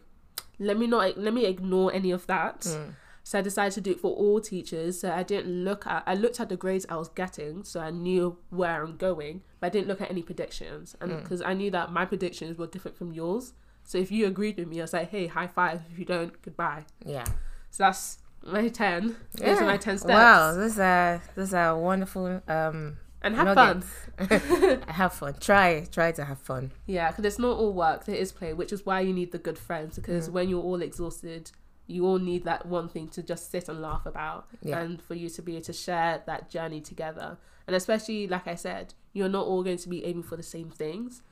let 0.58 0.78
me 0.78 0.86
not 0.86 1.16
let 1.18 1.32
me 1.34 1.46
ignore 1.46 1.92
any 1.92 2.10
of 2.10 2.26
that. 2.26 2.60
Mm. 2.62 2.94
So 3.24 3.38
I 3.38 3.42
decided 3.42 3.72
to 3.74 3.80
do 3.80 3.92
it 3.92 4.00
for 4.00 4.12
all 4.16 4.40
teachers. 4.40 5.00
So 5.00 5.12
I 5.12 5.22
didn't 5.22 5.64
look 5.64 5.86
at 5.86 6.02
I 6.06 6.14
looked 6.14 6.40
at 6.40 6.48
the 6.48 6.56
grades 6.56 6.86
I 6.88 6.96
was 6.96 7.08
getting, 7.08 7.62
so 7.64 7.80
I 7.80 7.90
knew 7.90 8.36
where 8.50 8.82
I'm 8.82 8.96
going, 8.96 9.42
but 9.60 9.68
I 9.68 9.70
didn't 9.70 9.86
look 9.88 10.00
at 10.00 10.10
any 10.10 10.22
predictions, 10.22 10.96
and 11.00 11.10
Mm. 11.12 11.22
because 11.22 11.40
I 11.40 11.54
knew 11.54 11.70
that 11.70 11.92
my 11.92 12.04
predictions 12.04 12.58
were 12.58 12.66
different 12.66 12.96
from 12.96 13.12
yours. 13.12 13.54
So 13.84 13.98
if 13.98 14.10
you 14.10 14.26
agreed 14.26 14.56
with 14.58 14.68
me, 14.68 14.80
I 14.80 14.84
was 14.84 14.92
like, 14.92 15.10
hey, 15.10 15.26
high 15.26 15.46
five. 15.48 15.82
If 15.92 15.98
you 15.98 16.04
don't, 16.04 16.40
goodbye. 16.42 16.84
Yeah. 17.04 17.24
So 17.70 17.84
that's 17.84 18.18
my 18.46 18.68
ten. 18.68 19.16
Those 19.34 19.58
are 19.60 19.64
my 19.64 19.76
ten 19.76 19.98
steps. 19.98 20.12
Wow, 20.12 20.54
those 20.54 20.78
are 20.78 21.22
those 21.34 21.52
are 21.54 21.76
wonderful. 21.78 22.40
Um, 22.48 22.96
And 23.22 23.36
have 23.36 23.54
fun. 23.54 23.84
nuggets. 24.18 24.84
have 24.88 25.12
fun. 25.12 25.34
Try 25.40 25.86
try 25.90 26.12
to 26.12 26.24
have 26.24 26.38
fun. 26.38 26.72
Yeah, 26.86 27.08
because 27.10 27.24
it's 27.24 27.38
not 27.38 27.56
all 27.58 27.72
work. 27.72 28.04
There 28.04 28.16
is 28.16 28.32
play, 28.32 28.52
which 28.52 28.72
is 28.72 28.84
why 28.86 29.00
you 29.00 29.12
need 29.12 29.32
the 29.32 29.38
good 29.38 29.58
friends. 29.58 29.96
Because 29.96 30.28
Mm. 30.28 30.32
when 30.32 30.48
you're 30.48 30.62
all 30.62 30.82
exhausted, 30.82 31.50
you 31.86 32.06
all 32.06 32.18
need 32.18 32.44
that 32.44 32.66
one 32.66 32.88
thing 32.88 33.08
to 33.08 33.22
just 33.22 33.50
sit 33.50 33.68
and 33.68 33.80
laugh 33.82 34.06
about, 34.06 34.48
Yeah. 34.62 34.78
and 34.80 35.00
for 35.02 35.14
you 35.14 35.28
to 35.30 35.42
be 35.42 35.52
able 35.56 35.64
to 35.64 35.72
share 35.72 36.22
that 36.26 36.48
journey 36.50 36.80
together. 36.80 37.38
And 37.66 37.76
especially, 37.76 38.26
like 38.26 38.46
I 38.48 38.54
said, 38.56 38.94
you're 39.12 39.28
not 39.28 39.46
all 39.46 39.62
going 39.62 39.78
to 39.78 39.88
be 39.88 40.04
aiming 40.04 40.22
for 40.24 40.36
the 40.36 40.42
same 40.42 40.70
things, 40.70 41.22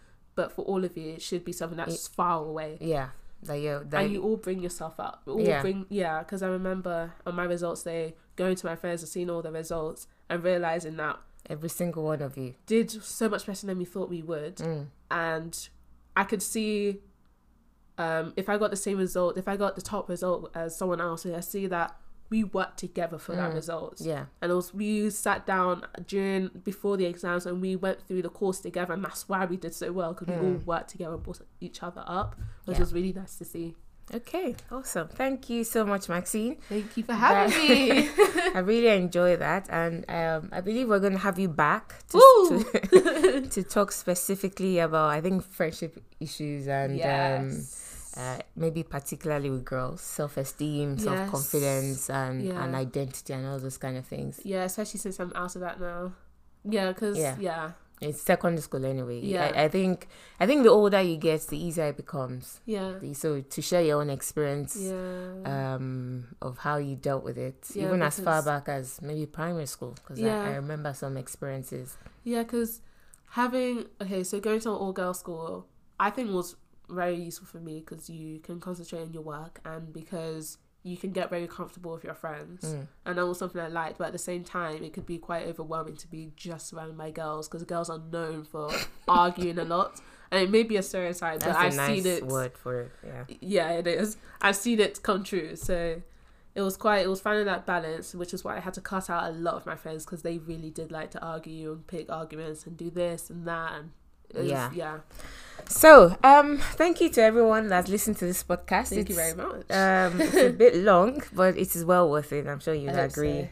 but 0.41 0.53
for 0.53 0.63
all 0.71 0.83
of 0.89 0.93
you, 0.97 1.09
it 1.17 1.23
should 1.29 1.45
be 1.45 1.53
something 1.53 1.77
that's 1.83 2.09
far 2.09 2.37
away. 2.53 2.79
Yeah. 2.81 3.09
That 3.43 3.55
you 3.65 3.73
that 3.91 4.03
and 4.05 4.13
you 4.13 4.23
all 4.23 4.37
bring 4.47 4.61
yourself 4.67 4.95
up. 5.09 5.23
All 5.27 5.41
Yeah. 5.41 5.61
bring 5.63 5.87
yeah. 5.89 6.17
Because 6.23 6.43
I 6.43 6.49
remember 6.49 6.97
on 7.27 7.35
my 7.41 7.45
results 7.45 7.83
day, 7.83 8.15
going 8.37 8.57
to 8.57 8.67
my 8.67 8.77
friends 8.77 9.03
and 9.03 9.09
seeing 9.15 9.31
all 9.31 9.43
the 9.43 9.53
results 9.53 10.07
and 10.31 10.43
realizing 10.45 10.97
that 10.97 11.17
every 11.55 11.69
single 11.81 12.05
one 12.05 12.23
of 12.29 12.37
you. 12.37 12.55
did 12.67 12.91
so 12.91 13.29
much 13.29 13.47
better 13.47 13.67
than 13.67 13.79
we 13.79 13.85
thought 13.85 14.09
we 14.19 14.23
would 14.23 14.57
Mm. 14.57 14.87
and 15.11 15.53
I 16.17 16.25
could 16.31 16.43
see 16.43 17.01
um, 17.99 18.33
if 18.37 18.49
I 18.49 18.57
got 18.59 18.71
the 18.71 18.77
same 18.87 18.99
result, 18.99 19.37
if 19.37 19.47
I 19.49 19.57
got 19.65 19.75
the 19.75 19.83
top 19.83 20.09
result 20.09 20.51
as 20.55 20.77
someone 20.77 21.01
else, 21.01 21.27
I 21.27 21.41
see 21.41 21.67
that 21.67 21.91
we 22.31 22.45
worked 22.45 22.79
together 22.79 23.19
for 23.19 23.35
that 23.35 23.51
Mm. 23.51 23.55
result. 23.55 24.01
Yeah. 24.01 24.27
And 24.41 24.53
also 24.53 24.77
we 24.77 25.11
sat 25.11 25.47
down 25.47 25.85
during 26.07 26.49
before 26.65 26.97
the 26.97 27.05
exams 27.07 27.45
and 27.45 27.61
we 27.61 27.75
went 27.77 28.01
through 28.07 28.23
the 28.23 28.29
course 28.31 28.61
together, 28.61 28.93
and 28.95 29.05
that's 29.05 29.29
why 29.29 29.45
we 29.47 29.57
did 29.57 29.75
so 29.75 29.93
well 29.93 30.15
because 30.15 30.29
we 30.29 30.35
all 30.35 30.55
Mm. 30.59 30.65
worked 30.65 30.91
together 30.91 31.15
and 31.15 31.23
brought 31.23 31.41
each 31.61 31.83
other 31.83 32.05
up, 32.07 32.37
which 32.65 32.77
Yeah. 32.77 32.81
was 32.85 32.95
really 32.95 33.13
nice 33.13 33.37
to 33.39 33.45
see. 33.45 33.75
Okay. 34.13 34.57
Awesome. 34.73 35.07
Thank 35.09 35.49
you 35.51 35.63
so 35.63 35.85
much, 35.87 36.09
Maxine. 36.09 36.57
Thank 36.69 36.97
you 36.97 37.05
for 37.05 37.13
having 37.13 37.57
me. 37.69 38.09
I 38.55 38.59
really 38.59 38.89
enjoy 38.89 39.37
that, 39.37 39.69
and 39.71 40.05
um, 40.11 40.49
I 40.53 40.61
believe 40.61 40.89
we're 40.89 40.99
going 40.99 41.13
to 41.13 41.19
have 41.19 41.39
you 41.39 41.49
back 41.49 41.95
to, 42.09 42.65
to, 42.91 43.41
to 43.55 43.63
talk 43.63 43.93
specifically 43.93 44.81
about 44.81 45.11
I 45.11 45.21
think 45.21 45.45
friendship 45.45 46.03
issues 46.19 46.67
and 46.67 46.93
um, 46.93 46.99
yes. 46.99 47.90
Uh, 48.17 48.39
maybe 48.57 48.83
particularly 48.83 49.51
with 49.51 49.65
girls, 49.65 50.01
self 50.01 50.37
esteem, 50.37 50.95
Yes. 50.95 51.05
self 51.05 51.31
confidence, 51.31 52.11
and 52.11 52.43
Yeah. 52.43 52.63
and 52.65 52.75
identity 52.75 53.33
and 53.33 53.47
all 53.47 53.59
those 53.59 53.79
kind 53.79 53.97
of 53.97 54.07
things. 54.07 54.41
yeah, 54.45 54.65
especially 54.65 55.01
since 55.01 55.19
I'm 55.21 55.33
out 55.35 55.55
of 55.55 55.61
that 55.63 55.81
now. 55.81 56.13
Yeah, 56.65 56.93
because 56.93 57.17
Yeah. 57.19 57.37
yeah. 57.39 57.73
It's 58.03 58.23
secondary 58.23 58.63
school 58.63 58.87
anyway. 58.87 59.21
Yeah. 59.21 59.53
I, 59.55 59.65
I 59.65 59.69
think 59.69 60.09
I 60.41 60.47
think 60.47 60.63
the 60.63 60.71
older 60.71 61.03
you 61.03 61.19
get, 61.19 61.43
the 61.49 61.59
easier 61.63 61.89
it 61.89 61.99
becomes. 61.99 62.61
Yeah. 62.65 62.95
So 63.13 63.43
to 63.43 63.61
share 63.63 63.83
your 63.83 64.01
own 64.01 64.09
experience. 64.09 64.75
Yeah. 64.75 65.75
um, 65.75 66.29
of 66.41 66.57
how 66.59 66.77
you 66.79 66.97
dealt 66.97 67.25
with 67.25 67.37
it, 67.37 67.67
Yeah, 67.75 67.87
even 67.89 68.01
as 68.03 68.19
far 68.19 68.43
back 68.43 68.69
as 68.71 69.03
maybe 69.03 69.27
primary 69.27 69.67
school, 69.67 69.91
because 69.97 70.19
Yeah. 70.19 70.41
I, 70.43 70.53
I 70.53 70.55
remember 70.57 70.95
some 70.95 71.19
experiences. 71.19 71.99
Yeah, 72.25 72.43
because 72.43 72.81
having 73.31 73.85
okay, 74.01 74.25
so 74.25 74.41
going 74.41 74.61
to 74.61 74.71
an 74.71 74.77
all 74.77 74.93
girl 74.93 75.13
school, 75.15 75.67
I 75.99 76.09
think 76.11 76.31
was 76.33 76.57
very 76.91 77.15
useful 77.17 77.47
for 77.47 77.59
me 77.59 77.81
because 77.81 78.11
you 78.11 78.39
can 78.41 78.61
concentrate 78.61 79.03
on 79.03 79.13
your 79.13 79.23
work 79.23 79.61
and 79.65 79.93
because 79.93 80.59
you 80.83 80.97
can 80.97 81.11
get 81.13 81.29
very 81.29 81.47
comfortable 81.47 81.93
with 81.93 82.05
your 82.05 82.15
friends, 82.15 82.65
Mm. 82.65 82.87
and 83.05 83.19
that 83.19 83.27
was 83.27 83.39
something 83.39 83.61
I 83.61 83.69
liked. 83.69 83.99
But 83.99 84.07
at 84.07 84.13
the 84.13 84.19
same 84.19 84.45
time, 84.45 84.83
it 84.83 84.95
could 84.95 85.05
be 85.05 85.19
quite 85.19 85.47
overwhelming 85.47 85.97
to 85.97 86.09
be 86.09 86.33
just 86.37 86.69
surrounded 86.69 86.97
by 86.97 87.11
girls 87.11 87.49
because 87.49 87.65
girls 87.65 87.91
are 87.91 87.99
known 88.11 88.45
for 88.45 88.71
arguing 89.09 89.59
a 89.59 89.65
lot, 89.65 90.01
and 90.31 90.43
it 90.43 90.51
may 90.51 90.63
be 90.63 90.77
a 90.79 90.83
stereotype, 90.83 91.41
That's 91.41 91.53
but 91.53 91.57
I've 91.67 91.75
nice 91.77 92.03
seen 92.03 92.07
it. 92.07 92.27
word 92.27 92.57
for 92.57 92.81
it. 92.81 92.93
Yeah. 93.05 93.25
Yeah, 93.41 93.71
it 93.73 93.87
is. 93.87 94.17
I've 94.41 94.57
seen 94.57 94.81
it 94.81 95.03
come 95.03 95.23
true. 95.23 95.55
So 95.55 96.01
it 96.55 96.63
was 96.63 96.79
quite. 96.79 97.01
It 97.05 97.09
was 97.11 97.21
finding 97.21 97.45
that 97.45 97.67
balance, 97.67 98.15
which 98.15 98.33
is 98.33 98.43
why 98.43 98.57
I 98.57 98.61
had 98.61 98.73
to 98.75 98.81
cut 98.81 99.11
out 99.11 99.25
a 99.29 99.33
lot 99.33 99.57
of 99.57 99.67
my 99.67 99.77
friends 99.77 100.07
because 100.07 100.23
they 100.23 100.39
really 100.39 100.71
did 100.71 100.91
like 100.91 101.11
to 101.11 101.21
argue 101.23 101.73
and 101.73 101.87
pick 101.87 102.11
arguments 102.11 102.67
and 102.67 102.79
do 102.79 102.89
this 102.89 103.29
and 103.29 103.47
that. 103.47 103.73
And 103.75 103.91
Yeah. 104.35 104.71
yeah. 104.75 104.99
So, 105.67 106.17
um, 106.25 106.59
thank 106.59 107.01
you 107.01 107.09
to 107.11 107.23
everyone 107.23 107.69
that's 107.69 107.89
listened 107.89 108.17
to 108.19 108.27
this 108.27 108.43
podcast. 108.43 108.89
Thank 108.89 109.09
you 109.09 109.15
very 109.15 109.35
much. 109.35 109.71
Um, 109.71 110.21
it's 110.21 110.35
a 110.35 110.51
bit 110.65 110.75
long, 110.77 111.23
but 111.33 111.57
it 111.57 111.75
is 111.77 111.85
well 111.85 112.11
worth 112.11 112.33
it. 112.33 112.47
I'm 112.49 112.59
sure 112.61 112.75
you 112.75 112.89
I 112.91 112.95
hope 112.95 113.11
agree. 113.11 113.43
so. 113.43 113.49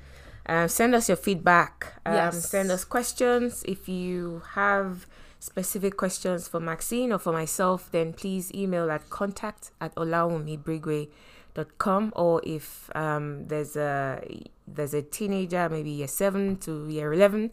Um, 0.55 0.69
send 0.69 0.95
us 0.95 1.09
your 1.09 1.17
feedback. 1.17 1.95
Um, 2.07 2.15
Yes. 2.15 2.49
Send 2.49 2.71
us 2.71 2.85
questions. 2.85 3.63
If 3.69 3.89
you 3.89 4.43
have 4.55 5.07
specific 5.39 5.97
questions 5.97 6.49
for 6.49 6.59
Maxine 6.59 7.13
or 7.13 7.19
for 7.19 7.33
myself, 7.33 7.91
then 7.93 8.13
please 8.15 8.51
email 8.55 8.91
at 8.91 9.09
contact 9.11 9.71
at 9.81 9.95
olawunmibrigue.com 9.95 12.13
or 12.17 12.41
if 12.45 12.91
um, 12.97 13.47
there's 13.47 13.77
a 13.77 14.21
there's 14.67 14.95
a 14.95 15.03
teenager, 15.03 15.69
maybe 15.69 15.91
year 15.91 16.09
7 16.09 16.57
to 16.59 16.89
year 16.89 17.13
11, 17.13 17.51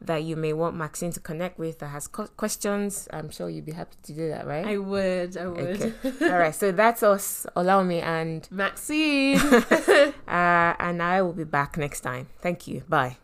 that 0.00 0.22
you 0.22 0.36
may 0.36 0.52
want 0.52 0.76
Maxine 0.76 1.12
to 1.12 1.20
connect 1.20 1.58
with 1.58 1.78
that 1.80 1.88
has 1.88 2.06
co- 2.06 2.28
questions, 2.28 3.08
I'm 3.12 3.30
sure 3.30 3.48
you'd 3.50 3.66
be 3.66 3.72
happy 3.72 3.96
to 4.04 4.12
do 4.12 4.28
that, 4.28 4.46
right? 4.46 4.66
I 4.66 4.78
would. 4.78 5.36
I 5.36 5.46
would. 5.46 5.82
Okay. 5.82 6.26
All 6.32 6.38
right, 6.38 6.54
so 6.54 6.72
that's 6.72 7.02
us, 7.02 7.46
Olawunmi, 7.56 8.02
and 8.02 8.48
Maxine. 8.50 9.38
uh, 10.28 10.74
and 10.78 11.02
I 11.02 11.22
will 11.22 11.32
be 11.32 11.44
back 11.44 11.76
next 11.76 12.00
time. 12.00 12.28
Thank 12.40 12.66
you. 12.66 12.82
Bye. 12.88 13.16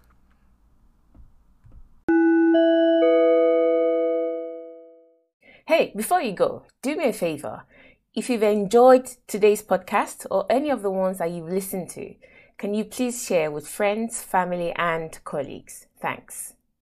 Hey, 5.66 5.92
before 5.96 6.20
you 6.20 6.32
go, 6.32 6.64
do 6.82 6.94
me 6.94 7.06
a 7.06 7.12
favor. 7.12 7.62
If 8.14 8.28
you've 8.28 8.42
enjoyed 8.42 9.09
today's 9.26 9.62
podcast 9.62 10.26
or 10.30 10.44
any 10.51 10.70
of 10.70 10.82
the 10.82 10.90
ones 10.90 11.18
that 11.18 11.30
you've 11.30 11.48
listened 11.48 11.88
to, 11.90 12.14
can 12.59 12.74
you 12.74 12.84
please 12.84 13.26
share 13.26 13.51
with 13.51 13.66
friends, 13.66 14.22
family, 14.22 14.72
and 14.76 15.18
colleagues? 15.24 15.86
Thanks. 16.01 16.55